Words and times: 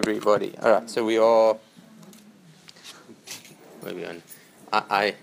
everybody. 0.00 0.54
All 0.62 0.70
right, 0.70 0.88
so 0.88 1.04
we 1.04 1.18
are. 1.18 1.58
Where 3.80 3.92
are 3.92 3.94
we 3.94 4.06
on? 4.06 4.22
I, 4.72 5.14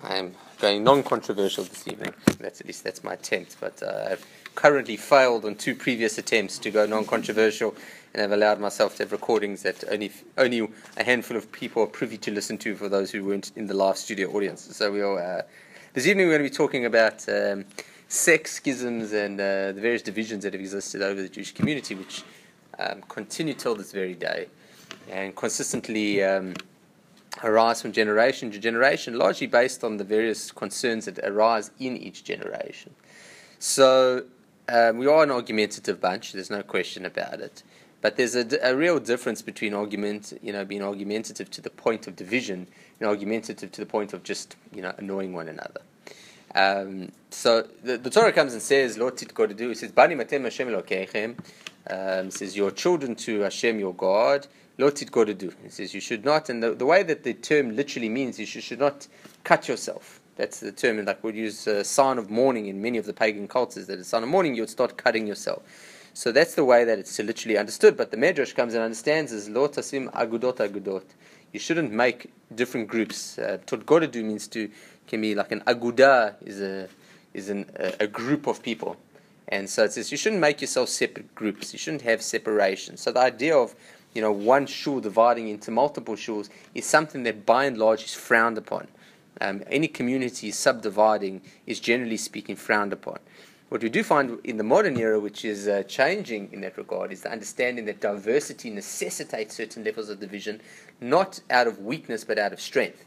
I 0.00 0.16
am 0.16 0.36
going 0.60 0.84
non-controversial 0.84 1.64
this 1.64 1.88
evening. 1.88 2.14
That's 2.38 2.60
at 2.60 2.68
least 2.68 2.84
that's 2.84 3.02
my 3.02 3.14
attempt. 3.14 3.56
But 3.60 3.82
uh, 3.82 4.10
I've 4.12 4.24
currently 4.54 4.96
failed 4.96 5.44
on 5.44 5.56
two 5.56 5.74
previous 5.74 6.18
attempts 6.18 6.56
to 6.60 6.70
go 6.70 6.86
non-controversial, 6.86 7.74
and 8.14 8.22
I've 8.22 8.30
allowed 8.30 8.60
myself 8.60 8.94
to 8.98 9.02
have 9.02 9.10
recordings 9.10 9.62
that 9.64 9.82
only 9.90 10.12
only 10.38 10.68
a 10.96 11.02
handful 11.02 11.36
of 11.36 11.50
people 11.50 11.82
are 11.82 11.88
privy 11.88 12.16
to 12.18 12.30
listen 12.30 12.56
to. 12.58 12.76
For 12.76 12.88
those 12.88 13.10
who 13.10 13.24
weren't 13.24 13.50
in 13.56 13.66
the 13.66 13.74
live 13.74 13.96
studio 13.96 14.30
audience, 14.30 14.76
so 14.76 14.92
we 14.92 15.02
are. 15.02 15.18
Uh, 15.18 15.42
this 15.94 16.06
evening 16.06 16.28
we're 16.28 16.38
going 16.38 16.48
to 16.48 16.50
be 16.50 16.56
talking 16.56 16.84
about. 16.84 17.28
Um, 17.28 17.64
sects 18.06 18.52
schisms 18.60 19.12
and 19.12 19.40
uh, 19.40 19.72
the 19.72 19.80
various 19.80 20.02
divisions 20.02 20.44
that 20.44 20.52
have 20.52 20.60
existed 20.60 21.02
over 21.02 21.20
the 21.20 21.28
Jewish 21.28 21.52
community, 21.52 21.96
which 21.96 22.22
um, 22.78 23.02
continue 23.08 23.54
till 23.54 23.74
this 23.74 23.92
very 23.92 24.14
day 24.14 24.46
and 25.10 25.34
consistently 25.36 26.22
um, 26.22 26.54
arise 27.42 27.82
from 27.82 27.92
generation 27.92 28.50
to 28.50 28.58
generation, 28.58 29.18
largely 29.18 29.46
based 29.46 29.82
on 29.84 29.96
the 29.96 30.04
various 30.04 30.50
concerns 30.50 31.06
that 31.06 31.18
arise 31.20 31.70
in 31.78 31.96
each 31.96 32.24
generation. 32.24 32.94
So 33.58 34.24
um, 34.68 34.98
we 34.98 35.06
are 35.06 35.22
an 35.22 35.30
argumentative 35.30 36.00
bunch, 36.00 36.32
there's 36.32 36.50
no 36.50 36.62
question 36.62 37.04
about 37.04 37.40
it. 37.40 37.62
But 38.00 38.16
there's 38.16 38.34
a, 38.34 38.46
a, 38.62 38.76
real 38.76 39.00
difference 39.00 39.40
between 39.40 39.72
argument, 39.72 40.38
you 40.42 40.52
know, 40.52 40.62
being 40.66 40.82
argumentative 40.82 41.50
to 41.52 41.62
the 41.62 41.70
point 41.70 42.06
of 42.06 42.14
division 42.14 42.68
and 43.00 43.08
argumentative 43.08 43.72
to 43.72 43.80
the 43.80 43.86
point 43.86 44.12
of 44.12 44.22
just, 44.22 44.56
you 44.74 44.82
know, 44.82 44.92
annoying 44.98 45.32
one 45.32 45.48
another. 45.48 45.80
Um, 46.54 47.12
so 47.30 47.66
the, 47.82 47.96
the, 47.96 48.10
Torah 48.10 48.32
comes 48.32 48.52
and 48.52 48.60
says, 48.60 48.98
Lord 48.98 49.16
tit 49.16 49.34
do. 49.56 49.70
It 49.70 49.78
says, 49.78 49.90
Bani 49.90 50.14
matem 50.14 50.42
Hashem. 50.42 51.36
Um, 51.90 52.30
says, 52.30 52.56
Your 52.56 52.70
children 52.70 53.14
to 53.16 53.40
Hashem, 53.40 53.78
your 53.78 53.94
God. 53.94 54.46
Lord 54.76 54.96
tit 54.96 55.12
to 55.12 55.34
do. 55.34 55.52
It 55.64 55.72
says, 55.72 55.94
You 55.94 56.00
should 56.00 56.24
not. 56.24 56.48
And 56.48 56.62
the, 56.62 56.74
the 56.74 56.86
way 56.86 57.02
that 57.02 57.22
the 57.22 57.34
term 57.34 57.76
literally 57.76 58.08
means 58.08 58.38
is 58.38 58.54
you 58.54 58.60
should 58.60 58.80
not 58.80 59.06
cut 59.44 59.68
yourself. 59.68 60.20
That's 60.36 60.58
the 60.60 60.72
term, 60.72 61.04
like 61.04 61.22
we 61.22 61.32
use 61.34 61.66
a 61.66 61.84
sign 61.84 62.18
of 62.18 62.28
mourning 62.28 62.66
in 62.66 62.82
many 62.82 62.98
of 62.98 63.06
the 63.06 63.12
pagan 63.12 63.46
cultures, 63.46 63.86
that 63.86 63.98
a 64.00 64.04
sign 64.04 64.24
of 64.24 64.28
mourning, 64.28 64.56
you 64.56 64.62
would 64.62 64.70
start 64.70 64.96
cutting 64.96 65.26
yourself. 65.26 65.62
So 66.12 66.32
that's 66.32 66.54
the 66.54 66.64
way 66.64 66.84
that 66.84 66.98
it's 66.98 67.18
literally 67.18 67.58
understood. 67.58 67.96
But 67.96 68.10
the 68.10 68.16
Medrash 68.16 68.54
comes 68.54 68.74
and 68.74 68.82
understands 68.82 69.32
is 69.32 69.48
Lo 69.48 69.68
tasim 69.68 70.10
agudot 70.12 70.56
agudot. 70.56 71.04
You 71.52 71.60
shouldn't 71.60 71.92
make 71.92 72.32
different 72.54 72.88
groups. 72.88 73.38
Uh, 73.38 73.58
do 73.66 74.24
means 74.24 74.48
to 74.48 74.70
can 75.06 75.20
be 75.20 75.34
like 75.34 75.52
an 75.52 75.60
aguda 75.66 76.34
is 76.44 76.60
a 76.60 76.88
is 77.32 77.48
an, 77.48 77.66
a, 77.76 77.92
a, 78.00 78.06
group 78.06 78.46
of 78.46 78.62
people, 78.62 78.96
and 79.48 79.68
so 79.68 79.84
it 79.84 79.92
says 79.92 80.10
you 80.10 80.16
shouldn't 80.16 80.40
make 80.40 80.60
yourself 80.60 80.88
separate 80.88 81.34
groups. 81.34 81.72
You 81.72 81.78
shouldn't 81.78 82.02
have 82.02 82.22
separation. 82.22 82.96
So 82.96 83.12
the 83.12 83.20
idea 83.20 83.56
of 83.56 83.74
you 84.14 84.22
know 84.22 84.32
one 84.32 84.66
shul 84.66 85.00
dividing 85.00 85.48
into 85.48 85.70
multiple 85.70 86.14
shuls 86.14 86.48
is 86.74 86.86
something 86.86 87.22
that 87.24 87.44
by 87.44 87.64
and 87.64 87.76
large 87.76 88.04
is 88.04 88.14
frowned 88.14 88.58
upon. 88.58 88.88
Um, 89.40 89.62
any 89.66 89.88
community 89.88 90.50
subdividing 90.50 91.42
is 91.66 91.80
generally 91.80 92.16
speaking 92.16 92.56
frowned 92.56 92.92
upon. 92.92 93.18
What 93.68 93.82
we 93.82 93.88
do 93.88 94.04
find 94.04 94.38
in 94.44 94.56
the 94.56 94.62
modern 94.62 94.96
era, 94.96 95.18
which 95.18 95.44
is 95.44 95.66
uh, 95.66 95.82
changing 95.88 96.52
in 96.52 96.60
that 96.60 96.76
regard, 96.76 97.10
is 97.10 97.22
the 97.22 97.32
understanding 97.32 97.86
that 97.86 98.00
diversity 98.00 98.70
necessitates 98.70 99.56
certain 99.56 99.82
levels 99.82 100.08
of 100.08 100.20
division, 100.20 100.60
not 101.00 101.40
out 101.50 101.66
of 101.66 101.80
weakness 101.80 102.22
but 102.22 102.38
out 102.38 102.52
of 102.52 102.60
strength 102.60 103.04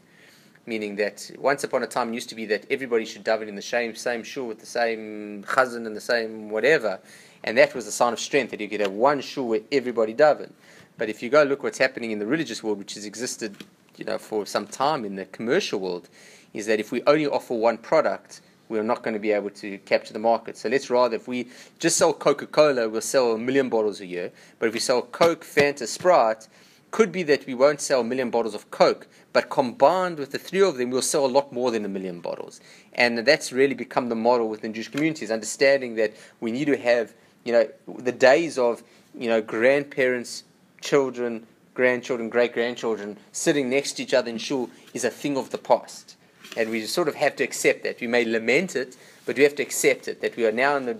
meaning 0.68 0.96
that 0.96 1.30
once 1.38 1.64
upon 1.64 1.82
a 1.82 1.86
time 1.86 2.10
it 2.10 2.14
used 2.14 2.28
to 2.28 2.34
be 2.34 2.46
that 2.46 2.64
everybody 2.70 3.04
should 3.04 3.24
daven 3.24 3.48
in 3.48 3.54
the 3.54 3.62
same 3.62 3.94
same 3.94 4.22
shul 4.22 4.46
with 4.46 4.60
the 4.60 4.66
same 4.66 5.42
chazan 5.44 5.86
and 5.86 5.96
the 5.96 6.00
same 6.00 6.50
whatever, 6.50 7.00
and 7.42 7.56
that 7.56 7.74
was 7.74 7.86
a 7.86 7.92
sign 7.92 8.12
of 8.12 8.20
strength 8.20 8.50
that 8.50 8.60
you 8.60 8.68
could 8.68 8.80
have 8.80 8.92
one 8.92 9.20
shul 9.20 9.48
where 9.48 9.60
everybody 9.72 10.14
daven. 10.14 10.52
But 10.98 11.08
if 11.08 11.22
you 11.22 11.30
go 11.30 11.44
look 11.44 11.62
what's 11.62 11.78
happening 11.78 12.10
in 12.10 12.18
the 12.18 12.26
religious 12.26 12.62
world, 12.62 12.78
which 12.78 12.94
has 12.94 13.04
existed, 13.04 13.56
you 13.96 14.04
know, 14.04 14.18
for 14.18 14.44
some 14.44 14.66
time 14.66 15.04
in 15.04 15.14
the 15.16 15.26
commercial 15.26 15.78
world, 15.78 16.08
is 16.52 16.66
that 16.66 16.80
if 16.80 16.90
we 16.90 17.02
only 17.06 17.26
offer 17.26 17.54
one 17.54 17.78
product, 17.78 18.40
we're 18.68 18.82
not 18.82 19.02
going 19.02 19.14
to 19.14 19.20
be 19.20 19.32
able 19.32 19.50
to 19.50 19.78
capture 19.78 20.12
the 20.12 20.18
market. 20.18 20.56
So 20.56 20.68
let's 20.68 20.90
rather, 20.90 21.16
if 21.16 21.28
we 21.28 21.48
just 21.78 21.96
sell 21.96 22.12
Coca 22.12 22.46
Cola, 22.46 22.88
we'll 22.88 23.00
sell 23.00 23.32
a 23.32 23.38
million 23.38 23.68
bottles 23.68 24.00
a 24.00 24.06
year. 24.06 24.32
But 24.58 24.68
if 24.68 24.74
we 24.74 24.80
sell 24.80 25.02
Coke, 25.02 25.44
Fanta, 25.44 25.86
Sprite, 25.86 26.48
could 26.90 27.12
be 27.12 27.22
that 27.24 27.46
we 27.46 27.54
won't 27.54 27.80
sell 27.80 28.00
a 28.00 28.04
million 28.04 28.30
bottles 28.30 28.54
of 28.54 28.70
Coke, 28.70 29.06
but 29.32 29.50
combined 29.50 30.18
with 30.18 30.30
the 30.30 30.38
three 30.38 30.62
of 30.62 30.76
them, 30.76 30.90
we'll 30.90 31.02
sell 31.02 31.26
a 31.26 31.28
lot 31.28 31.52
more 31.52 31.70
than 31.70 31.84
a 31.84 31.88
million 31.88 32.20
bottles. 32.20 32.60
And 32.94 33.18
that's 33.18 33.52
really 33.52 33.74
become 33.74 34.08
the 34.08 34.14
model 34.14 34.48
within 34.48 34.72
Jewish 34.72 34.88
communities, 34.88 35.30
understanding 35.30 35.96
that 35.96 36.14
we 36.40 36.50
need 36.50 36.66
to 36.66 36.76
have, 36.76 37.14
you 37.44 37.52
know, 37.52 37.68
the 37.98 38.12
days 38.12 38.58
of, 38.58 38.82
you 39.14 39.28
know, 39.28 39.42
grandparents, 39.42 40.44
children, 40.80 41.46
grandchildren, 41.74 42.28
great 42.28 42.52
grandchildren 42.52 43.16
sitting 43.32 43.70
next 43.70 43.92
to 43.92 44.02
each 44.02 44.14
other 44.14 44.30
in 44.30 44.38
shul 44.38 44.70
is 44.94 45.04
a 45.04 45.10
thing 45.10 45.36
of 45.36 45.50
the 45.50 45.58
past. 45.58 46.16
And 46.56 46.70
we 46.70 46.84
sort 46.86 47.08
of 47.08 47.14
have 47.16 47.36
to 47.36 47.44
accept 47.44 47.84
that. 47.84 48.00
We 48.00 48.06
may 48.06 48.24
lament 48.24 48.74
it, 48.74 48.96
but 49.28 49.36
we 49.36 49.42
have 49.42 49.54
to 49.54 49.62
accept 49.62 50.08
it 50.08 50.22
that 50.22 50.34
we 50.36 50.46
are 50.46 50.52
now 50.52 50.74
in 50.74 50.86
the 50.86 50.94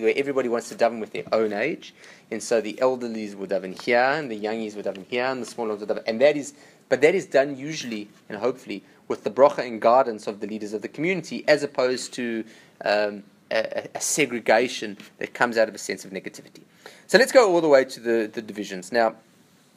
where 0.00 0.14
everybody 0.16 0.48
wants 0.48 0.70
to 0.70 0.74
daven 0.74 0.98
with 0.98 1.12
their 1.12 1.24
own 1.30 1.52
age, 1.52 1.92
and 2.30 2.42
so 2.42 2.58
the 2.58 2.72
elderlies 2.80 3.34
would 3.34 3.50
daven 3.50 3.78
here, 3.82 3.98
and 3.98 4.30
the 4.30 4.40
youngies 4.40 4.74
would 4.76 4.86
daven 4.86 5.04
here, 5.08 5.26
and 5.26 5.42
the 5.42 5.46
small 5.46 5.68
ones 5.68 5.80
would 5.80 5.90
daven, 5.90 6.02
and 6.06 6.18
that 6.18 6.38
is, 6.38 6.54
but 6.88 7.02
that 7.02 7.14
is 7.14 7.26
done 7.26 7.54
usually 7.54 8.08
and 8.30 8.38
hopefully 8.38 8.82
with 9.08 9.24
the 9.24 9.30
bracha 9.30 9.58
and 9.58 9.82
guidance 9.82 10.26
of 10.26 10.40
the 10.40 10.46
leaders 10.46 10.72
of 10.72 10.80
the 10.80 10.88
community, 10.88 11.44
as 11.46 11.62
opposed 11.62 12.14
to 12.14 12.44
um, 12.86 13.22
a, 13.50 13.86
a, 13.94 14.00
segregation 14.00 14.96
that 15.18 15.34
comes 15.34 15.58
out 15.58 15.68
of 15.68 15.74
a 15.74 15.78
sense 15.78 16.06
of 16.06 16.12
negativity. 16.12 16.62
So 17.08 17.18
let's 17.18 17.30
go 17.30 17.52
all 17.52 17.60
the 17.60 17.68
way 17.68 17.84
to 17.84 18.00
the, 18.00 18.30
the 18.32 18.40
divisions 18.40 18.90
now. 18.90 19.16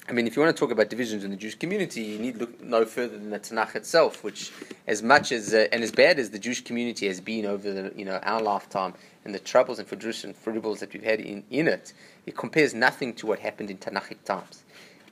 I 0.09 0.11
mean, 0.11 0.25
if 0.25 0.35
you 0.35 0.41
want 0.41 0.55
to 0.55 0.59
talk 0.59 0.71
about 0.71 0.89
divisions 0.89 1.23
in 1.23 1.29
the 1.29 1.37
Jewish 1.37 1.53
community, 1.53 2.01
you 2.01 2.17
need 2.17 2.37
look 2.37 2.59
no 2.63 2.83
further 2.83 3.15
than 3.15 3.29
the 3.29 3.39
Tanakh 3.39 3.75
itself, 3.75 4.23
which, 4.23 4.51
as 4.87 5.03
much 5.03 5.31
as 5.31 5.53
uh, 5.53 5.67
and 5.71 5.83
as 5.83 5.91
bad 5.91 6.17
as 6.17 6.31
the 6.31 6.39
Jewish 6.39 6.63
community 6.63 7.05
has 7.05 7.21
been 7.21 7.45
over 7.45 7.71
the, 7.71 7.93
you 7.95 8.05
know 8.05 8.17
our 8.23 8.41
lifetime 8.41 8.95
and 9.23 9.35
the 9.35 9.39
troubles 9.39 9.77
and 9.77 9.87
foibles 9.87 10.79
that 10.79 10.91
we've 10.93 11.03
had 11.03 11.19
in, 11.19 11.43
in 11.51 11.67
it, 11.67 11.93
it 12.25 12.35
compares 12.35 12.73
nothing 12.73 13.13
to 13.13 13.27
what 13.27 13.37
happened 13.37 13.69
in 13.69 13.77
Tanakhic 13.77 14.23
times. 14.25 14.63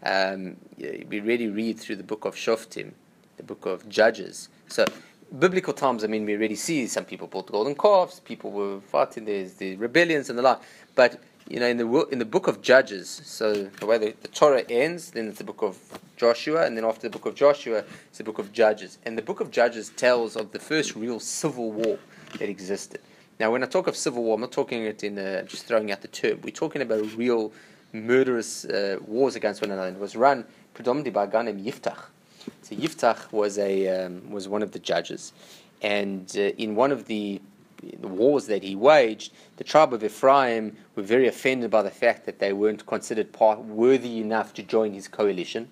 Um, 0.02 0.58
we 0.80 1.20
really 1.20 1.48
read 1.48 1.80
through 1.80 1.98
the 1.98 2.04
book 2.04 2.26
of 2.26 2.36
Shoftim, 2.36 2.94
the 3.38 3.44
book 3.44 3.68
of 3.68 3.88
Judges. 3.88 4.50
So, 4.68 4.86
biblical 5.38 5.74
times, 5.74 6.04
I 6.04 6.08
mean, 6.08 6.26
we 6.26 6.34
already 6.36 6.56
see 6.56 6.88
some 6.88 7.06
people 7.06 7.28
built 7.28 7.52
golden 7.52 7.76
calves, 7.76 8.20
people 8.22 8.50
were 8.50 8.80
fighting, 8.82 9.26
there's 9.26 9.54
the 9.56 9.76
rebellions 9.76 10.30
and 10.30 10.40
the 10.40 10.44
like. 10.44 10.60
But 10.96 11.22
you 11.50 11.60
know, 11.60 11.68
in 11.68 11.78
the 11.78 12.08
in 12.12 12.20
the 12.20 12.26
book 12.26 12.48
of 12.48 12.62
Judges, 12.62 13.10
so 13.10 13.64
the 13.80 13.86
way 13.86 13.98
the, 13.98 14.14
the, 14.22 14.28
Torah 14.28 14.64
ends, 14.70 15.12
then 15.12 15.30
it's 15.30 15.38
the 15.38 15.44
book 15.44 15.62
of 15.62 15.78
Joshua, 16.18 16.66
and 16.66 16.76
then 16.76 16.84
after 16.84 17.08
the 17.08 17.10
book 17.10 17.26
of 17.26 17.36
Joshua, 17.36 17.84
it's 18.10 18.18
the 18.18 18.24
book 18.24 18.40
of 18.40 18.52
Judges. 18.52 18.98
And 19.06 19.18
the 19.18 19.22
book 19.22 19.40
of 19.40 19.50
Judges 19.50 19.90
tells 19.90 20.36
of 20.36 20.52
the 20.52 20.60
first 20.60 20.96
real 20.96 21.20
civil 21.20 21.72
war 21.72 22.00
that 22.40 22.50
existed. 22.50 23.02
Now, 23.40 23.52
when 23.52 23.64
I 23.64 23.68
talk 23.68 23.88
of 23.88 23.96
civil 23.96 24.24
war, 24.24 24.36
I'm 24.36 24.42
not 24.42 24.52
talking 24.52 24.84
it 24.84 25.04
in 25.04 25.18
uh, 25.18 25.44
just 25.44 25.66
throwing 25.66 25.92
out 25.92 26.02
the 26.02 26.08
term. 26.08 26.42
We're 26.42 26.52
talking 26.52 26.82
about 26.82 27.16
real 27.16 27.54
murderous 27.94 28.66
uh, 28.66 28.98
wars 29.06 29.36
against 29.36 29.62
one 29.62 29.72
another. 29.72 29.90
It 29.90 30.00
was 30.00 30.16
run 30.16 30.46
predominantly 30.74 31.12
by 31.12 31.26
a 31.26 31.28
guy 31.28 31.44
named 31.44 31.66
Yiftach. 31.66 32.06
So 32.62 32.76
Yiftach 32.76 33.32
was 33.32 33.58
a 33.58 33.88
um, 33.88 34.32
was 34.32 34.48
one 34.48 34.64
of 34.64 34.72
the 34.72 34.80
judges, 34.80 35.34
and 35.82 36.32
uh, 36.36 36.42
in 36.58 36.76
one 36.76 36.92
of 36.92 37.06
the 37.06 37.42
the 37.82 38.08
wars 38.08 38.48
that 38.48 38.64
he 38.64 38.76
waged, 38.76 39.34
the 39.58 39.64
tribe 39.64 39.94
of 39.94 40.04
Ephraim 40.04 40.76
were 40.96 41.04
very 41.04 41.28
offended 41.28 41.72
by 41.72 41.82
the 41.82 41.92
fact 41.92 42.26
that 42.26 42.40
they 42.40 42.54
weren't 42.54 42.86
considered 42.86 43.32
part, 43.32 43.60
worthy 43.60 44.20
enough 44.20 44.54
to 44.56 44.64
join 44.64 44.94
his 44.94 45.08
coalition, 45.08 45.70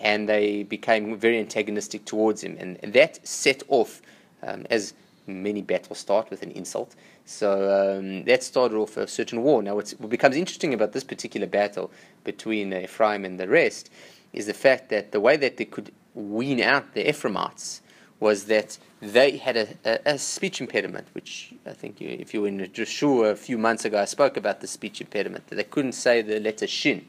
and 0.00 0.28
they 0.28 0.62
became 0.62 1.16
very 1.16 1.38
antagonistic 1.38 2.04
towards 2.04 2.42
him. 2.42 2.56
And, 2.58 2.92
that 2.92 3.26
set 3.26 3.62
off, 3.68 4.02
um, 4.42 4.66
as 4.70 4.94
many 5.26 5.62
battles 5.62 5.98
start 5.98 6.30
with 6.30 6.42
an 6.42 6.50
insult. 6.52 6.94
So 7.24 7.98
um, 7.98 8.24
that 8.24 8.42
started 8.42 8.76
off 8.76 8.96
a 8.96 9.06
certain 9.06 9.42
war. 9.42 9.62
Now, 9.62 9.76
what 9.76 10.08
becomes 10.08 10.36
interesting 10.36 10.74
about 10.74 10.92
this 10.92 11.04
particular 11.04 11.46
battle 11.46 11.92
between 12.24 12.72
Ephraim 12.72 13.24
and 13.24 13.38
the 13.38 13.48
rest 13.48 13.90
is 14.32 14.46
the 14.46 14.54
fact 14.54 14.88
that 14.88 15.12
the 15.12 15.20
way 15.20 15.36
that 15.36 15.56
they 15.56 15.64
could 15.64 15.92
wean 16.14 16.60
out 16.60 16.94
the 16.94 17.08
Ephraimites 17.08 17.81
was 18.22 18.44
that 18.44 18.78
they 19.00 19.36
had 19.36 19.56
a, 19.56 19.66
a, 19.84 20.14
a, 20.14 20.18
speech 20.18 20.60
impediment, 20.60 21.08
which 21.12 21.52
I 21.66 21.72
think 21.72 22.00
you, 22.00 22.08
if 22.08 22.32
you 22.32 22.42
were 22.42 22.48
in 22.48 22.72
Joshua 22.72 23.30
a 23.30 23.36
few 23.36 23.58
months 23.58 23.84
ago, 23.84 23.98
I 23.98 24.04
spoke 24.04 24.36
about 24.36 24.60
the 24.60 24.68
speech 24.68 25.00
impediment, 25.00 25.48
that 25.48 25.56
they 25.56 25.64
couldn't 25.64 25.92
say 26.06 26.22
the 26.22 26.38
letter 26.38 26.68
shin. 26.68 27.04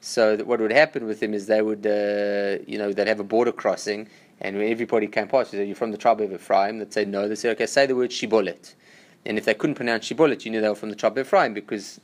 So 0.00 0.36
what 0.44 0.60
would 0.60 0.70
happen 0.70 1.04
with 1.04 1.18
them 1.18 1.34
is 1.34 1.48
they 1.48 1.62
would, 1.62 1.84
uh, 1.84 2.62
you 2.64 2.78
know, 2.78 2.92
they'd 2.92 3.08
have 3.08 3.18
a 3.18 3.24
border 3.24 3.50
crossing, 3.50 4.08
and 4.40 4.56
when 4.56 4.70
everybody 4.70 5.08
came 5.08 5.26
past, 5.26 5.52
you 5.52 5.58
they 5.58 5.66
you're 5.66 5.74
from 5.74 5.90
the 5.90 5.98
tribe 5.98 6.20
of 6.20 6.32
Ephraim, 6.32 6.78
they'd 6.78 6.92
say 6.92 7.04
no, 7.04 7.26
they'd 7.26 7.34
say, 7.34 7.50
okay, 7.50 7.66
say 7.66 7.86
the 7.86 7.96
word 7.96 8.10
shibolet. 8.10 8.74
And 9.26 9.36
if 9.36 9.44
they 9.44 9.54
couldn't 9.54 9.74
pronounce 9.74 10.08
shibolet, 10.08 10.44
you 10.44 10.52
knew 10.52 10.60
they 10.60 10.68
were 10.68 10.76
from 10.76 10.90
the 10.90 10.96
tribe 10.96 11.18
of 11.18 11.26
Ephraim, 11.26 11.54
because 11.54 11.98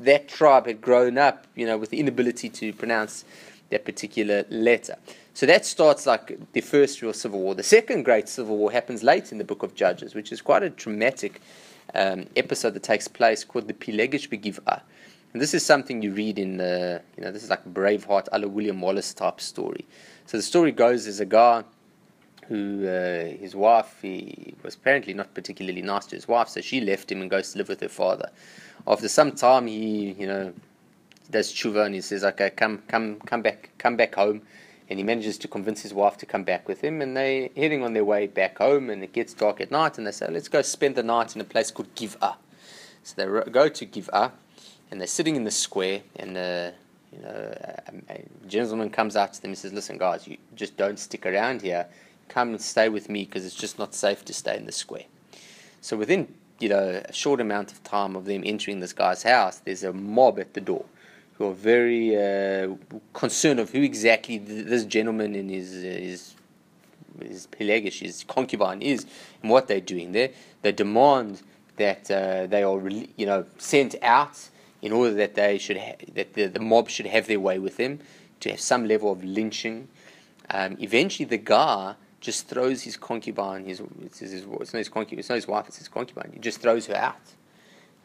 that 0.00 0.26
tribe 0.26 0.66
had 0.66 0.80
grown 0.80 1.16
up, 1.16 1.46
you 1.54 1.64
know, 1.64 1.78
with 1.78 1.90
the 1.90 2.00
inability 2.00 2.48
to 2.48 2.72
pronounce 2.72 3.24
that 3.72 3.84
particular 3.84 4.44
letter. 4.48 4.96
So 5.34 5.46
that 5.46 5.66
starts 5.66 6.06
like 6.06 6.38
the 6.52 6.60
first 6.60 7.02
real 7.02 7.12
civil 7.12 7.40
war. 7.40 7.54
The 7.54 7.62
second 7.62 8.04
great 8.04 8.28
civil 8.28 8.56
war 8.56 8.70
happens 8.70 9.02
late 9.02 9.32
in 9.32 9.38
the 9.38 9.44
book 9.44 9.62
of 9.62 9.74
Judges, 9.74 10.14
which 10.14 10.30
is 10.30 10.40
quite 10.40 10.62
a 10.62 10.70
dramatic 10.70 11.40
um, 11.94 12.26
episode 12.36 12.74
that 12.74 12.82
takes 12.82 13.08
place 13.08 13.42
called 13.44 13.66
the 13.66 13.74
Pilegish 13.74 14.28
Begiv'ah. 14.28 14.82
And 15.32 15.40
this 15.40 15.54
is 15.54 15.64
something 15.64 16.02
you 16.02 16.12
read 16.12 16.38
in 16.38 16.58
the, 16.58 17.00
you 17.16 17.24
know, 17.24 17.32
this 17.32 17.42
is 17.42 17.50
like 17.50 17.64
Braveheart, 17.72 18.28
a 18.32 18.46
William 18.46 18.80
Wallace 18.80 19.14
type 19.14 19.40
story. 19.40 19.86
So 20.26 20.36
the 20.36 20.42
story 20.42 20.72
goes 20.72 21.04
there's 21.04 21.20
a 21.20 21.26
guy 21.26 21.64
who, 22.48 22.86
uh, 22.86 23.24
his 23.40 23.56
wife, 23.56 23.96
he 24.02 24.54
was 24.62 24.74
apparently 24.74 25.14
not 25.14 25.32
particularly 25.32 25.80
nice 25.80 26.04
to 26.06 26.16
his 26.16 26.28
wife, 26.28 26.48
so 26.48 26.60
she 26.60 26.82
left 26.82 27.10
him 27.10 27.22
and 27.22 27.30
goes 27.30 27.52
to 27.52 27.58
live 27.58 27.68
with 27.70 27.80
her 27.80 27.88
father. 27.88 28.30
After 28.86 29.08
some 29.08 29.32
time, 29.32 29.66
he, 29.66 30.12
you 30.18 30.26
know, 30.26 30.52
does 31.32 31.52
tshuva 31.52 31.86
and 31.86 31.94
he 31.94 32.00
says, 32.00 32.22
okay, 32.22 32.50
come, 32.50 32.82
come, 32.86 33.18
come 33.20 33.42
back, 33.42 33.70
come 33.78 33.96
back 33.96 34.14
home. 34.14 34.42
And 34.88 34.98
he 34.98 35.04
manages 35.04 35.38
to 35.38 35.48
convince 35.48 35.80
his 35.80 35.94
wife 35.94 36.18
to 36.18 36.26
come 36.26 36.44
back 36.44 36.68
with 36.68 36.82
him, 36.82 37.00
and 37.00 37.16
they're 37.16 37.48
heading 37.56 37.82
on 37.82 37.94
their 37.94 38.04
way 38.04 38.26
back 38.26 38.58
home. 38.58 38.90
And 38.90 39.02
it 39.02 39.14
gets 39.14 39.32
dark 39.32 39.60
at 39.60 39.70
night, 39.70 39.96
and 39.96 40.06
they 40.06 40.10
say, 40.10 40.28
"Let's 40.28 40.48
go 40.48 40.60
spend 40.60 40.96
the 40.96 41.02
night 41.02 41.34
in 41.34 41.40
a 41.40 41.44
place 41.44 41.70
called 41.70 41.94
Giv'ah." 41.94 42.34
So 43.02 43.14
they 43.16 43.50
go 43.50 43.68
to 43.70 43.86
Giv'ah, 43.86 44.32
and 44.90 45.00
they're 45.00 45.06
sitting 45.06 45.34
in 45.34 45.44
the 45.44 45.50
square, 45.50 46.02
and 46.16 46.30
you 47.12 47.22
know, 47.22 47.54
a, 47.56 47.92
a, 48.10 48.48
gentleman 48.48 48.90
comes 48.90 49.16
out 49.16 49.32
to 49.32 49.40
them 49.40 49.52
and 49.52 49.58
says, 49.58 49.72
"Listen, 49.72 49.96
guys, 49.96 50.26
you 50.26 50.36
just 50.56 50.76
don't 50.76 50.98
stick 50.98 51.24
around 51.24 51.62
here. 51.62 51.86
Come 52.28 52.50
and 52.50 52.60
stay 52.60 52.90
with 52.90 53.08
me 53.08 53.24
because 53.24 53.46
it's 53.46 53.54
just 53.54 53.78
not 53.78 53.94
safe 53.94 54.26
to 54.26 54.34
stay 54.34 54.58
in 54.58 54.66
the 54.66 54.72
square." 54.72 55.06
So 55.80 55.96
within 55.96 56.34
you 56.58 56.68
know 56.68 57.02
a 57.02 57.12
short 57.14 57.40
amount 57.40 57.72
of 57.72 57.82
time 57.82 58.14
of 58.14 58.26
them 58.26 58.42
entering 58.44 58.80
this 58.80 58.92
guy's 58.92 59.22
house, 59.22 59.58
there's 59.58 59.84
a 59.84 59.92
mob 59.94 60.38
at 60.38 60.52
the 60.52 60.60
door 60.60 60.84
who 61.34 61.48
are 61.48 61.54
very 61.54 62.16
uh, 62.16 62.74
concerned 63.12 63.60
of 63.60 63.70
who 63.70 63.82
exactly 63.82 64.38
this 64.38 64.84
gentleman 64.84 65.34
and 65.34 65.50
his 65.50 65.72
his 65.72 66.34
his 67.20 67.46
pelagish, 67.46 68.00
his 68.00 68.24
concubine 68.24 68.82
is, 68.82 69.06
and 69.42 69.50
what 69.50 69.68
they're 69.68 69.80
doing 69.80 70.12
there. 70.12 70.30
They 70.62 70.72
demand 70.72 71.42
that 71.76 72.10
uh, 72.10 72.46
they 72.46 72.62
are, 72.62 72.88
you 72.88 73.26
know, 73.26 73.46
sent 73.58 73.96
out 74.02 74.48
in 74.80 74.92
order 74.92 75.14
that 75.14 75.34
they 75.34 75.58
should 75.58 75.78
ha- 75.78 75.96
that 76.14 76.34
the, 76.34 76.46
the 76.46 76.60
mob 76.60 76.88
should 76.88 77.06
have 77.06 77.26
their 77.26 77.40
way 77.40 77.58
with 77.58 77.76
them, 77.76 78.00
to 78.40 78.50
have 78.50 78.60
some 78.60 78.86
level 78.86 79.12
of 79.12 79.22
lynching. 79.24 79.88
Um, 80.50 80.76
eventually, 80.80 81.24
the 81.24 81.38
guy 81.38 81.94
just 82.20 82.48
throws 82.48 82.82
his 82.82 82.96
concubine, 82.96 83.64
his, 83.64 83.82
it's, 84.04 84.20
his, 84.20 84.32
it's 84.32 84.72
not 84.72 84.78
his 84.78 84.88
concubine, 84.88 85.18
it's 85.20 85.28
not 85.28 85.36
his 85.36 85.48
wife, 85.48 85.66
it's 85.68 85.78
his 85.78 85.88
concubine. 85.88 86.30
He 86.32 86.38
just 86.38 86.60
throws 86.60 86.86
her 86.86 86.94
out. 86.94 87.20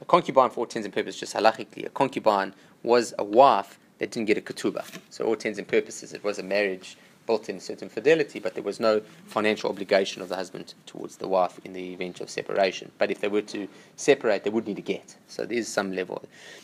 A 0.01 0.05
concubine, 0.05 0.49
for 0.49 0.59
all 0.59 0.63
intents 0.65 0.85
and 0.85 0.93
purposes, 0.93 1.19
just 1.19 1.35
halachically, 1.35 1.85
a 1.85 1.89
concubine 1.89 2.53
was 2.83 3.13
a 3.17 3.23
wife 3.23 3.79
that 3.99 4.11
didn't 4.11 4.27
get 4.27 4.37
a 4.37 4.41
ketubah. 4.41 4.85
So, 5.09 5.25
all 5.25 5.33
intents 5.33 5.59
and 5.59 5.67
purposes, 5.67 6.13
it 6.13 6.23
was 6.23 6.39
a 6.39 6.43
marriage 6.43 6.97
built 7.27 7.49
in 7.49 7.59
certain 7.59 7.89
fidelity, 7.89 8.39
but 8.39 8.55
there 8.55 8.63
was 8.63 8.79
no 8.79 9.01
financial 9.25 9.69
obligation 9.69 10.21
of 10.21 10.29
the 10.29 10.35
husband 10.35 10.73
towards 10.87 11.17
the 11.17 11.27
wife 11.27 11.59
in 11.63 11.73
the 11.73 11.93
event 11.93 12.21
of 12.21 12.29
separation. 12.29 12.91
But 12.97 13.11
if 13.11 13.19
they 13.19 13.27
were 13.27 13.41
to 13.43 13.67
separate, 13.95 14.43
they 14.43 14.49
would 14.49 14.65
need 14.65 14.79
a 14.79 14.81
get. 14.81 15.17
So 15.27 15.45
there's 15.45 15.67
some 15.67 15.91
level. 15.91 16.23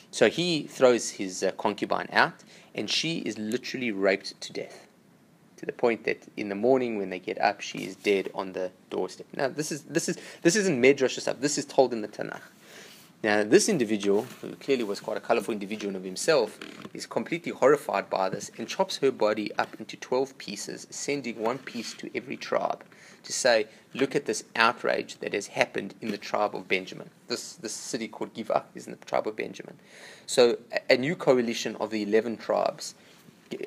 So 0.10 0.30
he 0.30 0.64
throws 0.64 1.12
his 1.12 1.44
uh, 1.44 1.52
concubine 1.52 2.08
out, 2.12 2.44
and 2.74 2.90
she 2.90 3.20
is 3.20 3.38
literally 3.38 3.92
raped 3.92 4.40
to 4.42 4.54
death. 4.54 4.88
To 5.58 5.66
the 5.66 5.74
point 5.74 6.04
that 6.06 6.24
in 6.36 6.50
the 6.50 6.56
morning 6.56 6.98
when 6.98 7.10
they 7.10 7.20
get 7.20 7.40
up, 7.40 7.62
she 7.62 7.80
is 7.80 7.96
dead 7.96 8.30
on 8.34 8.54
the 8.54 8.72
doorstep. 8.90 9.28
Now 9.36 9.48
this 9.48 9.72
is 9.72 9.84
this 9.84 10.10
is 10.10 10.18
this 10.42 10.58
isn't 10.58 10.82
medrash 10.82 11.20
stuff. 11.20 11.40
This 11.40 11.58
is 11.58 11.66
told 11.66 11.94
in 11.94 12.02
the 12.02 12.08
Tanakh. 12.10 12.42
Now, 13.24 13.42
this 13.42 13.70
individual, 13.70 14.24
who 14.42 14.54
clearly 14.58 14.84
was 14.84 15.00
quite 15.00 15.16
a 15.16 15.22
colorful 15.22 15.54
individual 15.54 15.96
of 15.96 16.04
himself, 16.04 16.60
is 16.94 17.06
completely 17.06 17.54
horrified 17.54 18.10
by 18.10 18.28
this 18.28 18.52
and 18.58 18.68
chops 18.68 18.98
her 18.98 19.12
body 19.12 19.50
up 19.56 19.80
into 19.80 19.96
12 19.96 20.38
pieces, 20.38 20.88
sending 20.90 21.40
one 21.40 21.58
piece 21.58 21.94
to 21.94 22.12
every 22.14 22.36
tribe 22.36 22.84
to 23.24 23.32
say, 23.32 23.68
Look 23.94 24.14
at 24.14 24.26
this 24.26 24.44
outrage 24.58 25.20
that 25.20 25.34
has 25.34 25.48
happened 25.48 25.94
in 26.02 26.12
the 26.12 26.18
tribe 26.18 26.54
of 26.54 26.68
Benjamin. 26.68 27.10
This, 27.28 27.54
this 27.54 27.72
city 27.72 28.10
called 28.10 28.34
Giva 28.34 28.66
is 28.76 28.88
in 28.88 28.92
the 28.92 29.06
tribe 29.06 29.28
of 29.28 29.38
Benjamin. 29.38 29.80
So, 30.26 30.58
a, 30.74 30.96
a 30.96 30.98
new 30.98 31.16
coalition 31.16 31.78
of 31.78 31.92
the 31.92 32.04
11 32.04 32.38
tribes 32.38 32.96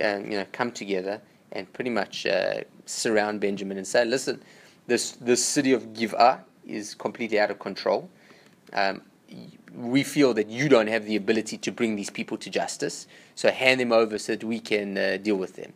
um, 0.04 0.30
you 0.30 0.36
know, 0.36 0.46
come 0.52 0.70
together 0.70 1.22
and 1.52 1.72
pretty 1.72 1.90
much 1.90 2.26
uh, 2.26 2.60
surround 2.84 3.40
Benjamin 3.40 3.78
and 3.78 3.86
say, 3.86 4.04
Listen, 4.04 4.42
this, 4.86 5.12
this 5.12 5.42
city 5.42 5.72
of 5.72 5.94
Giva 5.94 6.44
is 6.66 6.94
completely 6.94 7.40
out 7.40 7.50
of 7.50 7.58
control. 7.58 8.10
Um, 8.74 9.00
we 9.74 10.02
feel 10.02 10.32
that 10.34 10.48
you 10.48 10.68
don't 10.68 10.86
have 10.86 11.04
the 11.04 11.16
ability 11.16 11.58
to 11.58 11.72
bring 11.72 11.96
these 11.96 12.10
people 12.10 12.38
to 12.38 12.50
justice, 12.50 13.06
so 13.34 13.50
hand 13.50 13.80
them 13.80 13.92
over 13.92 14.18
so 14.18 14.32
that 14.32 14.44
we 14.44 14.60
can 14.60 14.96
uh, 14.96 15.18
deal 15.18 15.36
with 15.36 15.56
them. 15.56 15.72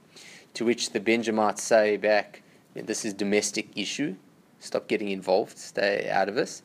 To 0.54 0.64
which 0.64 0.90
the 0.90 1.00
Benjamites 1.00 1.62
say 1.62 1.96
back, 1.96 2.42
this 2.74 3.04
is 3.04 3.14
domestic 3.14 3.68
issue, 3.76 4.16
stop 4.58 4.88
getting 4.88 5.08
involved, 5.10 5.58
stay 5.58 6.08
out 6.10 6.28
of 6.28 6.34
this. 6.34 6.62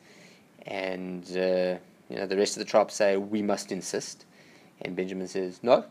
And 0.66 1.24
uh, 1.36 1.78
you 2.08 2.16
know 2.16 2.26
the 2.26 2.36
rest 2.36 2.56
of 2.56 2.60
the 2.60 2.64
tribe 2.64 2.90
say 2.90 3.16
we 3.16 3.42
must 3.42 3.70
insist, 3.70 4.24
and 4.82 4.96
Benjamin 4.96 5.28
says 5.28 5.60
no, 5.62 5.84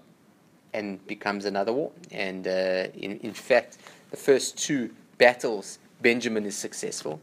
and 0.74 1.06
becomes 1.08 1.46
another 1.46 1.72
war. 1.72 1.92
And 2.12 2.48
uh, 2.48 2.88
in 2.94 3.20
in 3.20 3.34
fact, 3.34 3.78
the 4.12 4.18
first 4.18 4.58
two 4.58 4.92
battles 5.18 5.80
Benjamin 6.02 6.46
is 6.46 6.58
successful, 6.58 7.22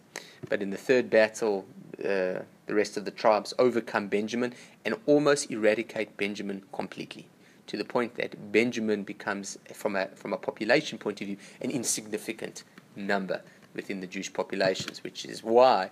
but 0.49 0.63
in 0.63 0.71
the 0.71 0.79
third 0.79 1.11
battle. 1.11 1.67
Uh, 2.03 2.41
the 2.67 2.75
rest 2.75 2.97
of 2.97 3.05
the 3.05 3.11
tribes 3.11 3.53
overcome 3.59 4.09
Benjamin 4.09 4.55
and 4.85 4.97
almost 5.07 5.51
eradicate 5.51 6.17
Benjamin 6.17 6.63
completely, 6.73 7.29
to 7.67 7.77
the 7.77 7.85
point 7.85 8.15
that 8.17 8.53
Benjamin 8.53 9.03
becomes, 9.03 9.59
from 9.73 9.97
a, 9.97 10.07
from 10.09 10.33
a 10.33 10.37
population 10.37 10.99
point 10.99 11.21
of 11.21 11.27
view, 11.27 11.37
an 11.61 11.71
insignificant 11.71 12.65
number 12.97 13.43
within 13.75 14.01
the 14.01 14.07
Jewish 14.07 14.33
populations, 14.33 15.03
which 15.03 15.25
is 15.25 15.43
why, 15.43 15.91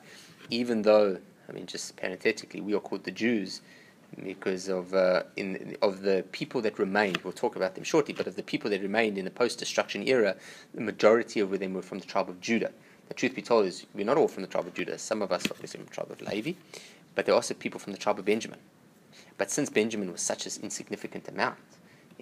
even 0.50 0.82
though, 0.82 1.18
I 1.48 1.52
mean, 1.52 1.66
just 1.66 1.96
parenthetically, 1.96 2.60
we 2.60 2.74
are 2.74 2.80
called 2.80 3.04
the 3.04 3.10
Jews 3.10 3.62
because 4.24 4.68
of 4.68 4.92
uh, 4.92 5.22
in 5.36 5.76
of 5.82 6.02
the 6.02 6.24
people 6.32 6.60
that 6.62 6.78
remained. 6.78 7.18
We'll 7.18 7.32
talk 7.32 7.54
about 7.56 7.76
them 7.76 7.84
shortly, 7.84 8.12
but 8.12 8.26
of 8.26 8.34
the 8.34 8.42
people 8.42 8.68
that 8.70 8.82
remained 8.82 9.16
in 9.18 9.24
the 9.24 9.30
post-destruction 9.30 10.06
era, 10.08 10.36
the 10.74 10.80
majority 10.80 11.40
of 11.40 11.56
them 11.58 11.74
were 11.74 11.82
from 11.82 12.00
the 12.00 12.06
tribe 12.06 12.28
of 12.28 12.40
Judah. 12.40 12.72
The 13.10 13.14
truth 13.14 13.34
be 13.34 13.42
told 13.42 13.66
is 13.66 13.86
we're 13.92 14.06
not 14.06 14.16
all 14.16 14.28
from 14.28 14.42
the 14.42 14.48
tribe 14.48 14.68
of 14.68 14.72
Judah. 14.74 14.96
Some 14.96 15.20
of 15.20 15.32
us 15.32 15.44
are 15.50 15.54
from 15.54 15.84
the 15.84 15.90
tribe 15.90 16.12
of 16.12 16.22
Levi, 16.22 16.52
but 17.16 17.26
there 17.26 17.34
are 17.34 17.36
also 17.36 17.54
people 17.54 17.80
from 17.80 17.92
the 17.92 17.98
tribe 17.98 18.20
of 18.20 18.24
Benjamin. 18.24 18.60
But 19.36 19.50
since 19.50 19.68
Benjamin 19.68 20.12
was 20.12 20.20
such 20.20 20.46
an 20.46 20.52
insignificant 20.62 21.26
amount, 21.26 21.58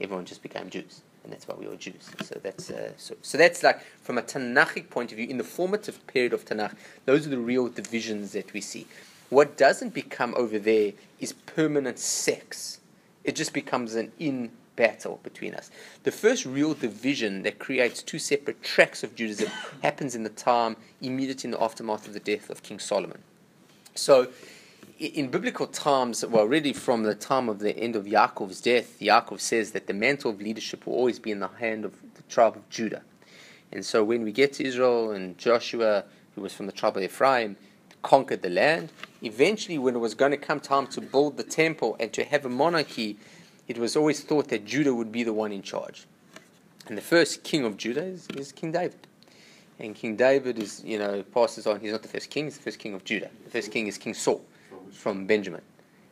everyone 0.00 0.25
just 0.25 0.43
became 0.43 0.70
Jews, 0.70 1.02
and 1.23 1.32
that's 1.32 1.46
why 1.46 1.56
we 1.56 1.67
are 1.67 1.76
Jews. 1.76 2.08
So 2.25 2.40
that's 2.43 2.70
uh, 2.70 2.93
so, 2.96 3.17
so 3.20 3.37
that's 3.37 3.62
like 3.62 3.82
from 4.00 4.17
a 4.17 4.23
Tanakhic 4.23 4.88
point 4.88 5.12
of 5.12 5.19
view, 5.19 5.29
in 5.29 5.37
the 5.37 5.44
formative 5.44 6.06
period 6.06 6.32
of 6.32 6.46
Tanakh, 6.46 6.75
those 7.05 7.26
are 7.26 7.31
the 7.31 7.38
real 7.38 7.69
divisions 7.69 8.32
that 8.32 8.55
we 8.55 8.62
see. 8.62 8.87
What 9.29 9.58
doesn't 9.58 9.93
become 9.93 10.35
over 10.38 10.58
there 10.58 10.93
is 11.20 11.35
permanent 11.35 11.99
sects. 11.99 12.81
It 13.25 13.37
just 13.37 13.52
becomes 13.52 13.94
an 13.94 14.11
in 14.19 14.52
battle 14.78 15.19
between 15.25 15.54
us. 15.54 15.70
The 16.04 16.12
first 16.12 16.46
real 16.46 16.72
division 16.72 17.42
that 17.42 17.58
creates 17.58 18.00
two 18.00 18.20
separate 18.20 18.62
tracks 18.62 19.02
of 19.02 19.16
Judaism 19.16 19.50
happens 19.82 20.14
in 20.14 20.23
the 20.23 20.30
time 20.30 20.76
immediately 21.02 21.49
in 21.49 21.50
the 21.50 21.62
aftermath 21.62 22.06
of 22.06 22.14
the 22.14 22.20
death 22.20 22.49
of 22.49 22.62
King 22.62 22.78
Solomon. 22.78 23.18
So, 23.97 24.28
in 25.00 25.30
biblical 25.30 25.66
times, 25.66 26.25
well, 26.25 26.44
really 26.44 26.73
from 26.73 27.02
the 27.02 27.14
time 27.14 27.49
of 27.49 27.58
the 27.58 27.76
end 27.76 27.97
of 27.97 28.04
Yaakov's 28.06 28.61
death, 28.61 28.99
Yaakov 29.00 29.40
says 29.40 29.73
that 29.73 29.87
the 29.88 29.92
mantle 29.92 30.30
of 30.30 30.40
leadership 30.40 30.87
will 30.87 30.94
always 30.94 31.18
be 31.18 31.32
in 31.32 31.40
the 31.40 31.49
hand 31.49 31.85
of 31.85 31.92
the 32.14 32.23
tribe 32.23 32.56
of 32.56 32.68
Judah. 32.70 33.02
And 33.73 33.85
so 33.85 34.02
when 34.02 34.23
we 34.23 34.32
get 34.32 34.54
to 34.54 34.64
Israel 34.64 35.11
and 35.11 35.37
Joshua, 35.38 36.04
who 36.35 36.42
was 36.42 36.54
from 36.54 36.66
the 36.66 36.73
tribe 36.73 36.97
of 36.97 37.02
Ephraim, 37.02 37.56
conquered 38.02 38.42
the 38.42 38.49
land, 38.49 38.90
eventually 39.23 39.78
when 39.78 39.94
it 39.94 39.99
was 39.99 40.14
going 40.14 40.30
to 40.30 40.37
come 40.37 40.61
time 40.61 40.87
to 40.88 41.00
build 41.00 41.37
the 41.37 41.42
temple 41.42 41.97
and 42.00 42.12
to 42.12 42.25
have 42.25 42.44
a 42.44 42.49
monarchy, 42.49 43.16
it 43.68 43.78
was 43.78 43.96
always 43.96 44.20
thought 44.20 44.48
that 44.48 44.64
Judah 44.64 44.94
would 44.94 45.12
be 45.12 45.22
the 45.22 45.32
one 45.32 45.52
in 45.52 45.62
charge. 45.62 46.06
And 46.87 46.96
the 46.96 47.02
first 47.02 47.44
king 47.44 47.64
of 47.64 47.76
Judah 47.76 48.02
is, 48.02 48.26
is 48.34 48.50
King 48.50 48.72
David. 48.72 49.06
And 49.78 49.94
King 49.94 50.16
David 50.16 50.58
is, 50.58 50.82
you 50.84 50.98
know, 50.98 51.22
passes 51.22 51.66
on. 51.66 51.78
He's 51.78 51.92
not 51.92 52.02
the 52.02 52.08
first 52.08 52.30
king, 52.30 52.46
he's 52.46 52.56
the 52.56 52.62
first 52.62 52.78
king 52.78 52.94
of 52.94 53.04
Judah. 53.04 53.30
The 53.44 53.50
first 53.50 53.70
king 53.70 53.87
is 53.87 53.98
King 53.98 54.14
Saul 54.14 54.42
from 54.90 55.26
Benjamin. 55.26 55.60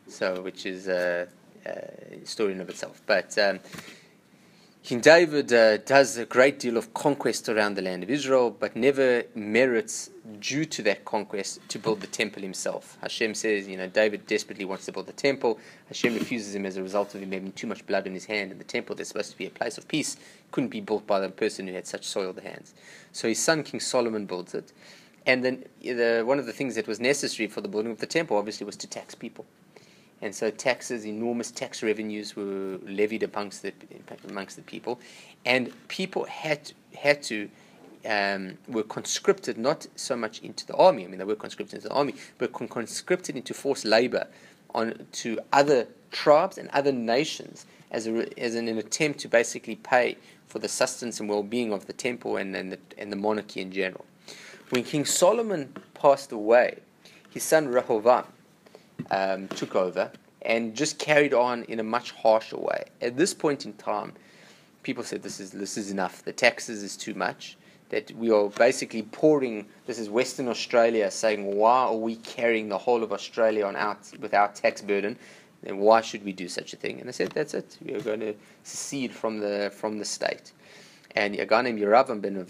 So, 0.07 0.41
which 0.41 0.65
is 0.65 0.87
a, 0.87 1.27
a 1.65 2.25
story 2.25 2.53
in 2.53 2.61
of 2.61 2.69
itself. 2.69 3.01
But 3.05 3.37
um, 3.39 3.59
King 4.87 5.01
David 5.01 5.51
uh, 5.51 5.75
does 5.79 6.15
a 6.15 6.25
great 6.25 6.59
deal 6.59 6.77
of 6.77 6.93
conquest 6.93 7.49
around 7.49 7.75
the 7.75 7.81
land 7.81 8.03
of 8.03 8.09
Israel, 8.09 8.49
but 8.49 8.73
never 8.73 9.23
merits, 9.35 10.11
due 10.39 10.63
to 10.63 10.81
that 10.83 11.03
conquest, 11.03 11.59
to 11.67 11.77
build 11.77 11.99
the 11.99 12.07
temple 12.07 12.41
himself. 12.41 12.97
Hashem 13.01 13.35
says, 13.35 13.67
you 13.67 13.75
know, 13.75 13.87
David 13.87 14.25
desperately 14.27 14.63
wants 14.63 14.85
to 14.85 14.93
build 14.93 15.07
the 15.07 15.11
temple. 15.11 15.59
Hashem 15.89 16.13
refuses 16.13 16.55
him 16.55 16.65
as 16.65 16.77
a 16.77 16.81
result 16.81 17.13
of 17.15 17.21
him 17.21 17.33
having 17.33 17.51
too 17.51 17.67
much 17.67 17.85
blood 17.85 18.07
in 18.07 18.13
his 18.13 18.23
hand, 18.23 18.49
and 18.49 18.61
the 18.61 18.63
temple 18.63 18.95
that's 18.95 19.09
supposed 19.09 19.31
to 19.31 19.37
be 19.37 19.45
a 19.45 19.49
place 19.49 19.77
of 19.77 19.89
peace 19.89 20.15
couldn't 20.53 20.69
be 20.69 20.79
built 20.79 21.05
by 21.05 21.19
the 21.19 21.27
person 21.27 21.67
who 21.67 21.73
had 21.73 21.85
such 21.85 22.05
soiled 22.05 22.39
hands. 22.39 22.73
So 23.11 23.27
his 23.27 23.43
son, 23.43 23.63
King 23.63 23.81
Solomon, 23.81 24.25
builds 24.25 24.53
it. 24.53 24.71
And 25.25 25.43
then 25.43 25.65
the, 25.81 26.23
one 26.25 26.39
of 26.39 26.45
the 26.45 26.53
things 26.53 26.75
that 26.75 26.87
was 26.87 27.01
necessary 27.01 27.47
for 27.47 27.59
the 27.59 27.67
building 27.67 27.91
of 27.91 27.97
the 27.97 28.05
temple, 28.05 28.37
obviously, 28.37 28.65
was 28.65 28.77
to 28.77 28.87
tax 28.87 29.15
people 29.15 29.43
and 30.21 30.33
so 30.33 30.49
taxes, 30.49 31.05
enormous 31.05 31.51
tax 31.51 31.83
revenues 31.83 32.35
were 32.35 32.79
levied 32.83 33.23
amongst 33.23 33.61
the 33.61 33.73
amongst 34.27 34.55
the 34.55 34.63
people, 34.63 34.99
and 35.45 35.71
people 35.87 36.25
had 36.25 36.71
had 36.95 37.21
to 37.23 37.49
um, 38.05 38.57
were 38.67 38.83
conscripted 38.83 39.57
not 39.57 39.85
so 39.95 40.15
much 40.15 40.41
into 40.41 40.65
the 40.65 40.75
army. 40.75 41.03
I 41.03 41.07
mean, 41.07 41.19
they 41.19 41.25
were 41.25 41.35
conscripted 41.35 41.75
into 41.75 41.89
the 41.89 41.93
army, 41.93 42.15
but 42.37 42.53
con- 42.53 42.67
conscripted 42.67 43.35
into 43.35 43.53
forced 43.53 43.85
labor 43.85 44.27
on 44.73 45.07
to 45.11 45.39
other 45.51 45.87
tribes 46.11 46.57
and 46.57 46.69
other 46.69 46.91
nations 46.91 47.65
as, 47.91 48.07
a, 48.07 48.39
as 48.39 48.55
an, 48.55 48.67
an 48.67 48.77
attempt 48.77 49.19
to 49.19 49.27
basically 49.27 49.75
pay 49.75 50.17
for 50.47 50.59
the 50.59 50.67
sustenance 50.67 51.19
and 51.19 51.29
well-being 51.29 51.73
of 51.73 51.87
the 51.87 51.93
temple 51.93 52.37
and, 52.37 52.55
and, 52.55 52.71
the, 52.71 52.79
and 52.97 53.11
the 53.11 53.15
monarchy 53.15 53.61
in 53.61 53.71
general. 53.71 54.05
When 54.69 54.83
King 54.83 55.05
Solomon 55.05 55.73
passed 55.93 56.31
away, 56.31 56.79
his 57.29 57.43
son 57.43 57.67
Rehoboam 57.67 58.25
um, 59.11 59.47
took 59.49 59.75
over 59.75 60.11
and 60.43 60.75
just 60.75 60.99
carried 60.99 61.33
on 61.33 61.63
in 61.63 61.79
a 61.79 61.83
much 61.83 62.11
harsher 62.11 62.57
way. 62.57 62.85
At 63.01 63.17
this 63.17 63.33
point 63.33 63.65
in 63.65 63.73
time, 63.73 64.13
people 64.83 65.03
said 65.03 65.23
this 65.23 65.39
is 65.39 65.51
this 65.51 65.77
is 65.77 65.91
enough. 65.91 66.23
The 66.23 66.33
taxes 66.33 66.83
is 66.83 66.95
too 66.97 67.13
much. 67.13 67.57
That 67.89 68.11
we 68.11 68.31
are 68.31 68.49
basically 68.49 69.03
pouring. 69.03 69.65
This 69.85 69.97
is 69.97 70.09
Western 70.09 70.49
Australia 70.49 71.09
saying, 71.09 71.55
why 71.55 71.85
are 71.85 71.95
we 71.95 72.17
carrying 72.17 72.67
the 72.67 72.77
whole 72.77 73.01
of 73.01 73.13
Australia 73.13 73.65
on 73.65 73.75
our 73.75 73.97
with 74.19 74.33
our 74.33 74.51
tax 74.51 74.81
burden? 74.81 75.17
Then 75.63 75.77
why 75.77 76.01
should 76.01 76.23
we 76.23 76.33
do 76.33 76.47
such 76.47 76.73
a 76.73 76.77
thing? 76.77 76.99
And 76.99 77.07
they 77.07 77.13
said, 77.13 77.31
that's 77.31 77.53
it. 77.53 77.77
We 77.83 77.93
are 77.95 78.01
going 78.01 78.19
to 78.19 78.35
secede 78.63 79.11
from 79.11 79.39
the 79.39 79.71
from 79.73 79.99
the 79.99 80.05
state. 80.05 80.51
And 81.15 81.35
a 81.39 81.45
guy 81.45 81.61
named 81.61 81.79
Yeravam 81.79 82.21
ben 82.21 82.45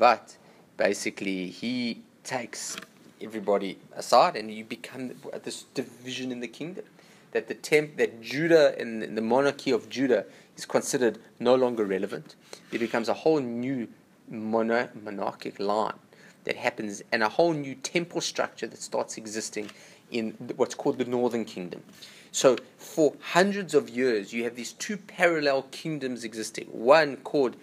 basically, 0.75 1.47
he 1.47 2.01
takes 2.23 2.75
everybody 3.21 3.79
aside, 3.95 4.35
and 4.35 4.51
you 4.51 4.63
become 4.63 5.13
this 5.43 5.63
division 5.73 6.31
in 6.31 6.39
the 6.39 6.47
kingdom. 6.47 6.85
That 7.31 7.47
the 7.47 7.55
temp, 7.55 7.97
that 7.97 8.21
Judah 8.21 8.77
and 8.79 9.17
the 9.17 9.21
monarchy 9.21 9.71
of 9.71 9.89
Judah 9.89 10.25
is 10.55 10.65
considered 10.65 11.19
no 11.39 11.55
longer 11.55 11.85
relevant. 11.85 12.35
It 12.71 12.79
becomes 12.79 13.09
a 13.09 13.13
whole 13.13 13.39
new 13.39 13.89
mono, 14.29 14.89
monarchic 15.01 15.59
line 15.59 15.99
that 16.45 16.55
happens, 16.55 17.03
and 17.11 17.21
a 17.21 17.29
whole 17.29 17.53
new 17.53 17.75
temple 17.75 18.21
structure 18.21 18.67
that 18.67 18.81
starts 18.81 19.17
existing 19.17 19.69
in 20.09 20.31
what's 20.55 20.75
called 20.75 20.97
the 20.97 21.05
Northern 21.05 21.43
Kingdom. 21.45 21.83
So, 22.31 22.57
for 22.77 23.13
hundreds 23.19 23.73
of 23.73 23.89
years, 23.89 24.31
you 24.31 24.43
have 24.43 24.55
these 24.55 24.73
two 24.73 24.97
parallel 24.97 25.63
kingdoms 25.71 26.23
existing. 26.23 26.67
One 26.67 27.17
called, 27.17 27.55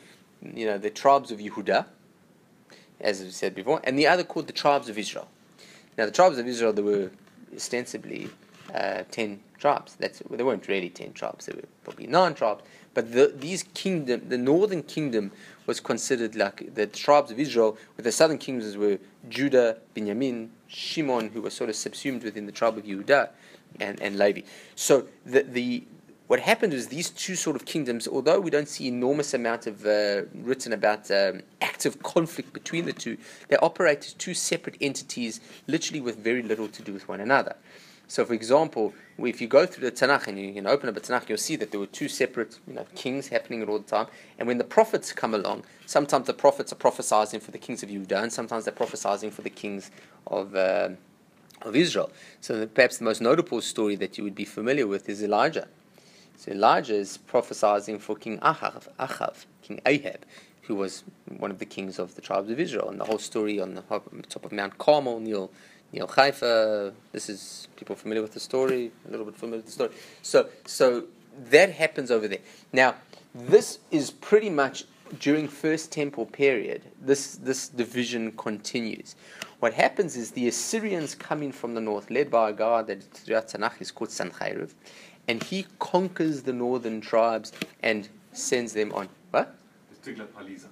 you 0.42 0.66
know, 0.66 0.78
the 0.78 0.90
tribes 0.90 1.30
of 1.30 1.38
Yehuda, 1.38 1.86
as 3.00 3.22
I 3.22 3.28
said 3.28 3.54
before, 3.54 3.80
and 3.84 3.98
the 3.98 4.06
other 4.06 4.24
called 4.24 4.46
the 4.46 4.52
tribes 4.52 4.88
of 4.88 4.98
Israel. 4.98 5.28
Now, 5.96 6.06
the 6.06 6.12
tribes 6.12 6.38
of 6.38 6.46
Israel, 6.46 6.72
there 6.72 6.84
were 6.84 7.10
ostensibly 7.54 8.28
uh, 8.74 9.04
10 9.10 9.40
tribes. 9.58 9.96
That's, 9.98 10.22
well, 10.28 10.36
there 10.36 10.46
weren't 10.46 10.66
really 10.68 10.90
10 10.90 11.12
tribes, 11.12 11.46
there 11.46 11.56
were 11.56 11.68
probably 11.84 12.06
nine 12.06 12.34
tribes. 12.34 12.62
But 12.92 13.12
the, 13.12 13.32
these 13.36 13.64
kingdom, 13.74 14.28
the 14.28 14.38
northern 14.38 14.82
kingdom 14.82 15.32
was 15.66 15.80
considered 15.80 16.34
like 16.36 16.74
the 16.74 16.86
tribes 16.86 17.30
of 17.30 17.38
Israel, 17.40 17.76
with 17.96 18.04
the 18.04 18.12
southern 18.12 18.38
kingdoms 18.38 18.76
were 18.76 18.98
Judah, 19.28 19.78
Benjamin, 19.94 20.50
Shimon, 20.68 21.30
who 21.30 21.42
were 21.42 21.50
sort 21.50 21.70
of 21.70 21.76
subsumed 21.76 22.22
within 22.22 22.46
the 22.46 22.52
tribe 22.52 22.76
of 22.76 22.84
Yehuda, 22.84 23.30
and, 23.80 24.00
and 24.00 24.16
Levi. 24.16 24.42
So 24.76 25.08
the, 25.26 25.42
the 25.42 25.84
what 26.26 26.40
happened 26.40 26.72
is 26.72 26.88
these 26.88 27.10
two 27.10 27.36
sort 27.36 27.54
of 27.54 27.66
kingdoms, 27.66 28.08
although 28.08 28.40
we 28.40 28.50
don't 28.50 28.68
see 28.68 28.88
enormous 28.88 29.34
amount 29.34 29.66
of 29.66 29.84
uh, 29.84 30.22
written 30.34 30.72
about 30.72 31.10
um, 31.10 31.42
active 31.60 32.02
conflict 32.02 32.52
between 32.52 32.86
the 32.86 32.94
two, 32.94 33.18
they 33.48 33.56
operate 33.56 34.06
as 34.06 34.14
two 34.14 34.32
separate 34.32 34.76
entities, 34.80 35.40
literally 35.66 36.00
with 36.00 36.16
very 36.16 36.42
little 36.42 36.68
to 36.68 36.82
do 36.82 36.94
with 36.94 37.06
one 37.08 37.20
another. 37.20 37.56
So, 38.06 38.24
for 38.24 38.34
example, 38.34 38.94
if 39.18 39.40
you 39.40 39.48
go 39.48 39.66
through 39.66 39.90
the 39.90 39.94
Tanakh 39.94 40.26
and 40.26 40.38
you 40.38 40.52
can 40.52 40.66
open 40.66 40.88
up 40.88 40.94
the 40.94 41.00
Tanakh, 41.00 41.28
you'll 41.28 41.38
see 41.38 41.56
that 41.56 41.70
there 41.70 41.80
were 41.80 41.86
two 41.86 42.08
separate 42.08 42.58
you 42.66 42.74
know, 42.74 42.86
kings 42.94 43.28
happening 43.28 43.62
at 43.62 43.68
all 43.68 43.78
the 43.78 43.84
time. 43.84 44.06
And 44.38 44.46
when 44.46 44.58
the 44.58 44.64
prophets 44.64 45.12
come 45.12 45.34
along, 45.34 45.64
sometimes 45.86 46.26
the 46.26 46.34
prophets 46.34 46.72
are 46.72 46.76
prophesying 46.76 47.40
for 47.40 47.50
the 47.50 47.58
kings 47.58 47.82
of 47.82 47.88
Judah, 47.88 48.22
and 48.22 48.32
sometimes 48.32 48.64
they're 48.64 48.72
prophesying 48.72 49.30
for 49.30 49.42
the 49.42 49.50
kings 49.50 49.90
of, 50.26 50.54
uh, 50.54 50.90
of 51.62 51.76
Israel. 51.76 52.10
So, 52.40 52.66
perhaps 52.66 52.98
the 52.98 53.04
most 53.04 53.20
notable 53.20 53.60
story 53.60 53.96
that 53.96 54.18
you 54.18 54.24
would 54.24 54.34
be 54.34 54.44
familiar 54.44 54.86
with 54.86 55.08
is 55.08 55.22
Elijah. 55.22 55.68
So 56.36 56.52
Elijah 56.52 56.94
is 56.94 57.16
prophesying 57.16 57.98
for 57.98 58.16
King 58.16 58.38
Ahav, 58.40 58.88
Ahav, 58.98 59.46
King 59.62 59.80
Ahab, 59.86 60.24
who 60.62 60.74
was 60.74 61.04
one 61.38 61.50
of 61.50 61.58
the 61.58 61.66
kings 61.66 61.98
of 61.98 62.14
the 62.14 62.20
tribes 62.20 62.50
of 62.50 62.58
Israel. 62.58 62.88
And 62.90 63.00
the 63.00 63.04
whole 63.04 63.18
story 63.18 63.60
on 63.60 63.74
the 63.74 63.82
top 63.82 64.44
of 64.44 64.52
Mount 64.52 64.78
Carmel, 64.78 65.20
Neil, 65.20 65.50
Neil 65.92 66.06
Haifa, 66.06 66.92
this 67.12 67.28
is 67.28 67.68
people 67.76 67.94
familiar 67.96 68.22
with 68.22 68.34
the 68.34 68.40
story, 68.40 68.90
a 69.06 69.10
little 69.10 69.26
bit 69.26 69.36
familiar 69.36 69.58
with 69.58 69.66
the 69.66 69.72
story. 69.72 69.90
So, 70.22 70.48
so 70.66 71.04
that 71.50 71.72
happens 71.72 72.10
over 72.10 72.28
there. 72.28 72.40
Now, 72.72 72.94
this 73.34 73.78
is 73.90 74.10
pretty 74.10 74.50
much 74.50 74.84
during 75.20 75.48
First 75.48 75.92
Temple 75.92 76.26
period, 76.26 76.82
this, 77.00 77.36
this 77.36 77.68
division 77.68 78.32
continues. 78.32 79.16
What 79.60 79.74
happens 79.74 80.16
is 80.16 80.32
the 80.32 80.48
Assyrians 80.48 81.14
come 81.14 81.42
in 81.42 81.52
from 81.52 81.74
the 81.74 81.80
north, 81.80 82.10
led 82.10 82.30
by 82.30 82.50
a 82.50 82.52
guy 82.52 82.82
that 82.82 83.02
throughout 83.04 83.48
Tanakh 83.48 83.80
is 83.80 83.90
called 83.90 84.10
Sancheriv 84.10 84.72
and 85.28 85.42
he 85.42 85.66
conquers 85.78 86.42
the 86.42 86.52
northern 86.52 87.00
tribes 87.00 87.52
and 87.82 88.08
sends 88.32 88.72
them 88.72 88.92
on. 88.92 89.08
What? 89.30 89.54
Tiglath-Pileser. 90.04 90.68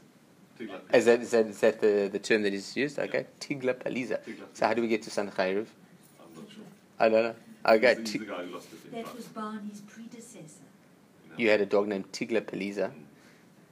Is 0.93 1.07
that, 1.07 1.21
is 1.21 1.31
that, 1.31 1.47
is 1.47 1.61
that 1.61 1.81
the, 1.81 2.09
the 2.13 2.19
term 2.19 2.43
that 2.43 2.53
is 2.53 2.77
used? 2.77 2.99
Okay. 2.99 3.27
Tiglath-Pileser. 3.41 4.21
So 4.53 4.67
how 4.67 4.75
do 4.75 4.83
we 4.83 4.89
get 4.89 5.03
to 5.03 5.11
Sancheriv? 5.11 5.67
I'm 6.21 6.35
not 6.35 6.51
sure. 6.51 6.65
I 7.01 7.09
don't 7.09 7.23
know. 7.25 7.35
Okay. 7.67 7.97
He's, 8.01 8.13
he's 8.13 8.21
the 8.21 8.27
guy 8.27 8.45
who 8.45 8.53
lost 8.53 8.69
it 8.73 8.79
in 8.85 8.93
That 8.93 9.05
France. 9.05 9.17
was 9.17 9.27
Barney's 9.29 9.81
predecessor. 9.81 10.65
You 11.37 11.49
had 11.49 11.61
a 11.63 11.67
dog 11.67 11.89
named 11.89 12.13
Tiglath-Pileser. 12.13 12.89
Mm. 12.91 13.05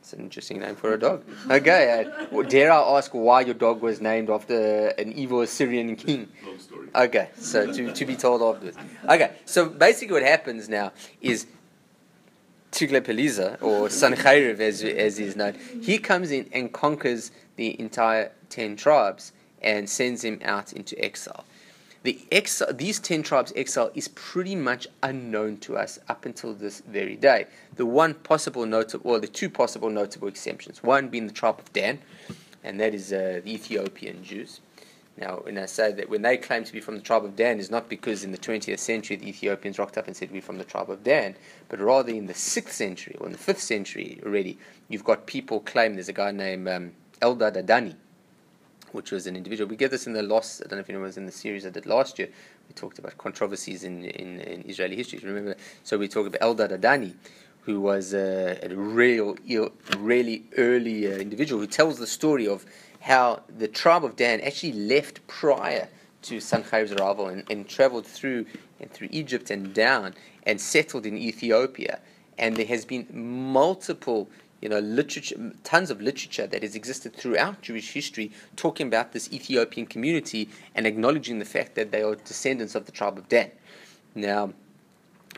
It's 0.00 0.14
an 0.14 0.20
interesting 0.20 0.60
name 0.60 0.76
for 0.76 0.94
a 0.94 0.98
dog. 0.98 1.22
Okay. 1.50 2.06
Uh, 2.32 2.42
dare 2.42 2.72
I 2.72 2.96
ask 2.96 3.12
why 3.12 3.42
your 3.42 3.54
dog 3.54 3.82
was 3.82 4.00
named 4.00 4.30
after 4.30 4.88
an 4.98 5.12
evil 5.12 5.42
Assyrian 5.42 5.94
king? 5.94 6.28
Long 6.44 6.58
story. 6.58 6.88
Okay, 6.94 7.28
so 7.36 7.70
to, 7.72 7.92
to 7.92 8.04
be 8.06 8.16
told 8.16 8.42
afterwards. 8.42 8.78
Okay, 9.08 9.32
so 9.44 9.68
basically 9.68 10.14
what 10.14 10.22
happens 10.22 10.68
now 10.68 10.92
is 11.20 11.46
Tiglath-Pileser, 12.72 13.58
or 13.60 13.88
Sancheriv 13.88 14.58
as, 14.60 14.82
as 14.82 15.18
he 15.18 15.24
is 15.24 15.36
known, 15.36 15.54
he 15.82 15.98
comes 15.98 16.30
in 16.30 16.48
and 16.52 16.72
conquers 16.72 17.30
the 17.56 17.78
entire 17.78 18.32
ten 18.48 18.76
tribes 18.76 19.32
and 19.60 19.88
sends 19.88 20.22
them 20.22 20.40
out 20.44 20.72
into 20.72 20.98
exile. 21.04 21.44
The 22.02 22.18
exile, 22.32 22.72
these 22.72 22.98
ten 22.98 23.22
tribes' 23.22 23.52
exile 23.54 23.90
is 23.94 24.08
pretty 24.08 24.54
much 24.54 24.88
unknown 25.02 25.58
to 25.58 25.76
us 25.76 25.98
up 26.08 26.24
until 26.24 26.54
this 26.54 26.80
very 26.80 27.14
day. 27.14 27.46
The 27.76 27.84
one 27.84 28.14
possible 28.14 28.64
notable, 28.64 29.10
or 29.10 29.18
the 29.18 29.28
two 29.28 29.50
possible 29.50 29.90
notable 29.90 30.28
exceptions, 30.28 30.82
one 30.82 31.08
being 31.08 31.26
the 31.26 31.32
tribe 31.32 31.58
of 31.58 31.70
Dan, 31.74 31.98
and 32.64 32.80
that 32.80 32.94
is 32.94 33.12
uh, 33.12 33.42
the 33.44 33.52
Ethiopian 33.52 34.24
Jews. 34.24 34.60
Now, 35.18 35.40
when 35.42 35.58
I 35.58 35.66
say 35.66 35.92
that 35.92 36.08
when 36.08 36.22
they 36.22 36.38
claim 36.38 36.64
to 36.64 36.72
be 36.72 36.80
from 36.80 36.96
the 36.96 37.02
tribe 37.02 37.26
of 37.26 37.36
Dan, 37.36 37.58
is 37.58 37.70
not 37.70 37.90
because 37.90 38.24
in 38.24 38.32
the 38.32 38.38
20th 38.38 38.78
century 38.78 39.16
the 39.16 39.28
Ethiopians 39.28 39.78
rocked 39.78 39.98
up 39.98 40.06
and 40.06 40.16
said 40.16 40.30
we're 40.30 40.40
from 40.40 40.56
the 40.56 40.64
tribe 40.64 40.88
of 40.88 41.04
Dan, 41.04 41.36
but 41.68 41.80
rather 41.80 42.10
in 42.10 42.26
the 42.26 42.32
6th 42.32 42.70
century 42.70 43.16
or 43.20 43.26
in 43.26 43.32
the 43.32 43.38
5th 43.38 43.58
century 43.58 44.18
already, 44.24 44.58
you've 44.88 45.04
got 45.04 45.26
people 45.26 45.60
claim 45.60 45.94
there's 45.94 46.08
a 46.08 46.14
guy 46.14 46.30
named 46.30 46.66
um, 46.66 46.92
Eldad 47.20 47.62
Adani, 47.62 47.96
which 48.94 49.10
was 49.12 49.26
an 49.26 49.36
individual. 49.36 49.68
We 49.68 49.76
get 49.76 49.90
this 49.90 50.06
in 50.06 50.12
the 50.12 50.22
lost, 50.22 50.62
I 50.64 50.68
don't 50.68 50.78
know 50.78 50.80
if 50.80 50.90
anyone 50.90 51.06
was 51.06 51.16
in 51.16 51.26
the 51.26 51.32
series 51.32 51.66
I 51.66 51.70
did 51.70 51.86
last 51.86 52.18
year. 52.18 52.28
We 52.68 52.74
talked 52.74 52.98
about 52.98 53.18
controversies 53.18 53.84
in, 53.84 54.04
in, 54.04 54.40
in 54.40 54.68
Israeli 54.68 54.96
history. 54.96 55.20
Remember? 55.22 55.56
So 55.84 55.98
we 55.98 56.08
talked 56.08 56.28
about 56.34 56.40
Eldad 56.40 56.78
Adani, 56.78 57.14
who 57.62 57.80
was 57.80 58.14
uh, 58.14 58.58
a 58.62 58.74
real, 58.74 59.36
really 59.98 60.44
early 60.56 61.06
uh, 61.06 61.16
individual 61.16 61.60
who 61.60 61.66
tells 61.66 61.98
the 61.98 62.06
story 62.06 62.46
of 62.46 62.64
how 63.00 63.42
the 63.58 63.68
tribe 63.68 64.04
of 64.04 64.16
Dan 64.16 64.40
actually 64.40 64.72
left 64.72 65.26
prior 65.26 65.88
to 66.22 66.36
Sancheriv's 66.36 66.92
arrival 66.92 67.28
and, 67.28 67.44
and 67.50 67.68
traveled 67.68 68.06
through 68.06 68.46
and 68.78 68.90
through 68.90 69.08
Egypt 69.10 69.50
and 69.50 69.72
down 69.74 70.14
and 70.44 70.60
settled 70.60 71.06
in 71.06 71.16
Ethiopia. 71.16 72.00
And 72.38 72.56
there 72.56 72.66
has 72.66 72.84
been 72.84 73.06
multiple, 73.12 74.28
you 74.60 74.68
know, 74.68 74.78
literature, 74.78 75.52
tons 75.64 75.90
of 75.90 76.00
literature 76.00 76.46
that 76.46 76.62
has 76.62 76.74
existed 76.74 77.14
throughout 77.14 77.62
Jewish 77.62 77.92
history 77.92 78.30
talking 78.56 78.86
about 78.86 79.12
this 79.12 79.32
Ethiopian 79.32 79.86
community 79.86 80.48
and 80.74 80.86
acknowledging 80.86 81.38
the 81.38 81.44
fact 81.44 81.74
that 81.76 81.90
they 81.90 82.02
are 82.02 82.14
descendants 82.14 82.74
of 82.74 82.86
the 82.86 82.92
tribe 82.92 83.16
of 83.16 83.28
Dan. 83.28 83.50
Now, 84.14 84.52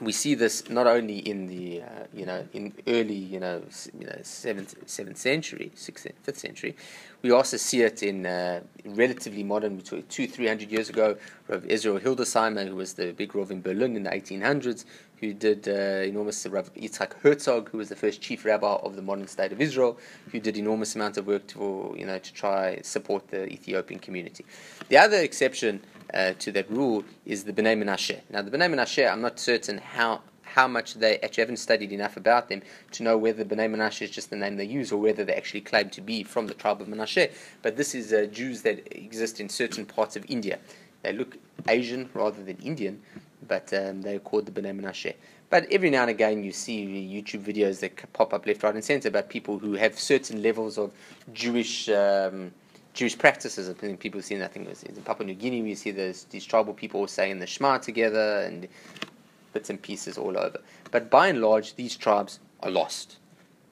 we 0.02 0.12
see 0.12 0.34
this 0.34 0.68
not 0.68 0.86
only 0.86 1.18
in 1.18 1.46
the 1.46 1.82
uh, 1.82 1.86
you 2.12 2.26
know 2.26 2.46
in 2.52 2.72
early 2.86 3.14
you 3.14 3.38
know 3.38 3.62
you 3.98 4.06
know 4.06 4.18
seventh 4.22 4.74
seventh 4.86 5.16
century 5.16 5.70
sixth 5.74 6.06
fifth 6.22 6.38
century, 6.38 6.76
we 7.22 7.30
also 7.30 7.56
see 7.56 7.82
it 7.82 8.02
in 8.02 8.26
uh, 8.26 8.60
relatively 8.84 9.44
modern 9.44 9.80
two 9.80 10.26
three 10.26 10.48
hundred 10.48 10.70
years 10.70 10.88
ago. 10.88 11.16
Rav 11.48 11.62
Azriel 11.62 12.00
Hildesheimer, 12.00 12.66
who 12.66 12.76
was 12.76 12.94
the 12.94 13.12
big 13.12 13.34
Rav 13.34 13.50
in 13.50 13.62
Berlin 13.62 13.96
in 13.96 14.02
the 14.02 14.12
eighteen 14.12 14.40
hundreds, 14.40 14.84
who 15.20 15.32
did 15.32 15.68
uh, 15.68 16.04
enormous 16.04 16.44
Rav 16.46 16.74
Yitzhak 16.74 17.12
Herzog, 17.22 17.70
who 17.70 17.78
was 17.78 17.88
the 17.88 17.96
first 17.96 18.20
chief 18.20 18.44
rabbi 18.44 18.66
of 18.66 18.96
the 18.96 19.02
modern 19.02 19.28
state 19.28 19.52
of 19.52 19.60
Israel, 19.60 19.98
who 20.32 20.40
did 20.40 20.56
enormous 20.56 20.96
amount 20.96 21.16
of 21.16 21.26
work 21.28 21.46
to 21.48 21.94
you 21.96 22.06
know 22.06 22.18
to 22.18 22.32
try 22.32 22.80
support 22.82 23.28
the 23.28 23.46
Ethiopian 23.46 24.00
community. 24.00 24.44
The 24.88 24.98
other 24.98 25.18
exception 25.18 25.80
uh, 26.12 26.32
to 26.38 26.52
that 26.52 26.70
rule 26.70 27.04
is 27.26 27.44
the 27.44 27.52
Bnei 27.52 27.76
Menashe. 27.76 28.20
Now, 28.30 28.42
the 28.42 28.50
Bnei 28.50 28.72
Menashe, 28.72 29.10
I'm 29.10 29.20
not 29.20 29.38
certain 29.38 29.78
how 29.78 30.22
how 30.42 30.68
much 30.68 30.94
they 30.94 31.18
actually 31.20 31.42
haven't 31.42 31.56
studied 31.56 31.92
enough 31.92 32.16
about 32.18 32.50
them 32.50 32.60
to 32.90 33.02
know 33.02 33.16
whether 33.16 33.42
Bnei 33.44 33.74
Menashe 33.74 34.02
is 34.02 34.10
just 34.10 34.28
the 34.28 34.36
name 34.36 34.56
they 34.56 34.66
use 34.66 34.92
or 34.92 34.98
whether 35.00 35.24
they 35.24 35.32
actually 35.32 35.62
claim 35.62 35.88
to 35.88 36.02
be 36.02 36.22
from 36.22 36.46
the 36.46 36.54
tribe 36.54 36.80
of 36.82 36.88
Menashe. 36.88 37.32
But 37.62 37.76
this 37.76 37.94
is 37.94 38.12
uh, 38.12 38.26
Jews 38.30 38.60
that 38.62 38.94
exist 38.94 39.40
in 39.40 39.48
certain 39.48 39.86
parts 39.86 40.14
of 40.14 40.26
India. 40.28 40.58
They 41.02 41.14
look 41.14 41.38
Asian 41.68 42.10
rather 42.12 42.42
than 42.44 42.58
Indian, 42.58 43.00
but 43.48 43.72
um, 43.72 44.02
they're 44.02 44.18
called 44.18 44.46
the 44.46 44.52
Bnei 44.52 44.78
Menashe. 44.78 45.14
But 45.48 45.66
every 45.70 45.90
now 45.90 46.02
and 46.02 46.10
again, 46.10 46.42
you 46.44 46.52
see 46.52 46.86
YouTube 46.86 47.44
videos 47.44 47.80
that 47.80 48.12
pop 48.12 48.32
up 48.32 48.46
left, 48.46 48.62
right, 48.62 48.74
and 48.74 48.84
center 48.84 49.08
about 49.08 49.28
people 49.28 49.58
who 49.58 49.74
have 49.74 49.98
certain 49.98 50.42
levels 50.42 50.78
of 50.78 50.92
Jewish 51.32 51.88
um, 51.88 52.52
Jewish 52.94 53.16
practices. 53.16 53.68
I 53.68 53.72
think 53.72 54.00
people 54.00 54.20
see 54.22 54.34
nothing. 54.34 54.66
In 54.66 55.02
Papua 55.02 55.26
New 55.26 55.34
Guinea, 55.34 55.62
we 55.62 55.74
see 55.74 55.90
those, 55.90 56.24
these 56.24 56.44
tribal 56.44 56.74
people 56.74 57.06
saying 57.06 57.38
the 57.38 57.46
Shema 57.46 57.78
together 57.78 58.40
and 58.40 58.68
bits 59.52 59.70
and 59.70 59.80
pieces 59.80 60.18
all 60.18 60.36
over. 60.38 60.60
But 60.90 61.10
by 61.10 61.28
and 61.28 61.40
large, 61.40 61.74
these 61.74 61.96
tribes 61.96 62.40
are 62.60 62.70
lost. 62.70 63.16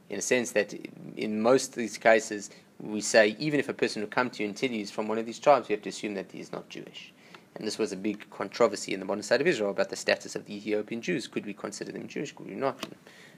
In 0.09 0.19
a 0.19 0.23
sense 0.23 0.53
that 0.53 0.75
in 1.17 1.41
most 1.41 1.71
of 1.71 1.75
these 1.77 1.99
cases, 1.99 2.50
we 2.81 3.00
say 3.00 3.37
even 3.39 3.61
if 3.61 3.69
a 3.69 3.75
person 3.75 4.03
would 4.03 4.11
come 4.11 4.31
to 4.31 4.43
you 4.43 4.49
and 4.49 4.57
tell 4.57 4.71
you 4.71 4.87
from 4.87 5.07
one 5.07 5.19
of 5.19 5.27
these 5.27 5.39
tribes, 5.39 5.69
we 5.69 5.75
have 5.75 5.83
to 5.83 5.91
assume 5.91 6.15
that 6.15 6.33
he 6.33 6.41
is 6.41 6.53
not 6.53 6.69
Jewish. 6.69 7.12
And 7.55 7.67
this 7.67 7.79
was 7.79 7.93
a 7.93 7.97
big 7.97 8.29
controversy 8.31 8.95
in 8.95 9.00
the 9.00 9.07
modern 9.07 9.23
state 9.23 9.41
of 9.41 9.47
Israel 9.47 9.71
about 9.71 9.91
the 9.91 9.97
status 9.97 10.35
of 10.35 10.47
the 10.47 10.57
Ethiopian 10.57 11.03
Jews. 11.03 11.27
Could 11.27 11.47
we 11.47 11.53
consider 11.53 11.93
them 11.93 12.09
Jewish? 12.09 12.33
Could 12.33 12.49
we 12.49 12.55
not? 12.55 12.87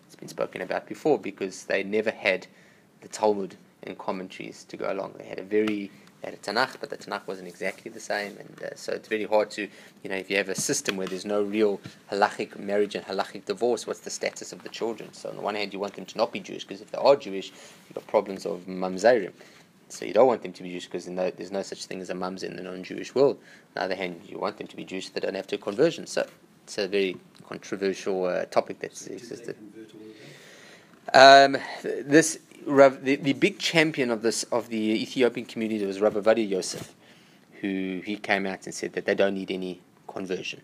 It's 0.06 0.14
been 0.14 0.28
spoken 0.28 0.60
about 0.60 0.86
before 0.86 1.18
because 1.18 1.64
they 1.64 1.82
never 1.82 2.10
had 2.10 2.46
the 3.00 3.08
Talmud 3.08 3.56
and 3.84 3.98
commentaries 3.98 4.64
to 4.64 4.76
go 4.76 4.92
along. 4.92 5.14
They 5.18 5.24
had 5.24 5.38
a 5.38 5.42
very 5.42 5.90
they 6.22 6.30
had 6.30 6.34
a 6.34 6.42
Tanakh, 6.42 6.76
but 6.78 6.88
the 6.88 6.96
Tanakh 6.96 7.26
wasn't 7.26 7.48
exactly 7.48 7.90
the 7.90 7.98
same, 7.98 8.36
and 8.38 8.62
uh, 8.62 8.76
so 8.76 8.92
it's 8.92 9.08
very 9.08 9.24
hard 9.24 9.50
to, 9.52 9.62
you 10.04 10.10
know, 10.10 10.14
if 10.14 10.30
you 10.30 10.36
have 10.36 10.48
a 10.48 10.54
system 10.54 10.96
where 10.96 11.08
there's 11.08 11.24
no 11.24 11.42
real 11.42 11.80
halachic 12.12 12.56
marriage 12.60 12.94
and 12.94 13.04
halachic 13.04 13.44
divorce, 13.44 13.88
what's 13.88 14.00
the 14.00 14.10
status 14.10 14.52
of 14.52 14.62
the 14.62 14.68
children? 14.68 15.12
So 15.12 15.30
on 15.30 15.34
the 15.34 15.42
one 15.42 15.56
hand, 15.56 15.72
you 15.72 15.80
want 15.80 15.94
them 15.94 16.04
to 16.06 16.16
not 16.16 16.30
be 16.32 16.38
Jewish 16.38 16.64
because 16.64 16.80
if 16.80 16.92
they 16.92 16.98
are 16.98 17.16
Jewish, 17.16 17.50
you've 17.50 17.94
got 17.94 18.06
problems 18.06 18.46
of 18.46 18.60
mamzerim. 18.66 19.32
So 19.88 20.04
you 20.04 20.14
don't 20.14 20.28
want 20.28 20.42
them 20.42 20.52
to 20.52 20.62
be 20.62 20.70
Jewish 20.70 20.86
because 20.86 21.06
there's 21.06 21.50
no 21.50 21.62
such 21.62 21.84
thing 21.86 22.00
as 22.00 22.08
a 22.08 22.14
mums 22.14 22.44
in 22.44 22.56
the 22.56 22.62
non-Jewish 22.62 23.14
world. 23.16 23.36
On 23.36 23.42
the 23.74 23.82
other 23.82 23.94
hand, 23.96 24.20
you 24.26 24.38
want 24.38 24.58
them 24.58 24.68
to 24.68 24.76
be 24.76 24.84
Jewish 24.84 25.08
so 25.08 25.12
they 25.14 25.20
don't 25.20 25.34
have 25.34 25.48
to 25.48 25.58
conversion. 25.58 26.06
So 26.06 26.26
it's 26.64 26.78
a 26.78 26.86
very 26.86 27.16
controversial 27.48 28.24
uh, 28.24 28.44
topic 28.44 28.78
that's 28.78 29.08
existed. 29.08 29.56
Um, 31.12 31.58
this 31.82 32.38
Rav, 32.66 33.04
the, 33.04 33.16
the 33.16 33.32
big 33.32 33.58
champion 33.58 34.10
of 34.10 34.22
this 34.22 34.44
of 34.44 34.68
the 34.68 34.76
Ethiopian 35.02 35.46
community 35.46 35.84
was 35.84 36.00
Rabbi 36.00 36.20
Ovadia 36.20 36.48
Yosef, 36.48 36.94
who 37.60 38.02
he 38.04 38.16
came 38.16 38.46
out 38.46 38.66
and 38.66 38.74
said 38.74 38.92
that 38.94 39.04
they 39.04 39.14
don't 39.14 39.34
need 39.34 39.50
any 39.50 39.80
conversion. 40.06 40.62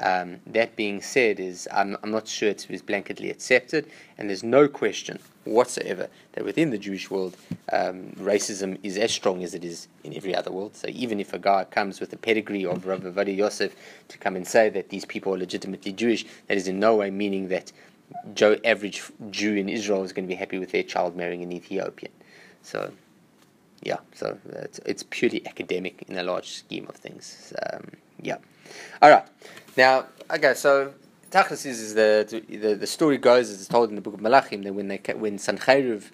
Um, 0.00 0.38
that 0.46 0.76
being 0.76 1.02
said, 1.02 1.40
is 1.40 1.66
I'm, 1.72 1.96
I'm 2.02 2.12
not 2.12 2.28
sure 2.28 2.48
it 2.48 2.66
was 2.70 2.82
blanketly 2.82 3.30
accepted, 3.30 3.90
and 4.16 4.28
there's 4.28 4.44
no 4.44 4.68
question 4.68 5.18
whatsoever 5.44 6.08
that 6.32 6.44
within 6.44 6.70
the 6.70 6.78
Jewish 6.78 7.10
world, 7.10 7.36
um, 7.72 8.12
racism 8.18 8.78
is 8.82 8.96
as 8.96 9.10
strong 9.10 9.42
as 9.42 9.54
it 9.54 9.64
is 9.64 9.88
in 10.04 10.14
every 10.14 10.34
other 10.34 10.52
world. 10.52 10.76
So 10.76 10.88
even 10.88 11.18
if 11.18 11.32
a 11.32 11.38
guy 11.38 11.64
comes 11.64 11.98
with 11.98 12.10
the 12.10 12.16
pedigree 12.16 12.64
of 12.64 12.86
Rabbi 12.86 13.08
Ovadia 13.08 13.36
Yosef 13.36 13.74
to 14.08 14.18
come 14.18 14.36
and 14.36 14.46
say 14.46 14.68
that 14.68 14.90
these 14.90 15.04
people 15.04 15.34
are 15.34 15.38
legitimately 15.38 15.92
Jewish, 15.92 16.24
that 16.46 16.56
is 16.56 16.68
in 16.68 16.78
no 16.78 16.96
way 16.96 17.10
meaning 17.10 17.48
that 17.48 17.72
Joe 18.34 18.56
average 18.64 19.02
Jew 19.30 19.54
in 19.54 19.68
Israel 19.68 20.02
is 20.04 20.12
going 20.12 20.26
to 20.26 20.28
be 20.28 20.34
happy 20.34 20.58
with 20.58 20.72
their 20.72 20.82
child 20.82 21.16
marrying 21.16 21.42
an 21.42 21.52
Ethiopian. 21.52 22.12
So, 22.62 22.92
yeah, 23.82 23.98
so 24.14 24.38
it's, 24.50 24.78
it's 24.80 25.04
purely 25.08 25.46
academic 25.46 26.02
in 26.08 26.18
a 26.18 26.22
large 26.22 26.50
scheme 26.50 26.86
of 26.88 26.96
things. 26.96 27.52
Um, 27.72 27.90
yeah. 28.20 28.38
All 29.00 29.10
right. 29.10 29.26
Now, 29.76 30.06
okay, 30.30 30.54
so 30.54 30.92
Tachlis 31.30 31.66
is, 31.66 31.80
is 31.80 31.94
the, 31.94 32.42
the 32.48 32.74
the 32.74 32.86
story 32.86 33.18
goes 33.18 33.50
as 33.50 33.60
it's 33.60 33.68
told 33.68 33.90
in 33.90 33.94
the 33.94 34.00
book 34.00 34.14
of 34.14 34.20
Malachim 34.20 34.64
that 34.64 34.74
when 34.74 34.88
they 34.88 35.00
when 35.14 35.38
Sancheriv 35.38 36.10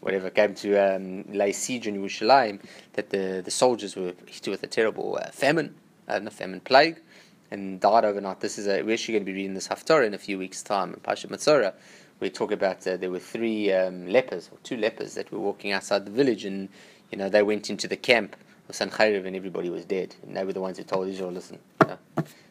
whatever 0.00 0.30
came 0.30 0.54
to 0.54 0.76
um, 0.76 1.24
lay 1.32 1.52
siege 1.52 1.86
on 1.88 1.94
Yerushalayim, 1.94 2.60
that 2.94 3.10
the, 3.10 3.42
the 3.44 3.50
soldiers 3.50 3.96
were 3.96 4.14
hit 4.26 4.46
with 4.48 4.62
a 4.62 4.66
terrible 4.66 5.18
uh, 5.20 5.30
famine, 5.30 5.74
uh, 6.06 6.18
not 6.18 6.32
famine, 6.32 6.60
plague, 6.60 7.00
and 7.50 7.80
died 7.80 8.04
overnight. 8.04 8.40
This 8.40 8.58
is 8.58 8.66
a, 8.66 8.82
we're 8.82 8.94
actually 8.94 9.14
going 9.14 9.24
to 9.24 9.32
be 9.32 9.36
reading 9.36 9.54
this 9.54 9.68
Haftarah 9.68 10.06
in 10.06 10.14
a 10.14 10.18
few 10.18 10.38
weeks' 10.38 10.62
time 10.62 10.94
in 10.94 11.00
Pasha 11.00 11.28
Matzora. 11.28 11.74
We 12.20 12.30
talk 12.30 12.52
about 12.52 12.86
uh, 12.86 12.96
there 12.96 13.10
were 13.10 13.18
three 13.18 13.72
um, 13.72 14.08
lepers 14.08 14.48
or 14.52 14.58
two 14.62 14.76
lepers 14.76 15.14
that 15.14 15.30
were 15.30 15.38
walking 15.38 15.72
outside 15.72 16.04
the 16.04 16.10
village, 16.10 16.44
and 16.44 16.68
you 17.10 17.18
know 17.18 17.28
they 17.28 17.42
went 17.42 17.70
into 17.70 17.86
the 17.86 17.96
camp 17.96 18.36
of 18.68 18.74
Sancheriv, 18.74 19.24
and 19.26 19.36
everybody 19.36 19.70
was 19.70 19.84
dead. 19.84 20.16
And 20.22 20.36
they 20.36 20.44
were 20.44 20.52
the 20.52 20.60
ones 20.60 20.78
who 20.78 20.84
told 20.84 21.08
Israel, 21.08 21.30
"Listen, 21.30 21.58
you 21.82 21.88
know, 21.88 21.98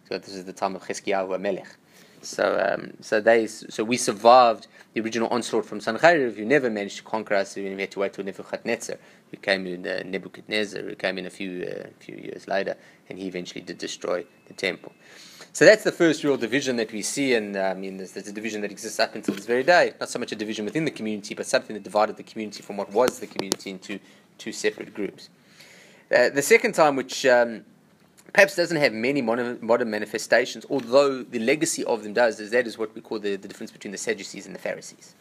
so 0.10 0.18
this 0.18 0.34
is 0.34 0.46
the 0.46 0.54
time 0.54 0.76
of 0.76 0.84
Chizkiyahu 0.84 1.40
Melech." 1.40 1.76
So, 2.22 2.60
um, 2.60 2.94
so 3.02 3.22
they, 3.22 3.48
so 3.48 3.84
we 3.84 3.98
survived 3.98 4.68
the 4.94 5.02
original 5.02 5.28
onslaught 5.30 5.66
from 5.66 5.80
Sancheriv, 5.80 6.36
who 6.36 6.46
never 6.46 6.70
managed 6.70 6.98
to 6.98 7.04
conquer 7.04 7.36
us. 7.36 7.56
We 7.56 7.66
had 7.66 7.92
to 7.92 8.00
wait 8.00 8.14
till 8.14 8.24
Nebuchadnezzar, 8.24 8.98
who 9.30 9.38
came 9.38 9.68
in 9.68 9.88
uh, 9.88 10.02
Nebuchadnezzar, 10.06 10.82
who 10.82 10.96
came 10.96 11.18
in 11.18 11.26
a 11.26 11.30
few 11.30 11.64
uh, 11.64 11.88
few 12.00 12.16
years 12.16 12.48
later, 12.48 12.76
and 13.10 13.20
he 13.20 13.28
eventually 13.28 13.62
did 13.62 13.78
destroy 13.78 14.26
the 14.48 14.54
temple. 14.54 14.94
So 15.54 15.66
that's 15.66 15.84
the 15.84 15.92
first 15.92 16.24
real 16.24 16.38
division 16.38 16.76
that 16.76 16.92
we 16.92 17.02
see, 17.02 17.34
and 17.34 17.56
uh, 17.56 17.62
I 17.62 17.74
mean, 17.74 17.98
there's, 17.98 18.12
there's, 18.12 18.28
a 18.28 18.34
division 18.34 18.62
that 18.62 18.72
exists 18.72 19.00
up 19.00 19.16
until 19.16 19.34
this 19.34 19.46
very 19.46 19.64
day. 19.64 19.94
Not 20.00 20.10
so 20.10 20.20
much 20.20 20.32
a 20.32 20.36
division 20.36 20.66
within 20.66 20.86
the 20.86 20.92
community, 20.92 21.34
but 21.34 21.48
something 21.48 21.74
that 21.74 21.84
divided 21.84 22.18
the 22.18 22.24
community 22.24 22.62
from 22.62 22.78
what 22.78 22.92
was 22.92 23.20
the 23.20 23.28
community 23.28 23.72
into 23.72 24.00
two 24.38 24.52
separate 24.52 24.94
groups. 24.94 25.30
Uh, 26.16 26.30
the 26.30 26.42
second 26.42 26.74
time, 26.74 26.96
which 26.96 27.26
um, 27.26 27.66
perhaps 28.38 28.56
doesn't 28.56 28.78
have 28.78 28.94
many 28.94 29.20
modern, 29.20 29.58
modern, 29.64 29.90
manifestations, 29.90 30.64
although 30.70 31.24
the 31.24 31.40
legacy 31.40 31.84
of 31.86 32.04
them 32.04 32.14
does, 32.14 32.40
is 32.40 32.52
that 32.52 32.68
is 32.68 32.78
what 32.78 32.94
we 32.94 33.02
call 33.02 33.18
the, 33.18 33.36
the 33.36 33.48
difference 33.48 33.72
between 33.72 33.92
the 33.92 33.98
Sadducees 33.98 34.46
and 34.46 34.54
the 34.54 34.60
Pharisees. 34.60 35.16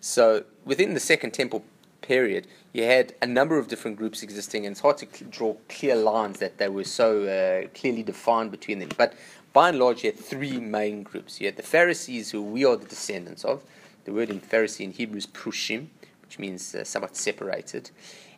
So 0.00 0.42
within 0.64 0.92
the 0.92 0.98
Second 0.98 1.30
Temple 1.30 1.64
period, 2.02 2.48
you 2.72 2.82
had 2.82 3.14
a 3.22 3.26
number 3.26 3.56
of 3.56 3.68
different 3.68 3.96
groups 3.96 4.20
existing, 4.24 4.66
and 4.66 4.72
it's 4.72 4.80
hard 4.80 4.98
to 4.98 5.06
cl- 5.06 5.30
draw 5.30 5.56
clear 5.68 5.94
lines 5.94 6.40
that 6.40 6.58
they 6.58 6.68
were 6.68 6.82
so 6.82 7.22
uh, 7.22 7.68
clearly 7.78 8.02
defined 8.02 8.50
between 8.50 8.80
them. 8.80 8.88
But 8.98 9.14
by 9.52 9.68
and 9.68 9.78
large, 9.78 10.02
you 10.02 10.10
had 10.10 10.18
three 10.18 10.58
main 10.58 11.04
groups. 11.04 11.40
You 11.40 11.46
had 11.46 11.56
the 11.56 11.62
Pharisees, 11.62 12.32
who 12.32 12.42
we 12.42 12.64
are 12.64 12.74
the 12.74 12.86
descendants 12.88 13.44
of. 13.44 13.62
The 14.06 14.12
word 14.12 14.28
in 14.28 14.40
Pharisee 14.40 14.86
in 14.86 14.90
Hebrew 14.90 15.18
is 15.18 15.26
prushim, 15.28 15.86
which 16.22 16.40
means 16.40 16.74
uh, 16.74 16.82
somewhat 16.82 17.16
separated. 17.16 17.90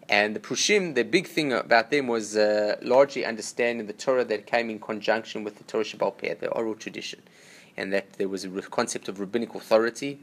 And 0.09 0.35
the 0.35 0.40
Prushim, 0.40 0.94
the 0.94 1.03
big 1.05 1.27
thing 1.27 1.53
about 1.53 1.90
them 1.90 2.07
was 2.07 2.35
uh, 2.35 2.77
largely 2.81 3.27
understanding 3.27 3.87
the 3.87 3.92
Torah 3.92 4.25
that 4.25 4.47
came 4.47 4.71
in 4.71 4.81
conjunction 4.81 5.44
with 5.44 5.59
the 5.59 5.64
Torah 5.64 5.85
Shebaal 5.85 6.16
Peh, 6.16 6.35
the 6.35 6.49
oral 6.49 6.75
tradition, 6.75 7.21
and 7.77 7.92
that 7.92 8.14
there 8.14 8.29
was 8.29 8.44
a 8.44 8.49
concept 8.62 9.09
of 9.09 9.21
rabbinic 9.21 9.55
authority, 9.55 10.21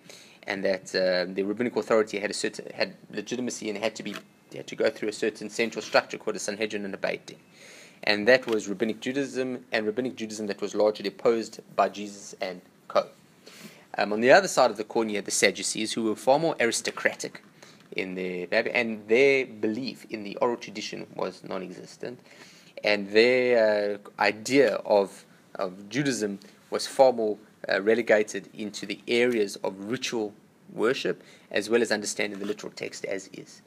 and 0.48 0.66
that 0.66 0.96
uh, 0.96 1.32
the 1.32 1.44
rabbinic 1.44 1.76
authority 1.76 2.20
had 2.20 2.32
a 2.32 2.34
certain 2.34 2.66
had 2.74 2.96
legitimacy 3.12 3.70
and 3.70 3.78
had 3.78 3.96
to 3.96 4.04
be 4.04 4.16
had 4.56 4.68
to 4.68 4.76
go 4.76 4.90
through 4.90 5.10
a 5.10 5.14
certain 5.14 5.50
central 5.50 5.82
structure 5.82 6.18
called 6.18 6.36
a 6.36 6.40
Sanhedrin 6.40 6.86
and 6.86 6.94
a 6.94 6.98
Beit 6.98 7.26
Din. 7.28 7.38
And 8.04 8.28
that 8.28 8.48
was 8.48 8.68
rabbinic 8.68 9.02
Judaism, 9.02 9.66
and 9.72 9.86
rabbinic 9.86 10.16
Judaism 10.16 10.48
that 10.48 10.62
was 10.62 10.74
largely 10.74 11.10
opposed 11.10 11.60
by 11.76 11.90
Jesus 11.90 12.34
and 12.42 12.62
co. 12.88 13.08
Um, 13.98 14.14
on 14.14 14.22
the 14.22 14.32
other 14.32 14.48
side 14.48 14.72
of 14.72 14.78
the 14.78 14.84
coin, 14.84 15.10
you 15.10 15.18
had 15.18 15.26
the 15.26 15.32
Sadducees, 15.32 15.94
who 15.94 16.04
were 16.04 16.16
far 16.16 16.40
more 16.40 16.56
aristocratic 16.60 17.42
in 17.92 18.16
the 18.16 18.48
and 18.52 19.08
their 19.08 19.46
belief 19.46 20.06
in 20.10 20.24
the 20.24 20.36
oral 20.38 20.58
tradition 20.58 21.08
was 21.16 21.44
non-existent, 21.44 22.20
and 22.84 23.10
their 23.12 23.96
uh, 23.96 24.22
idea 24.22 24.76
of 24.86 25.26
of 25.56 25.90
Judaism 25.90 26.40
was 26.70 26.88
far 26.88 27.14
more 27.14 27.38
uh, 27.70 27.82
relegated 27.82 28.50
into 28.54 28.86
the 28.86 29.00
areas 29.08 29.56
of 29.58 29.74
ritual 29.90 30.34
worship 30.74 31.24
as 31.52 31.70
well 31.70 31.82
as 31.82 31.92
understanding 31.92 32.40
the 32.40 32.46
literal 32.46 32.72
text 32.76 33.06
as 33.06 33.30
is. 33.34 33.62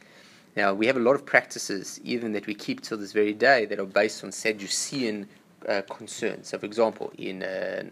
Now 0.57 0.75
we 0.75 0.87
have 0.87 0.97
a 0.97 1.01
lot 1.01 1.15
of 1.15 1.25
practices, 1.25 2.01
even 2.05 2.33
that 2.33 2.47
we 2.47 2.55
keep 2.55 2.83
till 2.83 2.99
this 2.99 3.13
very 3.13 3.33
day, 3.33 3.65
that 3.67 3.79
are 3.79 3.87
based 3.87 4.25
on 4.25 4.33
Sadducean 4.33 5.29
uh, 5.69 5.83
concerns. 5.89 6.49
So, 6.49 6.59
for 6.59 6.67
example, 6.67 7.13
in 7.17 7.43
uh, 7.43 7.85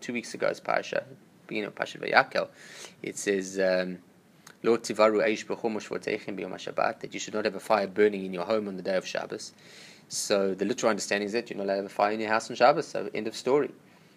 two 0.00 0.12
weeks 0.12 0.34
ago's 0.34 0.60
parasha, 0.60 1.04
beginning 1.46 1.68
of 1.68 1.74
Pasha 1.74 1.98
Vayakel, 1.98 2.48
it 3.02 3.16
says. 3.18 3.58
Um, 3.58 3.98
that 7.00 7.14
you 7.14 7.20
should 7.20 7.34
not 7.34 7.44
have 7.44 7.54
a 7.54 7.60
fire 7.60 7.86
burning 7.86 8.24
in 8.24 8.32
your 8.32 8.44
home 8.44 8.66
on 8.66 8.76
the 8.76 8.82
day 8.82 8.96
of 8.96 9.06
Shabbos. 9.06 9.52
So 10.08 10.54
the 10.54 10.64
literal 10.64 10.90
understanding 10.90 11.26
is 11.26 11.32
that 11.32 11.50
you're 11.50 11.58
not 11.58 11.64
allowed 11.64 11.74
to 11.74 11.82
have 11.82 11.86
a 11.86 11.94
fire 11.94 12.12
in 12.12 12.20
your 12.20 12.30
house 12.30 12.50
on 12.50 12.56
Shabbos. 12.56 12.88
So 12.88 13.08
end 13.14 13.26
of 13.26 13.36
story. 13.36 13.70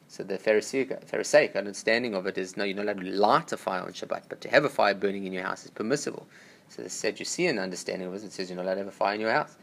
So 0.08 0.23
the 0.23 0.38
Pharisaic, 0.38 1.08
Pharisaic 1.08 1.56
understanding 1.56 2.15
of 2.15 2.27
it 2.27 2.38
is 2.38 2.58
no, 2.58 2.63
you're 2.63 2.75
not 2.75 2.86
allowed 2.86 3.01
to 3.01 3.12
light 3.12 3.51
a 3.54 3.58
fire 3.58 3.82
on 3.82 3.93
Shabbat, 3.93 4.23
but 4.30 4.41
to 4.41 4.49
have 4.49 4.65
a 4.65 4.69
fire 4.69 4.93
burning 4.93 5.25
in 5.25 5.32
your 5.32 5.43
house 5.43 5.63
is 5.63 5.71
permissible. 5.71 6.27
So 6.69 6.82
the 6.82 6.89
Sadducean 6.89 7.60
understanding 7.60 8.10
was 8.10 8.23
it 8.23 8.34
says 8.34 8.49
you're 8.49 8.58
not 8.58 8.65
allowed 8.65 8.73
to 8.73 8.80
have 8.80 8.88
a 8.88 8.91
fire 8.91 9.15
in 9.15 9.21
your 9.21 9.32
house. 9.32 9.56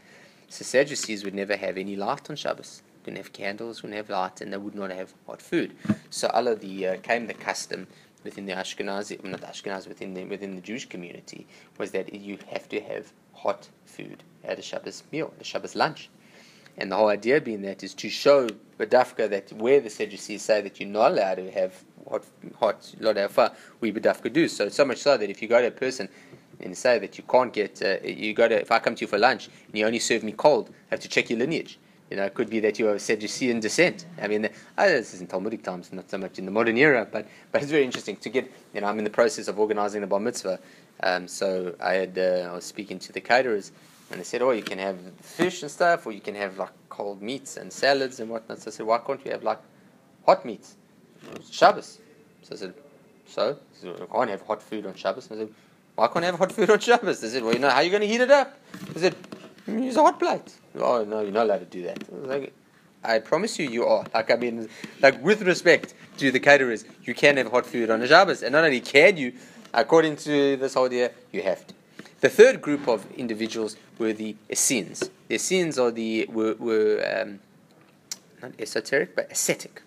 So 0.47 0.63
Sadducees 0.63 1.23
would 1.23 1.35
never 1.35 1.55
have 1.55 1.77
any 1.77 1.95
light 1.95 2.29
on 2.29 2.35
Shabbos. 2.35 2.81
Wouldn't 3.05 3.17
have 3.17 3.33
candles, 3.33 3.83
wouldn't 3.83 3.97
have 3.97 4.09
light, 4.09 4.41
and 4.41 4.51
they 4.51 4.57
would 4.57 4.75
not 4.75 4.91
have 4.91 5.13
hot 5.27 5.41
food. 5.41 5.75
So 6.09 6.27
Allah 6.29 6.55
the 6.55 6.87
uh, 6.87 6.97
came 6.97 7.27
the 7.27 7.33
custom 7.33 7.87
within 8.23 8.45
the 8.45 8.53
Ashkenazi, 8.53 9.23
not 9.23 9.41
Ashkenazi, 9.41 9.87
within 9.87 10.13
the 10.13 10.25
within 10.25 10.55
the 10.55 10.61
Jewish 10.61 10.87
community, 10.87 11.47
was 11.77 11.91
that 11.91 12.13
you 12.13 12.37
have 12.51 12.67
to 12.69 12.79
have 12.81 13.11
hot 13.33 13.69
food 13.85 14.23
at 14.43 14.59
a 14.59 14.61
Shabbos 14.61 15.03
meal, 15.11 15.33
at 15.35 15.41
a 15.41 15.45
Shabbos 15.45 15.75
lunch. 15.75 16.09
And 16.77 16.91
the 16.91 16.95
whole 16.95 17.09
idea 17.09 17.41
being 17.41 17.61
that 17.63 17.83
is 17.83 17.93
to 17.95 18.09
show 18.09 18.47
Badafka 18.79 19.29
that 19.29 19.51
where 19.53 19.81
the 19.81 19.89
Sadducees 19.89 20.41
say 20.41 20.61
that 20.61 20.79
you're 20.79 20.89
not 20.89 21.11
allowed 21.11 21.35
to 21.35 21.51
have 21.51 21.83
hot, 22.09 22.25
hot, 22.57 22.93
have 23.01 23.31
fire, 23.31 23.51
we 23.81 23.91
Badafka 23.91 24.31
do. 24.31 24.47
So, 24.47 24.69
so 24.69 24.85
much 24.85 24.99
so 24.99 25.17
that 25.17 25.29
if 25.29 25.41
you 25.41 25.47
go 25.47 25.59
to 25.59 25.67
a 25.67 25.71
person 25.71 26.07
and 26.61 26.77
say 26.77 26.99
that 26.99 27.17
you 27.17 27.23
can't 27.29 27.51
get, 27.51 27.81
uh, 27.81 27.97
you 28.05 28.33
go 28.33 28.47
to, 28.47 28.59
if 28.59 28.71
I 28.71 28.79
come 28.79 28.95
to 28.95 29.01
you 29.01 29.07
for 29.07 29.17
lunch 29.17 29.49
and 29.67 29.77
you 29.77 29.85
only 29.85 29.99
serve 29.99 30.23
me 30.23 30.31
cold, 30.31 30.69
I 30.69 30.95
have 30.95 30.99
to 31.01 31.09
check 31.09 31.29
your 31.29 31.39
lineage. 31.39 31.79
You 32.09 32.17
know, 32.17 32.25
it 32.25 32.33
could 32.33 32.49
be 32.49 32.59
that 32.61 32.79
you 32.79 32.89
are 32.89 32.97
Sadducean 32.97 33.59
descent. 33.59 34.05
I 34.19 34.27
mean, 34.27 34.49
oh, 34.77 34.87
this 34.89 35.13
is 35.13 35.21
in 35.21 35.27
Talmudic 35.27 35.61
times, 35.61 35.93
not 35.93 36.09
so 36.09 36.17
much 36.17 36.39
in 36.39 36.45
the 36.45 36.51
modern 36.51 36.75
era, 36.77 37.07
but, 37.09 37.27
but 37.51 37.61
it's 37.61 37.69
very 37.69 37.83
interesting 37.83 38.15
to 38.17 38.29
get, 38.29 38.51
you 38.73 38.81
know, 38.81 38.87
I'm 38.87 38.97
in 38.97 39.03
the 39.03 39.11
process 39.11 39.47
of 39.47 39.59
organizing 39.59 40.01
the 40.01 40.07
bar 40.07 40.19
mitzvah. 40.19 40.59
Um, 41.03 41.27
so 41.27 41.75
I 41.79 41.93
had, 41.93 42.17
uh, 42.17 42.49
I 42.49 42.53
was 42.53 42.65
speaking 42.65 42.97
to 42.99 43.13
the 43.13 43.21
caterers, 43.21 43.71
and 44.09 44.19
they 44.19 44.23
said, 44.23 44.41
oh, 44.41 44.51
you 44.51 44.63
can 44.63 44.79
have 44.79 44.97
fish 45.21 45.61
and 45.61 45.69
stuff, 45.69 46.07
or 46.07 46.11
you 46.11 46.19
can 46.19 46.33
have 46.33 46.57
like 46.57 46.71
cold 46.89 47.21
meats 47.21 47.57
and 47.57 47.71
salads 47.71 48.19
and 48.19 48.29
whatnot. 48.29 48.59
So 48.59 48.69
I 48.69 48.71
said, 48.71 48.85
why 48.87 48.97
can't 48.97 49.23
you 49.23 49.31
have 49.31 49.43
like 49.43 49.59
hot 50.25 50.45
meats? 50.45 50.77
Shabbos. 51.51 51.99
So 52.41 52.55
I 52.55 52.57
said, 52.57 52.73
so? 53.27 53.57
He 53.73 53.81
said, 53.81 54.01
I 54.01 54.05
can't 54.05 54.29
have 54.31 54.41
hot 54.41 54.63
food 54.63 54.87
on 54.87 54.95
Shabbos. 54.95 55.29
I 55.31 55.35
said, 55.35 55.49
why 55.95 56.07
can't 56.07 56.25
I 56.25 56.27
have 56.27 56.39
hot 56.39 56.51
food 56.51 56.69
on 56.71 56.79
Shabbos? 56.79 57.21
They 57.21 57.27
said, 57.27 57.43
well, 57.43 57.53
you 57.53 57.59
know, 57.59 57.69
how 57.69 57.75
are 57.77 57.83
you 57.83 57.91
going 57.91 58.01
to 58.01 58.07
heat 58.07 58.21
it 58.21 58.31
up? 58.31 58.57
I 58.95 58.99
said, 58.99 59.15
"Mm, 59.67 59.83
use 59.83 59.95
a 59.95 60.01
hot 60.01 60.17
plate. 60.17 60.58
Oh, 60.75 61.03
no, 61.03 61.21
you're 61.21 61.31
not 61.31 61.45
allowed 61.45 61.59
to 61.59 61.65
do 61.65 61.83
that. 61.83 62.03
I 62.11 62.27
like, 62.27 62.53
I 63.03 63.19
promise 63.19 63.57
you, 63.57 63.69
you 63.69 63.85
are. 63.85 64.05
Like, 64.13 64.31
I 64.31 64.35
mean, 64.35 64.69
like, 65.01 65.21
with 65.23 65.41
respect 65.43 65.93
to 66.17 66.31
the 66.31 66.39
caterers, 66.39 66.85
you 67.03 67.13
can 67.13 67.37
have 67.37 67.49
hot 67.51 67.65
food 67.65 67.89
on 67.89 68.01
a 68.01 68.07
Shabbos. 68.07 68.43
And 68.43 68.51
not 68.51 68.63
only 68.63 68.81
can 68.81 69.17
you, 69.17 69.33
according 69.73 70.17
to 70.17 70.57
this 70.57 70.75
idea, 70.75 71.11
you 71.31 71.41
have 71.41 71.65
to. 71.67 71.73
The 72.21 72.29
third 72.29 72.61
group 72.61 72.87
of 72.87 73.09
individuals 73.11 73.77
were 73.97 74.11
the 74.11 74.35
Essenes. 74.51 75.09
The 75.29 75.35
Essenes 75.35 75.79
are 75.79 75.91
the, 75.91 76.25
were, 76.25 76.55
were 76.55 77.21
um, 77.21 77.39
not 78.41 78.51
esoteric, 78.59 79.15
but 79.15 79.31
ascetic. 79.31 79.81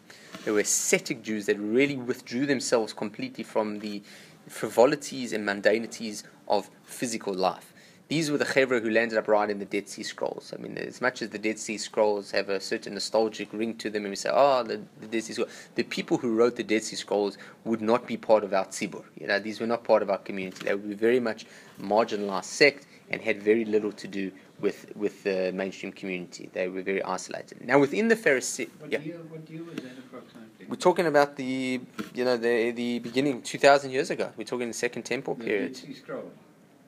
They 0.44 0.50
were 0.50 0.60
ascetic 0.60 1.22
Jews 1.22 1.46
that 1.46 1.58
really 1.58 1.96
withdrew 1.96 2.46
themselves 2.46 2.92
completely 2.92 3.44
from 3.44 3.80
the 3.80 4.02
frivolities 4.48 5.32
and 5.32 5.44
mundanities 5.44 6.24
of 6.48 6.70
physical 6.84 7.34
life. 7.34 7.71
These 8.12 8.30
were 8.30 8.36
the 8.36 8.44
Chevra 8.44 8.82
who 8.82 8.90
landed 8.90 9.16
up 9.16 9.26
writing 9.26 9.58
the 9.58 9.64
Dead 9.64 9.88
Sea 9.88 10.02
Scrolls. 10.02 10.52
I 10.54 10.60
mean, 10.60 10.76
as 10.76 11.00
much 11.00 11.22
as 11.22 11.30
the 11.30 11.38
Dead 11.38 11.58
Sea 11.58 11.78
Scrolls 11.78 12.30
have 12.32 12.50
a 12.50 12.60
certain 12.60 12.92
nostalgic 12.92 13.50
ring 13.54 13.74
to 13.76 13.88
them, 13.88 14.04
and 14.04 14.12
we 14.12 14.16
say, 14.16 14.28
oh, 14.30 14.62
the, 14.62 14.82
the 15.00 15.06
Dead 15.06 15.24
Sea 15.24 15.32
Scrolls, 15.32 15.50
the 15.76 15.82
people 15.84 16.18
who 16.18 16.34
wrote 16.34 16.56
the 16.56 16.62
Dead 16.62 16.82
Sea 16.82 16.96
Scrolls 16.96 17.38
would 17.64 17.80
not 17.80 18.06
be 18.06 18.18
part 18.18 18.44
of 18.44 18.52
our 18.52 18.66
tzibur. 18.66 19.02
You 19.18 19.28
know, 19.28 19.38
these 19.38 19.60
were 19.60 19.66
not 19.66 19.82
part 19.82 20.02
of 20.02 20.10
our 20.10 20.18
community. 20.18 20.66
They 20.66 20.74
would 20.74 20.90
be 20.90 20.94
very 20.94 21.20
much 21.20 21.46
marginalized 21.80 22.44
sect 22.44 22.86
and 23.08 23.22
had 23.22 23.42
very 23.42 23.64
little 23.64 23.92
to 23.92 24.06
do 24.06 24.30
with, 24.60 24.94
with 24.94 25.22
the 25.24 25.50
mainstream 25.52 25.92
community. 25.92 26.50
They 26.52 26.68
were 26.68 26.82
very 26.82 27.02
isolated. 27.02 27.66
Now, 27.66 27.78
within 27.78 28.08
the 28.08 28.16
Pharisee, 28.16 28.68
What 28.78 28.92
yeah. 28.92 29.00
year, 29.00 29.20
what 29.30 29.48
year 29.48 29.64
was 29.64 29.76
that 29.76 29.96
approximately? 30.04 30.66
We're 30.68 30.76
talking 30.76 31.06
about 31.06 31.36
the, 31.36 31.80
you 32.14 32.24
know, 32.26 32.36
the 32.36 32.72
the 32.72 32.98
beginning, 32.98 33.40
two 33.40 33.58
thousand 33.58 33.90
years 33.90 34.10
ago. 34.10 34.32
We're 34.36 34.44
talking 34.52 34.68
the 34.68 34.74
Second 34.74 35.04
Temple 35.04 35.34
The 35.34 35.44
period. 35.44 35.72
Dead 35.72 35.76
Sea 35.86 35.94
Scrolls. 35.94 36.32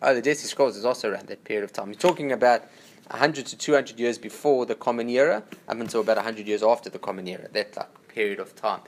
Oh, 0.06 0.14
the 0.14 0.20
Dead 0.20 0.36
Sea 0.36 0.48
Scrolls 0.48 0.76
is 0.76 0.84
also 0.84 1.10
around 1.10 1.28
that 1.28 1.44
period 1.44 1.64
of 1.64 1.72
time. 1.72 1.88
You're 1.88 1.94
talking 1.94 2.30
about 2.30 2.64
hundred 3.10 3.46
to 3.46 3.56
two 3.56 3.72
hundred 3.72 3.98
years 3.98 4.18
before 4.18 4.66
the 4.66 4.74
Common 4.74 5.08
Era, 5.08 5.42
up 5.66 5.80
until 5.80 6.02
about 6.02 6.18
hundred 6.18 6.46
years 6.46 6.62
after 6.62 6.90
the 6.90 6.98
Common 6.98 7.26
Era. 7.26 7.48
That 7.54 7.74
like 7.74 8.08
period 8.08 8.38
of 8.38 8.54
time. 8.54 8.80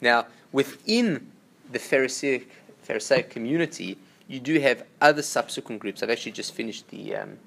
Now, 0.00 0.26
within 0.50 1.30
the 1.70 1.78
Pharisaic, 1.78 2.50
Pharisaic 2.82 3.30
community, 3.30 3.98
you 4.26 4.40
do 4.40 4.58
have 4.58 4.84
other 5.00 5.22
subsequent 5.22 5.80
groups. 5.80 6.02
I've 6.02 6.10
actually 6.10 6.32
just 6.32 6.52
finished 6.52 6.88
the. 6.88 7.14
Um, 7.14 7.38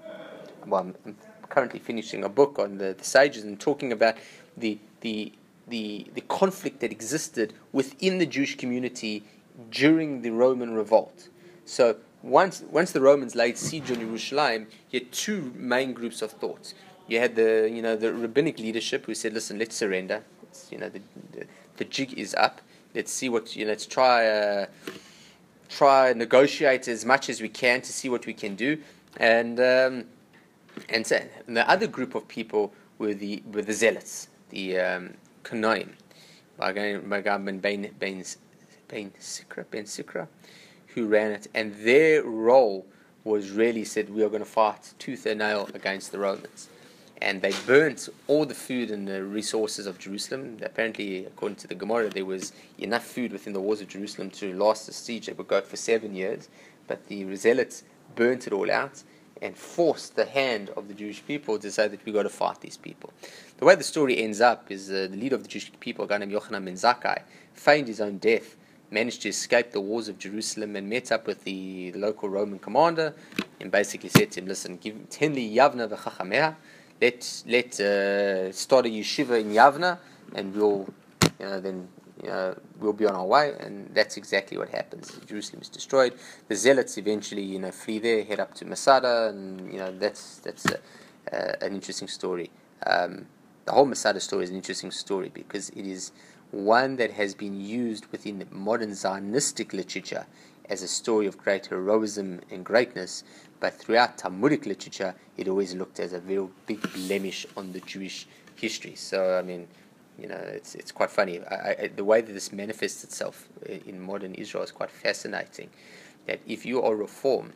well, 0.65 0.93
I'm 1.05 1.17
currently 1.49 1.79
finishing 1.79 2.23
a 2.23 2.29
book 2.29 2.57
on 2.57 2.77
the, 2.77 2.95
the 2.97 3.03
sages 3.03 3.43
and 3.43 3.59
talking 3.59 3.91
about 3.91 4.15
the 4.55 4.79
the 5.01 5.33
the 5.67 6.07
the 6.13 6.21
conflict 6.21 6.79
that 6.79 6.93
existed 6.93 7.53
within 7.73 8.19
the 8.19 8.25
Jewish 8.25 8.55
community 8.55 9.25
during 9.69 10.21
the 10.21 10.29
Roman 10.29 10.73
revolt. 10.73 11.27
So 11.65 11.97
once 12.27 12.63
once 12.69 12.91
the 12.91 13.01
Romans 13.01 13.35
laid 13.35 13.57
siege 13.57 13.89
on 13.91 13.99
Jerusalem, 13.99 14.67
you 14.91 14.99
had 14.99 15.11
two 15.11 15.53
main 15.55 15.93
groups 15.93 16.21
of 16.21 16.31
thoughts. 16.31 16.73
You 17.07 17.19
had 17.19 17.35
the 17.35 17.69
you 17.71 17.81
know 17.81 17.95
the 17.95 18.13
rabbinic 18.13 18.59
leadership 18.59 19.05
who 19.05 19.15
said, 19.15 19.33
"Listen, 19.33 19.57
let's 19.57 19.75
surrender. 19.75 20.23
It's, 20.43 20.71
you 20.71 20.77
know 20.77 20.89
the, 20.89 21.01
the 21.31 21.47
the 21.77 21.85
jig 21.85 22.13
is 22.13 22.35
up. 22.35 22.61
Let's 22.93 23.11
see 23.11 23.29
what 23.29 23.55
you 23.55 23.65
know, 23.65 23.71
let's 23.71 23.85
try 23.85 24.27
uh, 24.27 24.65
try 25.69 26.13
negotiate 26.13 26.87
as 26.87 27.05
much 27.05 27.29
as 27.29 27.41
we 27.41 27.49
can 27.49 27.81
to 27.81 27.93
see 27.93 28.09
what 28.09 28.25
we 28.25 28.33
can 28.33 28.55
do." 28.55 28.81
And 29.17 29.59
um, 29.59 30.05
and, 30.89 31.07
so, 31.07 31.19
and 31.47 31.57
the 31.57 31.67
other 31.69 31.87
group 31.87 32.13
of 32.13 32.27
people 32.27 32.73
were 32.97 33.13
the 33.13 33.41
were 33.51 33.61
the 33.61 33.73
zealots, 33.73 34.27
the 34.49 34.79
um, 34.79 35.13
Kanoim, 35.43 35.93
by 36.57 36.71
Ben 36.73 37.01
Ben 37.59 37.91
Ben 37.99 38.25
Ben 38.87 39.11
Sikra 39.19 39.65
Ben 39.71 39.83
Sikra, 39.85 40.27
who 40.97 41.05
ran 41.05 41.31
it, 41.31 41.45
and 41.53 41.75
their 41.75 42.23
role 42.23 42.83
was 43.23 43.51
really 43.51 43.85
said 43.85 44.09
we 44.09 44.23
are 44.23 44.29
going 44.29 44.41
to 44.41 44.49
fight 44.49 44.95
tooth 44.97 45.27
and 45.27 45.37
nail 45.37 45.69
against 45.75 46.11
the 46.11 46.17
Romans, 46.17 46.69
and 47.21 47.39
they 47.43 47.53
burnt 47.67 48.09
all 48.25 48.47
the 48.47 48.55
food 48.55 48.89
and 48.89 49.07
the 49.07 49.23
resources 49.23 49.85
of 49.85 49.99
Jerusalem. 49.99 50.57
Apparently, 50.63 51.23
according 51.25 51.57
to 51.57 51.67
the 51.67 51.75
Gemara, 51.75 52.09
there 52.09 52.25
was 52.25 52.51
enough 52.79 53.05
food 53.05 53.31
within 53.31 53.53
the 53.53 53.61
walls 53.61 53.79
of 53.79 53.89
Jerusalem 53.89 54.31
to 54.31 54.55
last 54.55 54.87
the 54.87 54.91
siege 54.91 55.27
that 55.27 55.37
would 55.37 55.47
go 55.47 55.61
for 55.61 55.77
seven 55.77 56.15
years, 56.15 56.49
but 56.87 57.05
the 57.09 57.35
zealots 57.35 57.83
burnt 58.15 58.47
it 58.47 58.53
all 58.53 58.71
out 58.71 59.03
and 59.39 59.55
forced 59.55 60.15
the 60.15 60.25
hand 60.25 60.71
of 60.75 60.87
the 60.87 60.95
Jewish 60.95 61.23
people 61.27 61.59
to 61.59 61.69
say 61.69 61.87
that 61.87 62.03
we've 62.05 62.15
got 62.15 62.23
to 62.23 62.29
fight 62.29 62.59
these 62.61 62.77
people. 62.77 63.13
The 63.57 63.65
way 63.65 63.75
the 63.75 63.83
story 63.83 64.17
ends 64.17 64.41
up 64.41 64.71
is 64.71 64.89
uh, 64.89 65.07
the 65.11 65.17
leader 65.17 65.35
of 65.35 65.43
the 65.43 65.49
Jewish 65.49 65.71
people, 65.79 66.05
a 66.05 66.07
guy 66.07 66.17
named 66.17 66.31
Yochanan 66.31 66.65
ben 66.65 66.73
Zakkai, 66.73 67.21
feigned 67.53 67.87
his 67.87 68.01
own 68.01 68.17
death, 68.17 68.55
managed 68.91 69.21
to 69.23 69.29
escape 69.29 69.71
the 69.71 69.81
walls 69.81 70.07
of 70.07 70.17
Jerusalem, 70.17 70.75
and 70.75 70.89
met 70.89 71.11
up 71.11 71.27
with 71.27 71.43
the 71.43 71.91
local 71.93 72.29
Roman 72.29 72.59
commander 72.59 73.13
and 73.59 73.71
basically 73.71 74.09
said 74.09 74.31
to 74.31 74.41
him, 74.41 74.47
Listen, 74.47 74.77
give 74.77 74.95
tenli 75.09 75.53
Yavna 75.53 75.89
v'chachameha, 75.89 76.55
let, 77.01 77.43
let 77.47 77.79
uh, 77.79 78.51
start 78.51 78.85
a 78.85 78.89
yeshiva 78.89 79.39
in 79.39 79.51
Yavna, 79.51 79.99
and 80.33 80.55
we'll, 80.55 80.87
you 81.39 81.45
know, 81.45 81.59
then 81.59 81.87
we'll 82.79 82.93
be 82.93 83.05
on 83.05 83.15
our 83.15 83.25
way, 83.25 83.53
and 83.59 83.89
that's 83.93 84.17
exactly 84.17 84.57
what 84.57 84.69
happens. 84.69 85.19
Jerusalem 85.25 85.61
is 85.61 85.69
destroyed. 85.69 86.13
The 86.47 86.55
zealots 86.55 86.97
eventually, 86.97 87.43
you 87.43 87.59
know, 87.59 87.71
flee 87.71 87.99
there, 87.99 88.23
head 88.23 88.39
up 88.39 88.53
to 88.55 88.65
Masada, 88.65 89.27
and 89.29 89.71
you 89.71 89.79
know 89.79 89.91
that's 89.97 90.37
that's 90.39 90.65
a, 90.65 90.77
uh, 91.33 91.65
an 91.65 91.73
interesting 91.73 92.07
story. 92.07 92.49
Um, 92.85 93.27
the 93.65 93.71
whole 93.73 93.85
Masada 93.85 94.19
story 94.19 94.45
is 94.45 94.49
an 94.49 94.55
interesting 94.55 94.91
story 94.91 95.29
because 95.33 95.69
it 95.69 95.85
is 95.85 96.11
one 96.51 96.95
that 96.95 97.11
has 97.11 97.35
been 97.35 97.59
used 97.59 98.05
within 98.11 98.45
modern 98.51 98.91
Zionistic 98.91 99.73
literature 99.73 100.25
as 100.69 100.81
a 100.81 100.87
story 100.87 101.27
of 101.27 101.37
great 101.37 101.67
heroism 101.67 102.41
and 102.51 102.65
greatness, 102.65 103.23
but 103.59 103.73
throughout 103.73 104.17
Talmudic 104.17 104.65
literature, 104.65 105.15
it 105.37 105.47
always 105.47 105.73
looked 105.73 105.99
as 105.99 106.13
a 106.13 106.19
very 106.19 106.47
big 106.65 106.81
blemish 106.93 107.45
on 107.55 107.71
the 107.71 107.79
Jewish 107.81 108.27
history. 108.55 108.95
So, 108.95 109.37
I 109.37 109.41
mean, 109.41 109.67
you 110.19 110.27
know, 110.27 110.35
it's 110.35 110.75
it's 110.75 110.91
quite 110.91 111.09
funny. 111.09 111.41
I, 111.41 111.75
I, 111.83 111.91
the 111.95 112.03
way 112.03 112.21
that 112.21 112.33
this 112.33 112.51
manifests 112.51 113.03
itself 113.03 113.47
uh, 113.69 113.73
in 113.85 113.99
modern 114.01 114.33
Israel 114.33 114.63
is 114.63 114.71
quite 114.71 114.91
fascinating. 114.91 115.69
That 116.25 116.39
if 116.47 116.65
you 116.65 116.81
are 116.81 116.95
reform 116.95 117.53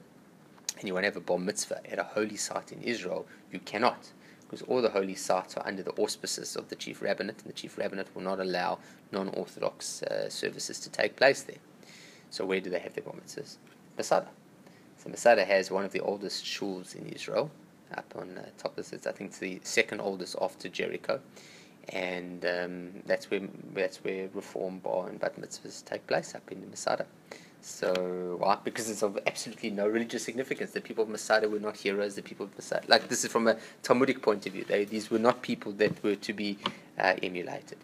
and 0.78 0.88
you 0.88 0.94
want 0.94 1.04
to 1.04 1.08
have 1.08 1.18
a 1.18 1.22
bar 1.22 1.40
mitzvah 1.40 1.82
at 1.92 2.00
a 2.00 2.04
holy 2.04 2.38
site 2.38 2.72
in 2.72 2.82
Israel, 2.82 3.26
you 3.52 3.60
cannot, 3.60 4.12
because 4.52 4.68
all 4.68 4.82
the 4.82 4.90
holy 4.90 5.16
sites 5.16 5.56
are 5.56 5.66
under 5.66 5.82
the 5.82 5.92
auspices 5.92 6.58
of 6.58 6.68
the 6.68 6.76
chief 6.76 7.02
rabbinate, 7.02 7.38
and 7.42 7.50
the 7.50 7.54
chief 7.54 7.78
rabbinate 7.78 8.14
will 8.14 8.22
not 8.22 8.42
allow 8.42 8.80
non-orthodox 9.14 10.04
uh, 10.04 10.30
services 10.30 10.78
to 10.82 10.90
take 10.90 11.16
place 11.16 11.44
there. 11.44 11.56
So 12.30 12.46
where 12.46 12.60
do 12.60 12.70
they 12.70 12.80
have 12.80 12.94
their 12.94 13.06
mitzvahs? 13.06 13.56
Masada. 13.98 14.28
So 14.98 15.10
Masada 15.10 15.46
has 15.46 15.72
one 15.72 15.86
of 15.86 15.94
the 15.94 16.02
oldest 16.02 16.44
shuls 16.44 16.96
in 16.96 17.08
Israel, 17.08 17.50
up 17.96 18.14
on 18.18 18.38
uh, 18.38 18.50
top 18.58 18.78
of 18.78 18.92
it. 18.92 19.08
I 19.08 19.14
think 19.14 19.30
it's 19.30 19.40
the 19.40 19.62
second 19.64 20.02
oldest 20.02 20.36
after 20.42 20.68
Jericho 20.68 21.22
and 21.90 22.46
um, 22.46 22.90
that's 23.06 23.32
where 23.32 23.42
that's 23.74 24.04
where 24.04 24.30
reform 24.34 24.80
bar 24.80 25.10
and 25.10 25.20
bat 25.20 25.40
mitzvahs 25.40 25.84
take 25.84 26.06
place 26.08 26.36
up 26.36 26.52
in 26.52 26.62
the 26.62 26.68
Masada. 26.68 27.06
So 27.62 28.38
why? 28.40 28.58
Because 28.64 28.90
it's 28.90 29.04
of 29.04 29.20
absolutely 29.28 29.70
no 29.70 29.88
religious 29.88 30.24
significance. 30.24 30.72
The 30.72 30.82
people 30.82 31.04
of 31.04 31.10
Masada 31.10 31.48
were 31.48 31.60
not 31.60 31.78
heroes. 31.78 32.16
The 32.16 32.24
people 32.24 32.48
of 32.48 32.56
Masada, 32.56 32.86
like 32.88 33.08
this 33.08 33.24
is 33.24 33.32
from 33.32 33.48
a 33.48 33.58
Talmudic 33.84 34.22
point 34.22 34.46
of 34.48 34.54
view, 34.54 34.64
they, 34.64 34.86
these 34.86 35.12
were 35.12 35.20
not 35.20 35.42
people 35.42 35.72
that 35.74 36.04
were 36.04 36.16
to 36.16 36.34
be 36.34 36.58
uh, 36.98 37.16
emulated. 37.22 37.78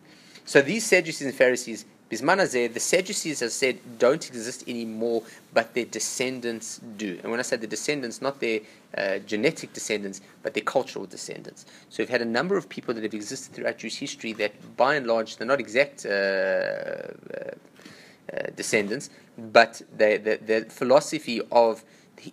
So 0.45 0.61
these 0.61 0.85
Sadducees 0.85 1.27
and 1.27 1.35
Pharisees, 1.35 1.85
Bismanazeh, 2.09 2.73
the 2.73 2.79
Sadducees, 2.79 3.41
as 3.41 3.53
said, 3.53 3.79
don't 3.99 4.25
exist 4.27 4.63
anymore, 4.67 5.23
but 5.53 5.73
their 5.73 5.85
descendants 5.85 6.79
do. 6.95 7.19
And 7.21 7.29
when 7.29 7.39
I 7.39 7.43
say 7.43 7.57
the 7.57 7.67
descendants, 7.67 8.21
not 8.21 8.39
their 8.39 8.61
uh, 8.97 9.19
genetic 9.19 9.73
descendants, 9.73 10.21
but 10.41 10.53
their 10.53 10.63
cultural 10.63 11.05
descendants. 11.05 11.65
So 11.89 12.01
we've 12.01 12.09
had 12.09 12.21
a 12.21 12.25
number 12.25 12.55
of 12.55 12.69
people 12.69 12.93
that 12.93 13.03
have 13.03 13.13
existed 13.13 13.53
throughout 13.53 13.77
Jewish 13.77 13.97
history 13.99 14.31
that, 14.33 14.53
by 14.77 14.95
and 14.95 15.05
large, 15.05 15.35
they're 15.35 15.45
not 15.45 15.59
exact 15.59 16.05
uh, 16.05 16.09
uh, 16.09 17.51
descendants, 18.55 19.09
but 19.37 19.81
the, 19.95 20.39
the 20.45 20.65
philosophy 20.69 21.41
of 21.51 21.83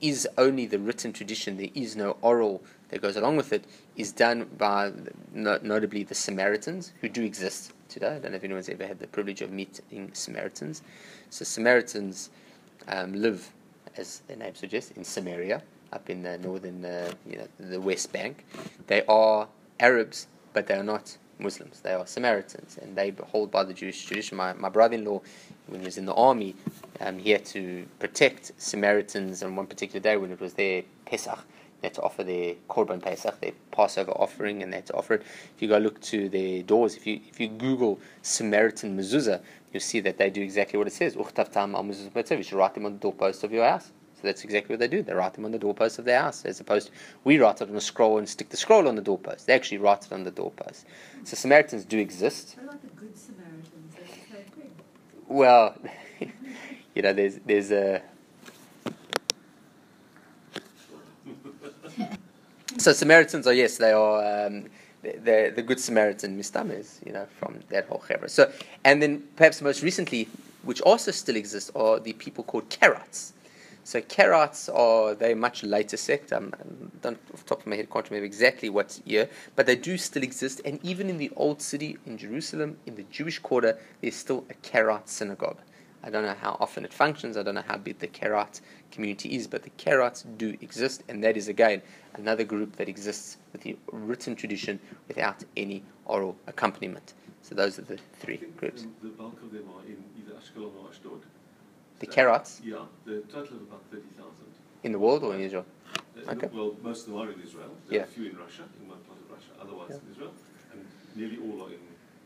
is 0.00 0.26
only 0.38 0.66
the 0.66 0.78
written 0.78 1.12
tradition, 1.12 1.56
there 1.58 1.68
is 1.74 1.94
no 1.94 2.16
oral 2.22 2.62
that 2.88 3.02
goes 3.02 3.16
along 3.16 3.36
with 3.36 3.52
it, 3.52 3.64
is 3.96 4.12
done 4.12 4.48
by 4.56 4.90
no, 5.32 5.58
notably 5.62 6.02
the 6.02 6.14
Samaritans, 6.14 6.92
who 7.00 7.08
do 7.08 7.22
exist 7.22 7.72
today. 7.88 8.16
I 8.16 8.18
don't 8.18 8.30
know 8.30 8.36
if 8.36 8.44
anyone's 8.44 8.68
ever 8.68 8.86
had 8.86 8.98
the 8.98 9.06
privilege 9.06 9.42
of 9.42 9.50
meeting 9.50 10.10
Samaritans. 10.14 10.82
So 11.30 11.44
Samaritans 11.44 12.30
um, 12.88 13.12
live, 13.12 13.52
as 13.96 14.22
their 14.26 14.38
name 14.38 14.54
suggests, 14.54 14.92
in 14.92 15.04
Samaria, 15.04 15.62
up 15.92 16.08
in 16.08 16.22
the 16.22 16.38
northern, 16.38 16.84
uh, 16.84 17.12
you 17.28 17.36
know, 17.36 17.48
the 17.60 17.80
West 17.80 18.10
Bank. 18.12 18.44
They 18.86 19.04
are 19.06 19.48
Arabs 19.78 20.28
but 20.54 20.68
they 20.68 20.74
are 20.74 20.84
not 20.84 21.18
Muslims. 21.38 21.80
They 21.80 21.92
are 21.92 22.06
Samaritans, 22.06 22.78
and 22.80 22.96
they 22.96 23.12
hold 23.32 23.50
by 23.50 23.64
the 23.64 23.74
Jewish 23.74 24.06
tradition. 24.06 24.38
My, 24.38 24.54
my 24.54 24.70
brother-in-law, 24.70 25.20
when 25.66 25.80
he 25.80 25.86
was 25.86 25.98
in 25.98 26.06
the 26.06 26.14
army, 26.14 26.54
um, 27.00 27.18
he 27.18 27.30
had 27.30 27.44
to 27.46 27.86
protect 27.98 28.52
Samaritans 28.58 29.42
on 29.42 29.56
one 29.56 29.66
particular 29.66 30.00
day 30.00 30.16
when 30.16 30.30
it 30.30 30.40
was 30.40 30.54
their 30.54 30.82
Pesach. 31.06 31.38
They 31.80 31.88
had 31.88 31.94
to 31.94 32.02
offer 32.02 32.24
their 32.24 32.54
Korban 32.68 33.02
Pesach, 33.02 33.40
their 33.40 33.52
Passover 33.70 34.12
offering, 34.12 34.62
and 34.62 34.72
they 34.72 34.78
had 34.78 34.86
to 34.86 34.94
offer 34.94 35.14
it. 35.14 35.22
If 35.54 35.60
you 35.60 35.68
go 35.68 35.78
look 35.78 36.00
to 36.02 36.28
their 36.28 36.62
doors, 36.62 36.96
if 36.96 37.06
you 37.06 37.20
if 37.28 37.38
you 37.38 37.48
Google 37.48 38.00
Samaritan 38.22 38.96
mezuzah, 38.96 39.40
you'll 39.72 39.80
see 39.80 40.00
that 40.00 40.16
they 40.16 40.30
do 40.30 40.40
exactly 40.40 40.78
what 40.78 40.86
it 40.86 40.92
says. 40.92 41.14
You 41.14 42.42
should 42.42 42.52
write 42.56 42.74
them 42.74 42.86
on 42.86 42.92
the 42.94 42.98
doorpost 42.98 43.44
of 43.44 43.52
your 43.52 43.68
house. 43.68 43.90
So 44.16 44.22
that's 44.22 44.44
exactly 44.44 44.72
what 44.72 44.80
they 44.80 44.88
do. 44.88 45.02
They 45.02 45.12
write 45.12 45.34
them 45.34 45.44
on 45.44 45.50
the 45.50 45.58
doorpost 45.58 45.98
of 45.98 46.06
their 46.06 46.20
house, 46.22 46.46
as 46.46 46.60
opposed 46.60 46.86
to 46.86 46.92
we 47.24 47.38
write 47.38 47.60
it 47.60 47.68
on 47.68 47.76
a 47.76 47.80
scroll 47.80 48.16
and 48.16 48.26
stick 48.26 48.48
the 48.48 48.56
scroll 48.56 48.88
on 48.88 48.94
the 48.94 49.02
doorpost. 49.02 49.46
They 49.46 49.52
actually 49.52 49.78
write 49.78 50.06
it 50.06 50.12
on 50.12 50.24
the 50.24 50.30
doorpost. 50.30 50.86
So 51.24 51.36
Samaritans 51.36 51.84
do 51.84 51.98
exist 51.98 52.56
about 52.56 52.80
the 52.80 52.88
good 52.88 53.14
Samaritans? 53.18 53.94
That's 53.94 54.10
the 54.10 54.36
same 54.36 54.44
thing. 54.44 54.70
Well, 55.34 55.74
you 56.94 57.02
know, 57.02 57.12
there's 57.12 57.40
there's 57.44 57.72
a. 57.72 58.00
so 62.78 62.92
Samaritans 62.92 63.44
are 63.48 63.52
yes, 63.52 63.76
they 63.78 63.90
are. 63.90 64.46
Um, 64.46 64.66
they're 65.02 65.50
the 65.50 65.62
good 65.62 65.80
Samaritan 65.80 66.36
mistames, 66.36 67.00
you 67.04 67.10
know, 67.10 67.26
from 67.40 67.58
that 67.70 67.88
whole 67.88 67.98
chevra. 68.08 68.30
So, 68.30 68.52
and 68.84 69.02
then 69.02 69.24
perhaps 69.34 69.60
most 69.60 69.82
recently, 69.82 70.28
which 70.62 70.80
also 70.82 71.10
still 71.10 71.34
exists, 71.34 71.72
are 71.74 71.98
the 71.98 72.12
people 72.12 72.44
called 72.44 72.70
Karaites. 72.70 73.32
So 73.84 74.00
Karaites 74.00 74.74
are 74.74 75.14
they 75.14 75.34
much 75.34 75.62
later 75.62 75.98
sect. 75.98 76.32
Um, 76.32 76.52
I 76.58 76.64
don't 77.02 77.18
off 77.34 77.44
the 77.44 77.48
top 77.50 77.60
of 77.60 77.66
my 77.66 77.76
head 77.76 77.90
can't 77.90 78.08
remember 78.10 78.24
exactly 78.24 78.70
what 78.70 78.98
year, 79.04 79.28
but 79.56 79.66
they 79.66 79.76
do 79.76 79.98
still 79.98 80.22
exist. 80.22 80.62
And 80.64 80.80
even 80.82 81.10
in 81.10 81.18
the 81.18 81.30
old 81.36 81.60
city 81.60 81.98
in 82.06 82.16
Jerusalem, 82.16 82.78
in 82.86 82.94
the 82.94 83.02
Jewish 83.04 83.38
quarter, 83.38 83.78
there's 84.00 84.14
still 84.16 84.46
a 84.48 84.54
Karaite 84.54 85.08
synagogue. 85.08 85.58
I 86.02 86.08
don't 86.08 86.24
know 86.24 86.36
how 86.40 86.56
often 86.60 86.84
it 86.86 86.94
functions. 86.94 87.36
I 87.36 87.42
don't 87.42 87.54
know 87.54 87.64
how 87.66 87.76
big 87.76 87.98
the 87.98 88.08
Karaite 88.08 88.62
community 88.90 89.36
is, 89.36 89.46
but 89.46 89.62
the 89.62 89.70
Karaites 89.70 90.24
do 90.38 90.56
exist, 90.62 91.02
and 91.08 91.22
that 91.22 91.36
is 91.36 91.48
again 91.48 91.82
another 92.14 92.44
group 92.44 92.76
that 92.76 92.88
exists 92.88 93.36
with 93.52 93.60
the 93.62 93.76
written 93.92 94.34
tradition 94.34 94.80
without 95.08 95.44
any 95.58 95.82
oral 96.06 96.36
accompaniment. 96.46 97.12
So 97.42 97.54
those 97.54 97.78
are 97.78 97.82
the 97.82 97.98
three 98.18 98.40
groups. 98.56 98.82
The, 99.02 99.08
the 99.08 99.14
bulk 99.14 99.42
of 99.42 99.52
them 99.52 99.64
are 99.76 99.84
in 99.84 100.02
either 100.18 100.32
Ashkelon 100.38 100.72
or 100.80 100.88
Ashdod. 100.88 101.20
The 102.00 102.06
So- 102.06 102.12
Karaites 102.12 102.60
Yeah, 102.64 102.84
the 103.04 103.20
total 103.22 103.56
of 103.56 103.62
about 103.62 103.82
30,000. 103.90 104.46
in 104.82 104.92
the 104.92 104.98
world 104.98 105.22
or 105.24 105.34
in 105.34 105.40
Israel? 105.40 105.66
Uh, 105.96 106.32
Okay. 106.32 106.48
Well, 106.52 106.76
most 106.82 107.00
of 107.06 107.12
them 107.12 107.20
are 107.22 107.30
in 107.30 107.40
Israel. 107.40 107.70
There 107.88 107.96
Yeah. 107.98 108.02
are 108.02 108.04
a 108.04 108.14
few 108.16 108.24
in 108.30 108.36
Russia, 108.36 108.64
in 108.80 108.88
one 108.88 109.00
part 109.08 109.18
of 109.18 109.30
Russia, 109.30 109.52
otherwise 109.60 109.90
Yeah. 109.90 110.02
in 110.04 110.10
Israel. 110.12 110.34
And 110.72 110.80
nearly 111.16 111.38
all 111.44 111.58
are 111.66 111.72
in, 111.76 111.82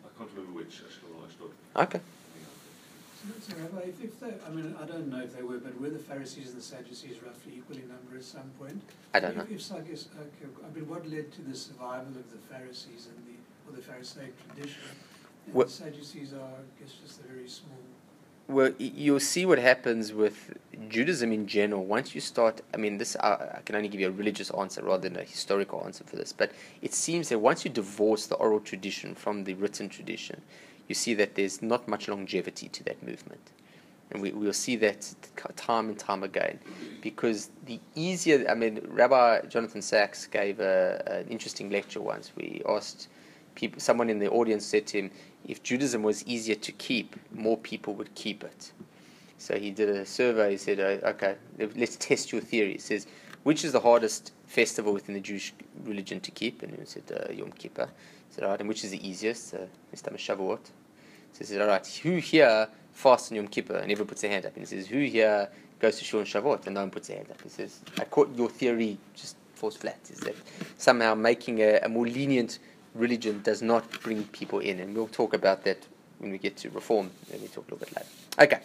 I 0.07 0.09
can't 0.19 0.31
remember 0.35 0.53
which, 0.61 0.75
Ashkelon 0.87 1.15
or 1.19 1.27
Ashdod. 1.27 1.53
Okay. 1.85 2.01
something 2.01 2.45
like. 2.49 3.45
So, 3.45 3.53
so 3.55 3.59
Rabbi, 3.63 3.81
if, 3.93 3.97
if 4.09 4.21
they, 4.21 4.33
I 4.47 4.51
mean, 4.51 4.77
I 4.81 4.85
don't 4.87 5.09
know 5.09 5.21
if 5.21 5.35
they 5.37 5.43
were, 5.43 5.59
but 5.59 5.79
were 5.81 5.91
the 5.91 5.99
Pharisees 6.11 6.49
and 6.51 6.57
the 6.59 6.63
Sadducees 6.63 7.17
roughly 7.23 7.53
equal 7.59 7.77
in 7.77 7.89
number 7.89 8.17
at 8.17 8.25
some 8.25 8.49
point? 8.61 8.81
I 9.15 9.19
don't 9.21 9.37
know. 9.37 9.43
If, 9.43 9.53
if 9.53 9.63
so, 9.63 9.77
I 9.77 9.81
guess, 9.81 10.09
okay, 10.25 10.47
I 10.67 10.69
mean, 10.75 10.89
what 10.89 11.03
led 11.09 11.33
to 11.33 11.43
the 11.43 11.57
survival 11.57 12.15
of 12.23 12.31
the 12.31 12.39
Pharisees 12.53 13.09
and 13.11 13.19
the, 13.29 13.37
or 13.67 13.73
the 13.77 13.83
Pharisaic 13.83 14.35
tradition? 14.47 14.83
And 15.47 15.55
Well- 15.55 15.67
the 15.67 15.73
Sadducees 15.73 16.33
are, 16.33 16.53
I 16.63 16.65
guess, 16.81 16.93
just 17.05 17.21
a 17.21 17.25
very 17.25 17.49
small. 17.49 17.79
Well, 18.49 18.73
you'll 18.79 19.21
see 19.21 19.45
what 19.45 19.59
happens 19.59 20.15
with 20.15 20.57
Judaism 20.89 21.33
in 21.33 21.47
general. 21.47 21.85
Once 21.85 22.15
you 22.15 22.23
start, 22.23 22.63
I 22.73 22.79
mean, 22.79 22.97
this 22.97 23.15
I, 23.17 23.59
I 23.59 23.61
can 23.67 23.77
only 23.77 23.89
give 23.89 24.01
you 24.01 24.09
a 24.09 24.11
religious 24.11 24.51
answer 24.53 24.83
rather 24.83 25.07
than 25.07 25.19
a 25.19 25.25
historical 25.25 25.85
answer 25.85 26.03
for 26.05 26.17
this. 26.17 26.33
But 26.33 26.53
it 26.81 26.95
seems 26.95 27.29
that 27.29 27.41
once 27.41 27.67
you 27.67 27.71
divorce 27.71 28.27
the 28.27 28.37
oral 28.37 28.61
tradition 28.61 29.15
from 29.15 29.45
the 29.45 29.53
written 29.53 29.91
tradition, 29.91 30.41
you 30.89 30.95
see 30.95 31.13
that 31.13 31.35
there's 31.35 31.61
not 31.61 31.87
much 31.87 32.09
longevity 32.09 32.69
to 32.71 32.83
that 32.85 33.03
movement, 33.03 33.51
and 34.11 34.23
we 34.23 34.33
we'll 34.33 34.55
see 34.55 34.77
that 34.77 35.15
time 35.57 35.91
and 35.91 35.99
time 35.99 36.23
again, 36.23 36.59
because 37.03 37.51
the 37.67 37.79
easier. 37.95 38.47
I 38.49 38.55
mean, 38.55 38.81
Rabbi 38.89 39.43
Jonathan 39.43 39.83
Sacks 39.83 40.27
gave 40.27 40.59
a, 40.59 41.03
an 41.07 41.29
interesting 41.29 41.69
lecture 41.69 42.01
once. 42.01 42.33
We 42.35 42.63
asked 42.67 43.09
people, 43.59 43.81
someone 43.81 44.09
in 44.09 44.21
the 44.21 44.31
audience 44.31 44.65
said 44.65 44.87
to 44.87 44.99
him, 44.99 45.11
if 45.45 45.63
Judaism 45.63 46.03
was 46.05 46.25
easier 46.27 46.55
to 46.55 46.73
keep, 46.73 47.17
more 47.33 47.59
people 47.59 47.93
would 47.95 48.15
keep 48.15 48.45
it. 48.45 48.73
So 49.37 49.59
he 49.59 49.71
did 49.71 49.89
a 49.89 50.07
survey. 50.07 50.53
He 50.53 50.57
said, 50.57 50.79
uh, 50.79 51.09
okay, 51.09 51.35
let's 51.77 51.97
test 51.97 52.33
your 52.33 52.41
theory. 52.41 52.75
He 52.75 52.79
says, 52.79 53.07
which 53.43 53.65
is 53.65 53.73
the 53.73 53.81
hardest 53.81 54.33
festival 54.47 54.93
within 54.93 55.15
the 55.15 55.21
Jewish 55.21 55.53
religion 55.85 56.21
to 56.21 56.31
keep? 56.31 56.63
And 56.63 56.73
he 56.79 56.85
said, 56.85 57.03
uh, 57.13 57.33
Yom 57.33 57.51
Kippur. 57.53 57.89
He 58.29 58.35
said, 58.35 58.45
all 58.45 58.51
right, 58.51 58.61
and 58.61 58.69
which 58.69 58.85
is 58.85 58.93
the 58.93 59.09
easiest? 59.09 59.55
Uh. 59.55 59.59
Shavuot. 59.95 60.65
So 61.33 61.39
he 61.39 61.45
said, 61.45 61.61
all 61.61 61.69
right, 61.69 61.87
who 62.03 62.17
here 62.17 62.69
fasts 62.93 63.31
on 63.31 63.37
Yom 63.37 63.49
Kippur? 63.49 63.77
And 63.77 63.91
everyone 63.91 64.09
puts 64.09 64.23
their 64.23 64.31
hand 64.31 64.47
up. 64.47 64.55
And 64.57 64.67
he 64.67 64.77
says, 64.77 64.87
who 64.87 65.01
here 65.01 65.49
goes 65.81 65.99
to 65.99 66.05
Shul 66.05 66.21
on 66.21 66.27
Shavuot? 66.27 66.67
And 66.67 66.75
no 66.75 66.81
one 66.83 66.91
puts 66.91 67.09
their 67.09 67.17
hand 67.17 67.31
up. 67.31 67.43
He 67.43 67.49
says, 67.49 67.81
I 67.99 68.05
caught 68.05 68.31
your 68.37 68.49
theory 68.49 68.99
just 69.15 69.37
falls 69.55 69.77
flat. 69.77 69.99
Is 70.11 70.21
that 70.21 70.37
somehow 70.77 71.15
making 71.15 71.61
a, 71.61 71.81
a 71.83 71.89
more 71.89 72.07
lenient 72.07 72.59
religion 72.95 73.43
does 73.43 73.63
not 73.63 73.91
bring 74.03 74.25
people 74.25 74.61
in, 74.61 74.81
and 74.81 74.95
we'll 74.95 75.09
talk 75.09 75.35
about 75.35 75.65
that 75.65 75.87
when 76.19 76.31
we 76.31 76.39
get 76.39 76.57
to 76.59 76.71
reform. 76.71 77.11
Let 77.31 77.41
me 77.41 77.49
talk 77.49 77.69
a 77.69 77.75
little 77.75 77.79
bit 77.79 77.97
later. 77.97 78.09
Okay. 78.41 78.61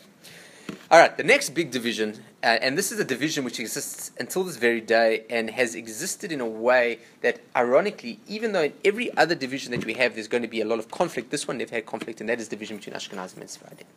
All 0.89 0.99
right, 0.99 1.15
the 1.17 1.23
next 1.23 1.49
big 1.49 1.71
division, 1.71 2.23
uh, 2.43 2.57
and 2.61 2.77
this 2.77 2.91
is 2.91 2.99
a 2.99 3.03
division 3.03 3.43
which 3.43 3.59
exists 3.59 4.11
until 4.19 4.43
this 4.43 4.57
very 4.57 4.79
day 4.79 5.25
and 5.29 5.49
has 5.49 5.75
existed 5.75 6.31
in 6.31 6.39
a 6.39 6.47
way 6.47 6.99
that, 7.21 7.41
ironically, 7.55 8.19
even 8.27 8.53
though 8.53 8.63
in 8.63 8.73
every 8.85 9.15
other 9.17 9.35
division 9.35 9.71
that 9.71 9.85
we 9.85 9.93
have 9.95 10.15
there's 10.15 10.27
going 10.27 10.43
to 10.43 10.47
be 10.47 10.61
a 10.61 10.65
lot 10.65 10.79
of 10.79 10.89
conflict, 10.89 11.31
this 11.31 11.47
one 11.47 11.57
never 11.57 11.75
had 11.75 11.85
conflict, 11.85 12.21
and 12.21 12.29
that 12.29 12.39
is 12.39 12.47
division 12.47 12.77
between 12.77 12.95
Ashkenazim 12.95 13.37
and 13.37 13.49
Sephardim. 13.49 13.87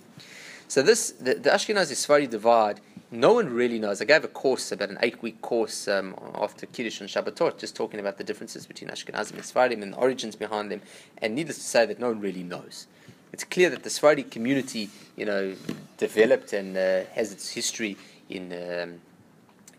So 0.68 0.82
this, 0.82 1.12
the, 1.12 1.34
the 1.34 1.50
Ashkenazi 1.50 1.94
Sephardi 1.94 2.26
divide, 2.26 2.80
no 3.10 3.32
one 3.32 3.52
really 3.52 3.78
knows. 3.78 4.02
I 4.02 4.04
gave 4.04 4.24
a 4.24 4.28
course, 4.28 4.72
about 4.72 4.90
an 4.90 4.98
eight-week 5.02 5.40
course 5.40 5.86
um, 5.88 6.14
after 6.34 6.66
Kiddush 6.66 7.00
and 7.00 7.08
Shabbatot, 7.08 7.58
just 7.58 7.76
talking 7.76 8.00
about 8.00 8.18
the 8.18 8.24
differences 8.24 8.66
between 8.66 8.90
Ashkenazim 8.90 9.34
and 9.34 9.44
Sephardim 9.44 9.82
and 9.82 9.92
the 9.92 9.96
origins 9.96 10.36
behind 10.36 10.70
them. 10.70 10.82
And 11.18 11.34
needless 11.34 11.56
to 11.56 11.64
say 11.64 11.86
that 11.86 11.98
no 12.00 12.08
one 12.08 12.20
really 12.20 12.42
knows. 12.42 12.86
It's 13.32 13.44
clear 13.44 13.70
that 13.70 13.82
the 13.82 13.90
Sephardi 13.90 14.22
community, 14.22 14.90
you 15.16 15.26
know, 15.26 15.54
developed 15.98 16.52
and 16.52 16.76
uh, 16.76 17.04
has 17.12 17.32
its 17.32 17.50
history 17.50 17.96
in 18.28 18.52
um, 18.52 19.00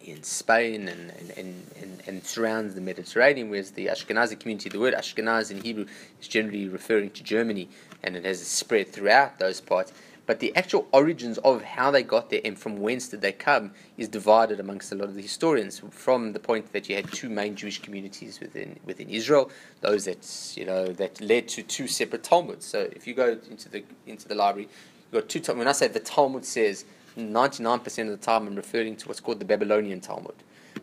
in 0.08 0.24
Spain 0.24 0.88
and, 0.88 1.12
and, 1.12 1.32
and, 1.32 1.72
and, 1.82 2.04
and 2.08 2.26
surrounds 2.26 2.76
the 2.76 2.82
Mediterranean, 2.82 3.50
whereas 3.50 3.72
the 3.72 3.88
Ashkenazi 3.88 4.40
community, 4.40 4.70
the 4.70 4.80
word 4.80 4.94
Ashkenaz 4.94 5.52
in 5.52 5.62
Hebrew 5.62 5.86
is 6.22 6.30
generally 6.30 6.70
referring 6.70 7.10
to 7.12 7.24
Germany, 7.24 7.68
and 8.04 8.16
it 8.16 8.24
has 8.24 8.46
spread 8.48 8.88
throughout 8.88 9.38
those 9.38 9.60
parts. 9.60 9.92
But 10.28 10.42
the 10.42 10.54
actual 10.58 10.88
origins 10.92 11.38
of 11.40 11.64
how 11.64 11.90
they 11.90 12.04
got 12.04 12.30
there 12.30 12.42
and 12.44 12.60
from 12.60 12.82
whence 12.82 13.08
did 13.08 13.22
they 13.22 13.32
come 13.32 13.72
is 13.98 14.10
divided 14.10 14.60
amongst 14.60 14.92
a 14.92 14.96
lot 14.96 15.08
of 15.08 15.16
the 15.16 15.22
historians. 15.22 15.82
From 15.90 16.34
the 16.34 16.40
point 16.40 16.74
that 16.74 16.90
you 16.90 16.98
had 16.98 17.12
two 17.14 17.30
main 17.30 17.56
Jewish 17.56 17.82
communities 17.82 18.40
within 18.42 18.78
within 18.86 19.10
Israel, 19.10 19.50
those 19.80 20.04
that 20.04 20.54
you 20.58 20.66
know 20.66 20.88
that 20.88 21.22
led 21.22 21.48
to 21.48 21.64
two 21.64 21.88
separate 21.88 22.24
Talmuds. 22.24 22.66
So 22.66 22.90
if 22.92 23.08
you 23.08 23.14
go 23.14 23.40
into 23.50 23.70
the 23.70 23.84
into 24.06 24.28
the 24.28 24.36
library, 24.36 24.68
you've 25.12 25.22
got 25.22 25.30
two. 25.30 25.40
Talmud. 25.40 25.60
When 25.60 25.68
I 25.70 25.72
say 25.72 25.88
the 25.88 26.02
Talmud 26.02 26.44
says 26.44 26.84
99% 27.18 27.86
of 27.86 28.10
the 28.10 28.18
time, 28.18 28.48
I'm 28.48 28.56
referring 28.56 28.98
to 28.98 29.08
what's 29.08 29.22
called 29.22 29.40
the 29.40 29.46
Babylonian 29.46 30.02
Talmud. 30.02 30.36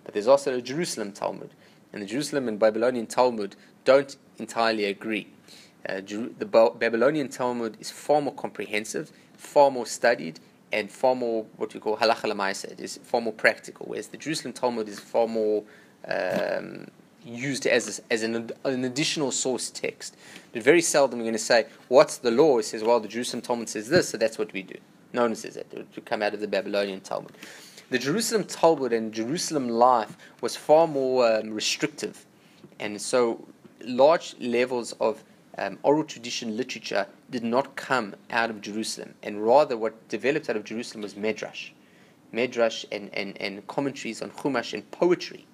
But 0.04 0.14
there's 0.14 0.26
also 0.26 0.56
a 0.56 0.62
Jerusalem 0.62 1.12
Talmud, 1.12 1.50
and 1.92 2.00
the 2.00 2.06
Jerusalem 2.06 2.48
and 2.48 2.58
Babylonian 2.58 3.06
Talmud 3.06 3.56
don't 3.84 4.16
entirely 4.38 4.86
agree. 4.86 5.28
Uh, 5.86 6.00
the 6.00 6.46
Ba- 6.46 6.70
Babylonian 6.70 7.28
Talmud 7.28 7.76
is 7.78 7.90
far 7.90 8.22
more 8.22 8.32
comprehensive, 8.34 9.12
far 9.44 9.70
more 9.70 9.86
studied, 9.86 10.40
and 10.72 10.90
far 10.90 11.14
more 11.14 11.46
what 11.56 11.72
we 11.74 11.80
call 11.80 11.96
halacha 11.96 12.24
lemaisa. 12.32 12.72
It 12.72 12.80
is 12.80 12.98
far 13.02 13.20
more 13.20 13.32
practical, 13.32 13.86
whereas 13.86 14.08
the 14.08 14.16
Jerusalem 14.16 14.52
Talmud 14.52 14.88
is 14.88 14.98
far 14.98 15.28
more 15.28 15.62
um, 16.08 16.88
used 17.24 17.66
as, 17.66 18.00
a, 18.00 18.12
as 18.12 18.22
an, 18.22 18.50
an 18.64 18.84
additional 18.84 19.30
source 19.30 19.70
text. 19.70 20.16
But 20.52 20.62
very 20.62 20.82
seldom 20.82 21.18
we're 21.18 21.24
going 21.24 21.34
to 21.34 21.38
say, 21.38 21.66
what's 21.88 22.18
the 22.18 22.30
law? 22.30 22.58
It 22.58 22.64
says, 22.64 22.82
well, 22.82 23.00
the 23.00 23.08
Jerusalem 23.08 23.42
Talmud 23.42 23.68
says 23.68 23.88
this, 23.88 24.08
so 24.08 24.18
that's 24.18 24.38
what 24.38 24.52
we 24.52 24.62
do. 24.62 24.76
No 25.12 25.22
one 25.22 25.34
says 25.36 25.54
that. 25.54 25.72
It 25.72 25.86
would 25.94 26.04
come 26.04 26.22
out 26.22 26.34
of 26.34 26.40
the 26.40 26.48
Babylonian 26.48 27.00
Talmud. 27.00 27.32
The 27.90 27.98
Jerusalem 27.98 28.44
Talmud 28.44 28.92
and 28.92 29.12
Jerusalem 29.12 29.68
life 29.68 30.16
was 30.40 30.56
far 30.56 30.86
more 30.88 31.30
um, 31.30 31.52
restrictive. 31.52 32.26
And 32.80 33.00
so 33.00 33.46
large 33.84 34.34
levels 34.40 34.92
of 35.00 35.22
um, 35.56 35.78
oral 35.82 36.04
tradition 36.04 36.56
literature 36.56 37.06
did 37.34 37.42
not 37.42 37.74
come 37.74 38.14
out 38.30 38.48
of 38.48 38.60
Jerusalem. 38.60 39.14
And 39.20 39.44
rather, 39.44 39.76
what 39.76 40.08
developed 40.08 40.48
out 40.48 40.54
of 40.54 40.62
Jerusalem 40.62 41.02
was 41.02 41.14
Medrash. 41.14 41.70
Medrash 42.32 42.84
and, 42.92 43.12
and, 43.12 43.36
and 43.42 43.66
commentaries 43.66 44.22
on 44.22 44.30
Chumash 44.30 44.72
and 44.72 44.88
poetry, 44.92 45.44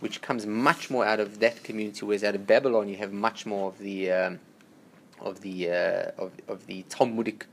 which 0.00 0.22
comes 0.22 0.46
much 0.46 0.88
more 0.90 1.04
out 1.04 1.20
of 1.20 1.38
that 1.40 1.62
community, 1.62 2.06
whereas 2.06 2.24
out 2.24 2.34
of 2.34 2.46
Babylon 2.46 2.88
you 2.88 2.96
have 2.96 3.12
much 3.12 3.44
more 3.44 3.68
of 3.68 3.78
the, 3.78 4.10
um, 4.10 4.40
of 5.20 5.42
the, 5.42 5.70
uh, 5.70 6.22
of, 6.22 6.32
of 6.48 6.66
the 6.66 6.82
Talmudic 6.88 7.44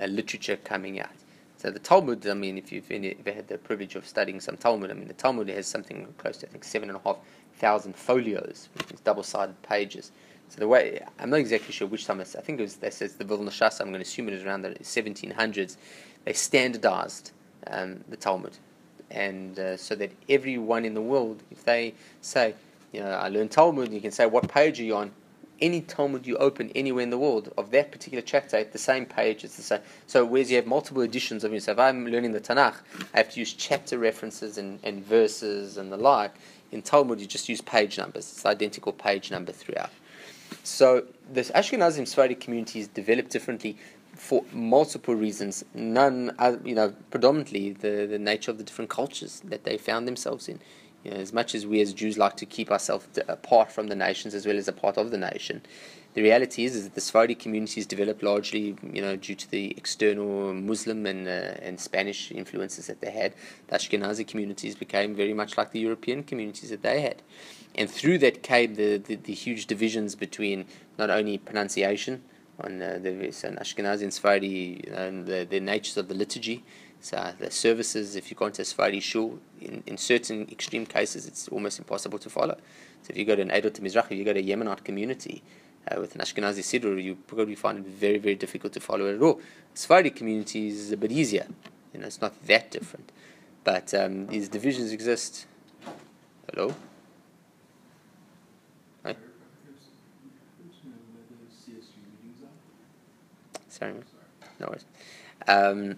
uh, 0.00 0.06
literature 0.06 0.56
coming 0.62 1.00
out. 1.00 1.10
So 1.56 1.68
the 1.72 1.80
Talmud, 1.80 2.24
I 2.28 2.34
mean, 2.34 2.56
if 2.58 2.70
you've 2.70 2.90
ever 2.92 3.32
had 3.32 3.48
the 3.48 3.58
privilege 3.58 3.96
of 3.96 4.06
studying 4.06 4.38
some 4.38 4.56
Talmud, 4.56 4.92
I 4.92 4.94
mean, 4.94 5.08
the 5.08 5.14
Talmud 5.14 5.48
has 5.48 5.66
something 5.66 6.06
close 6.16 6.36
to, 6.38 6.46
I 6.46 6.50
think, 6.50 6.62
seven 6.62 6.90
and 6.90 6.96
a 6.96 7.00
half 7.04 7.16
thousand 7.56 7.96
folios, 7.96 8.68
double-sided 9.02 9.60
pages. 9.62 10.12
So 10.50 10.58
the 10.58 10.68
way 10.68 11.00
I'm 11.20 11.30
not 11.30 11.38
exactly 11.38 11.72
sure 11.72 11.86
which 11.86 12.06
time 12.06 12.20
I 12.20 12.24
think 12.24 12.58
it 12.58 12.62
was 12.62 12.76
that 12.76 12.92
says 12.92 13.14
the 13.14 13.24
Vilna 13.24 13.52
Shas. 13.52 13.80
I'm 13.80 13.88
going 13.88 14.00
to 14.00 14.08
assume 14.08 14.28
it 14.28 14.32
was 14.32 14.42
around 14.42 14.62
the 14.62 14.70
1700s. 14.70 15.76
They 16.24 16.32
standardized 16.32 17.30
um, 17.68 18.04
the 18.08 18.16
Talmud, 18.16 18.58
and 19.12 19.56
uh, 19.58 19.76
so 19.76 19.94
that 19.94 20.10
everyone 20.28 20.84
in 20.84 20.94
the 20.94 21.00
world, 21.00 21.44
if 21.52 21.64
they 21.64 21.94
say, 22.20 22.54
you 22.92 23.00
know, 23.00 23.10
I 23.10 23.28
learned 23.28 23.52
Talmud, 23.52 23.92
you 23.92 24.00
can 24.00 24.10
say 24.10 24.26
what 24.26 24.48
page 24.48 24.80
are 24.80 24.84
you 24.84 24.96
on. 24.96 25.12
Any 25.60 25.82
Talmud 25.82 26.26
you 26.26 26.36
open 26.38 26.72
anywhere 26.74 27.02
in 27.02 27.10
the 27.10 27.18
world 27.18 27.52
of 27.56 27.70
that 27.70 27.92
particular 27.92 28.22
chapter, 28.22 28.64
the 28.64 28.78
same 28.78 29.06
page, 29.06 29.44
it's 29.44 29.56
the 29.56 29.62
same. 29.62 29.80
So 30.08 30.24
whereas 30.24 30.50
you 30.50 30.56
have 30.56 30.66
multiple 30.66 31.02
editions 31.02 31.44
of 31.44 31.54
if 31.54 31.78
I'm 31.78 32.06
learning 32.06 32.32
the 32.32 32.40
Tanakh, 32.40 32.76
I 33.14 33.18
have 33.18 33.30
to 33.32 33.38
use 33.38 33.52
chapter 33.52 33.98
references 33.98 34.58
and, 34.58 34.80
and 34.82 35.04
verses 35.04 35.76
and 35.76 35.92
the 35.92 35.98
like. 35.98 36.34
In 36.72 36.82
Talmud, 36.82 37.20
you 37.20 37.26
just 37.26 37.48
use 37.48 37.60
page 37.60 37.98
numbers. 37.98 38.32
It's 38.32 38.46
identical 38.46 38.92
page 38.92 39.30
number 39.30 39.52
throughout. 39.52 39.90
So 40.64 41.06
the 41.32 41.42
Ashkenazim 41.42 42.06
Sephardic 42.06 42.40
communities 42.40 42.88
developed 42.88 43.30
differently 43.30 43.76
for 44.14 44.44
multiple 44.52 45.14
reasons. 45.14 45.64
None, 45.74 46.32
uh, 46.38 46.56
you 46.64 46.74
know, 46.74 46.94
predominantly 47.10 47.72
the, 47.72 48.06
the 48.06 48.18
nature 48.18 48.50
of 48.50 48.58
the 48.58 48.64
different 48.64 48.90
cultures 48.90 49.40
that 49.44 49.64
they 49.64 49.78
found 49.78 50.06
themselves 50.06 50.48
in. 50.48 50.60
You 51.04 51.12
know, 51.12 51.16
as 51.16 51.32
much 51.32 51.54
as 51.54 51.66
we 51.66 51.80
as 51.80 51.94
Jews 51.94 52.18
like 52.18 52.36
to 52.36 52.46
keep 52.46 52.70
ourselves 52.70 53.06
apart 53.28 53.72
from 53.72 53.86
the 53.86 53.96
nations 53.96 54.34
as 54.34 54.46
well 54.46 54.58
as 54.58 54.68
a 54.68 54.72
part 54.72 54.98
of 54.98 55.10
the 55.10 55.16
nation, 55.16 55.62
the 56.20 56.24
reality 56.24 56.64
is, 56.66 56.76
is 56.76 56.84
that 56.84 56.94
the 56.94 57.00
Sephardi 57.00 57.34
communities 57.34 57.86
developed 57.86 58.22
largely, 58.22 58.76
you 58.92 59.00
know, 59.00 59.16
due 59.16 59.34
to 59.34 59.50
the 59.50 59.70
external 59.70 60.52
Muslim 60.52 61.06
and 61.06 61.26
uh, 61.26 61.66
and 61.66 61.80
Spanish 61.80 62.30
influences 62.30 62.88
that 62.88 63.00
they 63.00 63.10
had. 63.10 63.32
The 63.68 63.76
Ashkenazi 63.76 64.26
communities 64.26 64.74
became 64.74 65.14
very 65.14 65.32
much 65.32 65.56
like 65.56 65.72
the 65.72 65.80
European 65.80 66.22
communities 66.22 66.68
that 66.68 66.82
they 66.82 67.00
had, 67.00 67.22
and 67.74 67.88
through 67.88 68.18
that 68.18 68.42
came 68.42 68.74
the, 68.74 68.98
the, 68.98 69.14
the 69.14 69.32
huge 69.32 69.64
divisions 69.64 70.14
between 70.14 70.66
not 70.98 71.08
only 71.08 71.38
pronunciation 71.38 72.22
on 72.62 72.82
uh, 72.82 72.98
the 73.00 73.32
so 73.32 73.48
Ashkenazi 73.52 74.02
and 74.02 74.12
Sephardi, 74.12 74.84
and 74.92 75.24
the, 75.24 75.46
the 75.48 75.58
natures 75.58 75.96
of 75.96 76.08
the 76.08 76.14
liturgy. 76.14 76.62
So 77.02 77.32
the 77.38 77.50
services, 77.50 78.14
if 78.14 78.30
you 78.30 78.36
go 78.36 78.44
into 78.44 78.60
a 78.60 78.64
Sephardi 78.66 79.00
shul, 79.00 79.38
in, 79.58 79.82
in 79.86 79.96
certain 79.96 80.46
extreme 80.52 80.84
cases, 80.84 81.26
it's 81.26 81.48
almost 81.48 81.78
impossible 81.78 82.18
to 82.18 82.28
follow. 82.28 82.56
So 83.04 83.08
if 83.12 83.16
you 83.16 83.24
go 83.24 83.34
to 83.36 83.40
an 83.40 83.48
Eidot 83.48 83.80
Mizrahi, 83.80 84.18
you 84.18 84.24
go 84.30 84.34
to 84.34 84.40
a 84.40 84.48
Yemenite 84.50 84.84
community 84.84 85.42
uh, 85.88 86.00
with 86.00 86.14
an 86.14 86.20
Ashkenazi 86.20 86.60
Siddur, 86.60 87.02
you 87.02 87.16
probably 87.26 87.54
find 87.54 87.78
it 87.78 87.86
very, 87.86 88.18
very 88.18 88.34
difficult 88.34 88.72
to 88.74 88.80
follow 88.80 89.06
it 89.06 89.16
at 89.16 89.22
all. 89.22 89.40
Sephardi 89.74 90.10
community 90.10 90.68
is 90.68 90.92
a 90.92 90.96
bit 90.96 91.12
easier. 91.12 91.46
You 91.92 92.00
know, 92.00 92.06
it's 92.06 92.20
not 92.20 92.34
that 92.46 92.70
different. 92.70 93.12
But 93.64 93.92
um, 93.94 94.26
these 94.26 94.48
divisions 94.48 94.92
exist. 94.92 95.46
Hello? 96.52 96.74
Right. 99.04 99.16
Sorry, 103.68 103.94
no 104.58 104.66
worries. 104.66 104.84
Um, 105.46 105.96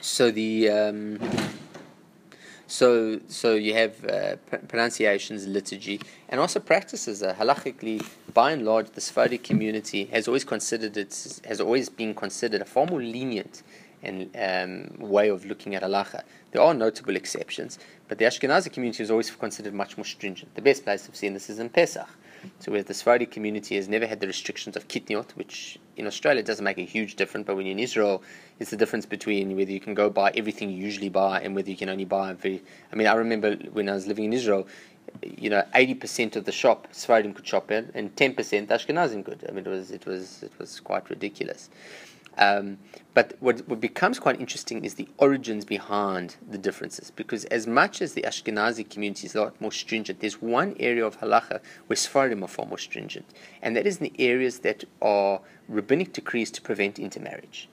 so 0.00 0.30
the 0.30 0.68
um, 0.70 1.18
so 2.70 3.20
so 3.26 3.54
you 3.54 3.74
have 3.74 4.04
uh, 4.04 4.36
pr- 4.48 4.64
pronunciations, 4.68 5.46
liturgy, 5.46 6.00
and 6.28 6.40
also 6.40 6.60
practices. 6.60 7.22
Uh, 7.22 7.34
halachically, 7.34 8.06
by 8.32 8.52
and 8.52 8.64
large, 8.64 8.90
the 8.90 9.00
Sephardic 9.00 9.42
community 9.42 10.04
has 10.06 10.28
always 10.28 10.44
considered 10.44 10.96
it 10.96 11.40
has 11.46 11.60
always 11.60 11.88
been 11.88 12.14
considered 12.14 12.62
a 12.62 12.64
far 12.64 12.86
more 12.86 13.02
lenient 13.02 13.64
and 14.02 14.30
um, 14.36 15.08
way 15.10 15.28
of 15.28 15.44
looking 15.44 15.74
at 15.74 15.82
halacha. 15.82 16.22
There 16.52 16.62
are 16.62 16.72
notable 16.72 17.16
exceptions, 17.16 17.78
but 18.08 18.18
the 18.18 18.24
Ashkenazi 18.24 18.72
community 18.72 19.02
is 19.02 19.10
always 19.10 19.30
considered 19.30 19.74
much 19.74 19.96
more 19.96 20.04
stringent. 20.04 20.54
The 20.54 20.62
best 20.62 20.84
place 20.84 21.08
I've 21.08 21.16
seen 21.16 21.34
this 21.34 21.50
is 21.50 21.58
in 21.58 21.70
Pesach. 21.70 22.08
So 22.60 22.72
where 22.72 22.82
the 22.82 22.94
Sephardi 22.94 23.26
community 23.26 23.76
has 23.76 23.88
never 23.88 24.06
had 24.06 24.20
the 24.20 24.26
restrictions 24.26 24.76
of 24.76 24.88
kitniot, 24.88 25.32
which 25.32 25.78
in 26.00 26.06
Australia 26.06 26.40
it 26.40 26.46
doesn't 26.46 26.64
make 26.64 26.78
a 26.78 26.88
huge 26.96 27.14
difference, 27.14 27.46
but 27.46 27.54
when 27.56 27.66
you're 27.66 27.78
in 27.78 27.78
Israel, 27.78 28.22
it's 28.58 28.70
the 28.70 28.76
difference 28.76 29.06
between 29.06 29.56
whether 29.56 29.70
you 29.70 29.80
can 29.80 29.94
go 29.94 30.10
buy 30.10 30.32
everything 30.34 30.70
you 30.70 30.82
usually 30.90 31.08
buy 31.08 31.40
and 31.40 31.54
whether 31.54 31.70
you 31.70 31.76
can 31.76 31.88
only 31.88 32.06
buy 32.06 32.32
very. 32.32 32.62
I 32.92 32.96
mean, 32.96 33.06
I 33.06 33.14
remember 33.14 33.54
when 33.76 33.88
I 33.88 33.92
was 33.92 34.06
living 34.06 34.24
in 34.24 34.32
Israel, 34.32 34.66
you 35.22 35.50
know, 35.50 35.62
eighty 35.74 35.94
percent 35.94 36.36
of 36.36 36.44
the 36.44 36.52
shop 36.52 36.88
Sephardim 36.90 37.34
could 37.34 37.46
shop 37.46 37.70
in, 37.70 37.90
and 37.94 38.16
ten 38.16 38.34
percent 38.34 38.70
Ashkenazim 38.70 39.24
could. 39.24 39.44
I 39.48 39.52
mean, 39.52 39.66
it 39.66 39.70
was 39.70 39.90
it 39.90 40.06
was 40.06 40.42
it 40.42 40.52
was 40.58 40.80
quite 40.80 41.10
ridiculous. 41.10 41.68
Um, 42.38 42.78
but 43.12 43.34
what, 43.40 43.66
what 43.68 43.80
becomes 43.80 44.18
quite 44.18 44.40
interesting 44.40 44.84
is 44.84 44.94
the 44.94 45.08
origins 45.18 45.64
behind 45.64 46.36
the 46.48 46.58
differences. 46.58 47.10
Because 47.10 47.44
as 47.46 47.66
much 47.66 48.00
as 48.00 48.14
the 48.14 48.22
Ashkenazi 48.22 48.88
community 48.88 49.26
is 49.26 49.34
a 49.34 49.42
lot 49.42 49.60
more 49.60 49.72
stringent, 49.72 50.20
there's 50.20 50.40
one 50.40 50.76
area 50.78 51.04
of 51.04 51.20
halacha 51.20 51.60
where 51.86 51.96
Sephardim 51.96 52.44
are 52.44 52.48
far 52.48 52.66
more 52.66 52.78
stringent. 52.78 53.26
And 53.62 53.76
that 53.76 53.86
is 53.86 53.98
in 53.98 54.04
the 54.04 54.12
areas 54.18 54.60
that 54.60 54.84
are 55.02 55.40
rabbinic 55.68 56.12
decrees 56.12 56.50
to 56.52 56.62
prevent 56.62 56.98
intermarriage. 56.98 57.68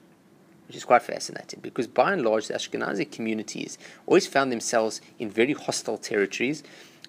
Which 0.67 0.75
is 0.75 0.83
quite 0.83 1.03
fascinating 1.03 1.61
because 1.61 1.87
by 1.87 2.11
and 2.11 2.23
large, 2.23 2.47
the 2.47 2.55
Ashkenazi 2.55 3.09
communities 3.09 3.77
always 4.05 4.27
found 4.27 4.51
themselves 4.51 4.99
in 5.17 5.29
very 5.29 5.53
hostile 5.53 5.97
territories. 5.97 6.61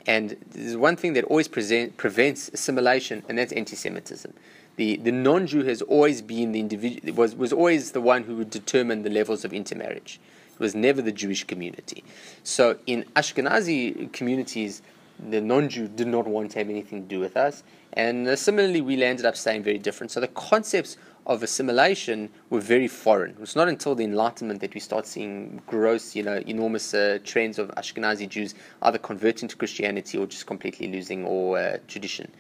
And 0.07 0.37
there's 0.53 0.77
one 0.77 0.95
thing 0.95 1.15
that 1.15 1.25
always 1.25 1.49
present, 1.49 1.97
prevents 1.97 2.49
assimilation, 2.51 3.25
and 3.29 3.37
that's 3.37 3.53
anti 3.53 3.75
Semitism 3.75 4.33
the, 4.79 4.97
the 4.97 5.11
non-Jew 5.11 5.65
has 5.65 5.83
always 5.83 6.23
been 6.23 6.53
the 6.53 6.61
individual 6.61 7.13
was, 7.15 7.35
was 7.35 7.53
always 7.53 7.91
the 7.91 8.01
one 8.01 8.23
who 8.23 8.37
would 8.37 8.51
determine 8.51 9.03
the 9.03 9.11
levels 9.11 9.45
of 9.45 9.53
intermarriage. 9.53 10.21
It 10.55 10.61
was 10.61 10.75
never 10.75 11.03
the 11.03 11.11
Jewish 11.13 11.43
community. 11.45 12.05
So 12.45 12.79
in 12.87 13.05
Ashkenazi 13.17 14.13
communities, 14.13 14.83
the 15.19 15.41
non-Jew 15.41 15.89
did 15.89 16.07
not 16.07 16.29
want 16.29 16.53
to 16.53 16.61
have 16.61 16.71
anything 16.71 17.03
to 17.03 17.09
do 17.09 17.19
with 17.19 17.37
us, 17.37 17.65
and 17.95 18.29
uh, 18.29 18.37
similarly, 18.37 18.81
we 18.81 18.97
landed 18.97 19.27
up 19.27 19.37
staying 19.37 19.65
very 19.65 19.79
different. 19.79 20.13
So 20.13 20.21
the 20.21 20.29
concepts 20.29 20.97
of 21.27 21.43
assimilation 21.43 22.31
were 22.49 22.61
very 22.61 22.87
foreign. 22.87 23.33
It 23.33 23.41
was 23.41 23.57
not 23.57 23.69
until 23.69 23.97
the 23.97 24.05
Enlightenment 24.05 24.61
that 24.61 24.75
we 24.75 24.81
start 24.81 25.07
seeing 25.07 25.61
gross, 25.67 26.15
you 26.15 26.23
know, 26.23 26.43
enormous 26.47 26.95
uh, 26.95 27.19
trends 27.25 27.59
of 27.59 27.69
Ashkenazi 27.73 28.29
Jews 28.29 28.55
either 28.83 28.99
converting 28.99 29.49
to 29.49 29.57
Christianity 29.57 30.17
or 30.17 30.27
just 30.27 30.47
completely 30.47 30.87
losing 30.87 31.27
all 31.27 31.57
uh, 31.57 31.79
tradition. 31.89 32.31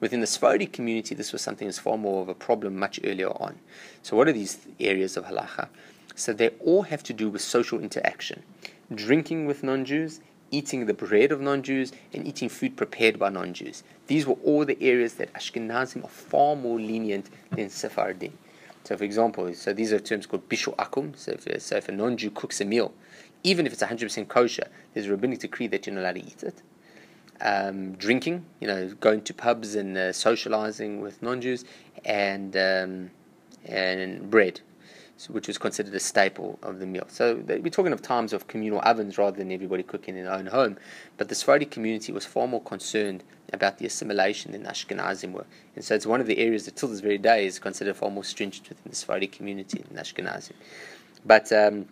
Within 0.00 0.20
the 0.20 0.26
Sephardi 0.26 0.66
community, 0.66 1.14
this 1.14 1.32
was 1.32 1.40
something 1.40 1.68
that's 1.68 1.78
far 1.78 1.96
more 1.96 2.20
of 2.20 2.28
a 2.28 2.34
problem 2.34 2.76
much 2.76 2.98
earlier 3.04 3.30
on. 3.30 3.58
So, 4.02 4.16
what 4.16 4.28
are 4.28 4.32
these 4.32 4.58
areas 4.80 5.16
of 5.16 5.24
halacha? 5.24 5.68
So, 6.16 6.32
they 6.32 6.48
all 6.60 6.82
have 6.82 7.02
to 7.04 7.12
do 7.12 7.30
with 7.30 7.42
social 7.42 7.80
interaction 7.80 8.42
drinking 8.92 9.46
with 9.46 9.62
non 9.62 9.84
Jews, 9.84 10.20
eating 10.50 10.86
the 10.86 10.94
bread 10.94 11.30
of 11.32 11.40
non 11.40 11.62
Jews, 11.62 11.92
and 12.12 12.26
eating 12.26 12.48
food 12.48 12.76
prepared 12.76 13.18
by 13.18 13.28
non 13.28 13.54
Jews. 13.54 13.84
These 14.08 14.26
were 14.26 14.36
all 14.44 14.64
the 14.64 14.82
areas 14.82 15.14
that 15.14 15.32
Ashkenazim 15.32 16.04
are 16.04 16.08
far 16.08 16.56
more 16.56 16.78
lenient 16.78 17.30
than 17.52 17.70
Sephardim. 17.70 18.36
So, 18.82 18.96
for 18.96 19.04
example, 19.04 19.54
so 19.54 19.72
these 19.72 19.92
are 19.92 20.00
terms 20.00 20.26
called 20.26 20.48
bishul 20.48 20.76
akum. 20.76 21.16
So, 21.16 21.32
if, 21.32 21.62
so 21.62 21.76
if 21.76 21.88
a 21.88 21.92
non 21.92 22.16
Jew 22.16 22.30
cooks 22.30 22.60
a 22.60 22.64
meal, 22.64 22.92
even 23.44 23.64
if 23.64 23.72
it's 23.72 23.82
100% 23.82 24.26
kosher, 24.26 24.66
there's 24.92 25.06
a 25.06 25.10
rabbinic 25.10 25.38
decree 25.38 25.68
that 25.68 25.86
you're 25.86 25.94
not 25.94 26.02
allowed 26.02 26.14
to 26.16 26.26
eat 26.26 26.42
it 26.42 26.62
um, 27.40 27.92
drinking, 27.94 28.44
you 28.60 28.66
know, 28.66 28.88
going 29.00 29.22
to 29.22 29.34
pubs 29.34 29.74
and 29.74 29.96
uh, 29.96 30.12
socializing 30.12 31.00
with 31.00 31.22
non-Jews, 31.22 31.64
and 32.04 32.56
um, 32.56 33.10
and 33.64 34.30
bread, 34.30 34.60
so, 35.16 35.32
which 35.32 35.48
was 35.48 35.58
considered 35.58 35.94
a 35.94 36.00
staple 36.00 36.58
of 36.62 36.78
the 36.80 36.86
meal. 36.86 37.06
So 37.08 37.36
we're 37.46 37.70
talking 37.70 37.92
of 37.92 38.02
times 38.02 38.32
of 38.32 38.46
communal 38.46 38.80
ovens 38.84 39.16
rather 39.16 39.36
than 39.36 39.50
everybody 39.50 39.82
cooking 39.82 40.16
in 40.16 40.24
their 40.24 40.32
own 40.32 40.46
home. 40.46 40.76
But 41.16 41.28
the 41.28 41.34
Sephardi 41.34 41.64
community 41.66 42.12
was 42.12 42.26
far 42.26 42.46
more 42.46 42.62
concerned 42.62 43.24
about 43.52 43.78
the 43.78 43.86
assimilation 43.86 44.52
than 44.52 44.64
Ashkenazim 44.64 45.32
were, 45.32 45.46
and 45.74 45.84
so 45.84 45.94
it's 45.94 46.06
one 46.06 46.20
of 46.20 46.26
the 46.26 46.38
areas 46.38 46.64
that 46.66 46.76
till 46.76 46.88
this 46.88 47.00
very 47.00 47.18
day 47.18 47.46
is 47.46 47.58
considered 47.58 47.96
far 47.96 48.10
more 48.10 48.24
stringent 48.24 48.68
within 48.68 48.90
the 48.90 48.96
Sephardi 48.96 49.26
community 49.26 49.84
than 49.88 50.02
Ashkenazim. 50.02 50.52
But 51.24 51.50
um, 51.52 51.86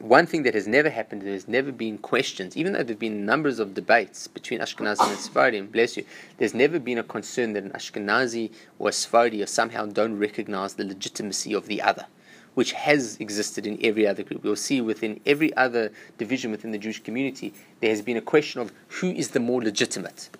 one 0.00 0.26
thing 0.26 0.42
that 0.44 0.54
has 0.54 0.66
never 0.66 0.90
happened, 0.90 1.22
there's 1.22 1.48
never 1.48 1.72
been 1.72 1.98
questions, 1.98 2.56
even 2.56 2.72
though 2.72 2.82
there 2.82 2.94
have 2.94 2.98
been 2.98 3.26
numbers 3.26 3.58
of 3.58 3.74
debates 3.74 4.26
between 4.26 4.60
Ashkenazi 4.60 5.08
and 5.08 5.18
Sephardim, 5.18 5.66
bless 5.68 5.96
you, 5.96 6.04
there's 6.38 6.54
never 6.54 6.78
been 6.78 6.98
a 6.98 7.02
concern 7.02 7.52
that 7.52 7.64
an 7.64 7.70
Ashkenazi 7.70 8.50
or 8.78 8.88
a 8.88 8.92
Sephardi 8.92 9.42
or 9.42 9.46
somehow 9.46 9.86
don't 9.86 10.18
recognize 10.18 10.74
the 10.74 10.84
legitimacy 10.84 11.52
of 11.52 11.66
the 11.66 11.82
other, 11.82 12.06
which 12.54 12.72
has 12.72 13.16
existed 13.18 13.66
in 13.66 13.78
every 13.84 14.06
other 14.06 14.22
group. 14.22 14.42
We'll 14.42 14.56
see 14.56 14.80
within 14.80 15.20
every 15.26 15.54
other 15.56 15.92
division 16.18 16.50
within 16.50 16.70
the 16.70 16.78
Jewish 16.78 17.02
community, 17.02 17.52
there 17.80 17.90
has 17.90 18.02
been 18.02 18.16
a 18.16 18.22
question 18.22 18.60
of 18.60 18.72
who 18.88 19.10
is 19.10 19.30
the 19.30 19.40
more 19.40 19.62
legitimate. 19.62 20.30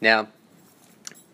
Now, 0.00 0.28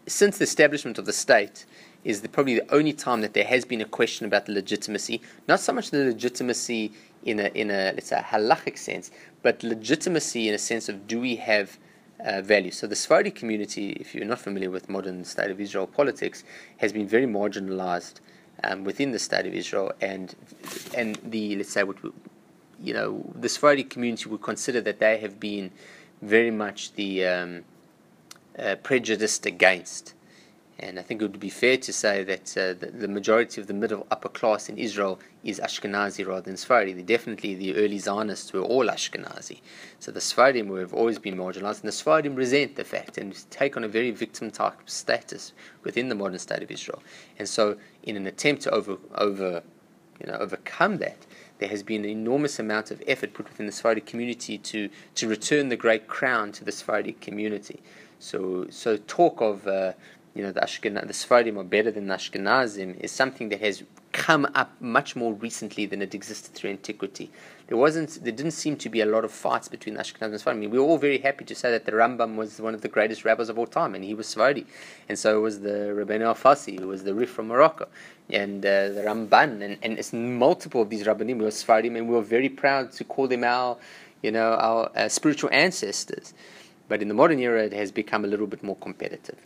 since 0.07 0.39
the 0.39 0.45
establishment 0.45 0.99
of 0.99 1.07
the 1.07 1.13
state, 1.13 1.67
is 2.05 2.23
the, 2.23 2.29
probably 2.29 2.55
the 2.55 2.75
only 2.75 2.93
time 2.93 3.21
that 3.21 3.35
there 3.35 3.45
has 3.45 3.65
been 3.65 3.81
a 3.81 3.85
question 3.85 4.25
about 4.25 4.47
the 4.47 4.53
legitimacy, 4.53 5.21
not 5.47 5.61
so 5.61 5.73
much 5.73 5.91
the 5.91 6.05
legitimacy 6.05 6.93
in 7.31 7.41
a, 7.41 7.49
in 7.55 7.71
a 7.71 7.93
let's 7.95 8.09
say, 8.09 8.19
a 8.19 8.23
halachic 8.23 8.79
sense, 8.79 9.11
but 9.43 9.63
legitimacy 9.63 10.49
in 10.49 10.55
a 10.55 10.59
sense 10.59 10.89
of 10.89 11.07
do 11.07 11.21
we 11.21 11.37
have 11.37 11.79
uh, 12.25 12.43
value. 12.43 12.71
So 12.71 12.87
the 12.87 12.97
Sephardi 12.97 13.31
community, 13.31 13.91
if 13.93 14.15
you're 14.15 14.25
not 14.25 14.41
familiar 14.41 14.71
with 14.71 14.89
modern 14.89 15.25
state 15.25 15.51
of 15.51 15.61
Israel 15.61 15.87
politics, 15.87 16.45
has 16.79 16.93
been 16.93 17.07
very 17.07 17.27
marginalized 17.27 18.15
um, 18.65 18.85
within 18.85 19.13
the 19.13 19.19
state 19.19 19.47
of 19.47 19.55
Israel, 19.55 19.93
and 20.01 20.35
and 20.95 21.17
the 21.23 21.57
let's 21.57 21.71
say 21.71 21.85
what 21.85 22.03
we, 22.03 22.11
you 22.83 22.95
know 22.95 23.25
the 23.35 23.49
Sephardi 23.49 23.85
community 23.85 24.29
would 24.29 24.43
consider 24.43 24.81
that 24.81 24.99
they 24.99 25.19
have 25.19 25.39
been 25.39 25.71
very 26.23 26.51
much 26.51 26.93
the 26.95 27.25
um, 27.25 27.65
uh, 28.59 28.75
prejudiced 28.83 29.47
against 29.47 30.15
And 30.81 30.97
I 30.99 31.03
think 31.03 31.21
it 31.21 31.25
would 31.25 31.41
be 31.41 31.51
fair 31.51 31.77
to 31.77 31.93
say 31.93 32.23
that 32.23 32.57
uh, 32.57 32.73
the, 32.79 32.93
the, 32.93 33.09
majority 33.09 33.61
of 33.61 33.67
the 33.67 33.75
middle 33.75 34.07
upper 34.13 34.29
class 34.29 34.69
in 34.69 34.79
Israel 34.79 35.19
is 35.43 35.59
Ashkenazi 35.59 36.25
rather 36.25 36.43
than 36.43 36.57
Sephardi. 36.57 36.93
Definitely, 37.03 37.57
the 37.57 37.75
early 37.75 37.99
Zionists 37.99 38.53
were 38.53 38.61
all 38.61 38.87
Ashkenazi. 38.87 39.61
So 39.99 40.13
the 40.13 40.21
Sephardim 40.21 40.75
have 40.77 40.95
always 40.95 41.19
been 41.19 41.37
marginalized, 41.37 41.81
and 41.81 41.89
the 41.89 41.93
Sephardim 41.93 42.37
resent 42.37 42.77
the 42.77 42.85
fact 42.85 43.19
and 43.19 43.35
take 43.51 43.77
on 43.77 43.83
a 43.83 43.89
very 43.89 44.13
victim 44.13 44.53
type 44.53 44.75
status 44.87 45.53
within 45.83 46.09
the 46.09 46.15
modern 46.15 46.39
state 46.39 46.63
of 46.63 46.71
Israel. 46.71 47.03
And 47.41 47.49
so, 47.49 47.77
in 48.05 48.17
an 48.17 48.29
attempt 48.29 48.63
to 48.63 48.71
over, 48.71 48.99
over, 49.17 49.63
you 50.21 50.31
know, 50.31 50.39
overcome 50.39 50.99
that, 50.99 51.27
there 51.59 51.69
has 51.69 51.83
been 51.83 52.05
an 52.05 52.11
enormous 52.11 52.61
amount 52.61 52.93
of 52.93 53.03
effort 53.09 53.35
put 53.35 53.49
within 53.49 53.67
the 53.67 53.73
Sephardic 53.73 54.07
community 54.07 54.59
to, 54.59 54.89
to 55.17 55.27
return 55.27 55.71
the 55.71 55.77
great 55.77 56.07
crown 56.07 56.53
to 56.53 56.65
the 56.65 56.71
Sephardic 56.71 57.21
community. 57.21 57.81
So, 58.21 58.67
so 58.71 58.97
talk 58.97 59.41
of 59.41 59.67
uh, 59.67 59.93
you 60.35 60.43
know, 60.43 60.53
the, 60.53 60.61
Ashkenaz, 60.61 61.07
the 61.07 61.13
Sephardim 61.13 61.59
are 61.59 61.65
better 61.65 61.91
than 61.91 62.07
the 62.07 62.15
Ashkenazim 62.15 62.99
is 63.01 63.11
something 63.11 63.49
that 63.49 63.61
has 63.61 63.83
come 64.13 64.47
up 64.55 64.73
much 64.81 65.15
more 65.15 65.33
recently 65.35 65.87
than 65.87 66.01
it 66.01 66.15
existed 66.15 66.55
through 66.55 66.71
antiquity. 66.71 67.31
There 67.67 67.77
wasn't, 67.77 68.23
there 68.25 68.33
didn't 68.33 68.53
seem 68.53 68.77
to 68.77 68.89
be 68.89 69.01
a 69.01 69.07
lot 69.07 69.25
of 69.25 69.33
fights 69.33 69.69
between 69.69 69.95
the 69.95 70.01
Ashkenazim 70.01 70.31
and 70.31 70.39
Sephardim. 70.39 70.59
I 70.59 70.63
mean, 70.63 70.71
we 70.71 70.79
were 70.79 70.85
all 70.85 70.99
very 70.99 71.19
happy 71.19 71.45
to 71.45 71.55
say 71.55 71.71
that 71.71 71.85
the 71.85 71.93
Rambam 71.93 72.37
was 72.37 72.61
one 72.61 72.75
of 72.75 72.81
the 72.81 72.89
greatest 72.89 73.25
rabbis 73.25 73.49
of 73.49 73.59
all 73.59 73.67
time, 73.67 73.95
and 73.95 74.05
he 74.05 74.15
was 74.15 74.27
Sephardi, 74.27 74.67
and 75.09 75.19
so 75.19 75.41
was 75.41 75.61
the 75.61 75.95
Rabbeinu 75.95 76.35
Alfasi, 76.35 76.79
who 76.81 76.89
was 76.89 77.05
the 77.05 77.15
Rif 77.15 77.31
from 77.31 77.49
Morocco, 77.49 77.89
and 78.31 78.65
uh, 78.65 78.89
the 78.89 79.03
Ramban, 79.07 79.63
and, 79.63 79.79
and 79.83 79.99
it's 79.99 80.13
multiple 80.13 80.83
of 80.83 80.91
these 80.91 81.05
Rabbanim 81.05 81.39
were 81.39 81.51
Sephardim, 81.51 81.97
and 81.97 82.09
we 82.09 82.15
were 82.15 82.23
very 82.23 82.49
proud 82.49 82.93
to 82.93 83.05
call 83.05 83.29
them 83.29 83.45
our, 83.45 83.77
you 84.23 84.31
know, 84.31 84.53
our 84.55 84.91
uh, 84.97 85.09
spiritual 85.09 85.51
ancestors. 85.53 86.33
But 86.89 87.03
in 87.03 87.09
the 87.09 87.15
modern 87.15 87.39
era, 87.39 87.65
it 87.65 87.73
has 87.75 87.93
become 87.93 88.25
a 88.25 88.29
little 88.29 88.47
bit 88.47 88.63
more 88.63 88.77
competitive. 88.77 89.39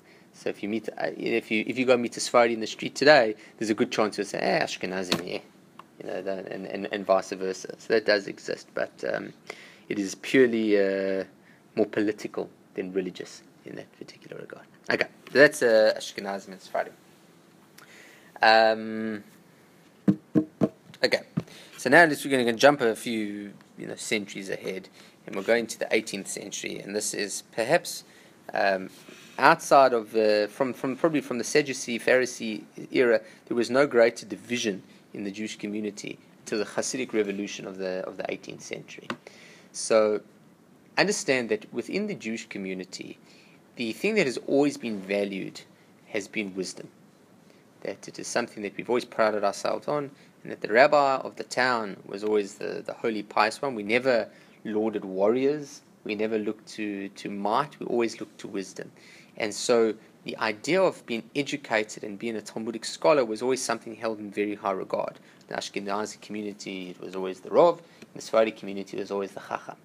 So 0.43 0.51
if 0.51 0.61
you 0.61 0.69
meet, 0.69 0.89
uh, 0.89 1.11
if 1.17 1.53
you 1.53 1.63
if 1.69 1.79
you 1.79 1.85
go 1.85 1.97
meet 1.97 2.17
a 2.17 2.21
Sephardi 2.21 2.55
in 2.55 2.59
the 2.59 2.67
street 2.67 2.97
today, 2.97 3.37
there's 3.59 3.71
a 3.71 3.75
good 3.75 3.93
chance 3.93 4.19
you'll 4.19 4.27
say, 4.27 4.41
"Eh, 4.41 4.65
Ashkenazim, 4.65 5.25
yeah," 5.25 5.39
you 6.01 6.07
know, 6.11 6.21
that, 6.21 6.49
and, 6.49 6.67
and 6.67 6.89
and 6.91 7.07
vice 7.07 7.31
versa. 7.31 7.77
So 7.79 7.95
that 7.95 8.07
does 8.07 8.27
exist, 8.27 8.67
but 8.75 8.91
um, 9.13 9.33
it 9.89 10.01
is 10.01 10.17
purely 10.17 10.77
uh, 10.77 11.25
more 11.77 11.87
political 11.87 12.51
than 12.75 12.93
religious 12.93 13.43
in 13.65 13.77
that 13.77 13.97
particular 13.97 14.41
regard. 14.41 14.67
Okay, 14.91 15.07
so 15.33 15.39
that's 15.39 15.63
uh, 15.63 15.95
Ashkenazim 15.97 16.49
and 16.49 16.61
Sephardi. 16.61 16.91
Um, 18.43 19.23
okay, 21.05 21.21
so 21.77 21.89
now 21.89 22.05
we're 22.05 22.17
going 22.17 22.47
to 22.47 22.53
jump 22.55 22.81
a 22.81 22.97
few 22.97 23.53
you 23.79 23.87
know 23.87 23.95
centuries 23.95 24.51
ahead, 24.51 24.89
and 25.25 25.37
we're 25.37 25.43
going 25.43 25.69
to 25.69 25.79
the 25.79 25.87
18th 25.87 26.27
century, 26.27 26.81
and 26.81 26.97
this 26.97 27.15
is 27.15 27.45
perhaps 27.53 28.03
um, 28.53 28.91
outside 29.39 29.93
of 29.93 30.15
uh, 30.15 30.47
from 30.49 30.73
from 30.73 30.97
probably 30.97 31.21
from 31.21 31.39
the 31.39 31.45
Sadducee 31.45 31.99
Pharisee 31.99 32.65
era, 32.91 33.21
there 33.47 33.57
was 33.57 33.71
no 33.71 33.87
greater 33.87 34.27
division 34.27 34.83
in 35.15 35.25
the 35.25 35.31
Jewish 35.31 35.57
community 35.57 36.19
till 36.47 36.59
the 36.59 36.65
Hasidic 36.65 37.13
revolution 37.13 37.67
of 37.67 37.79
the 37.79 38.05
of 38.07 38.17
the 38.17 38.25
18th 38.25 38.63
century. 38.63 39.09
So, 39.73 40.21
understand 40.99 41.49
that 41.49 41.73
within 41.73 42.07
the 42.07 42.15
Jewish 42.15 42.49
community, 42.49 43.19
the 43.77 43.93
thing 43.93 44.15
that 44.17 44.27
has 44.27 44.39
always 44.47 44.77
been 44.77 45.01
valued 45.01 45.63
has 46.09 46.29
been 46.29 46.55
wisdom. 46.55 46.89
That 47.81 48.07
it 48.07 48.19
is 48.19 48.27
something 48.27 48.63
that 48.63 48.77
we've 48.77 48.89
always 48.89 49.05
prided 49.05 49.45
ourselves 49.45 49.89
on, 49.89 50.11
and 50.43 50.53
that 50.53 50.61
the 50.61 50.73
rabbi 50.73 51.17
of 51.17 51.37
the 51.37 51.45
town 51.45 51.97
was 52.07 52.23
always 52.23 52.55
the, 52.55 52.83
the 52.85 52.93
holy 52.93 53.23
pious 53.23 53.63
one. 53.63 53.75
We 53.75 53.83
never 53.83 54.29
lauded 54.65 55.05
warriors. 55.05 55.81
We 56.05 56.15
never 56.15 56.39
looked 56.39 56.67
to, 56.75 57.09
to 57.09 57.31
might. 57.31 57.79
We 57.79 57.87
always 57.87 58.21
looked 58.21 58.39
to 58.41 58.49
wisdom. 58.49 58.91
And 59.37 59.55
so 59.55 59.95
the 60.25 60.37
idea 60.39 60.81
of 60.81 61.05
being 61.05 61.29
educated 61.35 62.05
and 62.05 62.19
being 62.19 62.37
a 62.37 62.43
Talmudic 62.43 62.85
scholar 62.85 63.25
was 63.25 63.43
always 63.43 63.61
something 63.61 63.97
held 63.97 64.21
in 64.21 64.31
very 64.31 64.55
high 64.55 64.71
regard. 64.73 65.19
In 65.49 65.57
the 65.57 65.61
Ashkenazi 65.61 66.21
community, 66.21 66.91
it 66.91 67.01
was 67.01 67.17
always 67.17 67.41
the 67.41 67.51
Rav. 67.51 67.79
In 67.79 68.07
the 68.15 68.23
Sephardi 68.23 68.53
community, 68.53 68.97
it 68.97 69.01
was 69.01 69.11
always 69.11 69.33
the 69.33 69.41
Chacham. 69.41 69.77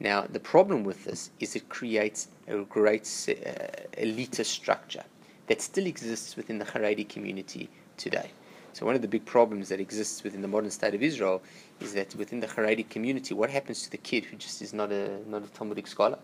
Now, 0.00 0.26
the 0.30 0.38
problem 0.38 0.84
with 0.84 1.04
this 1.04 1.30
is 1.40 1.56
it 1.56 1.68
creates 1.68 2.28
a 2.46 2.58
great 2.58 3.02
uh, 3.02 4.00
elitist 4.00 4.46
structure 4.46 5.02
that 5.48 5.60
still 5.60 5.86
exists 5.86 6.36
within 6.36 6.58
the 6.58 6.64
Haredi 6.64 7.08
community 7.08 7.68
today. 7.96 8.30
So, 8.74 8.86
one 8.86 8.94
of 8.94 9.02
the 9.02 9.08
big 9.08 9.24
problems 9.24 9.70
that 9.70 9.80
exists 9.80 10.22
within 10.22 10.40
the 10.40 10.46
modern 10.46 10.70
state 10.70 10.94
of 10.94 11.02
Israel 11.02 11.42
is 11.80 11.94
that 11.94 12.14
within 12.14 12.38
the 12.38 12.46
Haredi 12.46 12.88
community, 12.88 13.34
what 13.34 13.50
happens 13.50 13.82
to 13.82 13.90
the 13.90 13.96
kid 13.96 14.26
who 14.26 14.36
just 14.36 14.62
is 14.62 14.72
not 14.72 14.92
a, 14.92 15.18
not 15.28 15.42
a 15.42 15.48
Talmudic 15.48 15.88
scholar? 15.88 16.18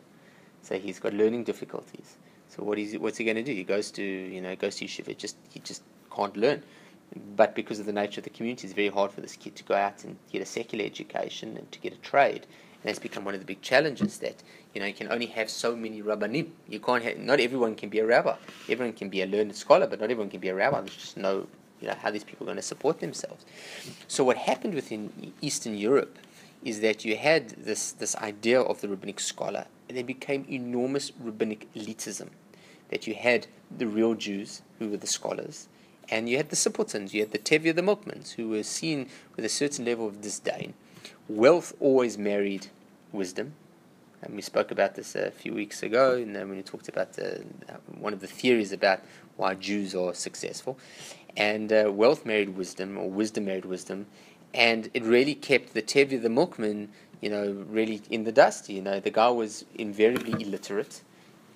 So, 0.62 0.78
he's 0.78 1.00
got 1.00 1.14
learning 1.14 1.42
difficulties 1.42 2.16
so 2.48 2.62
what 2.62 2.78
is 2.78 2.96
what's 2.98 3.18
he 3.18 3.24
going 3.24 3.36
to 3.36 3.42
do? 3.42 3.52
He 3.52 3.64
goes 3.64 3.90
to 3.92 4.02
you 4.02 4.40
know 4.40 4.54
goes 4.56 4.76
to 4.76 4.84
yeshiva. 4.84 5.16
Just 5.16 5.36
he 5.50 5.60
just 5.60 5.82
can't 6.14 6.36
learn. 6.36 6.62
But 7.36 7.54
because 7.54 7.78
of 7.78 7.86
the 7.86 7.92
nature 7.92 8.20
of 8.20 8.24
the 8.24 8.30
community, 8.30 8.66
it's 8.66 8.74
very 8.74 8.88
hard 8.88 9.12
for 9.12 9.20
this 9.20 9.36
kid 9.36 9.54
to 9.56 9.64
go 9.64 9.74
out 9.74 10.02
and 10.04 10.16
get 10.32 10.42
a 10.42 10.46
secular 10.46 10.84
education 10.84 11.56
and 11.56 11.70
to 11.70 11.78
get 11.78 11.92
a 11.92 11.96
trade. 11.96 12.46
And 12.82 12.90
that's 12.90 12.98
become 12.98 13.24
one 13.24 13.34
of 13.34 13.40
the 13.40 13.46
big 13.46 13.62
challenges 13.62 14.18
that 14.18 14.42
you 14.74 14.80
know 14.80 14.86
you 14.86 14.94
can 14.94 15.10
only 15.10 15.26
have 15.26 15.48
so 15.48 15.76
many 15.76 16.02
rabbanim. 16.02 16.50
You 16.68 16.80
can't 16.80 17.02
have, 17.04 17.18
not 17.18 17.40
everyone 17.40 17.76
can 17.76 17.88
be 17.88 17.98
a 18.00 18.06
rabbi. 18.06 18.36
Everyone 18.68 18.94
can 18.94 19.08
be 19.08 19.22
a 19.22 19.26
learned 19.26 19.54
scholar, 19.54 19.86
but 19.86 20.00
not 20.00 20.10
everyone 20.10 20.30
can 20.30 20.40
be 20.40 20.48
a 20.48 20.54
rabbi. 20.54 20.80
There's 20.80 20.96
just 20.96 21.16
no 21.16 21.46
you 21.80 21.88
know 21.88 21.96
how 22.00 22.10
these 22.10 22.24
people 22.24 22.44
are 22.44 22.48
going 22.48 22.56
to 22.56 22.62
support 22.62 23.00
themselves. 23.00 23.44
So 24.08 24.24
what 24.24 24.36
happened 24.36 24.74
within 24.74 25.32
Eastern 25.40 25.76
Europe 25.76 26.18
is 26.64 26.80
that 26.80 27.04
you 27.04 27.16
had 27.16 27.50
this 27.50 27.92
this 27.92 28.16
idea 28.16 28.60
of 28.60 28.80
the 28.80 28.88
rabbinic 28.88 29.20
scholar, 29.20 29.66
there 29.88 30.04
became 30.04 30.46
enormous 30.48 31.12
rabbinic 31.18 31.72
elitism 31.74 32.28
that 32.90 33.06
you 33.06 33.14
had 33.14 33.46
the 33.76 33.86
real 33.86 34.14
Jews, 34.14 34.62
who 34.78 34.88
were 34.88 34.96
the 34.96 35.06
scholars, 35.06 35.68
and 36.08 36.28
you 36.28 36.36
had 36.36 36.50
the 36.50 36.56
simpletons, 36.56 37.14
you 37.14 37.20
had 37.20 37.32
the 37.32 37.38
Tevye, 37.38 37.74
the 37.74 37.82
milkmans, 37.82 38.32
who 38.32 38.48
were 38.48 38.62
seen 38.62 39.08
with 39.36 39.44
a 39.44 39.48
certain 39.48 39.84
level 39.84 40.06
of 40.06 40.20
disdain. 40.20 40.74
Wealth 41.28 41.74
always 41.80 42.18
married 42.18 42.66
wisdom. 43.12 43.54
And 44.22 44.34
we 44.34 44.42
spoke 44.42 44.70
about 44.70 44.94
this 44.94 45.14
a 45.14 45.30
few 45.30 45.52
weeks 45.52 45.82
ago, 45.82 46.14
and 46.14 46.34
when 46.34 46.56
we 46.56 46.62
talked 46.62 46.88
about 46.88 47.12
the, 47.12 47.44
one 47.98 48.14
of 48.14 48.20
the 48.20 48.26
theories 48.26 48.72
about 48.72 49.00
why 49.36 49.54
Jews 49.54 49.94
are 49.94 50.14
successful. 50.14 50.78
And 51.36 51.72
uh, 51.72 51.90
wealth 51.92 52.24
married 52.24 52.56
wisdom, 52.56 52.96
or 52.96 53.10
wisdom 53.10 53.46
married 53.46 53.66
wisdom, 53.66 54.06
and 54.54 54.88
it 54.94 55.02
really 55.02 55.34
kept 55.34 55.74
the 55.74 55.82
Tevye, 55.82 56.22
the 56.22 56.30
milkman, 56.30 56.90
you 57.24 57.30
know, 57.30 57.46
really 57.78 57.98
in 58.10 58.24
the 58.28 58.32
dust. 58.32 58.68
You 58.68 58.82
know, 58.82 59.00
the 59.00 59.10
guy 59.10 59.30
was 59.42 59.64
invariably 59.86 60.34
illiterate 60.44 60.94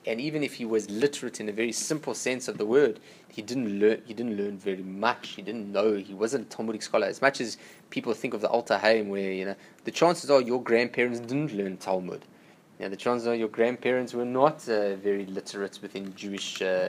and 0.09 0.23
even 0.23 0.43
if 0.43 0.55
he 0.55 0.65
was 0.65 0.89
literate 0.89 1.39
in 1.39 1.51
a 1.51 1.53
very 1.53 1.71
simple 1.71 2.15
sense 2.15 2.49
of 2.49 2.57
the 2.57 2.65
word, 2.65 2.99
he 3.29 3.43
didn't 3.43 3.79
learn. 3.79 4.01
He 4.07 4.15
didn't 4.15 4.39
learn 4.39 4.57
very 4.57 4.83
much. 4.83 5.31
He 5.31 5.43
didn't 5.43 5.71
know. 5.71 5.97
He 5.97 6.15
wasn't 6.15 6.47
a 6.47 6.49
Talmudic 6.49 6.81
scholar. 6.81 7.07
As 7.07 7.21
much 7.21 7.43
as 7.43 7.59
people 7.91 8.15
think 8.15 8.33
of 8.33 8.41
the 8.41 8.49
Alter 8.49 8.79
Haim, 8.79 9.11
where 9.11 9.31
you 9.31 9.45
know 9.45 9.55
the 9.85 9.91
chances 9.91 10.31
are 10.31 10.41
your 10.41 10.63
grandparents 10.63 11.21
didn't 11.21 11.53
learn 11.53 11.77
Talmud. 11.77 12.25
You 12.79 12.87
know, 12.87 12.89
the 12.89 12.97
chances 12.97 13.29
are 13.29 13.35
your 13.35 13.49
grandparents 13.49 14.15
were 14.15 14.25
not 14.25 14.67
uh, 14.67 14.97
very 14.97 15.27
literate 15.27 15.79
within 15.83 16.15
Jewish 16.17 16.63
uh, 16.63 16.89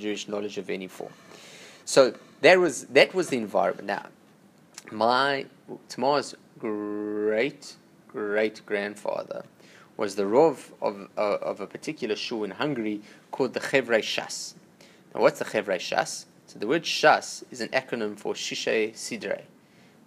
Jewish 0.00 0.26
knowledge 0.26 0.58
of 0.58 0.68
any 0.68 0.88
form. 0.88 1.12
So 1.84 2.12
that 2.40 2.58
was 2.58 2.86
that 2.86 3.14
was 3.14 3.28
the 3.28 3.36
environment. 3.36 3.86
Now, 3.86 4.06
my 4.90 5.46
Tamar's 5.88 6.34
great 6.58 7.76
great 8.08 8.64
grandfather 8.66 9.44
was 9.96 10.14
the 10.14 10.22
Rov 10.22 10.70
of, 10.80 11.08
uh, 11.16 11.38
of 11.42 11.60
a 11.60 11.66
particular 11.66 12.16
shul 12.16 12.44
in 12.44 12.52
Hungary 12.52 13.02
called 13.30 13.54
the 13.54 13.60
Chevrei 13.60 14.00
Shas. 14.00 14.54
Now, 15.14 15.20
what's 15.22 15.38
the 15.38 15.44
Chevrei 15.44 15.76
Shas? 15.76 16.24
So 16.46 16.58
the 16.58 16.66
word 16.66 16.84
Shas 16.84 17.44
is 17.50 17.60
an 17.60 17.68
acronym 17.68 18.18
for 18.18 18.32
Shishay 18.34 18.94
Sidre, 18.94 19.42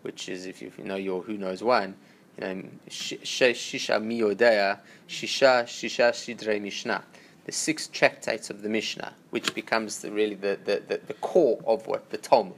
which 0.02 0.30
is, 0.30 0.46
if 0.46 0.62
you 0.62 0.72
know 0.80 0.96
your 0.96 1.22
Who 1.22 1.38
Knows 1.38 1.62
One, 1.62 1.96
you 2.38 2.48
know, 2.48 2.64
Shisha 2.90 4.02
Miyodea, 4.02 4.80
Shisha 5.08 5.64
Shisha 5.66 6.12
Sidre 6.14 6.60
Mishnah, 6.60 7.04
the 7.46 7.52
six 7.52 7.88
tractates 7.88 8.50
of 8.50 8.62
the 8.62 8.70
Mishnah, 8.70 9.14
which 9.32 9.54
becomes 9.54 10.00
the, 10.00 10.12
really 10.12 10.36
the, 10.36 10.58
the, 10.64 10.82
the, 10.88 11.02
the, 11.08 11.14
core 11.16 11.60
of 11.66 11.88
what 11.88 12.10
the 12.12 12.18
Talmud. 12.18 12.56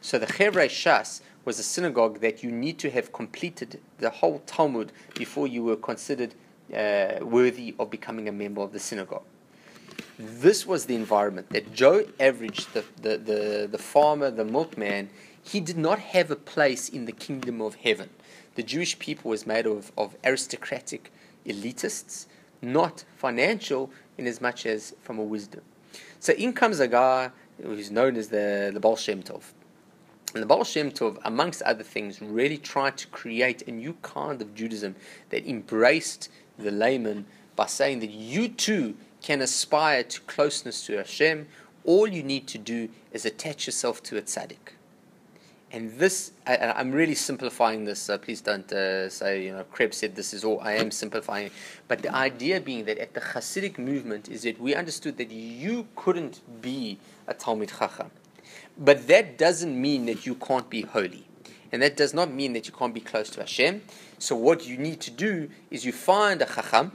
So 0.00 0.18
the 0.18 0.26
Chevrei 0.26 0.68
Shas 0.68 1.20
was 1.44 1.58
a 1.58 1.62
synagogue 1.62 2.20
that 2.20 2.42
you 2.42 2.50
need 2.52 2.78
to 2.78 2.90
have 2.90 3.12
completed 3.12 3.80
the 3.98 4.10
whole 4.10 4.42
Talmud 4.46 4.92
before 5.14 5.46
you 5.46 5.64
were 5.64 5.76
considered 5.76 6.34
uh, 6.74 7.18
worthy 7.22 7.74
of 7.78 7.90
becoming 7.90 8.28
a 8.28 8.32
member 8.32 8.60
of 8.60 8.72
the 8.72 8.78
synagogue. 8.78 9.24
This 10.18 10.66
was 10.66 10.86
the 10.86 10.94
environment 10.94 11.50
that 11.50 11.72
Joe 11.72 12.04
Average, 12.20 12.66
the, 12.72 12.84
the, 13.00 13.16
the, 13.16 13.68
the 13.70 13.78
farmer, 13.78 14.30
the 14.30 14.44
milkman, 14.44 15.10
he 15.42 15.60
did 15.60 15.78
not 15.78 15.98
have 15.98 16.30
a 16.30 16.36
place 16.36 16.88
in 16.88 17.06
the 17.06 17.12
kingdom 17.12 17.60
of 17.60 17.76
heaven. 17.76 18.10
The 18.54 18.62
Jewish 18.62 18.98
people 18.98 19.30
was 19.30 19.46
made 19.46 19.66
of, 19.66 19.92
of 19.96 20.16
aristocratic 20.24 21.12
elitists, 21.46 22.26
not 22.60 23.04
financial 23.16 23.90
in 24.18 24.26
as 24.26 24.40
much 24.40 24.66
as 24.66 24.94
from 25.02 25.18
a 25.18 25.24
wisdom. 25.24 25.62
So 26.20 26.32
in 26.34 26.52
comes 26.52 26.80
a 26.80 26.88
guy 26.88 27.30
who's 27.62 27.90
known 27.90 28.16
as 28.16 28.28
the, 28.28 28.70
the 28.74 28.80
Baal 28.80 28.96
Shem 28.96 29.22
Tov. 29.22 29.42
And 30.34 30.42
the 30.42 30.46
Baal 30.46 30.64
Shem 30.64 30.90
Tov, 30.90 31.18
amongst 31.24 31.62
other 31.62 31.82
things, 31.82 32.20
really 32.20 32.58
tried 32.58 32.96
to 32.98 33.06
create 33.08 33.62
a 33.66 33.70
new 33.70 33.94
kind 34.02 34.42
of 34.42 34.54
Judaism 34.54 34.94
that 35.30 35.48
embraced 35.48 36.28
the 36.58 36.70
layman 36.70 37.26
by 37.56 37.66
saying 37.66 38.00
that 38.00 38.10
you 38.10 38.48
too 38.48 38.94
can 39.22 39.40
aspire 39.40 40.02
to 40.02 40.20
closeness 40.22 40.86
to 40.86 40.98
Hashem 40.98 41.46
all 41.88 42.06
you 42.06 42.22
need 42.22 42.46
to 42.48 42.58
do 42.58 42.90
is 43.12 43.24
attach 43.24 43.66
yourself 43.66 44.02
to 44.02 44.18
a 44.18 44.22
tzaddik. 44.22 44.74
And 45.72 45.90
this, 45.98 46.32
I, 46.46 46.56
I'm 46.56 46.92
really 46.92 47.14
simplifying 47.14 47.84
this, 47.84 47.98
so 47.98 48.18
please 48.18 48.42
don't 48.42 48.70
uh, 48.72 49.08
say, 49.08 49.44
you 49.46 49.52
know, 49.52 49.64
Krebs 49.64 49.96
said 49.96 50.14
this 50.14 50.34
is 50.34 50.44
all. 50.44 50.60
I 50.60 50.72
am 50.74 50.90
simplifying. 50.90 51.50
But 51.88 52.02
the 52.02 52.14
idea 52.14 52.60
being 52.60 52.84
that 52.86 52.98
at 52.98 53.14
the 53.14 53.20
Hasidic 53.20 53.78
movement 53.78 54.28
is 54.28 54.42
that 54.42 54.60
we 54.60 54.74
understood 54.74 55.16
that 55.16 55.30
you 55.30 55.86
couldn't 55.96 56.40
be 56.60 56.98
a 57.26 57.34
Talmud 57.34 57.70
Chacham. 57.70 58.10
But 58.78 59.08
that 59.08 59.36
doesn't 59.36 59.80
mean 59.80 60.06
that 60.06 60.24
you 60.24 60.34
can't 60.36 60.70
be 60.70 60.82
holy. 60.82 61.26
And 61.72 61.82
that 61.82 61.96
does 61.96 62.14
not 62.14 62.32
mean 62.32 62.52
that 62.54 62.66
you 62.66 62.72
can't 62.72 62.94
be 62.94 63.00
close 63.00 63.28
to 63.30 63.40
Hashem. 63.40 63.82
So 64.18 64.34
what 64.36 64.66
you 64.66 64.78
need 64.78 65.00
to 65.00 65.10
do 65.10 65.50
is 65.70 65.84
you 65.84 65.92
find 65.92 66.40
a 66.40 66.46
Chacham, 66.46 66.92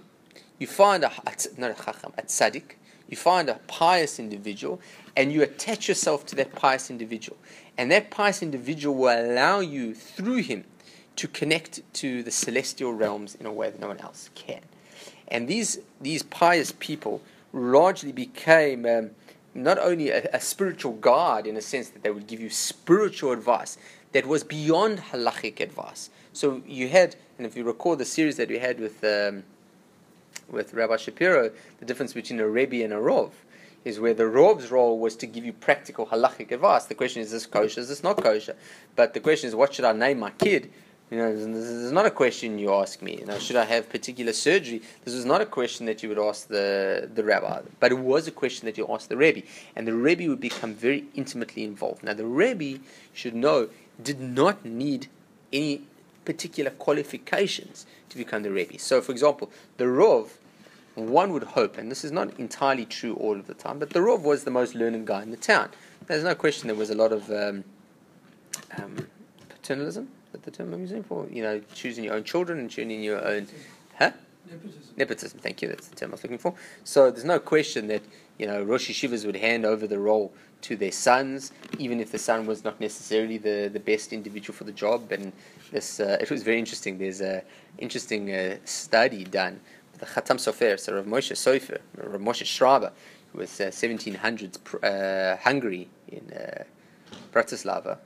you 0.57 0.67
find 0.67 1.03
a, 1.03 1.11
not 1.57 1.71
a 1.71 1.75
Chacham, 1.75 2.13
a 2.17 2.23
Tzaddik, 2.23 2.75
you 3.07 3.17
find 3.17 3.49
a 3.49 3.59
pious 3.67 4.17
individual, 4.17 4.79
and 5.15 5.31
you 5.31 5.43
attach 5.43 5.87
yourself 5.87 6.25
to 6.27 6.35
that 6.37 6.55
pious 6.55 6.89
individual. 6.89 7.37
And 7.77 7.91
that 7.91 8.09
pious 8.09 8.41
individual 8.41 8.95
will 8.95 9.31
allow 9.31 9.59
you, 9.59 9.93
through 9.93 10.37
him, 10.37 10.63
to 11.17 11.27
connect 11.27 11.81
to 11.95 12.23
the 12.23 12.31
celestial 12.31 12.93
realms 12.93 13.35
in 13.35 13.45
a 13.45 13.53
way 13.53 13.69
that 13.69 13.79
no 13.79 13.89
one 13.89 13.99
else 13.99 14.29
can. 14.33 14.61
And 15.27 15.47
these, 15.47 15.79
these 16.01 16.23
pious 16.23 16.73
people 16.79 17.21
largely 17.51 18.11
became 18.11 18.85
um, 18.85 19.11
not 19.55 19.77
only 19.79 20.09
a, 20.09 20.29
a 20.33 20.39
spiritual 20.39 20.93
guide 20.93 21.45
in 21.45 21.57
a 21.57 21.61
sense 21.61 21.89
that 21.89 22.03
they 22.03 22.11
would 22.11 22.27
give 22.27 22.39
you 22.39 22.49
spiritual 22.49 23.31
advice 23.31 23.77
that 24.11 24.25
was 24.25 24.43
beyond 24.43 24.99
halachic 25.11 25.59
advice. 25.59 26.09
So 26.31 26.61
you 26.67 26.89
had, 26.89 27.15
and 27.37 27.45
if 27.45 27.55
you 27.55 27.63
recall 27.63 27.95
the 27.95 28.05
series 28.05 28.37
that 28.37 28.49
we 28.49 28.59
had 28.59 28.79
with 28.79 29.03
um, 29.03 29.43
with 30.49 30.73
Rabbi 30.73 30.97
Shapiro, 30.97 31.51
the 31.79 31.85
difference 31.85 32.13
between 32.13 32.39
a 32.39 32.47
Rebbe 32.47 32.83
and 32.83 32.93
a 32.93 32.97
Rov 32.97 33.31
is 33.83 33.99
where 33.99 34.13
the 34.13 34.23
Rov's 34.23 34.71
role 34.71 34.99
was 34.99 35.15
to 35.17 35.27
give 35.27 35.45
you 35.45 35.53
practical 35.53 36.05
halachic 36.07 36.51
advice. 36.51 36.85
The 36.85 36.95
question 36.95 37.21
is, 37.21 37.27
is 37.27 37.33
this 37.33 37.45
kosher? 37.45 37.81
Is 37.81 37.89
this 37.89 38.03
not 38.03 38.21
kosher? 38.21 38.55
But 38.95 39.13
the 39.13 39.19
question 39.19 39.47
is, 39.47 39.55
what 39.55 39.73
should 39.73 39.85
I 39.85 39.91
name 39.91 40.19
my 40.19 40.31
kid? 40.31 40.71
You 41.13 41.19
know, 41.19 41.31
this 41.31 41.65
is 41.65 41.91
not 41.91 42.07
a 42.07 42.09
question 42.09 42.57
you 42.57 42.73
ask 42.73 43.03
me. 43.03 43.19
You 43.19 43.27
know, 43.27 43.37
should 43.37 43.55
I 43.55 43.65
have 43.65 43.87
particular 43.87 44.33
surgery? 44.33 44.81
This 45.05 45.13
is 45.13 45.25
not 45.25 45.41
a 45.41 45.45
question 45.45 45.85
that 45.85 46.01
you 46.01 46.09
would 46.09 46.17
ask 46.17 46.47
the, 46.47 47.07
the 47.13 47.23
rabbi, 47.23 47.61
but 47.79 47.91
it 47.91 47.99
was 47.99 48.27
a 48.27 48.31
question 48.31 48.65
that 48.65 48.79
you 48.79 48.87
asked 48.89 49.09
the 49.09 49.15
Rebbe. 49.15 49.43
And 49.75 49.87
the 49.87 49.93
Rebbe 49.93 50.27
would 50.27 50.39
become 50.39 50.73
very 50.73 51.05
intimately 51.13 51.65
involved. 51.65 52.01
Now, 52.01 52.15
the 52.15 52.25
Rebbe 52.25 52.79
should 53.13 53.35
know, 53.35 53.69
did 54.01 54.19
not 54.19 54.65
need 54.65 55.05
any 55.51 55.83
particular 56.25 56.71
qualifications 56.71 57.85
to 58.09 58.17
become 58.17 58.41
the 58.41 58.49
Rebbe. 58.49 58.79
So, 58.79 58.99
for 58.99 59.11
example, 59.11 59.51
the 59.77 59.85
Rov, 59.85 60.29
one 60.95 61.31
would 61.31 61.43
hope, 61.43 61.77
and 61.77 61.91
this 61.91 62.03
is 62.03 62.11
not 62.11 62.39
entirely 62.39 62.87
true 62.87 63.13
all 63.17 63.35
of 63.35 63.45
the 63.45 63.53
time, 63.53 63.77
but 63.77 63.91
the 63.91 63.99
Rov 63.99 64.23
was 64.23 64.45
the 64.45 64.51
most 64.51 64.73
learned 64.73 65.05
guy 65.05 65.21
in 65.21 65.29
the 65.29 65.37
town. 65.37 65.69
There's 66.07 66.23
no 66.23 66.33
question 66.33 66.69
there 66.69 66.75
was 66.75 66.89
a 66.89 66.95
lot 66.95 67.11
of 67.11 67.29
um, 67.29 67.65
um, 68.79 69.07
paternalism. 69.47 70.07
The 70.41 70.51
term 70.51 70.73
I'm 70.73 70.81
using 70.81 71.03
for? 71.03 71.27
You 71.31 71.43
know, 71.43 71.61
choosing 71.73 72.03
your 72.03 72.15
own 72.15 72.23
children 72.23 72.59
and 72.59 72.69
choosing 72.69 73.03
your 73.03 73.25
own. 73.25 73.47
Huh? 73.97 74.11
Nepotism. 74.49 74.93
Nepotism, 74.97 75.39
thank 75.39 75.61
you, 75.61 75.69
that's 75.69 75.87
the 75.87 75.95
term 75.95 76.11
I 76.11 76.13
was 76.13 76.23
looking 76.23 76.37
for. 76.37 76.53
So 76.83 77.11
there's 77.11 77.23
no 77.23 77.39
question 77.39 77.87
that, 77.87 78.01
you 78.37 78.45
know, 78.45 78.61
Rosh 78.61 78.89
Yeshivas 78.89 79.25
would 79.25 79.37
hand 79.37 79.65
over 79.65 79.87
the 79.87 79.99
role 79.99 80.33
to 80.63 80.75
their 80.75 80.91
sons, 80.91 81.51
even 81.77 81.99
if 81.99 82.11
the 82.11 82.17
son 82.17 82.45
was 82.45 82.63
not 82.63 82.79
necessarily 82.79 83.37
the, 83.37 83.69
the 83.71 83.79
best 83.79 84.11
individual 84.11 84.55
for 84.55 84.63
the 84.63 84.71
job. 84.71 85.11
And 85.11 85.31
this, 85.71 85.99
uh, 85.99 86.17
it 86.19 86.29
was 86.29 86.43
very 86.43 86.59
interesting. 86.59 86.97
There's 86.97 87.21
a 87.21 87.43
interesting 87.77 88.33
uh, 88.33 88.57
study 88.65 89.23
done 89.23 89.59
with 89.91 90.01
the 90.01 90.07
Khatam 90.07 90.37
Sofer, 90.37 90.79
so 90.79 90.95
Rav 90.95 91.05
Moshe 91.05 91.31
Sofer, 91.33 91.79
Rav 91.97 92.21
Moshe 92.21 92.45
Schreiber, 92.45 92.91
who 93.31 93.39
was 93.39 93.61
uh, 93.61 93.65
1700s 93.65 94.63
pr- 94.63 94.85
uh, 94.85 95.37
Hungary 95.37 95.87
in 96.09 96.31
uh, 96.33 96.63
Bratislava, 97.31 97.97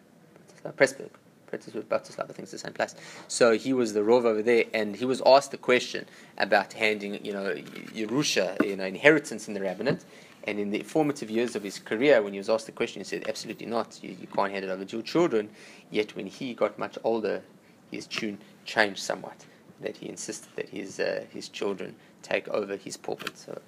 Bratislava, 0.64 0.74
Pressburg. 0.74 1.10
Bratislava, 1.52 2.30
I 2.30 2.34
think 2.34 2.40
it's 2.40 2.52
the 2.52 2.58
same 2.58 2.74
place. 2.74 2.96
So 3.28 3.58
he 3.58 3.74
was 3.74 3.94
the 3.94 4.02
Rov 4.02 4.26
over 4.26 4.42
there, 4.42 4.66
and 4.74 4.96
he 4.96 5.06
was 5.06 5.22
asked 5.26 5.52
the 5.52 5.58
question 5.58 6.06
about 6.38 6.74
handing, 6.74 7.24
you 7.26 7.34
know, 7.34 7.56
Yerusha, 7.96 8.64
you 8.66 8.76
know, 8.76 8.86
inheritance 8.86 9.48
in 9.48 9.54
the 9.54 9.62
rabbinate. 9.62 10.04
And 10.44 10.60
in 10.60 10.70
the 10.72 10.82
formative 10.84 11.30
years 11.30 11.58
of 11.58 11.64
his 11.64 11.78
career, 11.78 12.22
when 12.22 12.32
he 12.32 12.40
was 12.40 12.50
asked 12.50 12.68
the 12.68 12.72
question, 12.72 13.02
he 13.02 13.04
said, 13.04 13.28
absolutely 13.28 13.66
not. 13.66 14.00
You, 14.02 14.12
you 14.12 14.28
can't 14.28 14.52
hand 14.52 14.64
it 14.64 14.70
over 14.70 14.86
to 14.86 14.96
your 14.96 15.04
children. 15.04 15.50
Yet 15.92 16.16
when 16.16 16.26
he 16.26 16.54
got 16.54 16.80
much 16.80 16.98
older, 17.04 17.42
his 17.92 18.08
tune 18.08 18.38
changed 18.64 19.00
somewhat. 19.00 19.46
That 19.82 19.98
he 19.98 20.08
insisted 20.08 20.50
that 20.56 20.70
his, 20.70 21.02
uh, 21.02 21.26
his 21.30 21.50
children 21.50 21.96
take 22.24 22.48
over 22.48 22.78
his 22.78 22.96
pulpit. 22.96 23.38
So, 23.38 23.60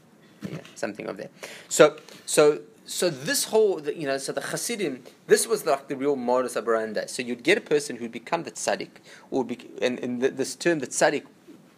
yeah, 0.49 0.59
something 0.75 1.07
of 1.07 1.17
that. 1.17 1.31
So, 1.67 1.97
so, 2.25 2.61
so 2.89 3.11
this 3.11 3.45
whole, 3.45 3.79
you 3.87 4.07
know, 4.07 4.17
so 4.17 4.31
the 4.31 4.41
Hasidim, 4.41 5.03
this 5.27 5.47
was 5.47 5.63
like 5.63 5.87
the 5.89 5.95
real 5.95 6.15
modus 6.15 6.57
operandi. 6.57 7.05
So 7.05 7.21
you'd 7.21 7.43
get 7.43 7.55
a 7.55 7.61
person 7.61 7.97
who'd 7.97 8.11
become 8.11 8.43
the 8.43 8.51
tzaddik, 8.51 8.89
or 9.29 9.45
be, 9.45 9.59
and, 9.79 9.99
and 9.99 10.21
the, 10.21 10.29
this 10.29 10.55
term, 10.55 10.79
the 10.79 10.87
tzaddik, 10.87 11.25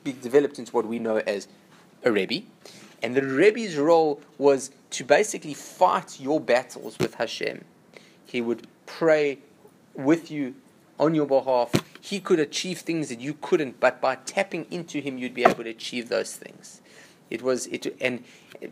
be 0.06 0.14
developed 0.14 0.58
into 0.58 0.72
what 0.72 0.86
we 0.86 1.00
know 1.00 1.18
as 1.18 1.50
a 2.06 2.12
rebbe, 2.12 2.44
and 3.04 3.14
the 3.14 3.22
rebbe's 3.22 3.76
role 3.76 4.22
was 4.38 4.72
to 4.92 5.04
basically 5.04 5.54
fight 5.54 6.20
your 6.20 6.40
battles 6.40 6.98
with 6.98 7.16
Hashem. 7.16 7.66
He 8.26 8.40
would 8.40 8.68
pray 8.86 9.40
with 9.94 10.32
you 10.32 10.56
on 10.98 11.14
your 11.14 11.26
behalf. 11.26 11.74
He 12.00 12.22
could 12.22 12.40
achieve 12.40 12.80
things 12.80 13.10
that 13.10 13.20
you 13.20 13.34
couldn't, 13.42 13.82
but 13.82 14.00
by 14.00 14.16
tapping 14.16 14.66
into 14.72 15.02
him, 15.02 15.18
you'd 15.18 15.34
be 15.34 15.44
able 15.44 15.66
to 15.66 15.70
achieve 15.70 16.08
those 16.08 16.36
things. 16.38 16.82
It 17.30 17.42
was 17.42 17.68
it, 17.68 17.98
and 18.00 18.24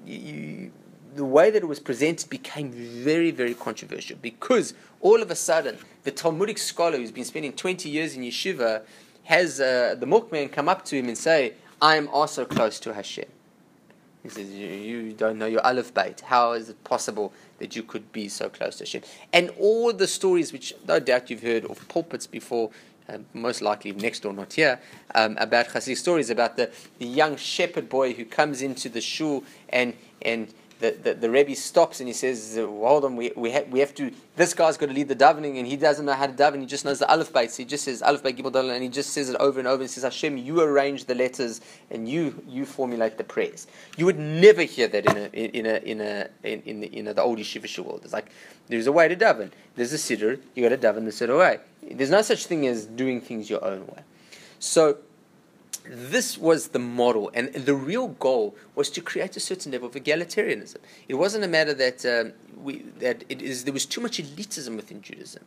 you, 0.06 0.72
the 1.16 1.26
way 1.26 1.50
that 1.50 1.64
it 1.64 1.68
was 1.68 1.80
presented 1.80 2.30
became 2.30 2.72
very, 2.72 3.32
very 3.32 3.54
controversial 3.54 4.18
because 4.22 4.74
all 5.02 5.22
of 5.22 5.32
a 5.32 5.36
sudden 5.36 5.78
the 6.04 6.12
Talmudic 6.12 6.58
scholar 6.58 6.98
who's 6.98 7.12
been 7.12 7.26
spending 7.26 7.54
20 7.54 7.90
years 7.90 8.16
in 8.16 8.24
yeshiva 8.24 8.84
has 9.24 9.60
uh, 9.60 9.96
the 10.00 10.06
milkman 10.06 10.50
come 10.50 10.68
up 10.68 10.84
to 10.86 10.96
him 10.96 11.08
and 11.08 11.18
say, 11.18 11.54
"I 11.82 11.96
am 11.96 12.08
also 12.10 12.46
close 12.46 12.80
to 12.82 12.94
Hashem." 12.94 13.26
He 14.24 14.30
says, 14.30 14.50
you, 14.50 14.68
you 14.68 15.14
don't 15.14 15.38
know 15.38 15.46
your 15.46 15.66
Aleph 15.66 15.94
Beit. 15.94 16.22
How 16.22 16.52
is 16.52 16.70
it 16.70 16.84
possible 16.84 17.32
that 17.60 17.76
you 17.76 17.84
could 17.84 18.12
be 18.12 18.28
so 18.28 18.50
close 18.50 18.76
to 18.78 18.84
Hashem? 18.84 19.04
And 19.32 19.50
all 19.58 19.94
the 19.94 20.08
stories, 20.08 20.52
which 20.52 20.74
no 20.88 21.00
doubt 21.00 21.30
you've 21.30 21.42
heard 21.42 21.66
of 21.66 21.88
pulpits 21.88 22.28
before, 22.28 22.70
uh, 23.08 23.20
most 23.34 23.62
likely 23.62 23.94
next 23.94 24.22
door, 24.22 24.34
not 24.34 24.54
here, 24.54 24.80
um, 25.16 25.38
about 25.40 25.68
Hasidic 25.68 25.98
stories 25.98 26.30
about 26.30 26.58
the, 26.58 26.70
the 26.98 27.06
young 27.06 27.38
shepherd 27.38 27.88
boy 27.88 28.14
who 28.14 28.26
comes 28.26 28.62
into 28.62 28.90
the 28.90 29.02
shul 29.02 29.44
and, 29.70 29.94
and 30.22 30.54
the, 30.80 30.92
the, 30.92 31.14
the 31.14 31.30
Rebbe 31.30 31.56
stops 31.56 32.00
and 32.00 32.08
he 32.08 32.14
says, 32.14 32.58
Hold 32.58 33.04
on, 33.04 33.18
we, 33.18 33.32
we, 33.36 33.52
ha- 33.52 33.66
we 33.70 33.80
have 33.82 33.94
to. 33.96 34.12
This 34.38 34.54
guy's 34.54 34.78
got 34.78 34.88
to 34.88 34.94
lead 34.94 35.10
the 35.10 35.16
davening 35.16 35.58
and 35.58 35.68
he 35.68 35.76
doesn't 35.76 36.06
know 36.06 36.14
how 36.14 36.26
to 36.26 36.32
daven. 36.32 36.62
He 36.62 36.66
just 36.66 36.86
knows 36.86 37.00
the 37.00 37.12
Aleph 37.12 37.34
Beit. 37.34 37.52
So 37.52 37.64
he 37.64 37.66
just 37.66 37.84
says 37.84 38.02
Aleph 38.02 38.24
Beit 38.24 38.38
Gimel 38.38 38.74
and 38.74 38.82
he 38.82 38.88
just 38.88 39.12
says 39.12 39.30
it 39.30 39.36
over 39.42 39.60
and 39.60 39.68
over 39.68 39.82
and 39.82 39.90
says, 39.90 40.04
Hashem, 40.04 40.38
you 40.38 40.62
arrange 40.62 41.06
the 41.06 41.16
letters 41.16 41.60
and 41.92 42.08
you 42.08 42.42
you 42.48 42.66
formulate 42.66 43.18
the 43.18 43.26
prayers. 43.26 43.68
You 43.98 44.06
would 44.06 44.18
never 44.20 44.64
hear 44.64 44.88
that 44.88 45.06
in 45.06 45.18
a 45.18 45.26
in 45.34 45.66
a 45.66 45.78
in 45.80 46.02
a 46.02 46.30
in, 46.44 46.62
in 46.62 46.80
the, 46.80 46.94
you 46.94 47.04
know 47.04 47.14
the 47.14 47.24
old 47.24 47.40
yeshiva 47.40 47.78
world. 47.84 48.02
It's 48.06 48.14
like 48.14 48.32
there's 48.70 48.88
a 48.88 48.92
way 48.92 49.10
to 49.10 49.16
daven. 49.18 49.52
There's 49.76 49.92
a 49.92 49.98
siddur. 49.98 50.40
You 50.56 50.70
got 50.70 50.82
to 50.82 50.88
daven 50.88 51.04
the 51.04 51.12
siddur 51.12 51.40
way. 51.40 51.60
There's 51.84 52.10
no 52.10 52.22
such 52.22 52.46
thing 52.46 52.68
as 52.68 52.86
doing 52.86 53.20
things 53.20 53.50
your 53.50 53.64
own 53.66 53.86
way. 53.88 54.04
So 54.60 54.98
this 55.86 56.38
was 56.38 56.70
the 56.70 56.80
model, 56.80 57.32
and 57.34 57.54
the 57.54 57.76
real 57.76 58.10
goal 58.10 58.56
was 58.76 58.90
to 58.92 59.02
create 59.02 59.36
a 59.38 59.40
certain 59.40 59.72
level 59.72 59.88
of 59.88 59.96
egalitarianism. 59.96 60.78
It 61.08 61.16
wasn't 61.16 61.44
a 61.44 61.48
matter 61.48 61.74
that 61.74 62.06
um, 62.06 62.34
we 62.62 62.80
that 63.00 63.24
it 63.30 63.42
is 63.42 63.64
there 63.64 63.74
was 63.74 63.86
too 63.86 64.02
much 64.02 64.18
elitism 64.18 64.76
within 64.76 65.02
Judaism, 65.02 65.44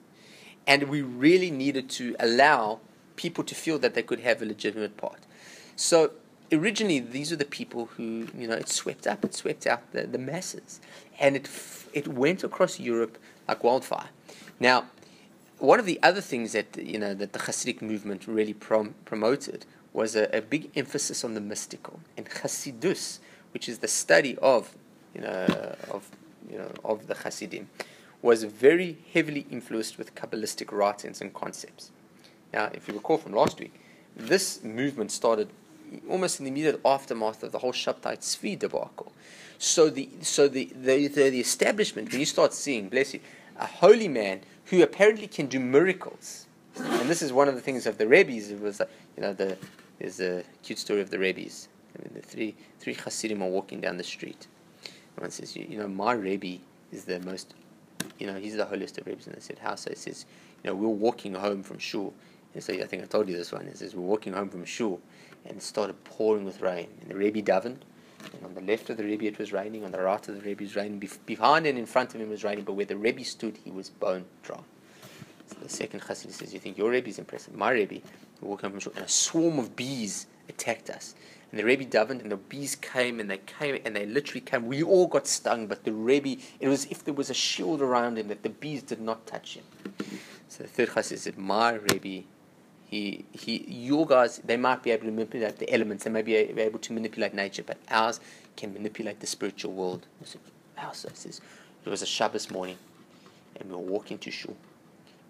and 0.67 0.85
we 0.85 1.03
really 1.03 1.51
needed 1.51 1.91
to 1.91 2.17
allow 2.19 2.81
people 3.17 3.45
to 3.45 3.55
feel 3.55 3.79
that 3.79 3.95
they 3.95 4.03
could 4.03 4.21
have 4.21 4.43
a 4.43 4.45
legitimate 4.45 4.97
part. 4.97 5.21
So 5.77 6.13
originally, 6.51 6.99
these 6.99 7.31
were 7.31 7.37
the 7.37 7.45
people 7.45 7.87
who 7.97 8.29
you 8.37 8.49
know 8.49 8.55
it 8.55 8.69
swept 8.69 9.07
up, 9.07 9.25
it 9.25 9.35
swept 9.35 9.67
out 9.67 9.93
the, 9.93 10.07
the 10.07 10.19
masses, 10.19 10.81
and 11.21 11.37
it 11.37 11.47
f- 11.47 11.89
it 11.93 12.09
went 12.09 12.43
across 12.43 12.81
Europe 12.81 13.19
like 13.47 13.63
wildfire. 13.63 14.09
Now, 14.59 14.87
one 15.59 15.79
of 15.79 15.87
the 15.87 16.01
other 16.03 16.21
things 16.21 16.53
that 16.53 16.77
you 16.77 16.99
know 16.99 17.15
that 17.15 17.33
the 17.33 17.39
Hasidic 17.39 17.83
movement 17.83 18.27
really 18.27 18.55
prom- 18.55 18.95
promoted 19.05 19.67
was 19.93 20.17
a, 20.17 20.35
a, 20.37 20.41
big 20.41 20.71
emphasis 20.75 21.25
on 21.25 21.35
the 21.35 21.41
mystical 21.41 22.01
and 22.17 22.27
Hasidus, 22.27 23.19
which 23.53 23.69
is 23.69 23.79
the 23.79 23.89
study 23.89 24.37
of 24.39 24.75
you 25.15 25.21
know 25.21 25.75
of 25.91 26.09
you 26.51 26.59
know 26.59 26.71
of 26.85 27.07
the 27.07 27.15
Hasidim, 27.15 27.69
was 28.23 28.45
very 28.45 28.99
heavily 29.13 29.47
influenced 29.51 29.99
with 29.99 30.15
Kabbalistic 30.15 30.73
writings 30.73 31.21
and 31.21 31.35
concepts. 31.35 31.91
Now, 32.53 32.71
if 32.73 32.89
you 32.89 32.95
recall 32.95 33.19
from 33.19 33.33
last 33.33 33.59
week, 33.59 33.75
this 34.17 34.63
movement 34.63 35.11
started 35.11 35.49
almost 36.09 36.39
in 36.39 36.45
the 36.45 36.51
immediate 36.51 36.81
aftermath 36.85 37.43
of 37.43 37.53
the 37.53 37.59
whole 37.59 37.73
Shabtai 37.73 38.19
Tzvi 38.19 38.59
debacle. 38.59 39.13
So 39.59 39.91
the 39.91 40.09
so 40.23 40.49
the, 40.49 40.71
the, 40.75 41.09
the, 41.09 41.31
the 41.31 41.41
establishment, 41.41 42.11
when 42.11 42.21
you 42.21 42.27
start 42.27 42.53
seeing, 42.53 42.89
bless 42.89 43.15
you, 43.15 43.21
a 43.57 43.67
holy 43.67 44.09
man 44.09 44.41
who 44.67 44.83
apparently 44.83 45.27
can 45.27 45.47
do 45.47 45.61
miracles, 45.61 46.47
and 46.77 47.09
this 47.09 47.23
is 47.23 47.33
one 47.33 47.49
of 47.49 47.55
the 47.55 47.61
things 47.61 47.87
of 47.87 47.99
the 47.99 48.07
rabbis. 48.07 48.51
It 48.51 48.61
was, 48.61 48.81
you 49.17 49.23
know, 49.23 49.33
the 49.33 49.57
there's 50.03 50.19
a 50.19 50.43
cute 50.65 50.81
story 50.81 51.01
of 51.01 51.11
the 51.11 51.19
rabbis. 51.19 51.69
I 51.97 52.03
mean, 52.03 52.11
the 52.15 52.23
three 52.23 52.57
three 52.81 52.95
Hasidim 52.95 53.41
are 53.41 53.49
walking 53.49 53.81
down 53.81 53.99
the 53.99 54.05
street. 54.05 54.49
One 55.17 55.31
says, 55.31 55.55
you, 55.55 55.65
you 55.69 55.79
know, 55.79 55.87
my 55.87 56.13
Rebbe 56.13 56.61
is 56.91 57.05
the 57.05 57.21
most, 57.21 57.55
you 58.19 58.27
know, 58.27 58.35
he's 58.35 58.57
the 58.57 58.65
holiest 58.65 58.99
of 58.99 59.07
Rebbe's. 59.07 59.29
And 59.29 59.37
they 59.37 59.41
said, 59.41 59.61
how? 59.61 59.77
So 59.77 59.91
he 59.91 59.97
says, 59.97 60.27
you 60.65 60.71
know, 60.71 60.75
we're 60.75 60.89
walking 60.89 61.35
home 61.35 61.63
from 61.63 61.79
shul. 61.79 62.13
And 62.53 62.65
so 62.65 62.73
I 62.73 62.85
think 62.85 63.05
I 63.05 63.07
told 63.07 63.29
you 63.29 63.37
this 63.37 63.53
one. 63.53 63.69
He 63.69 63.75
says, 63.75 63.95
we 63.95 64.01
we're 64.01 64.09
walking 64.09 64.33
home 64.33 64.49
from 64.49 64.65
shul 64.65 65.01
and 65.45 65.59
it 65.59 65.63
started 65.63 66.03
pouring 66.03 66.45
with 66.45 66.61
rain. 66.61 66.89
And 67.01 67.09
the 67.09 67.15
Rebbe 67.15 67.41
davened. 67.41 67.83
And 68.33 68.45
on 68.45 68.55
the 68.55 68.61
left 68.61 68.91
of 68.91 68.97
the 68.97 69.05
Rebbe 69.05 69.27
it 69.27 69.39
was 69.39 69.53
raining, 69.53 69.85
on 69.85 69.93
the 69.93 70.01
right 70.01 70.29
of 70.29 70.35
the 70.35 70.41
Rebbe 70.41 70.63
it 70.63 70.67
was 70.67 70.75
raining. 70.75 70.99
Bef- 70.99 71.25
behind 71.27 71.67
and 71.67 71.79
in 71.79 71.87
front 71.87 72.13
of 72.15 72.21
him 72.21 72.31
was 72.31 72.43
raining, 72.43 72.65
but 72.65 72.73
where 72.73 72.87
the 72.87 72.97
Rebbe 72.97 73.23
stood, 73.23 73.57
he 73.65 73.71
was 73.71 73.91
bone 73.91 74.25
dry. 74.43 74.59
So 75.47 75.57
the 75.63 75.69
second 75.69 76.01
Chassid 76.01 76.33
says, 76.33 76.53
You 76.53 76.59
think 76.59 76.77
your 76.77 76.91
Rebbe 76.91 77.09
is 77.09 77.19
impressive? 77.21 77.55
My 77.55 77.71
Rebbe, 77.71 78.01
we 78.43 78.49
walked 78.49 78.63
home 78.63 78.73
from 78.73 78.81
shul, 78.81 78.93
and 78.97 79.05
a 79.05 79.09
swarm 79.09 79.59
of 79.59 79.77
bees 79.77 80.27
attacked 80.49 80.91
us. 80.91 81.15
And 81.51 81.61
the 81.61 81.65
Rebbe 81.65 81.85
davened, 81.85 82.23
and 82.23 82.33
the 82.33 82.37
bees 82.37 82.75
came, 82.75 83.21
and 83.21 83.31
they 83.31 83.39
came, 83.39 83.81
and 83.85 83.95
they 83.95 84.07
literally 84.07 84.41
came. 84.41 84.67
We 84.67 84.83
all 84.83 85.07
got 85.07 85.27
stung, 85.27 85.67
but 85.67 85.85
the 85.85 85.93
Rebbe, 85.93 86.41
it 86.61 86.69
was 86.69 86.87
if 86.87 87.05
there 87.05 87.15
was 87.15 87.31
a 87.31 87.35
shield 87.35 87.81
around 87.81 88.19
him 88.19 88.29
that 88.29 88.43
the 88.43 88.49
bees 88.49 88.83
did 88.83 89.01
not 89.01 89.27
touch 89.27 89.57
him. 89.57 89.65
So 90.49 90.65
the 90.65 90.69
third 90.69 90.89
Chassid 90.91 91.19
said, 91.19 91.39
My 91.39 91.75
Rebbe, 91.75 92.27
he, 92.87 93.25
he, 93.33 93.65
your 93.69 94.07
guys, 94.07 94.39
they 94.39 94.57
might 94.57 94.83
be 94.83 94.91
able 94.91 95.07
to 95.07 95.13
manipulate 95.13 95.59
the 95.59 95.73
elements, 95.73 96.05
they 96.05 96.11
may 96.11 96.23
be 96.23 96.35
able 96.35 96.79
to 96.81 96.93
manipulate 96.93 97.35
nature, 97.35 97.63
but 97.63 97.79
ours 97.91 98.19
can 98.57 98.73
manipulate 98.73 99.21
the 99.21 99.27
spiritual 99.27 99.73
world. 99.73 100.07
I 100.21 100.27
said, 100.27 100.41
How 100.75 100.93
so? 100.93 101.11
Says, 101.15 101.41
It 101.85 101.91
was 101.91 102.03
a 102.03 102.07
Shabbos 102.07 102.51
morning, 102.51 102.79
and 103.61 103.69
we 103.69 103.77
were 103.77 103.83
walking 103.83 104.19
to 104.19 104.31
shul, 104.31 104.57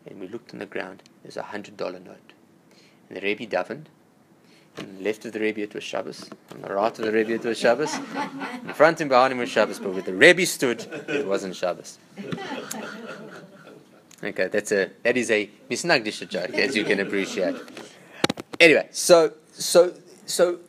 and 0.06 0.18
we 0.20 0.28
looked 0.28 0.52
on 0.54 0.60
the 0.60 0.66
ground, 0.66 1.02
there's 1.22 1.36
a 1.36 1.42
hundred 1.42 1.76
dollar 1.76 1.98
note. 1.98 2.32
The 3.12 3.20
Rebbe 3.20 3.44
davened, 3.44 3.88
on 4.78 4.96
the 4.96 5.04
left 5.04 5.26
of 5.26 5.32
the 5.32 5.40
Rebbe 5.40 5.60
it 5.60 5.74
was 5.74 5.84
Shabbos, 5.84 6.30
on 6.50 6.62
the 6.62 6.72
right 6.72 6.98
of 6.98 7.04
the 7.04 7.12
Rebbe 7.12 7.34
it 7.34 7.44
was 7.44 7.58
Shabbos, 7.58 7.94
in 7.94 8.72
front 8.72 9.02
and 9.02 9.10
behind 9.10 9.32
him 9.32 9.38
was 9.38 9.50
Shabbos, 9.50 9.78
but 9.78 9.92
where 9.92 10.00
the 10.00 10.14
Rebbe 10.14 10.46
stood, 10.46 10.80
it 11.08 11.26
wasn't 11.26 11.54
Shabbos. 11.54 11.98
Okay, 14.24 14.48
that's 14.48 14.72
a 14.72 14.90
that 15.02 15.16
is 15.18 15.30
a 15.30 15.50
misnagdish 15.68 16.26
joke, 16.28 16.54
as 16.54 16.74
you 16.74 16.84
can 16.84 17.00
appreciate. 17.00 17.56
Anyway, 18.58 18.88
so 18.92 19.32
so 19.52 19.92
so 20.24 20.60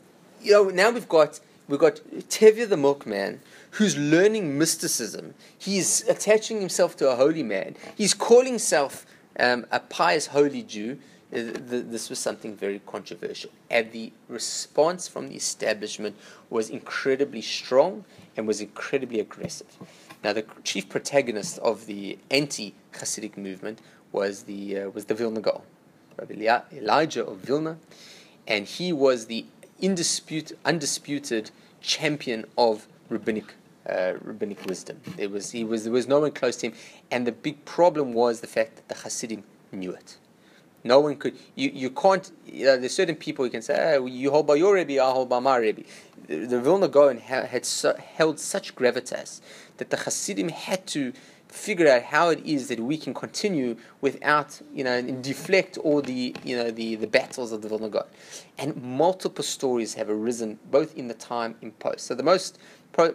you 0.41 0.51
know 0.51 0.69
now 0.69 0.89
we've 0.89 1.07
got 1.07 1.39
we've 1.69 1.79
got 1.79 2.01
Tevye 2.29 2.67
the 2.67 2.75
milkman 2.75 3.39
who's 3.71 3.95
learning 3.95 4.57
mysticism. 4.57 5.33
He's 5.57 6.05
attaching 6.09 6.59
himself 6.59 6.97
to 6.97 7.09
a 7.09 7.15
holy 7.15 7.43
man. 7.43 7.75
He's 7.95 8.13
calling 8.13 8.47
himself 8.53 9.05
um, 9.39 9.65
a 9.71 9.79
pious 9.79 10.27
holy 10.27 10.63
Jew. 10.63 10.99
Th- 11.33 11.85
This 11.93 12.09
was 12.09 12.19
something 12.19 12.55
very 12.55 12.79
controversial, 12.85 13.49
and 13.69 13.91
the 13.91 14.13
response 14.29 15.07
from 15.07 15.27
the 15.29 15.35
establishment 15.35 16.15
was 16.49 16.69
incredibly 16.69 17.41
strong 17.41 18.05
and 18.37 18.47
was 18.47 18.61
incredibly 18.61 19.19
aggressive. 19.19 19.67
Now, 20.23 20.33
the 20.33 20.45
chief 20.63 20.87
protagonist 20.87 21.59
of 21.59 21.85
the 21.87 22.19
anti-Hasidic 22.29 23.35
movement 23.35 23.79
was 24.11 24.43
the 24.43 24.79
uh, 24.79 24.89
was 24.89 25.05
the 25.05 25.15
Vilna 25.15 25.41
Gaon, 25.41 25.63
Rabbi 26.17 26.35
Elijah 26.71 27.25
of 27.25 27.39
Vilna, 27.39 27.77
and 28.47 28.67
he 28.67 28.93
was 28.93 29.25
the 29.25 29.45
indispute, 29.79 30.51
undisputed 30.63 31.51
champion 31.81 32.45
of 32.57 32.87
rabbinic 33.09 33.55
uh, 33.89 34.13
rabbinic 34.21 34.63
wisdom. 34.65 35.01
There 35.17 35.29
was 35.29 35.51
he 35.51 35.63
was 35.63 35.83
there 35.83 35.91
was 35.93 36.07
no 36.07 36.19
one 36.19 36.31
close 36.31 36.57
to 36.57 36.67
him, 36.67 36.73
and 37.09 37.25
the 37.25 37.31
big 37.31 37.65
problem 37.65 38.13
was 38.13 38.41
the 38.41 38.47
fact 38.47 38.75
that 38.75 38.87
the 38.87 38.95
Hasidim 39.03 39.43
knew 39.71 39.91
it. 39.91 40.17
No 40.83 40.99
one 40.99 41.15
could. 41.15 41.37
You, 41.55 41.71
you 41.73 41.89
can't. 41.89 42.31
You 42.45 42.65
know, 42.65 42.77
there's 42.77 42.93
certain 42.93 43.15
people 43.15 43.45
you 43.45 43.51
can 43.51 43.61
say, 43.61 43.95
oh, 43.95 44.05
you 44.05 44.31
hold 44.31 44.47
by 44.47 44.55
your 44.55 44.75
Rebbe, 44.75 45.01
I 45.01 45.11
hold 45.11 45.29
by 45.29 45.39
my 45.39 45.57
Rebbe. 45.57 45.83
The, 46.27 46.45
the 46.45 46.59
Vilna 46.59 46.87
Gaon 46.87 47.19
ha, 47.19 47.43
had 47.43 47.65
so, 47.65 47.95
held 47.95 48.39
such 48.39 48.75
gravitas 48.75 49.41
that 49.77 49.89
the 49.89 49.97
Hasidim 49.97 50.49
had 50.49 50.85
to 50.87 51.13
figure 51.47 51.87
out 51.87 52.01
how 52.01 52.29
it 52.29 52.43
is 52.43 52.67
that 52.67 52.79
we 52.79 52.97
can 52.97 53.13
continue 53.13 53.77
without, 54.01 54.59
you 54.73 54.83
know, 54.83 55.01
deflect 55.01 55.77
all 55.77 56.01
the, 56.01 56.35
you 56.43 56.57
know, 56.57 56.71
the, 56.71 56.95
the 56.95 57.05
battles 57.05 57.51
of 57.51 57.61
the 57.61 57.69
Vilna 57.69 57.89
Gaon. 57.89 58.05
And 58.57 58.75
multiple 58.81 59.43
stories 59.43 59.93
have 59.93 60.09
arisen, 60.09 60.57
both 60.71 60.97
in 60.97 61.07
the 61.07 61.13
time 61.13 61.55
and 61.61 61.77
post. 61.77 62.07
So 62.07 62.15
the 62.15 62.23
most, 62.23 62.57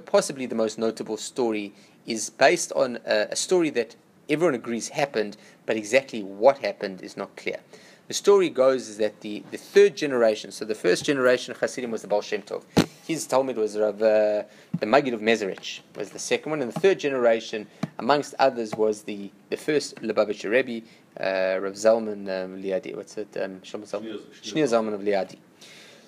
possibly 0.06 0.46
the 0.46 0.54
most 0.54 0.78
notable 0.78 1.16
story 1.16 1.72
is 2.06 2.30
based 2.30 2.72
on 2.72 3.00
a, 3.04 3.28
a 3.30 3.36
story 3.36 3.70
that 3.70 3.96
everyone 4.28 4.54
agrees 4.54 4.90
happened, 4.90 5.36
but 5.68 5.76
exactly 5.76 6.22
what 6.22 6.56
happened 6.60 7.02
is 7.02 7.14
not 7.14 7.36
clear. 7.36 7.58
The 8.06 8.14
story 8.14 8.48
goes 8.48 8.88
is 8.88 8.96
that 8.96 9.20
the, 9.20 9.44
the 9.50 9.58
third 9.58 9.98
generation, 9.98 10.50
so 10.50 10.64
the 10.64 10.74
first 10.74 11.04
generation 11.04 11.52
of 11.52 11.60
Hasidim 11.60 11.90
was 11.90 12.00
the 12.00 12.08
Baal 12.08 12.22
Shem 12.22 12.40
Tov. 12.40 12.62
His 13.06 13.26
Talmud 13.26 13.58
was 13.58 13.76
Rav, 13.76 14.00
uh, 14.00 14.44
the 14.80 14.86
Maggid 14.86 15.12
of 15.12 15.20
Mezerich 15.20 15.80
was 15.94 16.08
the 16.08 16.18
second 16.18 16.48
one, 16.52 16.62
and 16.62 16.72
the 16.72 16.80
third 16.80 16.98
generation, 16.98 17.66
amongst 17.98 18.34
others, 18.38 18.74
was 18.76 19.02
the, 19.02 19.30
the 19.50 19.58
first 19.58 19.96
Lubavitcher 19.96 20.50
Rebbe, 20.50 20.86
uh, 21.20 21.60
Rav 21.60 21.74
Zalman 21.74 22.22
um, 22.44 22.62
Liadi. 22.62 22.96
What's 22.96 23.18
it? 23.18 23.28
Um, 23.36 23.60
Zalman? 23.60 24.20
Shneir 24.42 24.64
Zalman 24.64 24.94
of 24.94 25.02
Liadi. 25.02 25.36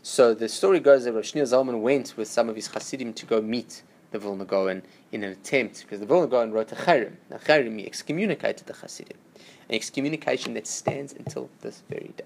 So 0.02 0.32
the 0.32 0.48
story 0.48 0.80
goes 0.80 1.04
that 1.04 1.12
Rav 1.12 1.24
Shneir 1.24 1.42
Zalman 1.42 1.82
went 1.82 2.16
with 2.16 2.28
some 2.28 2.48
of 2.48 2.56
his 2.56 2.68
Hasidim 2.68 3.12
to 3.12 3.26
go 3.26 3.42
meet 3.42 3.82
the 4.10 4.18
Vilna 4.18 4.46
Gaon 4.46 4.82
in 5.12 5.22
an 5.22 5.32
attempt, 5.32 5.82
because 5.82 6.00
the 6.00 6.06
Vilna 6.06 6.28
Gaon 6.28 6.50
wrote 6.50 6.72
a 6.72 6.76
Chayrim. 6.76 7.16
Now, 7.28 7.36
Chayrim, 7.36 7.86
excommunicated 7.86 8.66
the 8.66 8.72
Hasidim. 8.72 9.18
An 9.68 9.74
excommunication 9.74 10.54
that 10.54 10.66
stands 10.66 11.12
until 11.12 11.48
this 11.60 11.82
very 11.88 12.12
day. 12.16 12.24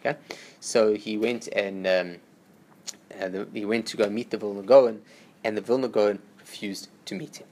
Okay? 0.00 0.18
So 0.60 0.94
he 0.94 1.16
went 1.18 1.48
and 1.48 1.86
um, 1.86 2.16
uh, 3.20 3.28
the, 3.28 3.48
he 3.52 3.64
went 3.64 3.86
to 3.86 3.96
go 3.96 4.08
meet 4.08 4.30
the 4.30 4.38
Vilna 4.38 4.62
Gaon, 4.62 5.02
and 5.44 5.56
the 5.56 5.60
Vilna 5.60 5.88
Gaon 5.88 6.18
refused 6.38 6.88
to 7.06 7.14
meet 7.14 7.36
him. 7.36 7.46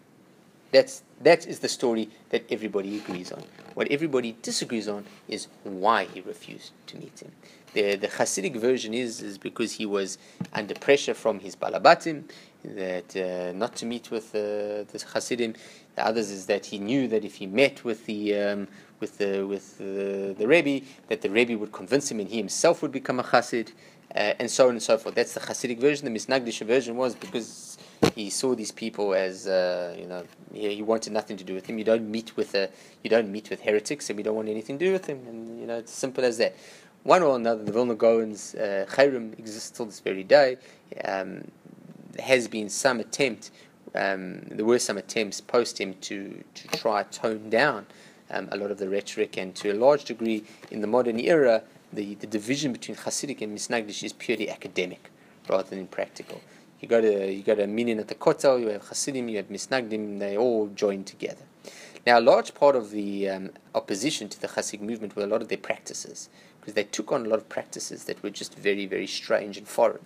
That's 0.72 1.02
that 1.22 1.46
is 1.46 1.60
the 1.60 1.68
story 1.68 2.10
that 2.30 2.44
everybody 2.50 2.98
agrees 2.98 3.32
on. 3.32 3.42
What 3.74 3.88
everybody 3.90 4.36
disagrees 4.42 4.88
on 4.88 5.04
is 5.28 5.48
why 5.64 6.04
he 6.04 6.20
refused 6.20 6.72
to 6.88 6.96
meet 6.98 7.20
him. 7.20 7.32
The 7.72 7.96
the 7.96 8.08
Hasidic 8.08 8.56
version 8.56 8.92
is 8.92 9.22
is 9.22 9.38
because 9.38 9.72
he 9.72 9.86
was 9.86 10.18
under 10.52 10.74
pressure 10.74 11.14
from 11.14 11.40
his 11.40 11.56
balabatim 11.56 12.24
that 12.64 13.16
uh, 13.16 13.52
not 13.56 13.76
to 13.76 13.86
meet 13.86 14.10
with 14.10 14.34
uh, 14.34 14.84
the 14.92 15.04
Hasidim. 15.12 15.54
The 15.94 16.06
others 16.06 16.30
is 16.30 16.46
that 16.46 16.66
he 16.66 16.78
knew 16.78 17.08
that 17.08 17.24
if 17.24 17.36
he 17.36 17.46
met 17.46 17.84
with 17.84 18.04
the 18.06 18.36
um, 18.36 18.68
with 19.00 19.18
the 19.18 19.46
with 19.46 19.78
the, 19.78 20.34
the 20.38 20.46
Rebbe, 20.46 20.84
that 21.08 21.22
the 21.22 21.30
Rebbe 21.30 21.56
would 21.56 21.72
convince 21.72 22.10
him 22.10 22.20
and 22.20 22.28
he 22.28 22.36
himself 22.38 22.82
would 22.82 22.92
become 22.92 23.20
a 23.20 23.24
Hasid, 23.24 23.72
uh, 24.14 24.34
and 24.38 24.50
so 24.50 24.64
on 24.64 24.70
and 24.70 24.82
so 24.82 24.96
forth. 24.96 25.14
That's 25.14 25.34
the 25.34 25.40
Hasidic 25.40 25.78
version. 25.78 26.10
The 26.10 26.18
Misnagdish 26.18 26.64
version 26.66 26.96
was 26.96 27.14
because 27.14 27.78
he 28.14 28.30
saw 28.30 28.54
these 28.54 28.72
people 28.72 29.14
as 29.14 29.46
uh, 29.46 29.94
you 29.98 30.06
know 30.06 30.24
he, 30.52 30.76
he 30.76 30.82
wanted 30.82 31.12
nothing 31.12 31.36
to 31.36 31.44
do 31.44 31.54
with 31.54 31.66
them. 31.66 31.78
You 31.78 31.84
don't 31.84 32.10
meet 32.10 32.36
with 32.36 32.54
a 32.54 32.70
you 33.02 33.10
don't 33.10 33.30
meet 33.30 33.50
with 33.50 33.60
heretics, 33.60 34.08
and 34.10 34.16
we 34.16 34.22
don't 34.22 34.36
want 34.36 34.48
anything 34.48 34.78
to 34.78 34.84
do 34.86 34.92
with 34.92 35.04
them. 35.04 35.20
And 35.28 35.60
you 35.60 35.66
know 35.66 35.78
it's 35.78 35.92
simple 35.92 36.24
as 36.24 36.38
that. 36.38 36.56
One 37.02 37.22
or 37.22 37.36
another, 37.36 37.62
the 37.62 37.70
Vilna 37.70 37.94
Gaon's 37.94 38.56
uh, 38.56 38.84
Chayrim 38.88 39.38
exists 39.38 39.70
till 39.70 39.86
this 39.86 40.00
very 40.00 40.24
day. 40.24 40.56
Um, 41.04 41.48
has 42.18 42.48
been 42.48 42.68
some 42.68 42.98
attempt. 43.00 43.50
Um, 43.94 44.40
there 44.50 44.64
were 44.64 44.78
some 44.78 44.98
attempts 44.98 45.40
post 45.40 45.80
him 45.80 45.94
to 46.02 46.42
to 46.54 46.68
try 46.68 47.02
tone 47.04 47.50
down 47.50 47.86
um, 48.30 48.48
a 48.52 48.56
lot 48.56 48.70
of 48.70 48.78
the 48.78 48.88
rhetoric, 48.88 49.36
and 49.36 49.54
to 49.56 49.70
a 49.70 49.74
large 49.74 50.04
degree 50.04 50.44
in 50.70 50.80
the 50.80 50.86
modern 50.86 51.18
era, 51.20 51.62
the, 51.92 52.14
the 52.16 52.26
division 52.26 52.72
between 52.72 52.96
Hasidic 52.96 53.40
and 53.40 53.56
Misnagdish 53.56 54.02
is 54.02 54.12
purely 54.12 54.50
academic 54.50 55.10
rather 55.48 55.70
than 55.70 55.86
practical. 55.86 56.40
You 56.80 56.88
go 56.88 57.00
to 57.00 57.32
you 57.32 57.42
go 57.42 57.54
to 57.54 57.64
a 57.64 57.66
meeting 57.66 57.98
at 57.98 58.08
the 58.08 58.14
Kotel, 58.14 58.60
you 58.60 58.68
have 58.68 58.88
Hasidim, 58.88 59.28
you 59.28 59.36
have 59.38 59.48
Misnagdim, 59.48 60.18
they 60.18 60.36
all 60.36 60.66
join 60.68 61.04
together. 61.04 61.44
Now, 62.06 62.18
a 62.18 62.20
large 62.20 62.54
part 62.54 62.76
of 62.76 62.90
the 62.90 63.28
um, 63.28 63.50
opposition 63.74 64.28
to 64.28 64.40
the 64.40 64.46
Hasidic 64.46 64.80
movement 64.80 65.16
were 65.16 65.24
a 65.24 65.26
lot 65.26 65.42
of 65.42 65.48
their 65.48 65.58
practices, 65.58 66.28
because 66.60 66.74
they 66.74 66.84
took 66.84 67.10
on 67.10 67.26
a 67.26 67.28
lot 67.28 67.38
of 67.38 67.48
practices 67.48 68.04
that 68.04 68.22
were 68.22 68.30
just 68.30 68.56
very, 68.56 68.86
very 68.86 69.06
strange 69.06 69.56
and 69.56 69.66
foreign. 69.66 70.04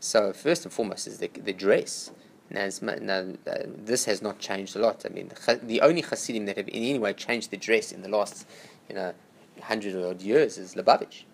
So, 0.00 0.32
first 0.32 0.64
and 0.64 0.72
foremost 0.72 1.06
is 1.06 1.18
the, 1.18 1.28
the 1.28 1.52
dress. 1.52 2.10
Now, 2.50 2.68
now 3.00 3.26
uh, 3.46 3.58
this 3.66 4.04
has 4.06 4.22
not 4.22 4.38
changed 4.38 4.74
a 4.76 4.80
lot. 4.80 5.04
I 5.06 5.08
mean, 5.10 5.28
the, 5.28 5.60
the 5.62 5.80
only 5.82 6.02
Hasidim 6.02 6.46
that 6.46 6.56
have 6.56 6.68
in 6.68 6.74
any 6.74 6.98
way 6.98 7.12
changed 7.12 7.50
their 7.50 7.60
dress 7.60 7.92
in 7.92 8.02
the 8.02 8.08
last, 8.08 8.46
you 8.88 8.94
know, 8.96 9.14
hundred 9.62 9.94
odd 9.96 10.20
years 10.20 10.58
is 10.58 10.74
Lubavitch. 10.74 11.24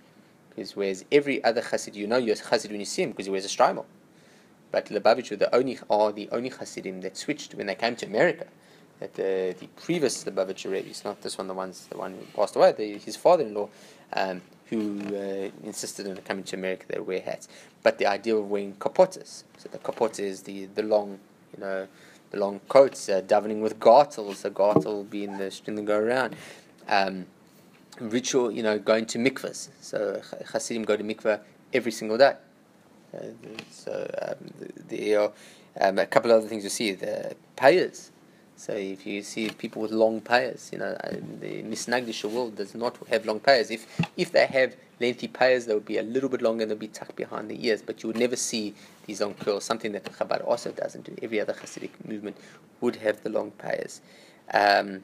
Because 0.50 0.76
whereas 0.76 1.04
every 1.12 1.42
other 1.44 1.62
Hasid, 1.62 1.94
you 1.94 2.06
know, 2.06 2.16
you're 2.16 2.34
a 2.34 2.38
Hasid 2.38 2.70
when 2.70 2.80
you 2.80 2.86
see 2.86 3.02
him 3.02 3.10
because 3.10 3.26
he 3.26 3.30
wears 3.30 3.44
a 3.44 3.48
streimel. 3.48 3.84
But 4.70 4.86
Lubavitch 4.86 5.30
were 5.30 5.36
the 5.36 5.54
only 5.54 5.78
are 5.88 6.12
the 6.12 6.28
only 6.32 6.50
Hasidim 6.50 7.00
that 7.02 7.16
switched 7.16 7.54
when 7.54 7.66
they 7.66 7.74
came 7.74 7.96
to 7.96 8.06
America. 8.06 8.46
That 9.00 9.14
the 9.14 9.54
the 9.58 9.66
previous 9.76 10.24
Lubavitcher 10.24 10.70
Rebbe, 10.70 10.88
it's 10.88 11.04
not 11.04 11.20
this 11.22 11.38
one, 11.38 11.46
the 11.46 11.54
ones 11.54 11.86
the 11.90 11.98
one 11.98 12.14
who 12.14 12.24
passed 12.34 12.56
away, 12.56 12.72
the, 12.72 12.98
his 12.98 13.16
father-in-law, 13.16 13.68
um, 14.14 14.42
who 14.70 15.00
uh, 15.14 15.50
insisted 15.64 16.08
on 16.08 16.16
coming 16.18 16.44
to 16.44 16.56
America, 16.56 16.84
they 16.88 16.98
wear 16.98 17.20
hats. 17.20 17.48
But 17.82 17.98
the 17.98 18.06
idea 18.06 18.36
of 18.36 18.50
wearing 18.50 18.74
kapotas, 18.74 19.44
so 19.58 19.68
the 19.70 19.78
kapota 19.78 20.20
is 20.20 20.42
the, 20.42 20.66
the 20.66 20.82
long, 20.82 21.18
you 21.54 21.60
know, 21.60 21.86
the 22.30 22.38
long 22.38 22.60
coats, 22.68 23.08
uh, 23.08 23.22
davening 23.22 23.60
with 23.60 23.78
gartels, 23.78 24.42
the 24.42 24.50
gartel 24.50 25.04
being 25.08 25.38
the 25.38 25.50
string 25.50 25.76
that 25.76 25.84
go 25.84 25.98
around. 25.98 26.34
Um, 26.88 27.26
ritual, 28.00 28.50
you 28.50 28.62
know, 28.62 28.78
going 28.78 29.06
to 29.06 29.18
mikvahs. 29.18 29.68
So 29.80 30.20
Hasidim 30.52 30.84
go 30.84 30.96
to 30.96 31.04
mikvah 31.04 31.40
every 31.72 31.92
single 31.92 32.18
day. 32.18 32.34
Uh, 33.14 33.26
so 33.70 34.10
um, 34.22 34.36
are 35.14 35.32
um, 35.80 35.98
a 35.98 36.06
couple 36.06 36.30
of 36.30 36.38
other 36.38 36.48
things 36.48 36.64
you 36.64 36.70
see. 36.70 36.92
The 36.92 37.36
payers, 37.54 38.10
So 38.56 38.72
if 38.72 39.06
you 39.06 39.22
see 39.22 39.50
people 39.50 39.82
with 39.82 39.92
long 39.92 40.22
payas, 40.22 40.72
you 40.72 40.78
know, 40.78 40.96
the 41.40 41.62
Misnagdisha 41.62 42.30
world 42.30 42.56
does 42.56 42.74
not 42.74 42.96
have 43.08 43.26
long 43.26 43.38
payas. 43.38 43.70
If 43.70 43.86
if 44.16 44.32
they 44.32 44.46
have 44.46 44.74
lengthy 44.98 45.28
payas, 45.28 45.66
they 45.66 45.74
would 45.74 45.84
be 45.84 45.98
a 45.98 46.02
little 46.02 46.30
bit 46.30 46.40
longer, 46.40 46.62
and 46.62 46.70
they'll 46.70 46.78
be 46.78 46.88
tucked 46.88 47.16
behind 47.16 47.50
the 47.50 47.66
ears, 47.66 47.82
but 47.82 48.02
you 48.02 48.06
would 48.06 48.16
never 48.16 48.34
see 48.34 48.74
these 49.04 49.20
long 49.20 49.34
curls, 49.34 49.64
something 49.64 49.92
that 49.92 50.04
Chabad 50.04 50.42
also 50.46 50.72
doesn't 50.72 51.04
do. 51.04 51.14
Every 51.22 51.38
other 51.38 51.52
Hasidic 51.52 51.90
movement 52.08 52.38
would 52.80 52.96
have 52.96 53.22
the 53.22 53.28
long 53.28 53.52
payas. 53.58 54.00
Um, 54.54 55.02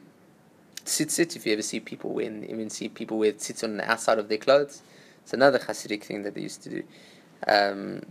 tzitzit, 0.83 1.35
if 1.35 1.45
you 1.45 1.53
ever 1.53 1.61
see 1.61 1.79
people 1.79 2.09
wearing, 2.11 2.43
even 2.49 2.71
see 2.71 2.89
people 2.89 3.19
wear 3.19 3.33
tzitzit 3.33 3.63
on 3.65 3.77
the 3.77 3.89
outside 3.89 4.17
of 4.17 4.29
their 4.29 4.39
clothes, 4.39 4.81
it's 5.21 5.33
another 5.33 5.59
Hasidic 5.59 6.03
thing 6.03 6.23
that 6.23 6.33
they 6.33 6.41
used 6.41 6.63
to 6.63 6.69
do. 6.69 6.83
Um, 7.47 8.01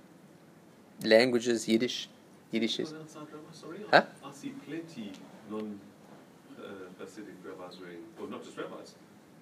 languages, 1.03 1.68
Yiddish. 1.68 2.09
Yiddish 2.53 2.78
is. 2.78 2.93
On 2.93 3.01
outside, 3.01 3.26
sorry, 3.53 3.78
Huh? 3.90 4.05
I 4.24 4.32
see 4.32 4.51
plenty 4.66 5.12
non 5.51 5.78
uh, 6.59 6.62
Hasidic 7.03 7.36
rabbis 7.45 7.78
wearing, 7.80 7.99
or 8.20 8.28
not 8.28 8.45
just 8.45 8.57
rabbis, 8.57 8.95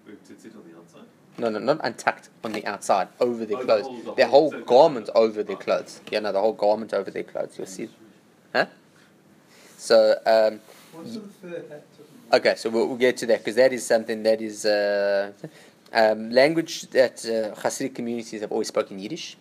wearing 0.05 0.21
tzitzit 0.27 0.55
on 0.57 0.63
the 0.71 0.77
outside. 0.79 1.05
No, 1.39 1.49
no, 1.49 1.59
not 1.59 1.81
untucked 1.85 2.29
on 2.45 2.53
the 2.53 2.67
outside, 2.67 3.09
over 3.21 3.45
their 3.47 3.57
Oh, 3.57 3.61
the 3.61 3.67
clothes. 3.67 3.87
whole- 3.87 4.01
the 4.03 4.15
their 4.15 4.27
whole- 4.27 4.51
whole 4.51 4.61
so- 4.61 4.65
garment 4.67 5.11
over 5.15 5.43
their 5.43 5.57
clothes. 5.57 6.01
Yeah, 6.11 6.19
no, 6.21 6.33
the 6.33 6.41
whole 6.41 6.53
garment 6.53 6.93
over 6.93 7.11
their 7.11 7.23
clothes. 7.25 7.57
You'll 7.57 7.67
see. 7.67 7.89
Huh? 8.53 8.67
So, 9.77 10.19
um, 10.27 10.61
What's 10.93 11.15
the 11.15 11.21
third 11.21 11.65
hat? 11.71 11.85
okay, 12.33 12.55
so 12.57 12.69
we'll, 12.71 12.87
we'll 12.89 12.97
get 12.97 13.17
to 13.19 13.27
that 13.27 13.39
because 13.39 13.55
that 13.57 13.73
is 13.73 13.87
something 13.87 14.23
that 14.25 14.41
is 14.43 14.67
uh, 14.67 15.33
um, 15.93 16.31
language 16.31 16.83
that 16.91 17.25
uh, 17.25 17.55
Hasidic 17.61 17.95
communities 17.95 18.41
have 18.41 18.53
always 18.53 18.69
spoken 18.69 18.99
Yiddish. 18.99 19.37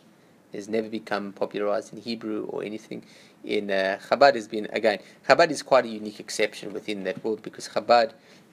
Has 0.54 0.68
never 0.68 0.90
become 0.90 1.32
popularized 1.34 1.94
in 1.94 2.02
Hebrew 2.02 2.46
or 2.46 2.64
anything. 2.64 3.04
In 3.44 3.72
uh, 3.72 4.00
Chabad 4.10 4.36
has 4.36 4.48
been 4.48 4.68
again. 4.72 5.00
Chabad 5.28 5.50
is 5.50 5.64
quite 5.64 5.86
a 5.86 5.88
unique 5.88 6.20
exception 6.20 6.74
within 6.74 7.04
that 7.06 7.24
world 7.24 7.42
because 7.42 7.70
Chabad, 7.70 8.12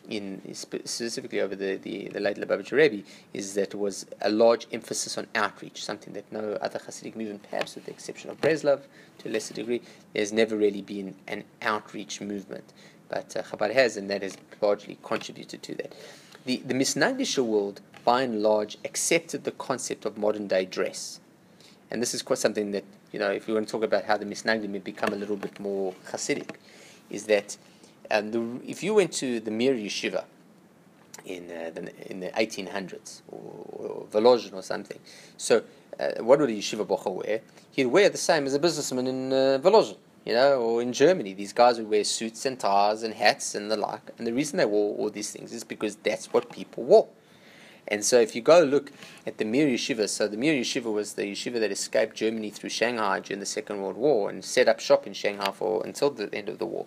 in 0.08 0.40
specifically 0.54 1.40
over 1.40 1.56
the, 1.56 1.76
the, 1.76 2.08
the 2.08 2.20
late 2.20 2.36
Lubavitcher 2.36 2.72
Rebbe, 2.72 3.02
is 3.34 3.54
that 3.54 3.74
was 3.74 4.06
a 4.20 4.30
large 4.30 4.68
emphasis 4.72 5.18
on 5.18 5.26
outreach, 5.34 5.84
something 5.84 6.12
that 6.14 6.30
no 6.30 6.52
other 6.60 6.78
Hasidic 6.78 7.16
movement, 7.16 7.44
perhaps 7.50 7.74
with 7.74 7.86
the 7.86 7.90
exception 7.90 8.30
of 8.30 8.40
Breslov 8.40 8.82
to 9.18 9.28
a 9.28 9.30
lesser 9.30 9.54
degree, 9.54 9.82
there's 10.12 10.32
never 10.32 10.56
really 10.56 10.82
been 10.82 11.16
an 11.26 11.42
outreach 11.62 12.20
movement. 12.20 12.72
But 13.08 13.36
uh, 13.36 13.42
Chabad 13.42 13.72
has, 13.74 13.96
and 13.96 14.08
that 14.10 14.22
has 14.22 14.36
largely 14.60 14.98
contributed 15.02 15.62
to 15.64 15.74
that. 15.76 15.94
The, 16.44 16.58
the 16.64 16.74
Misnagdisha 16.74 17.44
world, 17.44 17.80
by 18.04 18.22
and 18.22 18.40
large, 18.40 18.78
accepted 18.84 19.42
the 19.42 19.50
concept 19.50 20.04
of 20.04 20.16
modern 20.16 20.46
day 20.46 20.64
dress. 20.64 21.18
And 21.90 22.00
this 22.00 22.14
is 22.14 22.22
quite 22.22 22.38
something 22.38 22.70
that, 22.70 22.84
you 23.12 23.18
know, 23.18 23.30
if 23.30 23.46
we 23.46 23.54
want 23.54 23.66
to 23.68 23.72
talk 23.72 23.82
about 23.82 24.04
how 24.04 24.16
the 24.16 24.24
Misnagdim 24.24 24.72
had 24.72 24.84
become 24.84 25.12
a 25.12 25.16
little 25.16 25.36
bit 25.36 25.58
more 25.60 25.94
Hasidic, 26.10 26.56
is 27.10 27.24
that 27.26 27.56
um, 28.10 28.30
the, 28.30 28.60
if 28.66 28.82
you 28.82 28.94
went 28.94 29.12
to 29.14 29.40
the 29.40 29.50
Mir 29.50 29.74
Yeshiva 29.74 30.24
in, 31.24 31.50
uh, 31.50 31.70
the, 31.74 32.10
in 32.10 32.20
the 32.20 32.28
1800s, 32.28 33.22
or, 33.28 33.66
or 33.72 34.06
Volozhin 34.10 34.54
or 34.54 34.62
something, 34.62 34.98
so 35.36 35.62
uh, 35.98 36.22
what 36.22 36.38
would 36.40 36.50
a 36.50 36.52
Yeshiva 36.52 36.86
Bocher 36.86 37.12
wear? 37.12 37.40
He'd 37.70 37.86
wear 37.86 38.08
the 38.08 38.18
same 38.18 38.46
as 38.46 38.54
a 38.54 38.58
businessman 38.58 39.06
in 39.06 39.32
uh, 39.32 39.58
Volozhin, 39.62 39.96
you 40.24 40.34
know, 40.34 40.60
or 40.60 40.82
in 40.82 40.92
Germany. 40.92 41.32
These 41.34 41.52
guys 41.52 41.78
would 41.78 41.88
wear 41.88 42.04
suits 42.04 42.44
and 42.46 42.58
ties 42.58 43.02
and 43.02 43.14
hats 43.14 43.54
and 43.54 43.70
the 43.70 43.76
like. 43.76 44.10
And 44.18 44.26
the 44.26 44.32
reason 44.32 44.58
they 44.58 44.66
wore 44.66 44.96
all 44.96 45.10
these 45.10 45.30
things 45.30 45.52
is 45.52 45.64
because 45.64 45.96
that's 45.96 46.32
what 46.32 46.50
people 46.50 46.84
wore. 46.84 47.08
And 47.88 48.04
so 48.04 48.20
if 48.20 48.34
you 48.34 48.42
go 48.42 48.62
look 48.62 48.90
at 49.26 49.38
the 49.38 49.44
Mir 49.44 49.66
Yeshiva, 49.66 50.08
so 50.08 50.26
the 50.26 50.36
Mir 50.36 50.54
Yeshiva 50.54 50.92
was 50.92 51.14
the 51.14 51.22
yeshiva 51.22 51.60
that 51.60 51.70
escaped 51.70 52.16
Germany 52.16 52.50
through 52.50 52.70
Shanghai 52.70 53.20
during 53.20 53.40
the 53.40 53.46
Second 53.46 53.80
World 53.80 53.96
War 53.96 54.28
and 54.28 54.44
set 54.44 54.68
up 54.68 54.80
shop 54.80 55.06
in 55.06 55.12
Shanghai 55.12 55.52
for 55.52 55.84
until 55.84 56.10
the 56.10 56.32
end 56.34 56.48
of 56.48 56.58
the 56.58 56.66
war. 56.66 56.86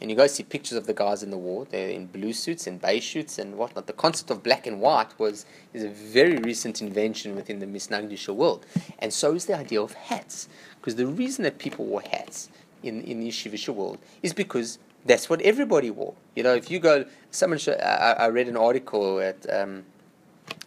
And 0.00 0.10
you 0.10 0.16
go 0.16 0.26
see 0.26 0.42
pictures 0.42 0.76
of 0.76 0.86
the 0.86 0.94
guys 0.94 1.22
in 1.22 1.30
the 1.30 1.38
war. 1.38 1.66
They're 1.70 1.88
in 1.88 2.06
blue 2.06 2.32
suits 2.32 2.66
and 2.66 2.80
beige 2.80 3.12
suits 3.12 3.38
and 3.38 3.56
whatnot. 3.56 3.86
The 3.86 3.92
concept 3.92 4.30
of 4.30 4.42
black 4.42 4.66
and 4.66 4.80
white 4.80 5.16
was 5.18 5.46
is 5.72 5.84
a 5.84 5.88
very 5.88 6.38
recent 6.38 6.80
invention 6.80 7.36
within 7.36 7.60
the 7.60 7.66
Misnagdisha 7.66 8.34
world. 8.34 8.66
And 8.98 9.12
so 9.12 9.34
is 9.34 9.46
the 9.46 9.56
idea 9.56 9.80
of 9.80 9.92
hats. 9.94 10.48
Because 10.80 10.96
the 10.96 11.06
reason 11.06 11.44
that 11.44 11.58
people 11.58 11.84
wore 11.84 12.02
hats 12.02 12.48
in, 12.82 13.02
in 13.02 13.20
the 13.20 13.28
Yeshivisha 13.28 13.74
world 13.74 13.98
is 14.22 14.32
because 14.32 14.78
that's 15.04 15.30
what 15.30 15.40
everybody 15.42 15.90
wore. 15.90 16.14
You 16.34 16.42
know, 16.42 16.54
if 16.54 16.70
you 16.70 16.78
go, 16.78 17.04
someone, 17.30 17.58
show, 17.58 17.72
I, 17.72 18.12
I 18.12 18.28
read 18.28 18.48
an 18.48 18.56
article 18.56 19.20
at, 19.20 19.48
um, 19.52 19.84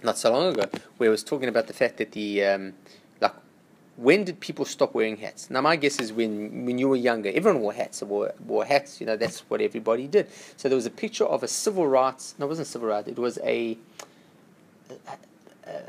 not 0.04 0.18
so 0.18 0.32
long 0.32 0.54
ago 0.54 0.70
where 0.98 1.08
it 1.08 1.12
was 1.12 1.24
talking 1.24 1.50
about 1.50 1.68
the 1.68 1.74
fact 1.74 1.98
that 1.98 2.12
the, 2.12 2.44
um, 2.44 2.74
like, 3.22 3.34
when 3.98 4.24
did 4.24 4.40
people 4.40 4.66
stop 4.66 4.94
wearing 4.94 5.18
hats? 5.18 5.50
Now, 5.50 5.62
my 5.62 5.76
guess 5.76 6.00
is 6.00 6.12
when, 6.12 6.66
when 6.66 6.78
you 6.78 6.90
were 6.90 6.96
younger, 6.96 7.32
everyone 7.34 7.62
wore 7.62 7.74
hats, 7.74 8.02
or 8.02 8.06
wore, 8.06 8.34
wore 8.46 8.66
hats, 8.66 9.00
you 9.00 9.08
know, 9.08 9.16
that's 9.18 9.42
what 9.42 9.62
everybody 9.62 10.08
did. 10.08 10.28
So 10.58 10.68
there 10.68 10.76
was 10.76 10.86
a 10.86 10.92
picture 10.92 11.26
of 11.26 11.44
a 11.44 11.48
civil 11.48 11.88
rights, 11.88 12.36
no, 12.40 12.46
it 12.46 12.50
wasn't 12.50 12.68
civil 12.68 12.88
rights, 12.88 13.08
it 13.08 13.18
was 13.18 13.40
a, 13.44 13.78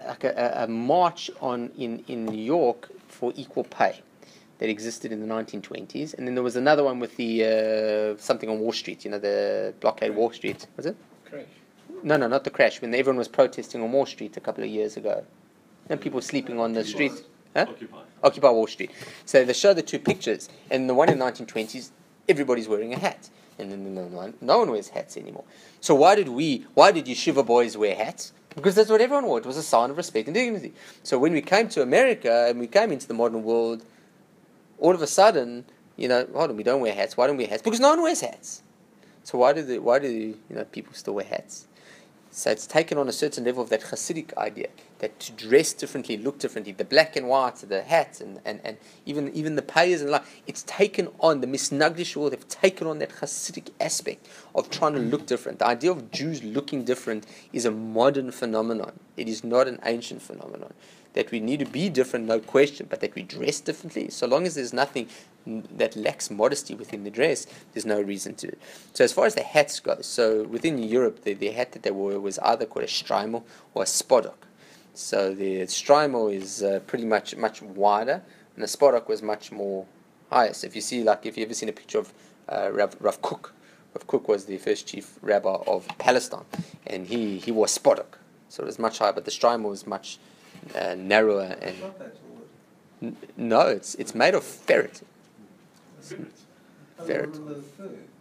like 0.07 0.25
a, 0.25 0.65
a 0.65 0.69
march 0.69 1.31
on 1.41 1.71
in, 1.79 2.05
in 2.09 2.27
New 2.27 2.43
York 2.43 2.91
for 3.09 3.33
equal 3.37 3.65
pay 3.65 4.01
that 4.59 4.69
existed 4.69 5.11
in 5.13 5.21
the 5.21 5.35
1920s, 5.35 6.15
and 6.15 6.27
then 6.27 6.35
there 6.35 6.45
was 6.45 6.57
another 6.57 6.85
one 6.85 7.01
with 7.01 7.17
the 7.17 8.15
uh, 8.17 8.21
something 8.21 8.49
on 8.49 8.59
Wall 8.61 8.73
Street, 8.73 9.05
you 9.05 9.11
know, 9.11 9.19
the 9.19 9.75
blockade 9.81 10.15
Wall 10.15 10.31
Street, 10.31 10.67
was 10.77 10.87
it? 10.87 10.97
Crash. 11.29 11.45
No, 12.03 12.17
no, 12.17 12.27
not 12.29 12.45
the 12.45 12.51
crash. 12.51 12.81
When 12.81 12.95
everyone 12.95 13.17
was 13.17 13.29
protesting 13.29 13.83
on 13.83 13.91
Wall 13.93 14.07
Street 14.07 14.37
a 14.37 14.41
couple 14.41 14.63
of 14.65 14.71
years 14.71 14.97
ago, 14.97 15.25
and 15.89 16.01
people 16.01 16.17
were 16.17 16.23
sleeping 16.23 16.61
on 16.61 16.73
the 16.73 16.85
streets. 16.85 17.23
Huh? 17.55 17.67
Occupy. 17.69 18.03
Occupy 18.23 18.51
Wall 18.51 18.67
Street. 18.67 18.91
So 19.25 19.45
they 19.45 19.53
show 19.53 19.75
the 19.75 19.83
two 19.83 19.99
pictures, 19.99 20.49
and 20.71 20.89
the 20.89 20.95
one 20.95 21.09
in 21.09 21.19
the 21.19 21.25
1920s, 21.25 21.91
everybody's 22.29 22.69
wearing 22.69 22.93
a 22.95 22.99
hat, 22.99 23.31
and 23.59 23.71
then 23.71 23.95
the 23.95 24.03
one, 24.03 24.35
no 24.41 24.59
one 24.59 24.71
wears 24.71 24.89
hats 24.89 25.17
anymore. 25.17 25.45
So 25.81 25.95
why 25.95 26.15
did 26.15 26.29
we? 26.29 26.67
Why 26.75 26.93
did 26.93 27.07
yeshiva 27.07 27.45
boys 27.45 27.77
wear 27.77 27.95
hats? 27.95 28.33
Because 28.55 28.75
that's 28.75 28.91
what 28.91 29.01
everyone 29.01 29.27
wore. 29.27 29.39
It 29.39 29.47
was 29.47 29.57
a 29.57 29.63
sign 29.63 29.91
of 29.91 29.97
respect 29.97 30.29
and 30.29 30.35
dignity. 30.35 30.75
So 31.03 31.19
when 31.19 31.33
we 31.33 31.43
came 31.43 31.69
to 31.71 31.83
America 31.83 32.47
and 32.49 32.61
we 32.61 32.67
came 32.67 32.93
into 32.93 33.09
the 33.09 33.15
modern 33.15 33.43
world, 33.43 33.83
all 34.79 34.95
of 34.95 35.03
a 35.03 35.07
sudden, 35.07 35.65
you 35.97 36.09
know, 36.09 36.27
hold 36.33 36.51
on, 36.51 36.57
we 36.57 36.63
don't 36.63 36.81
wear 36.81 36.95
hats. 36.95 37.17
Why 37.17 37.27
don't 37.27 37.37
we 37.37 37.45
wear 37.45 37.51
hats? 37.51 37.63
Because 37.63 37.81
no 37.81 37.91
one 37.91 38.03
wears 38.03 38.21
hats. 38.21 38.63
So 39.25 39.39
why 39.39 39.53
do 39.53 39.63
the, 39.63 39.79
why 39.79 39.99
do 39.99 40.09
you 40.09 40.37
know 40.51 40.65
people 40.65 40.93
still 40.95 41.15
wear 41.15 41.25
hats? 41.25 41.67
So 42.37 42.51
it's 42.51 42.67
taken 42.67 42.99
on 42.99 43.09
a 43.09 43.13
certain 43.13 43.45
level 43.45 43.63
of 43.63 43.71
that 43.71 43.81
Hasidic 43.81 44.37
idea 44.37 44.67
that 44.99 45.21
to 45.21 45.31
dress 45.31 45.73
differently, 45.73 46.17
look 46.17 46.41
differently, 46.41 46.73
the 46.73 46.85
black 46.85 47.15
and 47.15 47.29
white, 47.29 47.55
the 47.55 47.83
hats, 47.83 48.21
and, 48.21 48.41
and, 48.45 48.61
and 48.65 48.77
even 49.07 49.33
even 49.33 49.55
the 49.55 49.63
payers 49.63 50.01
and 50.01 50.11
like 50.11 50.25
it's 50.45 50.65
taken 50.65 51.11
on 51.21 51.43
the 51.43 51.47
Misnagdish 51.47 52.17
world. 52.17 52.33
They've 52.33 52.49
taken 52.49 52.89
on 52.89 52.99
that 52.99 53.11
Hasidic 53.11 53.71
aspect 53.81 54.27
of 54.53 54.69
trying 54.69 54.95
to 54.95 54.99
look 54.99 55.27
different. 55.27 55.61
The 55.61 55.69
idea 55.69 55.93
of 55.93 56.11
Jews 56.11 56.43
looking 56.43 56.83
different 56.83 57.25
is 57.53 57.67
a 57.67 57.71
modern 57.71 58.33
phenomenon. 58.33 58.99
It 59.17 59.29
is 59.29 59.45
not 59.45 59.69
an 59.69 59.79
ancient 59.85 60.21
phenomenon. 60.21 60.75
That 61.13 61.31
we 61.31 61.39
need 61.39 61.61
to 61.61 61.67
be 61.67 61.89
different, 61.89 62.27
no 62.27 62.41
question, 62.41 62.89
but 62.91 63.01
that 63.01 63.15
we 63.15 63.23
dress 63.23 63.61
differently. 63.61 64.11
So 64.11 64.27
long 64.27 64.45
as 64.45 64.57
there's 64.57 64.73
nothing 64.73 65.09
that 65.47 65.95
lacks 65.97 66.31
modesty 66.31 66.75
within 66.75 67.05
the 67.05 67.11
dress, 67.11 67.47
there's 67.73 67.85
no 67.87 68.01
reason 68.01 68.35
to. 68.37 68.55
So 68.95 69.05
as 69.05 69.13
far 69.13 69.27
as 69.27 69.35
the 69.35 69.43
hats 69.43 69.81
go, 69.81 70.01
so 70.01 70.45
within 70.45 70.83
Europe, 70.83 71.23
the, 71.23 71.35
the 71.35 71.51
hat 71.51 71.73
that 71.73 71.83
they 71.83 71.91
wore 71.91 72.19
was 72.19 72.39
either 72.39 72.67
called 72.67 72.85
a 72.85 72.89
streimel 72.89 73.43
or 73.75 73.83
a 73.83 73.87
spodok. 73.87 74.47
So 74.95 75.35
the 75.35 75.63
streimel 75.63 76.35
is 76.35 76.63
uh, 76.63 76.81
pretty 76.87 77.05
much 77.05 77.37
much 77.37 77.61
wider, 77.63 78.23
and 78.55 78.63
the 78.63 78.69
spodok 78.69 79.09
was 79.09 79.23
much 79.23 79.51
more 79.53 79.87
higher. 80.31 80.55
So 80.55 80.67
if 80.67 80.75
you 80.75 80.83
see, 80.83 81.03
like, 81.03 81.27
if 81.27 81.37
you 81.37 81.45
ever 81.45 81.55
seen 81.55 81.69
a 81.69 81.73
picture 81.73 81.99
of 81.99 82.13
uh, 82.49 82.71
Rav, 82.73 82.97
Rav 83.01 83.21
Kook, 83.21 83.53
Rav 83.95 84.07
Kook 84.07 84.29
was 84.29 84.47
the 84.47 84.59
first 84.59 84.87
chief 84.87 85.19
rabbi 85.21 85.57
of 85.67 85.87
Palestine, 85.99 86.45
and 86.87 87.07
he, 87.07 87.39
he 87.39 87.51
wore 87.51 87.67
spodok. 87.67 88.19
So 88.49 88.63
it 88.63 88.67
was 88.67 88.79
much 88.79 88.99
higher, 88.99 89.13
but 89.13 89.25
the 89.25 89.31
streimel 89.31 89.71
was 89.71 89.87
much 89.87 90.19
uh, 90.75 90.95
narrower 90.95 91.57
and 91.61 91.81
Not 91.81 91.99
that 91.99 92.17
wood. 92.31 92.49
N- 93.03 93.17
no, 93.37 93.61
it's 93.63 93.95
it's 93.97 94.15
made 94.15 94.35
of 94.35 94.45
ferret. 94.45 95.03
Ferret. 97.07 97.39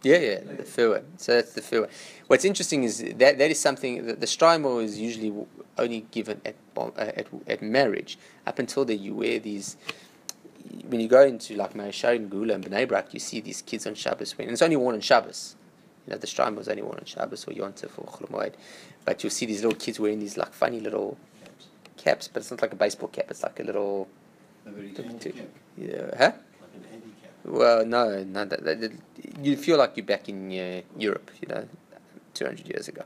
Yeah, 0.04 0.18
yeah, 0.18 0.40
the 0.58 0.64
fur. 0.64 1.04
So 1.18 1.36
that's 1.36 1.54
the 1.54 1.62
fur. 1.62 1.88
What's 2.28 2.44
interesting 2.44 2.84
is 2.84 3.00
that 3.00 3.38
that 3.38 3.52
is 3.52 3.60
something 3.60 4.06
that 4.06 4.20
the 4.20 4.26
strimo 4.26 4.84
is 4.84 5.00
usually 5.00 5.34
only 5.78 6.02
given 6.12 6.42
at 6.46 6.56
uh, 6.76 6.90
at 6.98 7.28
at 7.48 7.62
marriage. 7.62 8.18
Up 8.46 8.60
until 8.60 8.86
then, 8.86 9.00
you 9.00 9.16
wear 9.16 9.40
these. 9.40 9.78
When 10.88 11.00
you 11.00 11.08
go 11.08 11.22
into 11.22 11.56
like 11.56 11.76
Mea 11.76 11.90
Shearim 11.90 12.16
and 12.16 12.32
Geula 12.32 12.56
and 12.56 12.66
Bnei 12.66 12.88
Brak, 12.88 13.14
you 13.14 13.20
see 13.20 13.42
these 13.42 13.62
kids 13.62 13.86
on 13.86 13.96
Shabbos 13.96 14.38
wearing. 14.38 14.52
It's 14.52 14.62
only 14.62 14.76
worn 14.76 14.96
on 14.96 15.02
Shabbos. 15.02 15.56
You 16.06 16.12
know, 16.12 16.18
the 16.18 16.28
strimo 16.28 16.60
is 16.60 16.68
only 16.68 16.82
worn 16.82 17.00
on 17.00 17.06
Shabbos 17.06 17.46
or 17.48 17.52
Yontif 17.52 17.92
or 17.98 18.06
Chol. 18.06 18.54
But 19.06 19.24
you'll 19.24 19.32
see 19.32 19.46
these 19.46 19.64
little 19.64 19.78
kids 19.78 20.00
wearing 20.00 20.20
these 20.20 20.38
like 20.38 20.54
funny 20.54 20.80
little 20.80 21.18
caps, 21.98 22.28
but 22.28 22.42
it's 22.42 22.52
not 22.52 22.62
like 22.62 22.74
a 22.74 22.76
baseball 22.76 23.10
cap. 23.10 23.26
It's 23.30 23.44
like 23.44 23.60
a 23.60 23.64
little. 23.64 24.08
A 24.66 24.72
very 24.72 24.92
Tick, 24.92 25.06
small 25.06 25.20
cap. 25.20 25.48
Yeah, 25.78 26.18
huh? 26.18 26.32
Well, 27.46 27.86
no, 27.86 28.24
no. 28.24 28.46
That, 28.46 28.64
that, 28.64 28.82
that- 28.82 28.92
you 29.42 29.58
feel 29.58 29.78
like 29.78 29.96
you're 29.98 30.06
back 30.06 30.30
in 30.30 30.52
uh, 30.52 30.82
Europe, 30.98 31.32
you 31.42 31.48
know, 31.48 31.68
200 32.34 32.68
years 32.68 32.88
ago. 32.88 33.04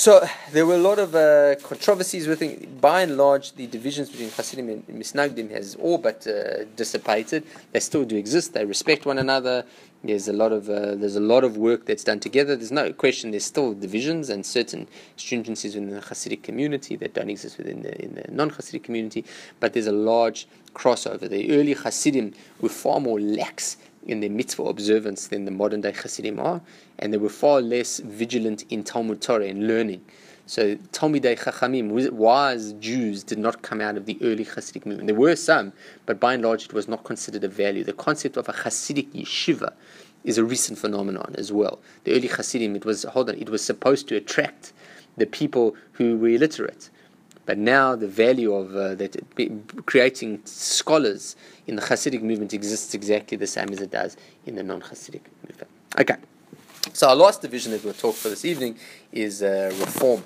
So 0.00 0.26
there 0.50 0.64
were 0.64 0.76
a 0.76 0.78
lot 0.78 0.98
of 0.98 1.14
uh, 1.14 1.56
controversies 1.56 2.26
within. 2.26 2.78
By 2.80 3.02
and 3.02 3.18
large, 3.18 3.52
the 3.52 3.66
divisions 3.66 4.08
between 4.08 4.30
Hasidim 4.30 4.70
and 4.70 4.86
Misnagdim 4.88 5.50
has 5.50 5.74
all 5.74 5.98
but 5.98 6.26
uh, 6.26 6.64
dissipated. 6.74 7.44
They 7.72 7.80
still 7.80 8.06
do 8.06 8.16
exist. 8.16 8.54
They 8.54 8.64
respect 8.64 9.04
one 9.04 9.18
another. 9.18 9.66
There's 10.02 10.26
a 10.26 10.32
lot 10.32 10.52
of 10.52 10.70
uh, 10.70 10.94
there's 10.94 11.16
a 11.16 11.20
lot 11.34 11.44
of 11.44 11.58
work 11.58 11.84
that's 11.84 12.02
done 12.02 12.18
together. 12.18 12.56
There's 12.56 12.72
no 12.72 12.94
question. 12.94 13.30
There's 13.30 13.44
still 13.44 13.74
divisions 13.74 14.30
and 14.30 14.46
certain 14.46 14.88
stringencies 15.18 15.74
within 15.74 15.90
the 15.90 16.00
Hasidic 16.00 16.42
community 16.42 16.96
that 16.96 17.12
don't 17.12 17.28
exist 17.28 17.58
within 17.58 17.82
the 17.82 18.02
in 18.02 18.14
the 18.14 18.24
non-Hasidic 18.30 18.82
community. 18.82 19.26
But 19.60 19.74
there's 19.74 19.86
a 19.86 19.92
large 19.92 20.48
crossover. 20.72 21.28
The 21.28 21.52
early 21.52 21.74
Hasidim 21.74 22.32
were 22.62 22.70
far 22.70 23.00
more 23.00 23.20
lax 23.20 23.76
in 24.06 24.20
their 24.20 24.30
mitzvah 24.30 24.64
observance 24.64 25.28
than 25.28 25.44
the 25.44 25.50
modern 25.50 25.80
day 25.80 25.92
Hasidim 25.92 26.38
are, 26.38 26.60
and 26.98 27.12
they 27.12 27.18
were 27.18 27.28
far 27.28 27.60
less 27.60 27.98
vigilant 28.00 28.64
in 28.70 28.82
Talmud 28.82 29.20
Torah 29.20 29.46
and 29.46 29.66
learning. 29.66 30.04
So 30.46 30.74
Talmidei 30.92 31.38
Chachamim, 31.38 32.10
wise 32.10 32.72
Jews, 32.72 33.22
did 33.22 33.38
not 33.38 33.62
come 33.62 33.80
out 33.80 33.96
of 33.96 34.06
the 34.06 34.18
early 34.20 34.44
Hasidic 34.44 34.84
movement. 34.84 35.06
There 35.06 35.14
were 35.14 35.36
some, 35.36 35.72
but 36.06 36.18
by 36.18 36.34
and 36.34 36.42
large 36.42 36.64
it 36.64 36.72
was 36.72 36.88
not 36.88 37.04
considered 37.04 37.44
a 37.44 37.48
value. 37.48 37.84
The 37.84 37.92
concept 37.92 38.36
of 38.36 38.48
a 38.48 38.52
Hasidic 38.52 39.10
yeshiva 39.12 39.74
is 40.24 40.38
a 40.38 40.44
recent 40.44 40.78
phenomenon 40.78 41.34
as 41.38 41.52
well. 41.52 41.78
The 42.04 42.14
early 42.14 42.28
Hasidim, 42.28 42.74
it 42.74 42.84
was 42.84 43.04
hold 43.04 43.30
on, 43.30 43.36
it 43.36 43.48
was 43.48 43.62
supposed 43.62 44.08
to 44.08 44.16
attract 44.16 44.72
the 45.16 45.26
people 45.26 45.76
who 45.92 46.16
were 46.16 46.30
illiterate. 46.30 46.90
But 47.46 47.58
now 47.58 47.96
the 47.96 48.08
value 48.08 48.54
of 48.54 48.74
uh, 48.74 48.94
that 48.96 49.16
creating 49.86 50.42
scholars 50.44 51.36
in 51.70 51.76
the 51.76 51.82
Hasidic 51.82 52.20
movement 52.20 52.52
exists 52.52 52.94
exactly 52.94 53.36
the 53.36 53.46
same 53.46 53.68
as 53.70 53.80
it 53.80 53.92
does 53.92 54.16
in 54.44 54.56
the 54.56 54.62
non-Hasidic 54.62 55.22
movement. 55.46 55.70
Okay. 55.98 56.16
So 56.92 57.08
our 57.08 57.14
last 57.14 57.42
division 57.42 57.70
that 57.70 57.84
we'll 57.84 57.94
talk 57.94 58.16
for 58.16 58.28
this 58.28 58.44
evening 58.44 58.76
is 59.12 59.40
uh, 59.42 59.72
reform 59.78 60.24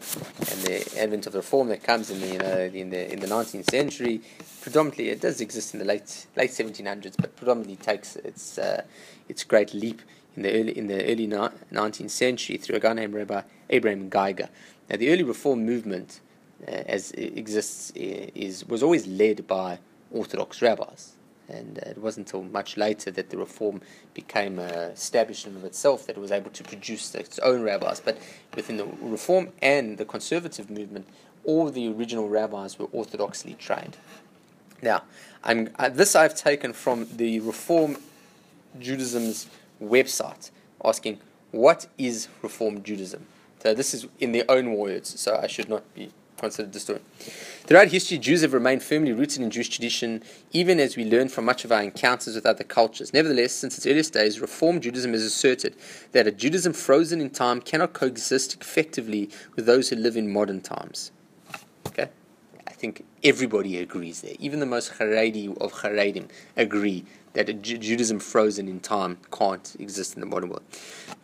and 0.50 0.60
the 0.62 0.98
advent 0.98 1.26
of 1.26 1.34
reform 1.34 1.68
that 1.68 1.82
comes 1.82 2.10
in 2.10 2.20
the 2.20 2.28
you 2.28 2.38
know, 2.38 2.58
in 2.82 2.90
the 2.90 3.12
in 3.12 3.20
the 3.20 3.26
19th 3.26 3.70
century. 3.70 4.22
Predominantly, 4.62 5.10
it 5.10 5.20
does 5.20 5.42
exist 5.42 5.74
in 5.74 5.80
the 5.80 5.84
late 5.84 6.26
late 6.36 6.50
1700s, 6.50 7.16
but 7.18 7.36
predominantly 7.36 7.76
takes 7.76 8.16
its 8.16 8.56
uh, 8.56 8.82
its 9.28 9.44
great 9.44 9.74
leap 9.74 10.00
in 10.36 10.44
the 10.44 10.50
early 10.58 10.78
in 10.78 10.86
the 10.86 11.04
early 11.04 11.26
19th 11.26 12.10
century 12.10 12.56
through 12.56 12.76
a 12.76 12.80
guy 12.80 12.94
named 12.94 13.12
Rabbi 13.12 13.42
Abraham 13.68 14.08
Geiger. 14.08 14.48
Now, 14.88 14.96
the 14.96 15.10
early 15.10 15.24
reform 15.24 15.66
movement, 15.66 16.20
uh, 16.66 16.70
as 16.70 17.10
it 17.10 17.36
exists, 17.36 17.92
is 17.94 18.64
was 18.66 18.82
always 18.82 19.06
led 19.06 19.46
by 19.46 19.80
Orthodox 20.10 20.62
rabbis. 20.62 21.14
And 21.48 21.78
it 21.78 21.98
wasn't 21.98 22.28
until 22.28 22.42
much 22.42 22.76
later 22.76 23.10
that 23.10 23.30
the 23.30 23.36
reform 23.36 23.82
became 24.14 24.58
uh, 24.58 24.90
established 24.92 25.46
of 25.46 25.64
itself 25.64 26.06
that 26.06 26.16
it 26.16 26.20
was 26.20 26.32
able 26.32 26.50
to 26.50 26.62
produce 26.62 27.14
its 27.14 27.38
own 27.40 27.62
rabbis. 27.62 28.00
But 28.00 28.18
within 28.54 28.78
the 28.78 28.86
reform 29.00 29.48
and 29.60 29.98
the 29.98 30.04
conservative 30.04 30.70
movement, 30.70 31.06
all 31.44 31.70
the 31.70 31.88
original 31.88 32.28
rabbis 32.28 32.78
were 32.78 32.86
orthodoxly 32.86 33.58
trained. 33.58 33.98
Now, 34.80 35.02
uh, 35.42 35.88
this 35.90 36.16
I've 36.16 36.34
taken 36.34 36.72
from 36.72 37.06
the 37.16 37.40
Reform 37.40 37.96
Judaism's 38.78 39.46
website, 39.82 40.50
asking 40.82 41.20
what 41.50 41.86
is 41.98 42.28
Reform 42.42 42.82
Judaism. 42.82 43.26
So 43.62 43.74
this 43.74 43.94
is 43.94 44.06
in 44.20 44.32
their 44.32 44.44
own 44.48 44.74
words, 44.74 45.18
so 45.20 45.38
I 45.42 45.46
should 45.46 45.68
not 45.68 45.82
be 45.94 46.10
considered 46.36 46.72
distorted. 46.72 47.02
Throughout 47.66 47.88
history, 47.88 48.18
Jews 48.18 48.42
have 48.42 48.52
remained 48.52 48.82
firmly 48.82 49.12
rooted 49.14 49.40
in 49.40 49.50
Jewish 49.50 49.70
tradition, 49.70 50.22
even 50.52 50.78
as 50.78 50.98
we 50.98 51.04
learn 51.06 51.30
from 51.30 51.46
much 51.46 51.64
of 51.64 51.72
our 51.72 51.82
encounters 51.82 52.34
with 52.34 52.44
other 52.44 52.62
cultures. 52.62 53.14
Nevertheless, 53.14 53.52
since 53.52 53.78
its 53.78 53.86
earliest 53.86 54.12
days, 54.12 54.38
Reform 54.38 54.82
Judaism 54.82 55.14
has 55.14 55.22
asserted 55.22 55.74
that 56.12 56.26
a 56.26 56.30
Judaism 56.30 56.74
frozen 56.74 57.22
in 57.22 57.30
time 57.30 57.62
cannot 57.62 57.94
coexist 57.94 58.60
effectively 58.60 59.30
with 59.56 59.64
those 59.64 59.88
who 59.88 59.96
live 59.96 60.14
in 60.14 60.30
modern 60.30 60.60
times. 60.60 61.10
Okay? 61.86 62.10
I 62.66 62.72
think 62.72 63.02
everybody 63.22 63.78
agrees 63.78 64.20
there. 64.20 64.34
Even 64.38 64.60
the 64.60 64.66
most 64.66 64.98
Haredi 64.98 65.56
of 65.56 65.72
Haredim 65.72 66.28
agree 66.58 67.06
that 67.34 67.62
Judaism 67.62 68.20
frozen 68.20 68.68
in 68.68 68.80
time 68.80 69.18
can't 69.30 69.76
exist 69.78 70.14
in 70.14 70.20
the 70.20 70.26
modern 70.26 70.48
world. 70.48 70.62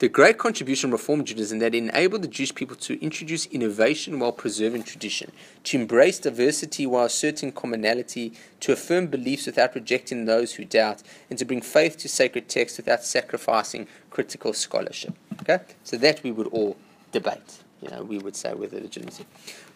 The 0.00 0.08
great 0.08 0.38
contribution 0.38 0.90
of 0.90 0.92
Reform 0.92 1.24
Judaism 1.24 1.60
that 1.60 1.74
enabled 1.74 2.22
the 2.22 2.28
Jewish 2.28 2.54
people 2.54 2.76
to 2.76 3.00
introduce 3.02 3.46
innovation 3.46 4.18
while 4.18 4.32
preserving 4.32 4.82
tradition, 4.82 5.30
to 5.64 5.78
embrace 5.78 6.18
diversity 6.18 6.84
while 6.84 7.06
asserting 7.06 7.52
commonality, 7.52 8.32
to 8.60 8.72
affirm 8.72 9.06
beliefs 9.06 9.46
without 9.46 9.74
rejecting 9.74 10.24
those 10.24 10.54
who 10.54 10.64
doubt, 10.64 11.02
and 11.28 11.38
to 11.38 11.44
bring 11.44 11.62
faith 11.62 11.96
to 11.98 12.08
sacred 12.08 12.48
texts 12.48 12.76
without 12.76 13.04
sacrificing 13.04 13.86
critical 14.10 14.52
scholarship. 14.52 15.14
Okay? 15.42 15.60
So 15.84 15.96
that 15.98 16.22
we 16.22 16.32
would 16.32 16.48
all 16.48 16.76
debate. 17.12 17.62
You 17.80 17.88
know, 17.88 18.02
we 18.02 18.18
would 18.18 18.36
say 18.36 18.52
with 18.52 18.72
legitimacy. 18.72 19.24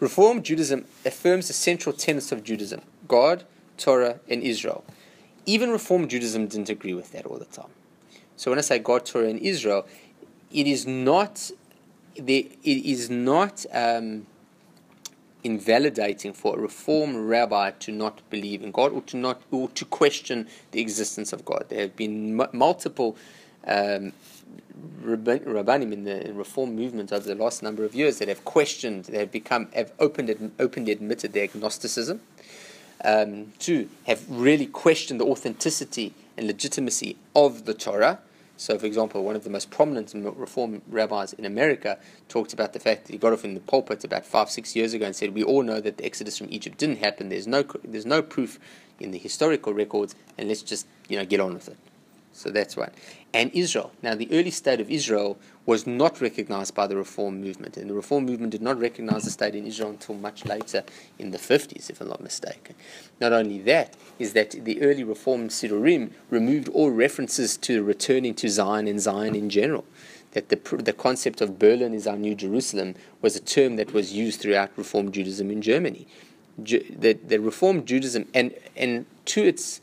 Reform 0.00 0.42
Judaism 0.42 0.84
affirms 1.06 1.46
the 1.46 1.54
central 1.54 1.94
tenets 1.94 2.32
of 2.32 2.42
Judaism 2.42 2.82
God, 3.06 3.44
Torah, 3.78 4.20
and 4.28 4.42
Israel 4.42 4.84
even 5.46 5.70
Reform 5.70 6.08
Judaism 6.08 6.46
didn't 6.46 6.70
agree 6.70 6.94
with 6.94 7.12
that 7.12 7.26
all 7.26 7.38
the 7.38 7.44
time. 7.46 7.70
So 8.36 8.50
when 8.50 8.58
I 8.58 8.62
say 8.62 8.78
God, 8.78 9.04
Torah, 9.04 9.28
and 9.28 9.38
Israel, 9.38 9.86
it 10.52 10.66
is 10.66 10.86
not 10.86 11.50
it 12.16 12.56
is 12.64 13.10
not 13.10 13.66
um, 13.72 14.26
invalidating 15.42 16.32
for 16.32 16.56
a 16.56 16.60
Reform 16.60 17.26
rabbi 17.26 17.72
to 17.72 17.92
not 17.92 18.28
believe 18.30 18.62
in 18.62 18.70
God 18.70 18.92
or 18.92 19.02
to 19.02 19.16
not 19.16 19.42
or 19.50 19.68
to 19.70 19.84
question 19.84 20.48
the 20.70 20.80
existence 20.80 21.32
of 21.32 21.44
God. 21.44 21.66
There 21.68 21.80
have 21.80 21.96
been 21.96 22.40
m- 22.40 22.48
multiple 22.52 23.16
um, 23.66 24.12
rabbanim 25.02 25.92
in 25.92 26.04
the 26.04 26.32
Reform 26.32 26.76
movement 26.76 27.12
over 27.12 27.26
the 27.26 27.34
last 27.34 27.62
number 27.62 27.84
of 27.84 27.94
years 27.94 28.18
that 28.18 28.28
have 28.28 28.44
questioned, 28.44 29.06
they 29.06 29.18
have 29.18 29.32
become 29.32 29.68
have 29.74 29.92
opened, 29.98 30.52
openly 30.58 30.92
admitted 30.92 31.32
their 31.32 31.44
agnosticism 31.44 32.20
um, 33.04 33.52
to 33.60 33.88
have 34.06 34.24
really 34.28 34.66
questioned 34.66 35.20
the 35.20 35.24
authenticity 35.24 36.14
and 36.36 36.46
legitimacy 36.46 37.16
of 37.34 37.64
the 37.64 37.74
Torah. 37.74 38.18
So, 38.56 38.78
for 38.78 38.86
example, 38.86 39.24
one 39.24 39.34
of 39.34 39.42
the 39.42 39.50
most 39.50 39.70
prominent 39.70 40.12
Reform 40.14 40.80
rabbis 40.88 41.32
in 41.32 41.44
America 41.44 41.98
talked 42.28 42.52
about 42.52 42.72
the 42.72 42.78
fact 42.78 43.06
that 43.06 43.12
he 43.12 43.18
got 43.18 43.32
off 43.32 43.44
in 43.44 43.54
the 43.54 43.60
pulpit 43.60 44.04
about 44.04 44.24
five, 44.24 44.48
six 44.48 44.76
years 44.76 44.94
ago 44.94 45.06
and 45.06 45.16
said, 45.16 45.34
"We 45.34 45.42
all 45.42 45.62
know 45.62 45.80
that 45.80 45.96
the 45.98 46.04
Exodus 46.04 46.38
from 46.38 46.46
Egypt 46.50 46.78
didn't 46.78 46.98
happen. 46.98 47.30
There's 47.30 47.48
no, 47.48 47.64
there's 47.82 48.06
no 48.06 48.22
proof 48.22 48.60
in 49.00 49.10
the 49.10 49.18
historical 49.18 49.74
records, 49.74 50.14
and 50.38 50.48
let's 50.48 50.62
just, 50.62 50.86
you 51.08 51.18
know, 51.18 51.24
get 51.24 51.40
on 51.40 51.54
with 51.54 51.68
it." 51.68 51.76
So 52.34 52.50
that's 52.50 52.76
one. 52.76 52.90
And 53.32 53.50
Israel. 53.54 53.92
Now, 54.02 54.14
the 54.16 54.28
early 54.32 54.50
state 54.50 54.80
of 54.80 54.90
Israel 54.90 55.38
was 55.66 55.86
not 55.86 56.20
recognized 56.20 56.74
by 56.74 56.88
the 56.88 56.96
Reform 56.96 57.40
movement, 57.40 57.76
and 57.76 57.88
the 57.88 57.94
Reform 57.94 58.26
movement 58.26 58.50
did 58.50 58.60
not 58.60 58.78
recognize 58.78 59.24
the 59.24 59.30
state 59.30 59.54
in 59.54 59.66
Israel 59.66 59.90
until 59.90 60.16
much 60.16 60.44
later 60.44 60.82
in 61.18 61.30
the 61.30 61.38
50s, 61.38 61.88
if 61.88 62.00
I'm 62.00 62.08
not 62.08 62.20
mistaken. 62.20 62.74
Not 63.20 63.32
only 63.32 63.60
that, 63.62 63.94
is 64.18 64.32
that 64.32 64.50
the 64.50 64.82
early 64.82 65.04
Reform 65.04 65.48
Siddurim 65.48 66.10
removed 66.28 66.68
all 66.68 66.90
references 66.90 67.56
to 67.58 67.82
returning 67.82 68.34
to 68.34 68.48
Zion 68.48 68.88
and 68.88 69.00
Zion 69.00 69.34
in 69.34 69.48
general. 69.48 69.84
That 70.32 70.48
the, 70.48 70.56
the 70.76 70.92
concept 70.92 71.40
of 71.40 71.58
Berlin 71.60 71.94
is 71.94 72.08
our 72.08 72.16
new 72.16 72.34
Jerusalem 72.34 72.96
was 73.22 73.36
a 73.36 73.40
term 73.40 73.76
that 73.76 73.92
was 73.92 74.12
used 74.12 74.40
throughout 74.40 74.72
Reform 74.76 75.12
Judaism 75.12 75.50
in 75.50 75.62
Germany. 75.62 76.08
the, 76.58 77.18
the 77.26 77.38
Reform 77.38 77.84
Judaism, 77.84 78.26
and, 78.34 78.54
and 78.76 79.06
to 79.26 79.42
its 79.42 79.80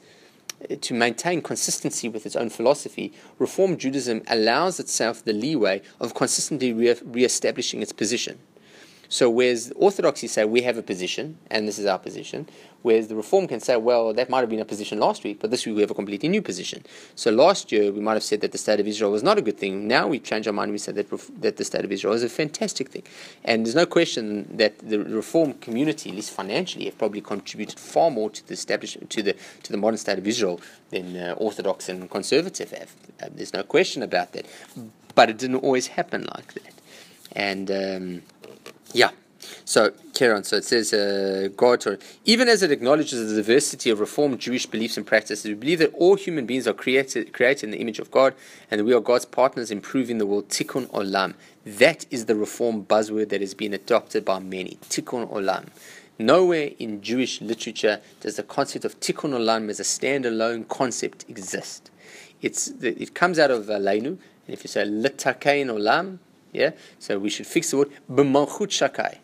to 0.82 0.94
maintain 0.94 1.42
consistency 1.42 2.10
with 2.10 2.26
its 2.26 2.36
own 2.36 2.50
philosophy, 2.50 3.14
Reform 3.40 3.78
Judaism 3.78 4.22
allows 4.28 4.80
itself 4.80 5.24
the 5.24 5.34
leeway 5.34 5.82
of 6.00 6.14
consistently 6.14 6.74
re 6.74 7.24
establishing 7.24 7.82
its 7.82 7.92
position. 7.92 8.40
So, 9.12 9.30
whereas 9.30 9.74
Orthodoxy 9.76 10.28
say 10.28 10.46
we 10.46 10.62
have 10.62 10.78
a 10.78 10.82
position, 10.82 11.38
and 11.50 11.68
this 11.68 11.78
is 11.78 11.86
our 11.86 12.00
position, 12.00 12.48
whereas 12.82 13.10
the 13.10 13.16
Reform 13.18 13.46
can 13.46 13.60
say, 13.60 13.76
well, 13.76 14.14
that 14.14 14.30
might 14.30 14.40
have 14.40 14.50
been 14.50 14.62
a 14.62 14.66
position 14.66 15.02
last 15.02 15.26
week, 15.26 15.42
but 15.42 15.52
this 15.52 15.66
week 15.66 15.76
we 15.76 15.82
have 15.82 15.92
a 15.92 15.94
completely 15.94 16.30
new 16.30 16.42
position. 16.42 16.82
So, 17.16 17.30
last 17.30 17.74
year 17.74 17.92
we 17.92 18.00
might 18.00 18.14
have 18.14 18.24
said 18.24 18.40
that 18.40 18.54
the 18.54 18.58
state 18.58 18.80
of 18.80 18.88
Israel 18.88 19.12
was 19.12 19.22
not 19.22 19.38
a 19.38 19.42
good 19.42 19.58
thing. 19.58 19.86
Now 19.86 20.08
we 20.08 20.18
change 20.18 20.48
our 20.48 20.54
mind 20.54 20.70
and 20.70 20.76
we 20.76 20.78
say 20.78 20.94
that, 20.94 21.10
that 21.42 21.58
the 21.58 21.66
state 21.66 21.84
of 21.84 21.92
Israel 21.92 22.14
is 22.14 22.24
a 22.24 22.30
fantastic 22.30 22.88
thing. 22.88 23.04
And 23.44 23.66
there's 23.66 23.76
no 23.76 23.86
question 23.86 24.48
that 24.56 24.80
the 24.80 25.00
Reform 25.00 25.56
community, 25.56 26.12
at 26.12 26.16
least 26.16 26.32
financially, 26.32 26.86
have 26.86 26.98
probably 26.98 27.20
contributed 27.20 27.78
far 27.78 28.12
more 28.12 28.30
to 28.30 28.48
the 28.48 28.54
establishment, 28.54 29.10
to 29.10 29.22
the, 29.22 29.36
to 29.64 29.74
the 29.74 29.78
modern 29.78 29.98
state 29.98 30.20
of 30.20 30.26
Israel 30.26 30.62
than 30.90 31.18
uh, 31.18 31.36
Orthodox 31.38 31.90
and 31.90 32.10
conservative 32.10 32.72
have. 32.72 32.96
Uh, 33.22 33.28
there's 33.36 33.54
no 33.54 33.64
question 33.64 34.04
about 34.04 34.32
that. 34.32 34.46
But 35.16 35.30
it 35.30 35.38
didn't 35.38 35.58
always 35.58 35.88
happen 35.88 36.30
like 36.34 36.54
that. 36.54 36.74
And. 37.34 37.70
Um, 37.70 38.24
yeah. 38.94 39.12
So, 39.66 39.92
Kieran, 40.14 40.44
so 40.44 40.58
it 40.58 40.66
says, 40.66 40.94
uh, 40.94 41.50
God, 41.56 41.84
even 42.26 42.48
as 42.48 42.62
it 42.62 42.72
acknowledges 42.72 43.30
the 43.30 43.36
diversity 43.36 43.90
of 43.90 44.00
Reformed 44.00 44.40
Jewish 44.40 44.66
beliefs 44.66 44.98
and 44.98 45.06
practices, 45.06 45.46
we 45.46 45.54
believe 45.54 45.80
that 45.80 45.94
all 45.96 46.16
human 46.16 46.46
beings 46.46 46.68
are 46.68 46.74
created, 46.74 47.34
created 47.34 47.66
in 47.66 47.72
the 47.72 47.80
image 47.80 48.00
of 48.00 48.12
God 48.12 48.36
and 48.70 48.80
that 48.80 48.86
we 48.86 48.94
are 48.94 49.00
God's 49.00 49.26
partners 49.26 49.72
in 49.72 49.80
improving 49.80 50.18
the 50.18 50.26
world. 50.26 50.50
Tikkun 50.50 50.88
Olam. 50.92 51.34
That 51.66 52.06
is 52.12 52.26
the 52.26 52.36
Reform 52.36 52.86
buzzword 52.86 53.30
that 53.30 53.42
has 53.42 53.54
been 53.54 53.74
adopted 53.74 54.26
by 54.26 54.40
many. 54.40 54.78
Tikkun 54.90 55.32
Olam. 55.32 55.68
Nowhere 56.20 56.72
in 56.78 57.02
Jewish 57.02 57.42
literature 57.42 58.00
does 58.20 58.36
the 58.36 58.44
concept 58.44 58.86
of 58.86 59.00
Tikkun 59.00 59.32
Olam 59.32 59.70
as 59.70 59.80
a 59.80 59.84
standalone 59.84 60.68
concept 60.68 61.26
exist. 61.28 61.90
It's, 62.42 62.68
it 62.82 63.14
comes 63.14 63.40
out 63.40 63.52
of 63.52 63.66
Aleinu, 63.68 64.06
and 64.06 64.20
if 64.48 64.64
you 64.64 64.68
say 64.68 64.84
Litakein 64.84 65.68
Olam, 65.68 66.20
Yeah? 66.52 66.72
So 67.00 67.20
we 67.20 67.30
should 67.30 67.48
fix 67.48 67.72
the 67.72 67.78
word 67.78 67.92
b'malchut 68.12 68.72
Shaddai. 68.72 69.20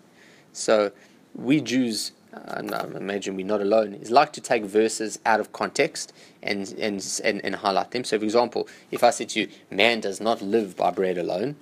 So 0.54 0.92
we 1.36 1.62
Jews, 1.62 2.12
uh, 2.34 2.64
I 2.74 2.98
imagine 2.98 3.36
we're 3.36 3.46
not 3.46 3.62
alone, 3.62 3.94
is 3.94 4.12
like 4.12 4.34
to 4.34 4.42
take 4.42 4.64
verses 4.66 5.20
out 5.26 5.40
of 5.40 5.54
context 5.54 6.14
and, 6.42 6.68
and, 6.74 7.22
and, 7.24 7.44
and 7.46 7.56
highlight 7.56 7.92
them. 7.92 8.04
So, 8.04 8.18
for 8.18 8.26
example, 8.26 8.68
if 8.92 9.04
I 9.04 9.12
said 9.12 9.30
to 9.30 9.42
you, 9.42 9.50
man 9.70 10.02
does 10.02 10.20
not 10.20 10.42
live 10.42 10.76
by 10.76 10.92
bread 10.92 11.18
alone, 11.18 11.56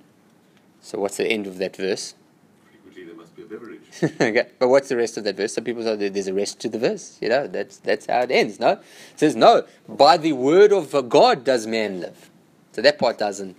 so 0.80 0.98
what's 0.98 1.16
the 1.16 1.26
end 1.26 1.46
of 1.46 1.58
that 1.58 1.76
verse? 1.76 2.14
Frequently 2.64 3.04
there 3.04 3.16
must 3.16 3.34
be 3.34 3.42
a 3.42 3.46
beverage. 3.46 3.80
okay, 4.02 4.46
but 4.58 4.68
what's 4.68 4.88
the 4.88 4.96
rest 4.96 5.16
of 5.16 5.24
that 5.24 5.36
verse? 5.36 5.54
Some 5.54 5.64
people 5.64 5.82
say 5.82 6.08
there's 6.08 6.28
a 6.28 6.34
rest 6.34 6.60
to 6.60 6.68
the 6.68 6.78
verse. 6.78 7.18
You 7.20 7.28
know, 7.28 7.46
that's 7.48 7.78
that's 7.78 8.06
how 8.06 8.20
it 8.20 8.30
ends. 8.30 8.60
No, 8.60 8.72
it 8.72 8.82
says 9.16 9.34
no. 9.34 9.64
By 9.88 10.16
the 10.16 10.32
word 10.32 10.72
of 10.72 11.08
God 11.08 11.44
does 11.44 11.66
man 11.66 12.00
live. 12.00 12.30
So 12.72 12.82
that 12.82 12.98
part 12.98 13.18
doesn't. 13.18 13.56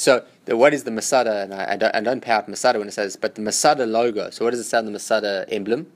So 0.00 0.24
the, 0.46 0.56
what 0.56 0.72
is 0.72 0.84
the 0.84 0.90
Masada? 0.90 1.42
And 1.42 1.52
I, 1.52 1.72
I 1.72 1.76
don't 1.76 1.94
I 1.94 2.00
don't 2.00 2.22
pay 2.22 2.32
out 2.32 2.48
Masada 2.48 2.78
when 2.78 2.88
it 2.88 2.92
says, 2.92 3.16
but 3.16 3.34
the 3.34 3.42
Masada 3.42 3.84
logo. 3.84 4.30
So 4.30 4.46
what 4.46 4.52
does 4.52 4.60
it 4.60 4.64
say 4.64 4.78
on 4.78 4.86
the 4.86 4.90
Masada 4.90 5.44
emblem? 5.50 5.92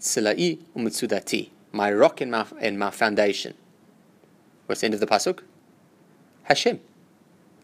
Tzilai 0.00 0.58
umutsudati, 0.74 1.50
my 1.70 1.92
rock 1.92 2.22
and 2.22 2.30
my 2.30 2.46
and 2.62 2.78
my 2.78 2.90
foundation. 2.90 3.52
What's 4.64 4.80
the 4.80 4.86
end 4.86 4.94
of 4.94 5.00
the 5.00 5.06
pasuk? 5.06 5.40
Hashem. 6.44 6.80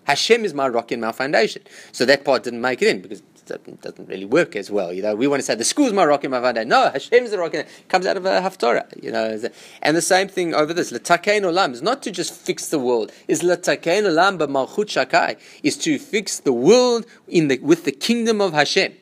Hashem 0.05 0.45
is 0.45 0.53
my 0.53 0.68
rock 0.68 0.93
and 0.93 1.01
my 1.01 1.12
foundation. 1.12 1.62
So 1.91 2.05
that 2.05 2.22
part 2.22 2.43
didn't 2.43 2.61
make 2.61 2.82
it 2.82 2.88
in 2.88 3.01
because 3.01 3.22
doesn't, 3.51 3.82
doesn't 3.82 4.09
really 4.09 4.24
work 4.24 4.57
as 4.57 4.70
well. 4.70 4.92
You 4.92 5.03
know, 5.03 5.14
we 5.14 5.26
want 5.26 5.40
to 5.40 5.46
say 5.46 5.55
the 5.55 5.64
school's 5.64 5.92
my 5.92 6.05
rock 6.05 6.24
and 6.24 6.30
my 6.30 6.40
foundation. 6.40 6.68
No, 6.68 6.90
Hashem 6.90 7.24
is 7.24 7.32
the 7.32 7.38
rock 7.38 7.55
and 7.55 7.66
comes 7.88 8.07
out 8.07 8.16
of 8.16 8.24
a 8.24 8.40
haftorah. 8.40 9.03
You 9.03 9.11
know, 9.11 9.38
and 9.82 9.96
the 9.96 10.03
same 10.03 10.28
thing 10.28 10.55
over 10.55 10.72
this. 10.72 10.92
Latakein 10.92 11.42
olam 11.42 11.72
is 11.72 11.82
not 11.82 12.03
to 12.05 12.11
just 12.11 12.32
fix 12.32 12.68
the 12.68 12.78
world. 12.78 13.12
Is 13.28 13.42
latakein 13.42 14.05
olam 14.05 14.38
b'malchut 14.38 14.88
Shaddai 14.88 15.36
is 15.62 15.76
to 15.78 15.98
fix 15.98 16.38
the 16.38 16.53
world 16.53 17.07
in 17.28 17.48
the 17.48 17.59
with 17.59 17.84
the 17.84 17.92
kingdom 17.92 18.40
of 18.40 18.53
Hashem. 18.53 18.94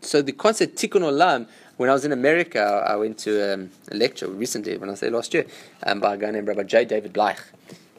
So 0.00 0.20
the 0.20 0.32
concept 0.32 0.76
tikkun 0.76 1.02
olam. 1.02 1.46
When 1.76 1.90
I 1.90 1.92
was 1.92 2.04
in 2.04 2.12
America, 2.12 2.84
I 2.86 2.94
went 2.94 3.18
to 3.26 3.52
um, 3.52 3.70
a 3.90 3.96
lecture 3.96 4.28
recently. 4.28 4.76
When 4.76 4.88
I 4.88 4.94
say 4.94 5.10
last 5.10 5.34
year, 5.34 5.44
um, 5.82 5.98
by 5.98 6.14
a 6.14 6.16
guy 6.16 6.30
named 6.30 6.46
Rabbi 6.46 6.62
J. 6.62 6.84
David 6.84 7.12
Bleich. 7.12 7.40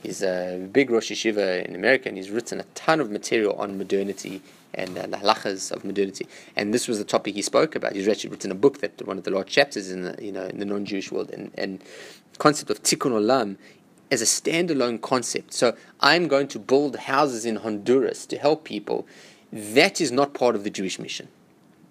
He's 0.02 0.22
a 0.22 0.66
big 0.72 0.92
Rosh 0.92 1.12
Yeshiva 1.12 1.66
in 1.66 1.76
America, 1.76 2.08
and 2.08 2.16
he's 2.16 2.30
written 2.30 2.60
a 2.60 2.64
ton 2.76 3.02
of 3.02 3.10
material 3.10 3.54
on 3.54 3.78
modernity 3.78 4.42
and 4.76 4.98
uh, 4.98 5.08
the 5.08 5.18
halachas 5.18 5.72
of 5.72 5.84
modernity. 5.84 6.28
And 6.56 6.74
this 6.74 6.88
was 6.88 6.98
the 6.98 7.04
topic 7.04 7.36
he 7.36 7.42
spoke 7.42 7.76
about. 7.76 7.94
He's 7.94 8.08
actually 8.08 8.32
written 8.32 8.52
a 8.52 8.56
book 8.56 8.80
that 8.80 9.06
one 9.06 9.18
of 9.18 9.24
the 9.24 9.32
large 9.32 9.50
chapters 9.50 9.92
in 9.92 10.04
the 10.04 10.16
you 10.24 10.32
know 10.32 10.46
in 10.46 10.60
the 10.60 10.66
non-Jewish 10.66 11.12
world, 11.12 11.32
and 11.32 11.52
and 11.58 11.84
concept 12.38 12.70
of 12.70 12.84
tikkun 12.84 13.12
olam 13.12 13.58
as 14.12 14.22
a 14.22 14.26
standalone 14.26 15.02
concept. 15.02 15.54
So 15.54 15.76
I'm 16.00 16.28
going 16.28 16.48
to 16.50 16.60
build 16.60 16.96
houses 16.96 17.46
in 17.46 17.58
Honduras 17.58 18.26
to 18.28 18.38
help 18.38 18.64
people. 18.64 19.08
That 19.52 20.02
is 20.02 20.12
not 20.12 20.34
part 20.34 20.56
of 20.56 20.64
the 20.64 20.70
Jewish 20.70 21.00
mission. 21.00 21.28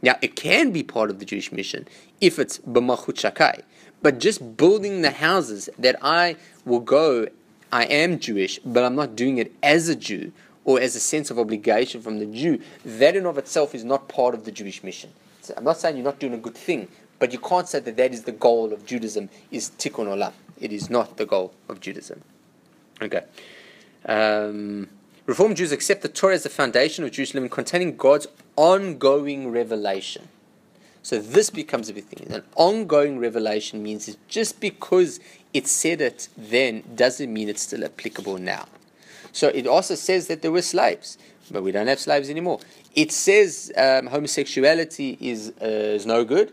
Now, 0.02 0.16
it 0.20 0.36
can 0.36 0.70
be 0.70 0.82
part 0.82 1.08
of 1.08 1.18
the 1.18 1.24
Jewish 1.24 1.50
mission 1.50 1.88
if 2.20 2.38
it's 2.38 2.58
b'malchut 2.58 3.18
Shaddai, 3.18 3.62
but 4.02 4.18
just 4.18 4.56
building 4.56 5.00
the 5.00 5.10
houses 5.10 5.70
that 5.78 5.96
I 6.02 6.36
will 6.66 6.80
go, 6.80 7.28
I 7.72 7.84
am 7.84 8.18
Jewish, 8.18 8.58
but 8.66 8.84
I'm 8.84 8.94
not 8.94 9.16
doing 9.16 9.38
it 9.38 9.52
as 9.62 9.88
a 9.88 9.96
Jew 9.96 10.32
or 10.64 10.80
as 10.80 10.96
a 10.96 11.00
sense 11.00 11.30
of 11.30 11.38
obligation 11.38 12.00
from 12.00 12.18
the 12.18 12.26
Jew, 12.26 12.60
that 12.84 13.16
in 13.16 13.26
of 13.26 13.38
itself 13.38 13.74
is 13.74 13.84
not 13.84 14.08
part 14.08 14.34
of 14.34 14.44
the 14.44 14.52
Jewish 14.52 14.82
mission. 14.82 15.10
So 15.42 15.54
I'm 15.56 15.64
not 15.64 15.78
saying 15.78 15.96
you're 15.96 16.04
not 16.04 16.18
doing 16.18 16.34
a 16.34 16.38
good 16.38 16.56
thing, 16.56 16.88
but 17.18 17.32
you 17.32 17.38
can't 17.38 17.68
say 17.68 17.80
that 17.80 17.96
that 17.96 18.12
is 18.12 18.22
the 18.22 18.32
goal 18.32 18.72
of 18.72 18.86
Judaism, 18.86 19.28
is 19.50 19.70
tikkun 19.78 20.06
olam. 20.06 20.32
It 20.60 20.72
is 20.72 20.88
not 20.88 21.16
the 21.16 21.26
goal 21.26 21.52
of 21.68 21.80
Judaism. 21.80 22.22
Okay. 23.02 23.22
Um, 24.06 24.88
Reform 25.26 25.54
Jews 25.54 25.72
accept 25.72 26.02
the 26.02 26.08
Torah 26.08 26.34
as 26.34 26.42
the 26.42 26.50
foundation 26.50 27.04
of 27.04 27.10
Jewish 27.12 27.34
living, 27.34 27.48
containing 27.48 27.96
God's 27.96 28.26
ongoing 28.56 29.50
revelation. 29.50 30.28
So 31.02 31.18
this 31.18 31.50
becomes 31.50 31.88
a 31.88 31.92
big 31.92 32.04
thing. 32.04 32.32
An 32.32 32.42
ongoing 32.56 33.18
revelation 33.18 33.82
means 33.82 34.06
that 34.06 34.16
just 34.28 34.60
because 34.60 35.20
it 35.52 35.66
said 35.66 36.00
it 36.00 36.28
then 36.36 36.82
doesn't 36.94 37.32
mean 37.32 37.48
it's 37.48 37.62
still 37.62 37.84
applicable 37.84 38.38
now. 38.38 38.66
So 39.34 39.48
it 39.48 39.66
also 39.66 39.96
says 39.96 40.28
that 40.28 40.42
there 40.42 40.52
were 40.52 40.62
slaves, 40.62 41.18
but 41.50 41.64
we 41.64 41.72
don't 41.72 41.88
have 41.88 41.98
slaves 41.98 42.30
anymore. 42.30 42.60
It 42.94 43.10
says 43.10 43.72
um, 43.76 44.06
homosexuality 44.06 45.18
is 45.20 45.52
uh, 45.60 45.98
is 45.98 46.06
no 46.06 46.24
good, 46.24 46.52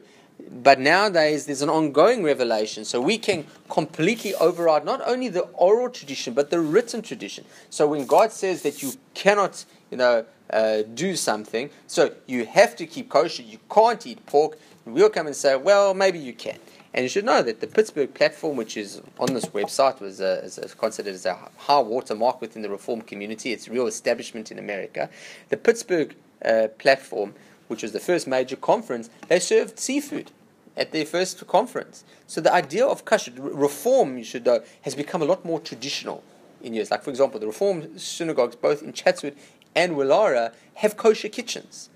but 0.63 0.79
nowadays 0.79 1.45
there's 1.45 1.61
an 1.61 1.69
ongoing 1.69 2.23
revelation, 2.23 2.83
so 2.83 2.99
we 2.99 3.19
can 3.19 3.45
completely 3.69 4.33
override 4.35 4.83
not 4.83 4.99
only 5.07 5.29
the 5.29 5.41
oral 5.53 5.89
tradition 5.89 6.33
but 6.33 6.49
the 6.49 6.59
written 6.59 7.03
tradition. 7.03 7.45
So 7.69 7.87
when 7.87 8.07
God 8.07 8.31
says 8.31 8.63
that 8.63 8.81
you 8.81 8.93
cannot, 9.13 9.63
you 9.91 9.97
know, 9.97 10.25
uh, 10.49 10.81
do 10.95 11.15
something, 11.15 11.69
so 11.85 12.15
you 12.25 12.45
have 12.45 12.75
to 12.77 12.87
keep 12.87 13.09
kosher, 13.09 13.43
you 13.43 13.59
can't 13.69 14.05
eat 14.07 14.25
pork, 14.25 14.57
we'll 14.85 15.11
come 15.11 15.27
and 15.27 15.35
say, 15.35 15.55
well, 15.55 15.93
maybe 15.93 16.17
you 16.17 16.33
can. 16.33 16.57
And 16.93 17.03
you 17.03 17.09
should 17.09 17.23
know 17.23 17.41
that 17.41 17.61
the 17.61 17.67
Pittsburgh 17.67 18.13
platform, 18.13 18.57
which 18.57 18.75
is 18.75 19.01
on 19.17 19.33
this 19.33 19.45
website, 19.45 20.01
was 20.01 20.19
uh, 20.19 20.41
is, 20.43 20.75
considered 20.75 21.13
as 21.13 21.25
a 21.25 21.37
high 21.57 21.79
watermark 21.79 22.41
within 22.41 22.61
the 22.61 22.69
Reform 22.69 23.01
community. 23.01 23.53
It's 23.53 23.69
real 23.69 23.87
establishment 23.87 24.51
in 24.51 24.59
America. 24.59 25.09
The 25.49 25.57
Pittsburgh 25.57 26.15
uh, 26.43 26.67
platform, 26.79 27.33
which 27.69 27.81
was 27.81 27.93
the 27.93 27.99
first 27.99 28.27
major 28.27 28.57
conference, 28.57 29.09
they 29.29 29.39
served 29.39 29.79
seafood 29.79 30.31
at 30.75 30.91
their 30.91 31.05
first 31.05 31.45
conference. 31.47 32.03
So 32.27 32.41
the 32.41 32.53
idea 32.53 32.85
of 32.85 33.05
kosher 33.05 33.31
reform, 33.37 34.17
you 34.17 34.23
should 34.25 34.45
know, 34.45 34.61
has 34.81 34.93
become 34.93 35.21
a 35.21 35.25
lot 35.25 35.45
more 35.45 35.61
traditional 35.61 36.23
in 36.61 36.73
years. 36.73 36.91
Like 36.91 37.03
for 37.03 37.09
example, 37.09 37.39
the 37.39 37.47
Reform 37.47 37.97
synagogues, 37.97 38.57
both 38.57 38.83
in 38.83 38.91
Chatswood 38.91 39.37
and 39.75 39.95
Woollahra, 39.95 40.53
have 40.75 40.97
kosher 40.97 41.29
kitchens 41.29 41.89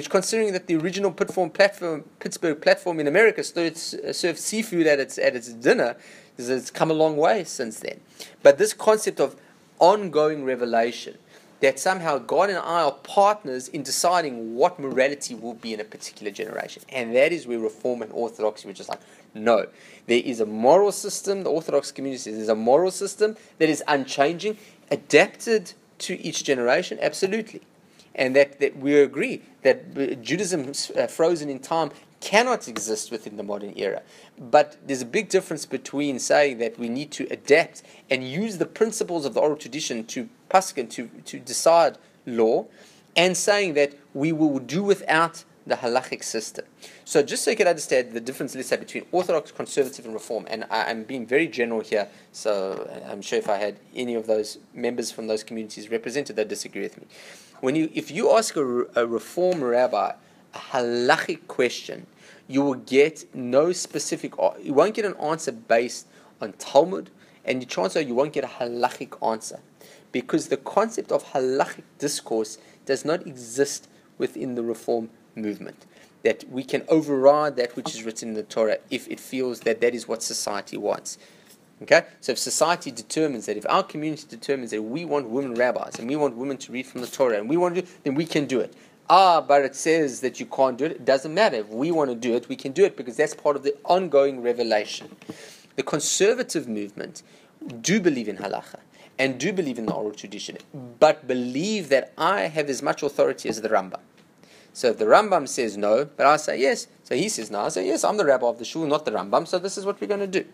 which 0.00 0.08
considering 0.08 0.54
that 0.54 0.66
the 0.66 0.76
original 0.76 1.12
platform, 1.12 1.50
platform 1.50 2.04
Pittsburgh 2.20 2.58
platform 2.58 3.00
in 3.00 3.06
America 3.06 3.44
started, 3.44 3.74
uh, 3.76 4.14
served 4.14 4.38
seafood 4.38 4.86
at 4.86 4.98
its 4.98 5.18
at 5.18 5.36
its 5.36 5.52
dinner, 5.52 5.94
it's 6.38 6.70
come 6.70 6.90
a 6.90 6.94
long 6.94 7.18
way 7.18 7.44
since 7.44 7.80
then. 7.80 8.00
But 8.42 8.56
this 8.56 8.72
concept 8.72 9.20
of 9.20 9.36
ongoing 9.78 10.42
revelation, 10.46 11.18
that 11.60 11.78
somehow 11.78 12.16
God 12.16 12.48
and 12.48 12.58
I 12.60 12.80
are 12.84 12.92
partners 12.92 13.68
in 13.68 13.82
deciding 13.82 14.54
what 14.54 14.80
morality 14.80 15.34
will 15.34 15.52
be 15.52 15.74
in 15.74 15.80
a 15.80 15.84
particular 15.84 16.32
generation, 16.32 16.82
and 16.88 17.14
that 17.14 17.30
is 17.30 17.46
where 17.46 17.58
Reform 17.58 18.00
and 18.00 18.10
Orthodoxy 18.12 18.68
were 18.68 18.72
just 18.72 18.88
like, 18.88 19.00
no, 19.34 19.66
there 20.06 20.22
is 20.24 20.40
a 20.40 20.46
moral 20.46 20.92
system. 20.92 21.42
The 21.42 21.50
Orthodox 21.50 21.92
community 21.92 22.22
says 22.22 22.36
there's 22.36 22.48
a 22.48 22.54
moral 22.54 22.90
system 22.90 23.36
that 23.58 23.68
is 23.68 23.84
unchanging, 23.86 24.56
adapted 24.90 25.74
to 25.98 26.18
each 26.18 26.42
generation, 26.42 26.96
absolutely 27.02 27.60
and 28.14 28.34
that, 28.36 28.60
that 28.60 28.76
we 28.76 29.00
agree 29.00 29.42
that 29.62 30.22
Judaism 30.22 30.72
uh, 30.96 31.06
frozen 31.06 31.48
in 31.48 31.58
time 31.58 31.90
cannot 32.20 32.68
exist 32.68 33.10
within 33.10 33.36
the 33.36 33.42
modern 33.42 33.72
era. 33.76 34.02
But 34.38 34.76
there's 34.86 35.02
a 35.02 35.06
big 35.06 35.28
difference 35.28 35.66
between 35.66 36.18
saying 36.18 36.58
that 36.58 36.78
we 36.78 36.88
need 36.88 37.10
to 37.12 37.26
adapt 37.30 37.82
and 38.10 38.22
use 38.22 38.58
the 38.58 38.66
principles 38.66 39.24
of 39.24 39.34
the 39.34 39.40
oral 39.40 39.56
tradition 39.56 40.04
to 40.06 40.28
paskin, 40.50 40.90
to, 40.90 41.08
to 41.24 41.38
decide 41.38 41.98
law, 42.26 42.66
and 43.16 43.36
saying 43.36 43.74
that 43.74 43.94
we 44.14 44.32
will 44.32 44.58
do 44.58 44.82
without 44.82 45.44
the 45.66 45.76
halachic 45.76 46.22
system. 46.24 46.64
So 47.04 47.22
just 47.22 47.44
so 47.44 47.50
you 47.50 47.56
can 47.56 47.68
understand 47.68 48.12
the 48.12 48.20
difference, 48.20 48.54
let's 48.54 48.68
say, 48.68 48.76
between 48.76 49.04
Orthodox, 49.12 49.52
Conservative, 49.52 50.04
and 50.04 50.14
Reform, 50.14 50.46
and 50.48 50.64
I, 50.70 50.90
am 50.90 51.04
being 51.04 51.26
very 51.26 51.46
general 51.46 51.80
here, 51.80 52.08
so 52.32 52.88
I'm 53.08 53.22
sure 53.22 53.38
if 53.38 53.48
I 53.48 53.56
had 53.56 53.78
any 53.94 54.14
of 54.14 54.26
those 54.26 54.58
members 54.74 55.10
from 55.10 55.26
those 55.26 55.44
communities 55.44 55.90
represented, 55.90 56.36
they'd 56.36 56.48
disagree 56.48 56.82
with 56.82 56.98
me. 56.98 57.06
When 57.60 57.76
you, 57.76 57.90
if 57.92 58.10
you 58.10 58.30
ask 58.32 58.56
a, 58.56 58.86
a 58.96 59.06
Reform 59.06 59.62
rabbi 59.62 60.12
a 60.54 60.58
halachic 60.58 61.46
question, 61.46 62.06
you 62.48 62.62
will 62.62 62.74
get 62.74 63.32
no 63.34 63.70
specific, 63.72 64.34
you 64.62 64.72
won't 64.72 64.94
get 64.94 65.04
an 65.04 65.14
answer 65.16 65.52
based 65.52 66.06
on 66.40 66.54
Talmud, 66.54 67.10
and 67.44 67.60
the 67.60 67.66
chances 67.66 67.98
are 67.98 68.00
you 68.00 68.14
won't 68.14 68.32
get 68.32 68.44
a 68.44 68.48
halachic 68.48 69.14
answer. 69.26 69.60
Because 70.10 70.48
the 70.48 70.56
concept 70.56 71.12
of 71.12 71.32
halachic 71.32 71.84
discourse 71.98 72.58
does 72.86 73.04
not 73.04 73.26
exist 73.26 73.88
within 74.18 74.54
the 74.54 74.62
Reform 74.62 75.10
movement. 75.36 75.86
That 76.24 76.44
we 76.50 76.64
can 76.64 76.84
override 76.88 77.56
that 77.56 77.76
which 77.76 77.94
is 77.94 78.02
written 78.02 78.30
in 78.30 78.34
the 78.34 78.42
Torah 78.42 78.78
if 78.90 79.06
it 79.08 79.20
feels 79.20 79.60
that 79.60 79.80
that 79.82 79.94
is 79.94 80.08
what 80.08 80.22
society 80.22 80.76
wants. 80.76 81.18
Okay? 81.82 82.04
So 82.20 82.32
if 82.32 82.38
society 82.38 82.90
determines 82.90 83.46
that, 83.46 83.56
if 83.56 83.66
our 83.68 83.82
community 83.82 84.24
determines 84.28 84.70
that 84.70 84.82
we 84.82 85.04
want 85.04 85.28
women 85.28 85.54
rabbis 85.54 85.98
and 85.98 86.08
we 86.08 86.16
want 86.16 86.36
women 86.36 86.56
to 86.58 86.72
read 86.72 86.86
from 86.86 87.00
the 87.00 87.06
Torah 87.06 87.38
and 87.38 87.48
we 87.48 87.56
want 87.56 87.74
to 87.76 87.82
do 87.82 87.88
then 88.04 88.14
we 88.14 88.26
can 88.26 88.46
do 88.46 88.60
it. 88.60 88.74
Ah, 89.08 89.40
but 89.40 89.62
it 89.62 89.74
says 89.74 90.20
that 90.20 90.38
you 90.38 90.46
can't 90.46 90.78
do 90.78 90.84
it. 90.84 90.92
It 90.92 91.04
doesn't 91.04 91.34
matter. 91.34 91.56
If 91.56 91.68
we 91.68 91.90
want 91.90 92.10
to 92.10 92.16
do 92.16 92.34
it, 92.34 92.48
we 92.48 92.54
can 92.54 92.70
do 92.72 92.84
it 92.84 92.96
because 92.96 93.16
that's 93.16 93.34
part 93.34 93.56
of 93.56 93.64
the 93.64 93.74
ongoing 93.84 94.40
revelation. 94.40 95.16
The 95.74 95.82
conservative 95.82 96.68
movement 96.68 97.22
do 97.80 98.00
believe 98.00 98.28
in 98.28 98.36
halacha 98.36 98.78
and 99.18 99.38
do 99.38 99.52
believe 99.52 99.78
in 99.78 99.86
the 99.86 99.92
oral 99.92 100.12
tradition, 100.12 100.58
but 100.98 101.26
believe 101.26 101.88
that 101.88 102.12
I 102.16 102.42
have 102.42 102.70
as 102.70 102.82
much 102.82 103.02
authority 103.02 103.48
as 103.48 103.60
the 103.60 103.68
Rambam. 103.68 104.00
So 104.72 104.88
if 104.88 104.98
the 104.98 105.04
Rambam 105.04 105.48
says 105.48 105.76
no, 105.76 106.04
but 106.04 106.26
I 106.26 106.36
say 106.36 106.60
yes, 106.60 106.86
so 107.02 107.14
he 107.14 107.28
says 107.28 107.50
no, 107.50 107.60
I 107.60 107.68
say 107.68 107.86
yes, 107.86 108.04
I'm 108.04 108.16
the 108.16 108.24
rabbi 108.24 108.46
of 108.46 108.58
the 108.58 108.64
shul, 108.64 108.86
not 108.86 109.04
the 109.04 109.10
Rambam, 109.10 109.46
so 109.46 109.58
this 109.58 109.76
is 109.76 109.84
what 109.84 110.00
we're 110.00 110.06
going 110.06 110.20
to 110.20 110.26
do. 110.26 110.44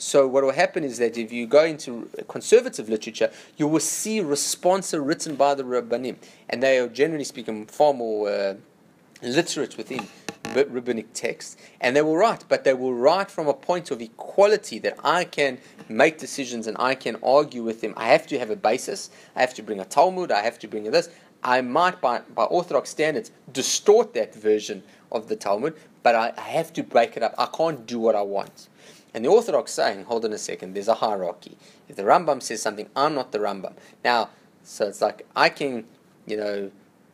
So 0.00 0.26
what 0.26 0.42
will 0.42 0.52
happen 0.52 0.82
is 0.82 0.96
that 0.96 1.18
if 1.18 1.30
you 1.30 1.46
go 1.46 1.62
into 1.62 2.08
conservative 2.26 2.88
literature, 2.88 3.30
you 3.58 3.68
will 3.68 3.80
see 3.80 4.20
responsa 4.20 4.98
written 5.06 5.36
by 5.36 5.54
the 5.54 5.62
Rabbanim, 5.62 6.16
and 6.48 6.62
they 6.62 6.78
are 6.78 6.88
generally 6.88 7.24
speaking 7.24 7.66
far 7.66 7.92
more 7.92 8.30
uh, 8.30 8.54
literate 9.20 9.76
within 9.76 10.08
rabbinic 10.54 11.12
texts, 11.12 11.58
and 11.82 11.94
they 11.94 12.00
will 12.00 12.16
write, 12.16 12.46
but 12.48 12.64
they 12.64 12.72
will 12.72 12.94
write 12.94 13.30
from 13.30 13.46
a 13.46 13.52
point 13.52 13.90
of 13.90 14.00
equality 14.00 14.78
that 14.78 14.96
I 15.04 15.24
can 15.24 15.58
make 15.86 16.16
decisions 16.16 16.66
and 16.66 16.78
I 16.80 16.94
can 16.94 17.16
argue 17.22 17.62
with 17.62 17.82
them. 17.82 17.92
I 17.94 18.08
have 18.08 18.26
to 18.28 18.38
have 18.38 18.48
a 18.48 18.56
basis. 18.56 19.10
I 19.36 19.42
have 19.42 19.52
to 19.52 19.62
bring 19.62 19.80
a 19.80 19.84
Talmud. 19.84 20.32
I 20.32 20.40
have 20.40 20.58
to 20.60 20.66
bring 20.66 20.84
this. 20.84 21.10
I 21.44 21.60
might, 21.60 22.00
by, 22.00 22.20
by 22.34 22.44
Orthodox 22.44 22.88
standards, 22.88 23.32
distort 23.52 24.14
that 24.14 24.34
version 24.34 24.82
of 25.12 25.28
the 25.28 25.36
Talmud, 25.36 25.76
but 26.02 26.14
I, 26.14 26.32
I 26.38 26.48
have 26.56 26.72
to 26.72 26.82
break 26.82 27.18
it 27.18 27.22
up. 27.22 27.34
I 27.36 27.46
can't 27.54 27.84
do 27.84 27.98
what 27.98 28.14
I 28.14 28.22
want. 28.22 28.69
And 29.14 29.24
the 29.24 29.28
Orthodox 29.28 29.72
saying, 29.72 30.04
hold 30.04 30.24
on 30.24 30.32
a 30.32 30.38
second, 30.38 30.74
there's 30.74 30.88
a 30.88 30.94
hierarchy. 30.94 31.56
If 31.88 31.96
the 31.96 32.02
Rambam 32.02 32.42
says 32.42 32.62
something, 32.62 32.88
I'm 32.94 33.14
not 33.14 33.32
the 33.32 33.38
Rambam. 33.38 33.74
Now, 34.04 34.30
so 34.62 34.86
it's 34.86 35.00
like 35.00 35.26
I 35.34 35.48
can, 35.48 35.84
you 36.26 36.36
know, 36.36 36.70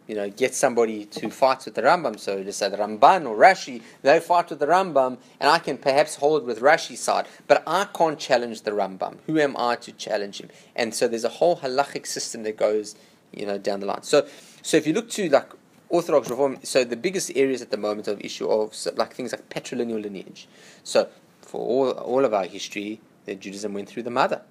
you 0.07 0.15
know, 0.15 0.31
get 0.31 0.55
somebody 0.55 1.05
to 1.05 1.31
fight 1.31 1.65
with 1.65 1.75
the 1.75 1.83
Rambam. 1.83 2.19
So 2.19 2.43
just 2.45 2.59
say 2.59 2.69
the 2.69 2.77
Ramban 2.77 3.29
or 3.29 3.37
Rashi, 3.37 3.83
they 4.03 4.21
fight 4.21 4.51
with 4.51 4.61
the 4.61 4.67
Rambam, 4.67 5.19
and 5.41 5.51
I 5.51 5.59
can 5.59 5.79
perhaps 5.79 6.17
hold 6.17 6.45
with 6.45 6.61
Rashi's 6.61 7.01
side, 7.01 7.27
but 7.47 7.63
I 7.67 7.87
can't 7.87 8.19
challenge 8.19 8.63
the 8.63 8.71
Rambam. 8.71 9.19
Who 9.27 9.39
am 9.39 9.57
I 9.57 9.77
to 9.77 9.93
challenge 9.93 10.41
him? 10.41 10.51
And 10.77 10.95
so 10.95 11.09
there's 11.09 11.25
a 11.25 11.29
whole 11.29 11.57
halachic 11.57 12.07
system 12.07 12.45
that 12.45 12.57
goes, 12.57 12.95
you 13.33 13.47
know, 13.47 13.59
down 13.59 13.81
the 13.81 13.87
line. 13.87 14.03
So, 14.03 14.29
so 14.63 14.77
if 14.77 14.87
you 14.87 14.93
look 14.93 15.11
to 15.11 15.29
like 15.29 15.51
Orthodox 15.89 16.31
Reform, 16.31 16.59
so 16.63 16.85
the 16.85 16.97
biggest 16.97 17.33
areas 17.35 17.61
at 17.63 17.71
the 17.71 17.77
moment 17.77 18.07
of 18.07 18.21
issue 18.21 18.49
of 18.49 18.77
like 18.97 19.13
things 19.13 19.33
like 19.33 19.49
patrilineal 19.49 20.03
lineage. 20.03 20.49
So 20.85 21.09
for 21.47 21.61
all 21.61 21.91
all 21.91 22.25
of 22.25 22.35
our 22.35 22.45
history, 22.45 23.01
the 23.25 23.35
Judaism 23.35 23.73
went 23.75 23.89
through 23.89 24.03
the 24.05 24.11
mother 24.11 24.43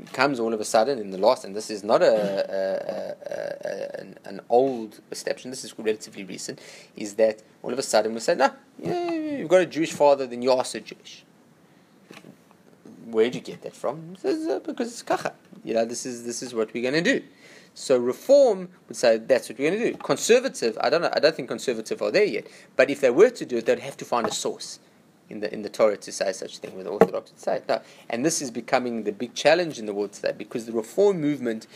It 0.00 0.12
comes 0.12 0.40
all 0.40 0.54
of 0.54 0.60
a 0.60 0.64
sudden 0.64 0.98
in 0.98 1.10
the 1.10 1.18
last, 1.18 1.44
and 1.44 1.54
this 1.54 1.70
is 1.70 1.84
not 1.84 2.02
a, 2.02 2.06
a, 2.06 2.70
a, 3.30 4.00
an, 4.00 4.18
an, 4.24 4.40
old 4.48 5.00
perception, 5.10 5.50
this 5.50 5.64
is 5.64 5.78
relatively 5.78 6.24
recent, 6.24 6.60
is 6.96 7.14
that 7.16 7.42
all 7.62 7.72
of 7.72 7.78
a 7.78 7.82
sudden 7.82 8.14
we 8.14 8.20
say, 8.20 8.34
no, 8.34 8.50
you've 8.82 9.48
got 9.50 9.60
a 9.60 9.66
Jewish 9.66 9.92
father, 9.92 10.26
then 10.26 10.40
you're 10.40 10.56
also 10.56 10.80
Jewish. 10.80 11.24
Where'd 13.04 13.34
you 13.34 13.42
get 13.42 13.60
that 13.62 13.76
from? 13.76 14.16
Uh, 14.24 14.60
because 14.60 14.88
it's 14.88 15.02
kacha. 15.02 15.34
You 15.62 15.74
know, 15.74 15.84
this 15.84 16.06
is, 16.06 16.24
this 16.24 16.42
is 16.42 16.54
what 16.54 16.72
we're 16.72 16.90
going 16.90 17.04
to 17.04 17.18
do. 17.18 17.22
So 17.74 17.98
reform 17.98 18.70
would 18.88 18.96
say 18.96 19.18
that's 19.18 19.50
what 19.50 19.58
we're 19.58 19.70
going 19.70 19.82
to 19.82 19.92
do. 19.92 19.98
Conservative, 19.98 20.78
I 20.80 20.88
don't 20.88 21.02
know, 21.02 21.10
I 21.12 21.20
don't 21.20 21.34
think 21.34 21.48
conservative 21.48 22.00
are 22.00 22.10
there 22.10 22.24
yet. 22.24 22.46
But 22.76 22.88
if 22.88 23.02
they 23.02 23.10
were 23.10 23.30
to 23.30 23.44
do 23.44 23.58
it, 23.58 23.66
they'd 23.66 23.78
have 23.80 23.98
to 23.98 24.06
find 24.06 24.26
a 24.26 24.32
source 24.32 24.78
in 25.28 25.40
the 25.40 25.52
in 25.52 25.62
the 25.62 25.68
Torah 25.68 25.96
to 25.96 26.12
say 26.12 26.32
such 26.32 26.58
thing, 26.58 26.74
with 26.76 26.84
the 26.86 26.90
Orthodox 26.90 27.30
to 27.30 27.38
say 27.38 27.56
it. 27.56 27.68
No. 27.68 27.80
And 28.10 28.24
this 28.24 28.42
is 28.42 28.50
becoming 28.50 29.04
the 29.04 29.12
big 29.12 29.34
challenge 29.34 29.78
in 29.78 29.86
the 29.86 29.94
world 29.94 30.12
today 30.12 30.34
because 30.36 30.66
the 30.66 30.72
reform 30.72 31.20
movement 31.20 31.66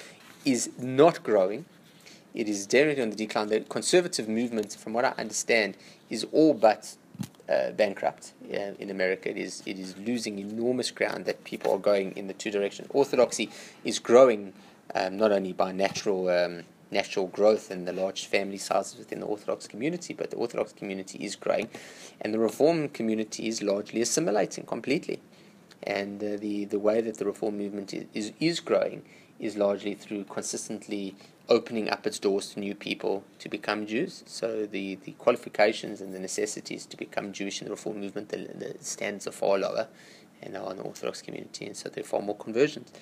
is 0.45 0.71
not 0.79 1.23
growing. 1.23 1.65
It 2.35 2.49
is 2.49 2.67
definitely 2.67 3.03
on 3.03 3.11
the 3.11 3.17
decline. 3.17 3.49
The 3.49 3.61
conservative 3.61 4.29
movement, 4.29 4.75
from 4.75 4.93
what 4.93 5.05
I 5.05 5.15
understand, 5.19 5.77
is 6.11 6.27
all 6.33 6.53
but 6.53 6.97
uh, 7.49 7.71
bankrupt 7.73 8.33
in 8.51 8.91
America. 8.91 9.31
It 9.31 9.37
is 9.37 9.63
it 9.67 9.79
is 9.79 9.97
losing 9.99 10.39
enormous 10.39 10.91
ground 10.91 11.25
that 11.27 11.45
people 11.45 11.73
are 11.73 11.79
going 11.79 12.13
in 12.13 12.27
the 12.27 12.35
two 12.35 12.51
directions. 12.51 12.89
Orthodoxy 12.93 13.51
is 13.85 13.99
growing 13.99 14.53
um, 14.95 15.17
not 15.17 15.33
only 15.33 15.53
by 15.53 15.73
natural 15.73 16.29
um, 16.29 16.65
natural 16.91 17.27
growth 17.27 17.71
and 17.71 17.87
the 17.87 17.93
large 17.93 18.27
family 18.27 18.59
sizes 18.59 18.99
within 18.99 19.21
the 19.21 19.27
Orthodox 19.27 19.67
community, 19.67 20.15
but 20.15 20.31
the 20.31 20.37
Orthodox 20.37 20.73
community 20.73 21.25
is 21.25 21.37
growing, 21.37 21.69
and 22.21 22.33
the 22.33 22.39
Reform 22.39 22.89
community 22.89 23.49
is 23.49 23.63
largely 23.63 24.01
assimilating 24.01 24.65
completely. 24.65 25.21
And 25.83 26.23
uh, 26.23 26.37
the, 26.39 26.65
the 26.65 26.79
way 26.79 27.01
that 27.01 27.19
the 27.19 27.25
Reform 27.25 27.59
movement 27.59 27.93
is, 27.93 28.05
is, 28.15 28.33
is 28.41 28.61
growing 28.61 29.03
is 29.39 29.57
largely 29.57 29.95
through 29.95 30.25
consistently 30.25 31.15
opening 31.49 31.89
up 31.91 32.07
its 32.07 32.19
doors 32.19 32.51
to 32.51 32.61
new 32.61 32.75
people 32.75 33.23
to 33.39 33.49
become 33.49 33.87
Jews. 33.87 34.25
So 34.27 34.67
the, 34.67 34.97
the 34.97 35.13
qualifications 35.13 36.01
and 36.01 36.15
the 36.15 36.19
necessities 36.19 36.87
to 36.87 36.97
become 36.97 37.33
Jewish 37.33 37.61
in 37.61 37.67
the 37.67 37.71
Reform 37.71 38.01
movement, 38.01 38.31
the, 38.31 38.39
the 38.55 38.77
standards 38.81 39.27
are 39.27 39.33
far 39.33 39.59
lower 39.59 39.89
and 40.43 40.57
are 40.57 40.71
in 40.71 40.79
the 40.79 40.83
Orthodox 40.83 41.23
community, 41.23 41.67
and 41.67 41.77
so 41.77 41.89
there 41.89 42.03
are 42.03 42.07
far 42.07 42.21
more 42.21 42.37
conversions. 42.37 42.93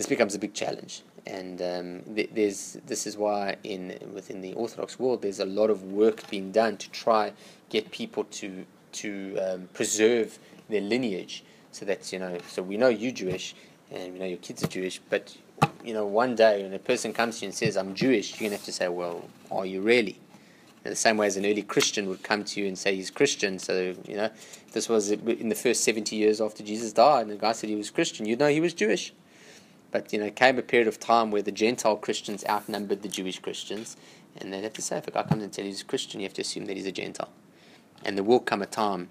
This 0.00 0.06
becomes 0.06 0.34
a 0.34 0.38
big 0.38 0.54
challenge. 0.54 1.02
And 1.26 1.60
um, 1.60 2.14
th- 2.14 2.30
there's 2.32 2.78
this 2.86 3.06
is 3.06 3.18
why 3.18 3.56
in 3.64 3.98
within 4.14 4.40
the 4.40 4.54
Orthodox 4.54 4.98
world 4.98 5.20
there's 5.20 5.40
a 5.40 5.44
lot 5.44 5.68
of 5.68 5.82
work 5.92 6.26
being 6.30 6.52
done 6.52 6.78
to 6.78 6.90
try 6.90 7.34
get 7.68 7.90
people 7.90 8.24
to 8.40 8.64
to 8.92 9.36
um, 9.36 9.68
preserve 9.74 10.38
their 10.70 10.80
lineage 10.80 11.44
so 11.70 11.84
that 11.84 12.10
you 12.14 12.18
know 12.18 12.38
so 12.48 12.62
we 12.62 12.78
know 12.78 12.88
you're 12.88 13.12
Jewish 13.12 13.54
and 13.90 14.14
we 14.14 14.18
know 14.18 14.24
your 14.24 14.38
kids 14.38 14.64
are 14.64 14.68
Jewish 14.68 15.02
but 15.10 15.36
you 15.84 15.92
know 15.92 16.06
one 16.06 16.34
day 16.34 16.62
when 16.62 16.72
a 16.72 16.78
person 16.78 17.12
comes 17.12 17.40
to 17.40 17.44
you 17.44 17.48
and 17.50 17.54
says 17.54 17.76
I'm 17.76 17.94
Jewish 17.94 18.40
you're 18.40 18.48
gonna 18.48 18.56
have 18.56 18.64
to 18.64 18.72
say 18.72 18.88
well 18.88 19.28
are 19.50 19.66
you 19.66 19.82
really? 19.82 20.18
In 20.86 20.88
the 20.92 20.96
same 20.96 21.18
way 21.18 21.26
as 21.26 21.36
an 21.36 21.44
early 21.44 21.60
Christian 21.60 22.08
would 22.08 22.22
come 22.22 22.42
to 22.44 22.58
you 22.58 22.66
and 22.66 22.78
say 22.78 22.96
he's 22.96 23.10
Christian. 23.10 23.58
So 23.58 23.94
you 24.08 24.16
know 24.16 24.30
this 24.72 24.88
was 24.88 25.10
in 25.10 25.50
the 25.50 25.54
first 25.66 25.84
70 25.84 26.16
years 26.16 26.40
after 26.40 26.62
Jesus 26.62 26.90
died 26.94 27.26
and 27.26 27.32
the 27.32 27.36
guy 27.36 27.52
said 27.52 27.68
he 27.68 27.76
was 27.76 27.90
Christian. 27.90 28.24
You'd 28.24 28.38
know 28.38 28.48
he 28.48 28.62
was 28.62 28.72
Jewish 28.72 29.12
but 29.90 30.12
you 30.12 30.18
know, 30.18 30.30
came 30.30 30.58
a 30.58 30.62
period 30.62 30.88
of 30.88 31.00
time 31.00 31.30
where 31.30 31.42
the 31.42 31.52
Gentile 31.52 31.96
Christians 31.96 32.44
outnumbered 32.48 33.02
the 33.02 33.08
Jewish 33.08 33.38
Christians, 33.38 33.96
and 34.36 34.52
they'd 34.52 34.62
have 34.62 34.72
to 34.74 34.82
say, 34.82 34.98
if 34.98 35.08
a 35.08 35.10
guy 35.10 35.22
comes 35.24 35.42
and 35.42 35.52
tells 35.52 35.64
you 35.64 35.70
he's 35.72 35.82
a 35.82 35.86
Christian, 35.86 36.20
you 36.20 36.26
have 36.26 36.34
to 36.34 36.42
assume 36.42 36.66
that 36.66 36.76
he's 36.76 36.86
a 36.86 36.92
Gentile. 36.92 37.30
And 38.04 38.16
there 38.16 38.24
will 38.24 38.40
come 38.40 38.62
a 38.62 38.66
time, 38.66 39.08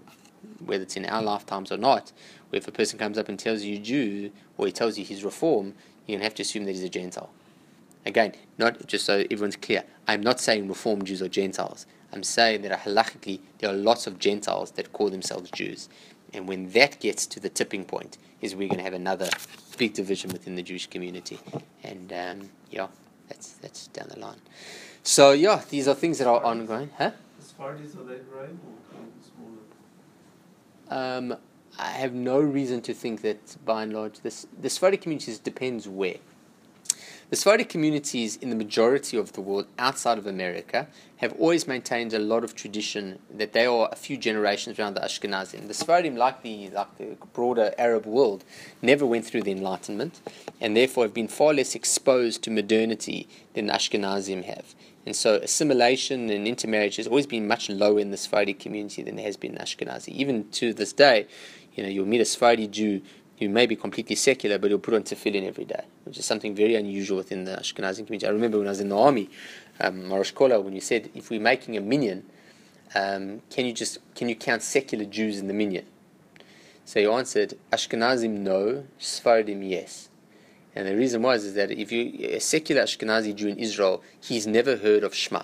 whether 0.64 0.84
it's 0.84 0.96
in 0.96 1.06
our 1.06 1.22
lifetimes 1.22 1.72
or 1.72 1.78
not, 1.78 2.12
where 2.50 2.58
if 2.58 2.68
a 2.68 2.72
person 2.72 2.98
comes 2.98 3.18
up 3.18 3.30
and 3.30 3.38
tells 3.38 3.64
you 3.64 3.78
Jew, 3.78 4.32
or 4.58 4.66
he 4.66 4.72
tells 4.72 4.98
you 4.98 5.06
he's 5.06 5.24
Reform, 5.24 5.76
you're 6.08 6.18
to 6.20 6.24
have 6.24 6.36
to 6.36 6.42
assume 6.42 6.66
that 6.66 6.72
he's 6.72 6.84
a 6.84 6.90
Gentile. 6.90 7.30
Again, 8.06 8.34
not 8.58 8.88
just 8.88 9.06
so 9.06 9.26
everyone's 9.30 9.56
clear, 9.56 9.84
I'm 10.08 10.22
not 10.22 10.40
saying 10.40 10.68
Reform 10.68 11.04
Jews 11.04 11.22
are 11.22 11.28
Gentiles. 11.28 11.86
I'm 12.12 12.24
saying 12.24 12.64
that 12.64 12.72
uh, 12.72 12.78
halachically 12.78 13.40
there 13.60 13.70
are 13.70 13.74
lots 13.74 14.08
of 14.08 14.18
Gentiles 14.18 14.72
that 14.72 14.94
call 14.94 15.10
themselves 15.10 15.52
Jews. 15.52 15.90
And 16.34 16.48
when 16.48 16.72
that 16.72 17.00
gets 17.00 17.28
to 17.28 17.40
the 17.40 17.50
tipping 17.50 17.86
point, 17.86 18.18
is 18.42 18.56
we're 18.56 18.68
going 18.68 18.78
to 18.78 18.84
have 18.84 18.94
another 18.94 19.30
big 19.78 19.94
division 19.94 20.32
within 20.32 20.56
the 20.56 20.64
Jewish 20.64 20.88
community. 20.88 21.40
And 21.84 22.12
um, 22.14 22.50
yeah, 22.72 22.88
that's 23.28 23.54
that's 23.54 23.88
down 23.88 24.10
the 24.10 24.20
line. 24.20 24.42
So 25.04 25.32
yeah, 25.32 25.62
these 25.70 25.88
are 25.88 25.96
things 25.96 26.18
that 26.20 26.28
are 26.28 26.44
ongoing. 26.44 26.90
Huh? 26.98 27.12
The 27.40 27.46
Sfardim 27.46 28.00
are 28.00 28.04
they 28.04 28.20
growing 28.24 28.60
or 28.64 29.08
smaller? 30.88 31.18
Um, 31.18 31.38
I 31.78 31.92
have 31.92 32.14
no 32.14 32.40
reason 32.40 32.82
to 32.82 32.94
think 32.94 33.22
that 33.22 33.56
by 33.66 33.84
and 33.84 33.94
large 33.94 34.20
this 34.20 34.46
the 34.62 34.70
Sephardic 34.70 35.02
communities 35.02 35.40
depends 35.40 35.88
where. 35.88 36.18
The 37.30 37.36
Sephardic 37.36 37.70
communities 37.70 38.38
in 38.38 38.50
the 38.50 38.56
majority 38.56 39.16
of 39.16 39.34
the 39.34 39.42
world 39.42 39.68
outside 39.78 40.18
of 40.18 40.26
America 40.26 40.88
have 41.18 41.32
always 41.34 41.68
maintained 41.68 42.12
a 42.12 42.18
lot 42.18 42.44
of 42.44 42.56
tradition 42.56 43.20
that 43.30 43.54
they 43.54 43.68
are 43.68 43.88
a 43.92 43.96
few 43.96 44.18
generations 44.18 44.80
around 44.80 44.96
the 44.96 45.02
Ashkenazim. 45.02 45.68
The 45.68 45.76
Sephardim, 45.76 46.16
like 46.16 46.42
the, 46.42 46.72
like 46.72 46.98
the 46.98 47.16
broader 47.34 47.72
Arab 47.78 48.08
world, 48.08 48.44
never 48.82 49.06
went 49.06 49.28
through 49.28 49.43
the 49.43 49.51
Enlightenment 49.51 50.22
and 50.60 50.76
therefore 50.76 51.04
have 51.04 51.14
been 51.14 51.28
far 51.28 51.54
less 51.54 51.76
exposed 51.76 52.42
to 52.46 52.50
modernity 52.50 53.30
than 53.54 53.68
the 53.68 53.74
Ashkenazim 53.74 54.46
have. 54.46 54.74
And 55.06 55.16
so 55.16 55.36
assimilation 55.36 56.32
and 56.32 56.47
intermarriage 56.47 56.96
has 56.96 57.06
always 57.06 57.28
been 57.28 57.47
much 57.47 57.70
lower 57.70 58.00
in 58.00 58.10
the 58.10 58.18
Sephardi 58.18 58.56
community 58.56 59.04
than 59.04 59.18
there 59.18 59.26
has 59.26 59.38
been 59.38 59.54
in 59.56 59.60
Ashkenazi. 59.60 60.10
Even 60.10 60.50
to 60.50 60.74
this 60.74 60.93
day, 60.93 61.28
you 61.76 61.84
know, 61.84 61.89
you'll 61.89 62.08
meet 62.08 62.22
a 62.22 62.26
Sephardi 62.26 62.68
Jew 62.68 63.01
who 63.39 63.47
may 63.49 63.66
be 63.66 63.75
completely 63.75 64.16
secular, 64.16 64.57
but 64.57 64.70
he'll 64.70 64.79
put 64.79 64.93
on 64.93 65.03
tefillin 65.03 65.47
every 65.47 65.66
day, 65.66 65.83
which 66.03 66.17
is 66.17 66.25
something 66.25 66.53
very 66.53 66.75
unusual 66.75 67.17
within 67.17 67.45
the 67.45 67.51
Ashkenazim 67.51 68.05
community. 68.05 68.28
I 68.28 68.32
remember 68.32 68.57
when 68.57 68.67
I 68.67 68.71
was 68.71 68.82
in 68.82 68.89
the 68.89 68.97
army, 68.97 69.29
um, 69.79 70.01
Marosh 70.03 70.33
Kola, 70.33 70.59
when 70.59 70.74
you 70.74 70.82
said, 70.82 71.09
if 71.16 71.29
we're 71.29 71.39
making 71.39 71.78
a 71.78 71.82
minyan, 71.82 72.25
um, 72.95 73.41
can 73.49 73.66
you 73.66 73.74
just 73.74 73.99
can 74.16 74.29
you 74.29 74.36
count 74.36 74.61
secular 74.61 75.05
Jews 75.05 75.39
in 75.39 75.47
the 75.47 75.53
minyan? 75.53 75.86
So 76.86 76.99
he 76.99 77.05
answered, 77.05 77.53
Ashkenazim 77.71 78.39
no, 78.39 78.86
Sephardim 78.97 79.63
yes. 79.63 80.09
And 80.75 80.87
the 80.87 80.95
reason 80.95 81.21
was 81.21 81.45
is 81.45 81.53
that 81.53 81.71
if 81.71 81.91
you 81.91 82.28
a 82.29 82.39
secular 82.39 82.83
Ashkenazi 82.83 83.36
Jew 83.36 83.49
in 83.49 83.57
Israel, 83.57 84.03
he's 84.20 84.47
never 84.47 84.75
heard 84.78 85.03
of 85.03 85.13
Shema. 85.13 85.43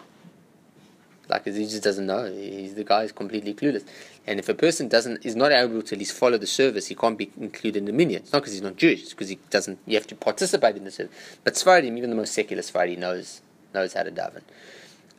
Like 1.29 1.45
he 1.45 1.51
just 1.51 1.83
doesn't 1.83 2.05
know. 2.05 2.31
He's 2.31 2.75
the 2.75 2.83
guy 2.83 3.03
is 3.03 3.11
completely 3.11 3.53
clueless. 3.53 3.85
And 4.27 4.39
if 4.39 4.49
a 4.49 4.53
person 4.53 4.87
doesn't 4.87 5.25
is 5.25 5.35
not 5.35 5.51
able 5.51 5.81
to 5.83 5.95
at 5.95 5.99
least 5.99 6.13
follow 6.13 6.37
the 6.37 6.47
service, 6.47 6.87
he 6.87 6.95
can't 6.95 7.17
be 7.17 7.31
included 7.39 7.79
in 7.79 7.85
the 7.85 7.93
minyan. 7.93 8.23
It's 8.23 8.33
not 8.33 8.41
because 8.41 8.53
he's 8.53 8.61
not 8.61 8.75
Jewish; 8.75 9.03
it's 9.03 9.13
because 9.13 9.29
he 9.29 9.37
doesn't. 9.49 9.79
You 9.85 9.95
have 9.95 10.07
to 10.07 10.15
participate 10.15 10.75
in 10.75 10.83
the 10.83 10.91
service. 10.91 11.13
But 11.43 11.53
Sfardim, 11.53 11.97
even 11.97 12.09
the 12.09 12.15
most 12.15 12.33
secular 12.33 12.63
Sfardi, 12.63 12.97
knows 12.97 13.41
knows 13.73 13.93
how 13.93 14.03
to 14.03 14.11
daven. 14.11 14.41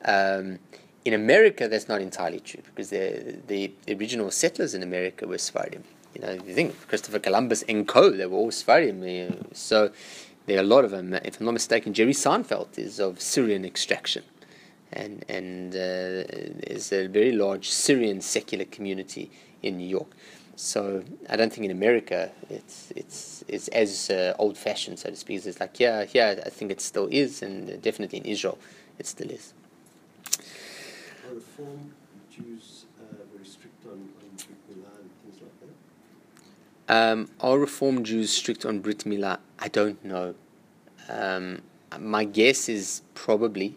Um, 0.05 0.59
in 1.05 1.15
America, 1.15 1.69
that's 1.69 1.89
not 1.89 2.01
entirely 2.01 2.41
true 2.41 2.63
because 2.65 2.91
the 2.91 3.37
the 3.47 3.73
original 3.89 4.31
settlers 4.33 4.75
in 4.75 4.83
America 4.83 5.27
were 5.27 5.37
Sfardim. 5.37 5.83
You 6.15 6.23
know, 6.23 6.33
you 6.33 6.55
think 6.55 6.89
Christopher 6.89 7.21
Columbus 7.21 7.63
and 7.69 7.87
co, 7.87 8.11
they 8.11 8.27
were 8.27 8.37
all 8.37 8.51
Sfardim. 8.51 9.55
So 9.55 9.93
there 10.47 10.57
are 10.57 10.63
a 10.63 10.67
lot 10.67 10.85
of 10.85 10.91
them. 10.91 11.15
If 11.15 11.39
I'm 11.39 11.47
not 11.47 11.53
mistaken, 11.53 11.95
Jerry 11.95 12.13
Seinfeld 12.13 12.77
is 12.77 12.99
of 12.99 13.21
Syrian 13.21 13.65
extraction 13.65 14.25
and 14.93 15.25
and 15.29 15.75
uh, 15.75 16.25
there's 16.67 16.93
a 16.93 17.07
very 17.07 17.33
large 17.33 17.69
Syrian 17.69 18.21
secular 18.21 18.65
community 18.65 19.31
in 19.63 19.79
New 19.79 19.89
York. 19.89 20.11
So 20.57 21.05
I 21.29 21.37
don't 21.37 21.53
think 21.53 21.67
in 21.67 21.71
America 21.71 22.31
it's 22.49 22.93
it's 22.97 23.45
it's 23.47 23.69
as 23.69 24.11
uh, 24.11 24.35
old 24.39 24.57
fashioned, 24.57 24.99
so 24.99 25.11
to 25.11 25.17
speak. 25.17 25.45
It's 25.45 25.61
like 25.61 25.79
yeah, 25.79 26.07
yeah, 26.13 26.41
I 26.45 26.51
think 26.51 26.71
it 26.71 26.81
still 26.81 27.09
is, 27.11 27.43
and 27.43 27.81
definitely 27.83 28.19
in 28.21 28.25
Israel, 28.25 28.59
it 28.99 29.07
still 29.07 29.31
is. 29.31 29.53
Are 31.29 31.35
Reform 31.35 31.93
Jews 32.31 32.87
uh, 33.01 33.17
very 33.35 33.45
strict 33.45 33.85
on, 33.85 33.93
on 33.93 34.37
Brit 34.37 34.59
Milah 34.71 35.01
and 35.01 35.11
things 35.23 35.43
like 35.43 35.61
that? 36.89 37.13
Um, 37.13 37.29
are 37.41 37.59
Reform 37.59 38.05
Jews 38.05 38.31
strict 38.31 38.65
on 38.65 38.81
Brit 38.81 39.01
Milah? 39.01 39.39
I 39.59 39.69
don't 39.69 40.03
know. 40.05 40.35
Um, 41.09 41.63
my 41.99 42.25
guess 42.25 42.69
is 42.69 43.03
probably. 43.15 43.77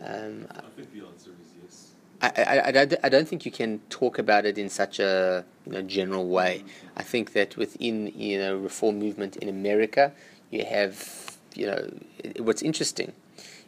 Um, 0.00 0.46
I 0.50 0.60
think 0.76 0.92
the 0.92 1.06
answer 1.06 1.30
is 1.40 1.48
yes. 1.62 1.90
I, 2.22 2.28
I, 2.28 2.68
I, 2.68 2.72
don't, 2.72 2.94
I 3.04 3.08
don't 3.08 3.26
think 3.28 3.44
you 3.46 3.52
can 3.52 3.80
talk 3.90 4.18
about 4.18 4.44
it 4.44 4.58
in 4.58 4.68
such 4.68 4.98
a 5.00 5.44
you 5.66 5.72
know, 5.72 5.82
general 5.82 6.28
way. 6.28 6.64
I 6.96 7.02
think 7.02 7.32
that 7.32 7.56
within 7.56 8.12
you 8.14 8.38
know 8.38 8.56
reform 8.56 8.98
movement 8.98 9.36
in 9.36 9.48
America, 9.48 10.12
you 10.50 10.64
have 10.64 11.38
you 11.54 11.66
know 11.66 11.90
it- 12.18 12.40
what's 12.44 12.62
interesting 12.62 13.12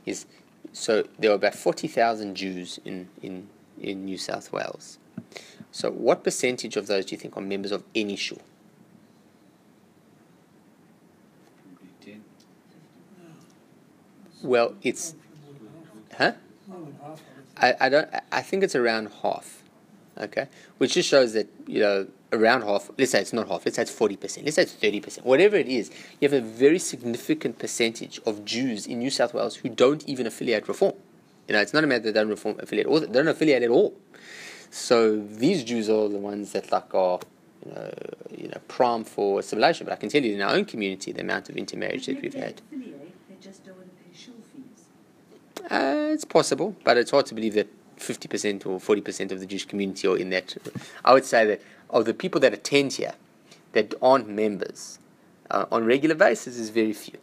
is 0.06 0.26
so 0.72 1.06
there 1.18 1.30
are 1.30 1.34
about 1.34 1.54
forty 1.54 1.88
thousand 1.88 2.34
Jews 2.34 2.78
in, 2.84 3.08
in 3.22 3.48
in 3.80 4.04
New 4.04 4.18
South 4.18 4.52
Wales. 4.52 4.98
So 5.70 5.90
what 5.90 6.22
percentage 6.22 6.76
of 6.76 6.86
those 6.86 7.06
do 7.06 7.14
you 7.14 7.18
think 7.18 7.36
are 7.36 7.40
members 7.42 7.72
of 7.72 7.82
any 7.94 8.16
shul? 8.16 8.38
Ten. 12.04 12.22
Well, 14.42 14.74
it's 14.82 15.14
huh? 16.16 16.32
I, 17.56 17.74
I 17.80 17.88
don't 17.88 18.08
I 18.30 18.42
think 18.42 18.64
it's 18.64 18.74
around 18.74 19.10
half. 19.22 19.62
Okay. 20.18 20.46
Which 20.78 20.94
just 20.94 21.08
shows 21.08 21.32
that, 21.32 21.48
you 21.66 21.80
know, 21.80 22.06
around 22.32 22.62
half 22.62 22.90
let's 22.98 23.12
say 23.12 23.20
it's 23.20 23.32
not 23.32 23.48
half, 23.48 23.64
let's 23.64 23.76
say 23.76 23.82
it's 23.82 23.90
forty 23.90 24.16
percent, 24.16 24.44
let's 24.46 24.56
say 24.56 24.62
it's 24.62 24.72
thirty 24.72 25.00
percent, 25.00 25.26
whatever 25.26 25.56
it 25.56 25.68
is, 25.68 25.90
you 26.20 26.28
have 26.28 26.32
a 26.32 26.44
very 26.44 26.78
significant 26.78 27.58
percentage 27.58 28.20
of 28.26 28.44
Jews 28.44 28.86
in 28.86 28.98
New 28.98 29.10
South 29.10 29.34
Wales 29.34 29.56
who 29.56 29.68
don't 29.68 30.06
even 30.08 30.26
affiliate 30.26 30.68
reform. 30.68 30.94
You 31.48 31.54
know, 31.54 31.60
it's 31.60 31.74
not 31.74 31.84
a 31.84 31.86
matter 31.86 32.04
they 32.04 32.12
don't 32.12 32.28
reform 32.28 32.56
affiliate 32.60 32.86
or 32.86 33.00
they 33.00 33.06
don't 33.06 33.28
affiliate 33.28 33.62
at 33.62 33.70
all. 33.70 33.94
So 34.70 35.16
these 35.16 35.64
Jews 35.64 35.90
are 35.90 36.08
the 36.08 36.18
ones 36.18 36.52
that 36.52 36.72
like 36.72 36.94
are 36.94 37.20
you 37.64 37.72
know, 37.72 37.92
you 38.36 38.48
know, 38.48 38.60
prime 38.68 39.04
for 39.04 39.40
assimilation. 39.40 39.86
But 39.86 39.92
I 39.92 39.96
can 39.96 40.08
tell 40.08 40.22
you 40.22 40.34
in 40.34 40.42
our 40.42 40.54
own 40.54 40.64
community 40.64 41.12
the 41.12 41.20
amount 41.20 41.48
of 41.48 41.56
intermarriage 41.56 42.06
that 42.06 42.20
we've 42.20 42.34
had. 42.34 42.60
affiliate, 42.70 43.28
they 43.28 43.36
just 43.40 43.64
don't 43.64 43.76
want 43.76 43.88
to 43.88 44.02
pay 44.02 44.16
shul 44.16 44.34
fees. 44.52 44.86
Uh, 45.70 46.10
it's 46.12 46.24
possible, 46.24 46.74
but 46.84 46.96
it's 46.96 47.10
hard 47.10 47.26
to 47.26 47.34
believe 47.34 47.54
that 47.54 47.68
50% 47.98 48.66
or 48.66 48.78
40% 48.80 49.32
of 49.32 49.40
the 49.40 49.46
Jewish 49.46 49.64
community 49.66 50.08
are 50.08 50.16
in 50.16 50.30
that. 50.30 50.56
I 51.04 51.14
would 51.14 51.24
say 51.24 51.46
that 51.46 51.60
of 51.90 52.04
the 52.04 52.14
people 52.14 52.40
that 52.40 52.52
attend 52.52 52.94
here 52.94 53.14
that 53.72 53.94
aren't 54.02 54.28
members 54.28 54.98
uh, 55.50 55.66
on 55.70 55.84
regular 55.84 56.14
basis 56.14 56.58
is 56.58 56.70
very 56.70 56.92
few. 56.92 57.18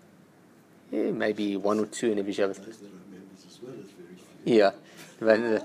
Yeah, 0.92 1.12
maybe 1.12 1.56
one 1.58 1.80
or 1.80 1.86
two 1.86 2.12
in 2.12 2.20
every 2.20 2.34
Shabbat. 2.34 2.56
Those 2.66 2.78
that 2.78 2.88
are 2.88 3.12
members 3.12 3.46
as 3.48 3.60
well 3.62 3.74
is 3.74 3.92
very 3.92 4.16
few. 4.16 4.56
Yeah, 4.56 4.72
but, 5.20 5.40
uh, 5.40 5.64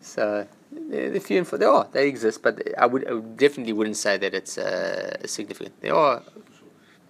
so 0.00 0.46
they're, 0.72 1.20
few 1.20 1.38
and 1.38 1.46
far. 1.48 1.58
They 1.58 1.66
are. 1.66 1.88
They 1.92 2.08
exist, 2.08 2.42
but 2.42 2.62
I 2.78 2.86
would 2.86 3.06
I 3.08 3.12
would- 3.14 3.36
definitely 3.36 3.72
wouldn't 3.74 3.96
say 3.96 4.16
that 4.16 4.32
it's 4.32 4.56
uh, 4.56 5.26
significant. 5.26 5.78
They 5.80 5.90
are. 5.90 6.22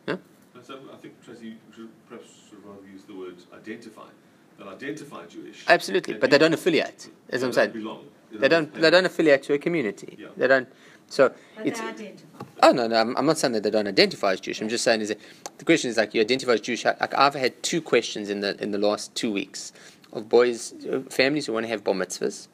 And 0.07 0.19
So 0.63 0.79
I 0.93 0.97
think, 0.97 1.23
Tracy, 1.25 1.49
you 1.49 1.57
should 1.75 1.91
perhaps 2.09 2.29
rather 2.65 2.81
use 2.93 3.05
the 3.05 3.15
word 3.15 3.37
identify. 3.55 4.09
They'll 4.59 4.69
identify 4.69 5.27
Jewish. 5.27 5.65
Absolutely, 5.69 6.15
but 6.15 6.31
they 6.31 6.39
don't 6.39 6.55
affiliate. 6.55 7.09
As 7.31 7.41
they 7.41 7.47
I'm 7.47 7.53
saying, 7.53 7.73
belong. 7.73 8.05
they 8.33 8.49
don't. 8.49 8.73
They 8.75 8.91
don't 8.91 9.05
affiliate 9.07 9.43
to 9.45 9.55
a 9.55 9.59
community. 9.59 10.17
Yeah. 10.19 10.29
They 10.37 10.47
don't. 10.47 10.69
So 11.09 11.33
But 11.57 11.67
it's. 11.67 11.81
they 11.81 11.87
identify. 11.87 12.45
Oh 12.63 12.73
no, 12.73 12.87
no, 12.89 12.97
I'm, 12.97 13.17
I'm 13.17 13.27
not 13.27 13.39
saying 13.39 13.53
that 13.53 13.63
they 13.63 13.71
don't 13.71 13.87
identify 13.87 14.33
as 14.33 14.41
Jewish. 14.41 14.61
I'm 14.61 14.69
just 14.69 14.83
saying 14.83 15.03
is 15.03 15.09
that 15.09 15.19
the 15.59 15.65
question 15.65 15.91
is 15.91 15.97
like 15.97 16.15
you 16.15 16.21
identify 16.21 16.53
as 16.53 16.61
Jewish. 16.63 16.85
Like 16.85 17.15
I've 17.15 17.35
had 17.35 17.63
two 17.63 17.83
questions 17.83 18.31
in 18.31 18.41
the 18.41 18.61
in 18.63 18.71
the 18.71 18.79
last 18.79 19.15
two 19.15 19.31
weeks 19.31 19.73
of 20.13 20.29
boys, 20.29 20.73
uh, 20.91 21.01
families 21.11 21.47
who 21.47 21.53
want 21.53 21.65
to 21.65 21.69
have 21.69 21.85
bar 21.85 21.95
mitzvahs, 21.95 22.49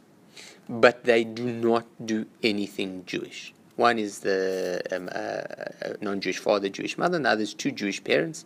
but 0.69 1.05
they 1.05 1.23
do 1.23 1.45
not 1.45 1.87
do 2.05 2.27
anything 2.43 3.05
Jewish. 3.07 3.55
One 3.77 3.99
is 3.99 4.21
the 4.21 4.83
um, 4.91 5.09
uh, 5.09 5.19
uh, 5.19 5.95
non-Jewish 6.03 6.39
father, 6.39 6.69
Jewish 6.69 6.99
mother, 6.99 7.17
and 7.17 7.25
the 7.25 7.31
other 7.31 7.43
is 7.43 7.55
two 7.55 7.71
Jewish 7.71 8.05
parents, 8.05 8.45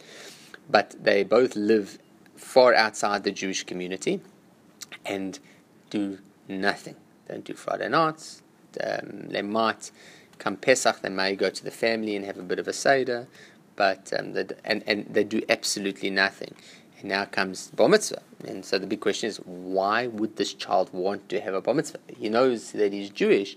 but 0.71 0.95
they 1.03 1.25
both 1.25 1.57
live 1.57 1.99
far 2.37 2.75
outside 2.75 3.25
the 3.25 3.33
Jewish 3.33 3.65
community 3.65 4.21
and 5.05 5.39
do 5.91 6.19
nothing. 6.49 6.97
Don't 7.29 7.45
do 7.45 7.55
Friday 7.55 7.89
nights. 7.89 8.43
Um, 8.85 9.29
they 9.29 9.43
might 9.43 9.91
come 10.39 10.57
Pesach, 10.57 11.01
they 11.01 11.09
may 11.09 11.35
go 11.35 11.51
to 11.51 11.65
the 11.65 11.71
family 11.71 12.15
and 12.17 12.25
have 12.25 12.39
a 12.39 12.43
bit 12.43 12.59
of 12.59 12.69
a 12.69 12.73
seder, 12.73 13.27
but 13.75 14.13
um, 14.19 14.33
they, 14.33 14.47
and 14.65 14.83
and 14.87 15.07
they 15.07 15.25
do 15.25 15.43
absolutely 15.49 16.11
nothing. 16.11 16.55
And 17.01 17.09
now 17.09 17.25
comes 17.25 17.71
bar 17.71 17.89
mitzvah, 17.89 18.23
and 18.47 18.65
so 18.65 18.79
the 18.79 18.87
big 18.87 19.01
question 19.01 19.29
is, 19.29 19.39
why 19.39 20.07
would 20.07 20.37
this 20.37 20.55
child 20.55 20.91
want 20.93 21.29
to 21.31 21.41
have 21.41 21.55
a 21.55 21.61
bar 21.61 21.75
mitzvah? 21.75 21.99
He 22.19 22.29
knows 22.29 22.73
that 22.73 22.93
he's 22.93 23.11
Jewish, 23.11 23.57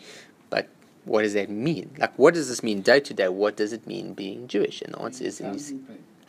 but 0.49 0.68
what 1.06 1.23
does 1.23 1.34
that 1.34 1.49
mean? 1.49 1.91
Like, 1.97 2.18
what 2.18 2.34
does 2.34 2.49
this 2.49 2.64
mean 2.64 2.81
day 2.81 2.99
to 2.99 3.14
day? 3.14 3.30
What 3.30 3.57
does 3.57 3.73
it 3.73 3.88
mean 3.88 4.14
being 4.14 4.47
Jewish? 4.47 4.81
And 4.81 4.93
the 4.93 5.01
answer 5.01 5.23
is, 5.23 5.39
in. 5.39 5.53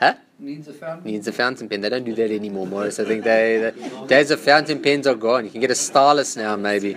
Huh? 0.00 0.14
Needs 0.38 0.68
a 0.68 0.72
fountain. 0.72 1.10
Needs 1.12 1.28
a 1.28 1.32
fountain 1.32 1.68
pen. 1.68 1.80
They 1.82 1.88
don't 1.90 2.04
do 2.04 2.14
that 2.14 2.30
anymore, 2.30 2.66
Morris. 2.66 2.98
I 2.98 3.04
think 3.04 3.24
they, 3.24 3.58
the 3.58 4.06
days 4.06 4.30
of 4.30 4.40
fountain 4.40 4.80
pens 4.82 5.06
are 5.06 5.14
gone. 5.14 5.44
You 5.44 5.50
can 5.50 5.60
get 5.60 5.70
a 5.70 5.74
stylus 5.74 6.36
now, 6.36 6.56
maybe. 6.56 6.96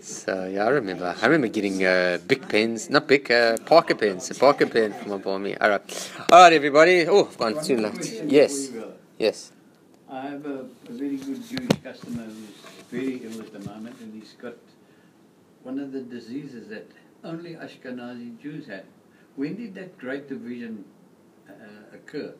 So 0.00 0.46
yeah, 0.46 0.64
I 0.64 0.68
remember. 0.68 1.14
I 1.20 1.26
remember 1.26 1.48
getting 1.48 1.84
uh, 1.84 2.18
big 2.26 2.48
pens, 2.48 2.90
not 2.90 3.08
big, 3.08 3.30
uh, 3.30 3.56
Parker 3.64 3.94
pens, 3.94 4.30
a 4.30 4.34
Parker 4.34 4.66
pen 4.66 4.92
from 4.92 5.10
my 5.10 5.16
bar 5.16 5.38
me. 5.38 5.56
All 5.56 5.70
right, 5.70 6.12
all 6.30 6.42
right, 6.42 6.52
everybody. 6.52 7.06
Oh, 7.08 7.26
I've 7.26 7.38
gone 7.38 7.54
One 7.54 7.64
too 7.64 7.76
more 7.78 7.90
late. 7.90 8.22
Yes, 8.26 8.66
before 8.66 8.80
you 8.80 8.86
go. 8.86 8.92
yes. 9.18 9.52
I 10.08 10.20
have 10.28 10.46
a, 10.46 10.66
a 10.88 10.92
very 10.92 11.16
good 11.16 11.42
Jewish 11.48 11.76
customer 11.82 12.22
who's 12.24 12.54
very 12.90 13.16
ill 13.24 13.40
at 13.40 13.52
the 13.52 13.68
moment, 13.68 13.96
and 14.00 14.14
he's 14.14 14.34
got 14.40 14.54
one 15.64 15.80
of 15.80 15.90
the 15.92 16.00
diseases 16.02 16.68
that 16.68 16.88
only 17.24 17.54
Ashkenazi 17.54 18.40
Jews 18.40 18.66
had. 18.68 18.84
When 19.34 19.56
did 19.56 19.74
that 19.74 19.98
great 19.98 20.28
division 20.28 20.84
Uh, 21.66 21.96
occur? 21.96 22.32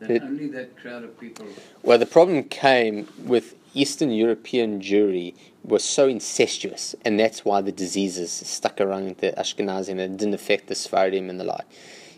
That 0.00 0.10
It- 0.10 0.22
only 0.22 0.48
that 0.48 0.76
crowd 0.76 1.04
of 1.04 1.18
people. 1.18 1.46
Well, 1.82 1.98
the 1.98 2.06
problem 2.06 2.44
came 2.44 3.08
with 3.24 3.54
Eastern 3.74 4.10
European 4.10 4.80
Jewry 4.80 5.34
was 5.64 5.84
so 5.84 6.08
incestuous, 6.08 6.94
and 7.04 7.18
that's 7.18 7.44
why 7.44 7.60
the 7.60 7.72
diseases 7.72 8.30
stuck 8.30 8.80
around 8.80 9.16
the 9.18 9.32
Ashkenazi 9.32 9.88
and 9.90 10.00
it 10.00 10.16
didn't 10.16 10.34
affect 10.34 10.68
the 10.68 10.74
Sephardim 10.74 11.28
and 11.28 11.38
the 11.38 11.44
like. 11.44 11.66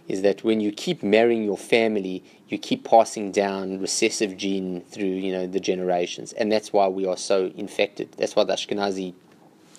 Is 0.09 0.23
that 0.23 0.43
when 0.45 0.61
you 0.61 0.73
keep 0.73 1.03
marrying 1.03 1.45
your 1.45 1.57
family, 1.57 2.23
you 2.49 2.59
keep 2.59 2.85
passing 2.85 3.31
down 3.31 3.81
recessive 3.81 4.37
gene 4.37 4.83
through 4.83 5.07
you 5.07 5.33
know 5.33 5.47
the 5.47 5.61
generations, 5.61 6.33
and 6.33 6.51
that's 6.51 6.73
why 6.73 6.89
we 6.89 7.07
are 7.07 7.17
so 7.17 7.53
infected. 7.57 8.13
That's 8.19 8.35
why 8.35 8.45
the 8.45 8.55
Ashkenazi 8.55 9.15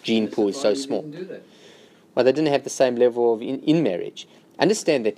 gene 0.04 0.28
pool 0.28 0.50
is 0.50 0.60
so 0.60 0.74
small. 0.74 1.02
didn't 1.02 1.20
do 1.20 1.26
that? 1.26 1.44
Well, 2.16 2.26
they 2.26 2.32
didn't 2.32 2.52
have 2.52 2.64
the 2.64 2.70
same 2.70 2.96
level 2.96 3.34
of 3.34 3.42
in, 3.42 3.60
in 3.62 3.84
marriage. 3.84 4.28
Understand 4.60 5.06
that 5.06 5.18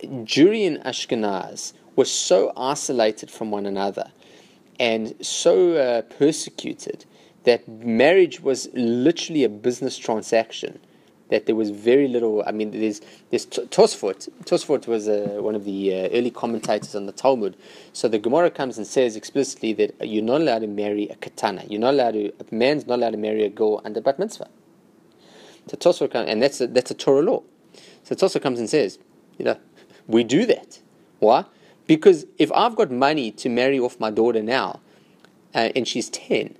Jewry 0.00 0.66
and 0.66 0.78
Ashkenaz 0.84 1.72
were 1.96 2.04
so 2.04 2.52
isolated 2.56 3.30
from 3.30 3.50
one 3.50 3.66
another 3.66 4.12
and 4.78 5.14
so 5.24 5.72
uh, 5.76 6.02
persecuted 6.02 7.04
that 7.44 7.66
marriage 7.68 8.40
was 8.40 8.68
literally 8.74 9.44
a 9.44 9.48
business 9.48 9.96
transaction. 9.96 10.78
That 11.30 11.44
there 11.44 11.54
was 11.54 11.68
very 11.68 12.08
little. 12.08 12.42
I 12.46 12.52
mean, 12.52 12.70
there's 12.70 13.02
there's 13.28 13.44
Tosfot. 13.44 14.30
Tosfot 14.44 14.86
was 14.86 15.08
uh, 15.08 15.36
one 15.40 15.54
of 15.54 15.66
the 15.66 15.92
uh, 15.94 16.08
early 16.14 16.30
commentators 16.30 16.94
on 16.94 17.04
the 17.04 17.12
Talmud. 17.12 17.54
So 17.92 18.08
the 18.08 18.18
Gemara 18.18 18.50
comes 18.50 18.78
and 18.78 18.86
says 18.86 19.14
explicitly 19.14 19.74
that 19.74 20.08
you're 20.08 20.24
not 20.24 20.40
allowed 20.40 20.60
to 20.60 20.66
marry 20.66 21.06
a 21.08 21.16
katana. 21.16 21.64
You're 21.68 21.80
not 21.80 21.92
allowed 21.92 22.12
to. 22.12 22.32
A 22.40 22.54
man's 22.54 22.86
not 22.86 22.94
allowed 22.94 23.10
to 23.10 23.18
marry 23.18 23.44
a 23.44 23.50
girl 23.50 23.82
under 23.84 24.00
bat 24.00 24.18
mitzvah. 24.18 24.48
So 25.66 25.76
Tosfot 25.76 26.10
comes, 26.12 26.30
and 26.30 26.42
that's 26.42 26.62
a, 26.62 26.66
that's 26.66 26.90
a 26.90 26.94
Torah 26.94 27.20
law. 27.22 27.42
So 28.04 28.14
Tosfot 28.14 28.40
comes 28.40 28.58
and 28.58 28.70
says, 28.70 28.98
you 29.36 29.44
know, 29.44 29.58
we 30.08 30.24
do 30.24 30.46
that. 30.46 30.80
Why? 31.20 31.44
Because 31.86 32.26
if 32.38 32.50
I've 32.52 32.74
got 32.74 32.90
money 32.90 33.30
to 33.32 33.48
marry 33.48 33.78
off 33.78 34.00
my 34.00 34.10
daughter 34.10 34.42
now, 34.42 34.80
uh, 35.54 35.70
and 35.76 35.86
she's 35.86 36.10
ten, 36.10 36.56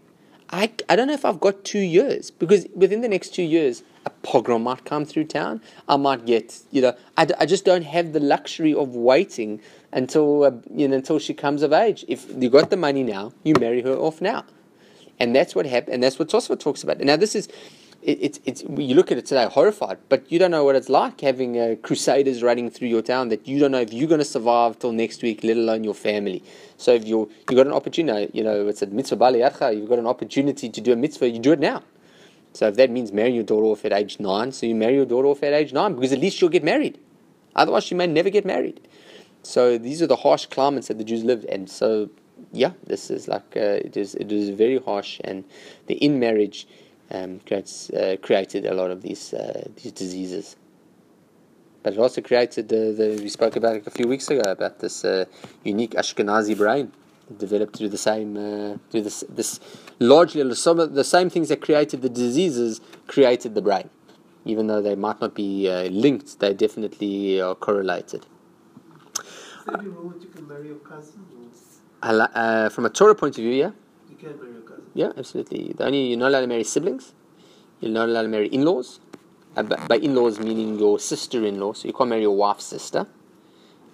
I, 0.50 0.72
I 0.88 0.96
don't 0.96 1.08
know 1.08 1.14
if 1.14 1.24
I've 1.24 1.40
got 1.40 1.64
two 1.64 1.80
years 1.80 2.30
because 2.30 2.66
within 2.74 3.02
the 3.02 3.08
next 3.08 3.34
two 3.34 3.42
years 3.42 3.82
a 4.06 4.10
pogrom 4.10 4.62
might 4.62 4.84
come 4.84 5.04
through 5.04 5.24
town. 5.24 5.60
I 5.88 5.96
might 5.96 6.24
get 6.24 6.60
you 6.70 6.80
know 6.80 6.96
I, 7.16 7.26
I 7.38 7.46
just 7.46 7.64
don't 7.64 7.82
have 7.82 8.12
the 8.12 8.20
luxury 8.20 8.72
of 8.74 8.94
waiting 8.96 9.60
until 9.92 10.44
uh, 10.44 10.52
you 10.74 10.88
know 10.88 10.96
until 10.96 11.18
she 11.18 11.34
comes 11.34 11.62
of 11.62 11.72
age. 11.72 12.04
If 12.08 12.26
you 12.34 12.48
got 12.48 12.70
the 12.70 12.76
money 12.78 13.02
now, 13.02 13.32
you 13.44 13.54
marry 13.60 13.82
her 13.82 13.94
off 13.94 14.22
now, 14.22 14.44
and 15.20 15.36
that's 15.36 15.54
what 15.54 15.66
happened. 15.66 15.94
And 15.94 16.02
that's 16.02 16.18
what 16.18 16.28
Tosfot 16.28 16.60
talks 16.60 16.82
about. 16.82 16.98
Now 16.98 17.16
this 17.16 17.34
is. 17.34 17.48
It, 18.00 18.18
it's 18.22 18.40
it's 18.44 18.62
you 18.62 18.94
look 18.94 19.10
at 19.10 19.18
it 19.18 19.26
today 19.26 19.46
horrified, 19.50 19.98
but 20.08 20.30
you 20.30 20.38
don't 20.38 20.52
know 20.52 20.64
what 20.64 20.76
it's 20.76 20.88
like 20.88 21.20
having 21.20 21.58
uh, 21.58 21.74
crusaders 21.82 22.42
running 22.42 22.70
through 22.70 22.88
your 22.88 23.02
town 23.02 23.28
that 23.30 23.48
you 23.48 23.58
don't 23.58 23.72
know 23.72 23.80
if 23.80 23.92
you're 23.92 24.08
going 24.08 24.20
to 24.20 24.24
survive 24.24 24.78
till 24.78 24.92
next 24.92 25.22
week, 25.22 25.42
let 25.42 25.56
alone 25.56 25.82
your 25.82 25.94
family. 25.94 26.44
So 26.76 26.94
if 26.94 27.04
you're 27.04 27.28
you 27.50 27.56
got 27.56 27.66
an 27.66 27.72
opportunity, 27.72 28.30
you 28.32 28.44
know 28.44 28.68
it's 28.68 28.82
a 28.82 28.86
mitzvah 28.86 29.16
bali 29.16 29.40
you've 29.40 29.88
got 29.88 29.98
an 29.98 30.06
opportunity 30.06 30.68
to 30.68 30.80
do 30.80 30.92
a 30.92 30.96
mitzvah, 30.96 31.28
you 31.28 31.40
do 31.40 31.52
it 31.52 31.58
now. 31.58 31.82
So 32.52 32.68
if 32.68 32.76
that 32.76 32.90
means 32.90 33.12
marrying 33.12 33.34
your 33.34 33.44
daughter 33.44 33.66
off 33.66 33.84
at 33.84 33.92
age 33.92 34.20
nine, 34.20 34.52
so 34.52 34.66
you 34.66 34.74
marry 34.74 34.94
your 34.94 35.06
daughter 35.06 35.28
off 35.28 35.42
at 35.42 35.52
age 35.52 35.72
nine 35.72 35.94
because 35.94 36.12
at 36.12 36.20
least 36.20 36.36
she'll 36.36 36.48
get 36.48 36.64
married. 36.64 36.98
Otherwise, 37.56 37.84
she 37.84 37.94
may 37.94 38.06
never 38.06 38.30
get 38.30 38.44
married. 38.44 38.80
So 39.42 39.76
these 39.78 40.02
are 40.02 40.06
the 40.06 40.16
harsh 40.16 40.46
climates 40.46 40.88
that 40.88 40.98
the 40.98 41.04
Jews 41.04 41.24
lived, 41.24 41.44
and 41.46 41.68
so 41.68 42.10
yeah, 42.52 42.72
this 42.86 43.10
is 43.10 43.28
like 43.28 43.56
uh, 43.56 43.86
it 43.86 43.96
is 43.96 44.14
it 44.14 44.30
is 44.32 44.50
very 44.50 44.78
harsh, 44.78 45.20
and 45.24 45.44
the 45.86 45.94
in 45.94 46.18
marriage 46.18 46.66
um, 47.10 47.40
creates 47.46 47.90
uh, 47.90 48.16
created 48.22 48.66
a 48.66 48.74
lot 48.74 48.90
of 48.90 49.02
these 49.02 49.34
uh, 49.34 49.68
these 49.76 49.92
diseases. 49.92 50.56
But 51.82 51.92
it 51.94 51.98
also 51.98 52.20
created 52.20 52.68
the, 52.68 52.92
the 52.92 53.20
we 53.22 53.28
spoke 53.28 53.56
about 53.56 53.76
it 53.76 53.86
a 53.86 53.90
few 53.90 54.08
weeks 54.08 54.28
ago 54.30 54.50
about 54.50 54.80
this 54.80 55.04
uh, 55.04 55.24
unique 55.64 55.92
Ashkenazi 55.92 56.56
brain 56.56 56.92
developed 57.36 57.76
through 57.76 57.88
the 57.90 57.98
same 57.98 58.36
uh, 58.36 58.76
through 58.90 59.02
this 59.02 59.24
this 59.28 59.60
largely 59.98 60.54
some 60.54 60.80
of 60.80 60.94
the 60.94 61.04
same 61.04 61.30
things 61.30 61.48
that 61.48 61.60
created 61.60 62.02
the 62.02 62.08
diseases 62.08 62.80
created 63.06 63.54
the 63.54 63.62
brain, 63.62 63.88
even 64.44 64.66
though 64.66 64.82
they 64.82 64.94
might 64.94 65.20
not 65.20 65.34
be 65.34 65.68
uh, 65.68 65.84
linked, 65.84 66.40
they 66.40 66.52
definitely 66.52 67.40
are 67.40 67.54
correlated. 67.54 68.26
Is 68.26 69.64
there 69.66 69.80
any 69.80 69.88
rule 69.88 70.10
that 70.10 70.22
you 70.22 70.28
can 70.28 70.48
marry 70.48 70.68
your 70.68 70.76
cousin? 70.76 71.20
Or 72.02 72.28
Uh, 72.34 72.68
from 72.68 72.84
a 72.86 72.90
Torah 72.90 73.14
point 73.14 73.36
of 73.38 73.42
view, 73.42 73.52
yeah, 73.52 73.70
yeah, 74.98 75.12
absolutely. 75.16 75.74
The 75.76 75.84
only 75.84 76.08
you're 76.08 76.18
not 76.18 76.30
allowed 76.30 76.40
to 76.40 76.46
marry 76.48 76.64
siblings. 76.64 77.14
You're 77.80 77.92
not 77.92 78.08
allowed 78.08 78.22
to 78.22 78.28
marry 78.28 78.48
in-laws. 78.48 78.98
Uh, 79.56 79.62
by, 79.62 79.96
in-laws 79.96 80.40
meaning 80.40 80.76
your 80.76 80.98
sister-in-law, 80.98 81.72
so 81.74 81.86
you 81.86 81.94
can't 81.94 82.10
marry 82.10 82.22
your 82.22 82.36
wife's 82.36 82.64
sister. 82.64 83.06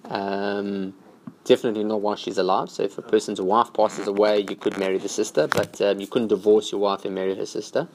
Um, 0.05 0.95
definitely 1.43 1.83
not 1.83 2.01
while 2.01 2.15
she's 2.15 2.39
alive. 2.39 2.71
So 2.71 2.81
if 2.81 2.97
a 2.97 3.03
person's 3.03 3.39
wife 3.39 3.71
passes 3.71 4.07
away, 4.07 4.45
you 4.49 4.55
could 4.55 4.79
marry 4.79 4.97
the 4.97 5.07
sister, 5.07 5.47
but 5.47 5.79
um, 5.79 5.99
you 5.99 6.07
couldn't 6.07 6.29
divorce 6.29 6.71
your 6.71 6.81
wife 6.81 7.05
and 7.05 7.13
marry 7.13 7.35
her 7.35 7.45
sister. 7.45 7.87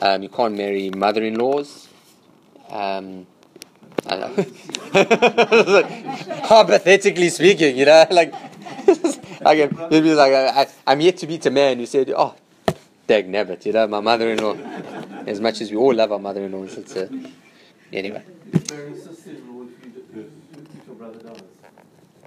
Um, 0.00 0.22
you 0.22 0.28
can't 0.28 0.56
marry 0.56 0.90
mother-in-laws. 0.90 1.88
Um, 2.70 3.26
hypothetically 6.46 7.28
speaking, 7.28 7.76
you 7.76 7.86
know, 7.86 8.06
like, 8.12 8.32
like 9.40 9.90
maybe 9.90 10.14
like 10.14 10.32
I, 10.32 10.66
I'm 10.86 11.00
yet 11.00 11.16
to 11.18 11.26
meet 11.26 11.44
a 11.46 11.50
man 11.50 11.78
who 11.78 11.86
said, 11.86 12.12
"Oh, 12.16 12.34
dag 13.06 13.28
nabbit, 13.28 13.66
you 13.66 13.72
know, 13.72 13.86
my 13.86 14.00
mother-in-law." 14.00 14.56
As 15.26 15.40
much 15.40 15.60
as 15.60 15.70
we 15.70 15.76
all 15.76 15.94
love 15.94 16.12
our 16.12 16.18
mother-in-laws, 16.18 16.78
it's 16.78 16.96
uh, 16.96 17.08
anyway. 17.92 18.22
Marry 18.70 18.92
if, 18.92 19.26
you, 19.26 19.70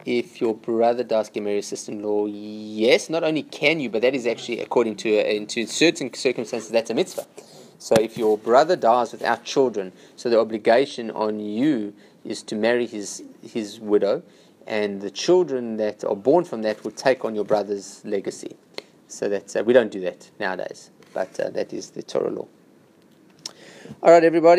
if, 0.05 0.25
if 0.25 0.41
your 0.41 0.55
brother 0.55 1.03
dies. 1.03 1.29
Get 1.29 1.43
married, 1.43 1.63
sister-in-law, 1.63 2.27
yes. 2.27 3.09
Not 3.09 3.23
only 3.23 3.43
can 3.43 3.79
you, 3.79 3.89
but 3.89 4.01
that 4.01 4.15
is 4.15 4.25
actually 4.27 4.59
according 4.59 4.95
to 4.97 5.19
uh, 5.19 5.23
into 5.23 5.65
certain 5.65 6.13
circumstances 6.13 6.69
that's 6.69 6.89
a 6.89 6.93
mitzvah. 6.93 7.25
So 7.79 7.95
if 7.95 8.17
your 8.17 8.37
brother 8.37 8.75
dies 8.75 9.11
without 9.11 9.43
children, 9.45 9.93
so 10.15 10.29
the 10.29 10.39
obligation 10.39 11.11
on 11.11 11.39
you 11.39 11.93
is 12.25 12.43
to 12.43 12.55
marry 12.55 12.85
his 12.85 13.23
his 13.41 13.79
widow, 13.79 14.21
and 14.69 15.01
the 15.01 15.09
children 15.09 15.77
that 15.77 16.05
are 16.05 16.15
born 16.15 16.45
from 16.45 16.61
that 16.61 16.83
will 16.83 16.91
take 16.91 17.25
on 17.25 17.35
your 17.35 17.43
brother's 17.43 18.05
legacy. 18.05 18.55
So 19.07 19.27
that 19.27 19.55
uh, 19.55 19.63
we 19.63 19.73
don't 19.73 19.91
do 19.91 19.99
that 20.01 20.29
nowadays, 20.39 20.91
but 21.13 21.37
uh, 21.39 21.49
that 21.49 21.73
is 21.73 21.89
the 21.89 22.03
Torah 22.03 22.29
law. 22.29 22.47
All 24.03 24.11
right, 24.11 24.23
everybody. 24.23 24.57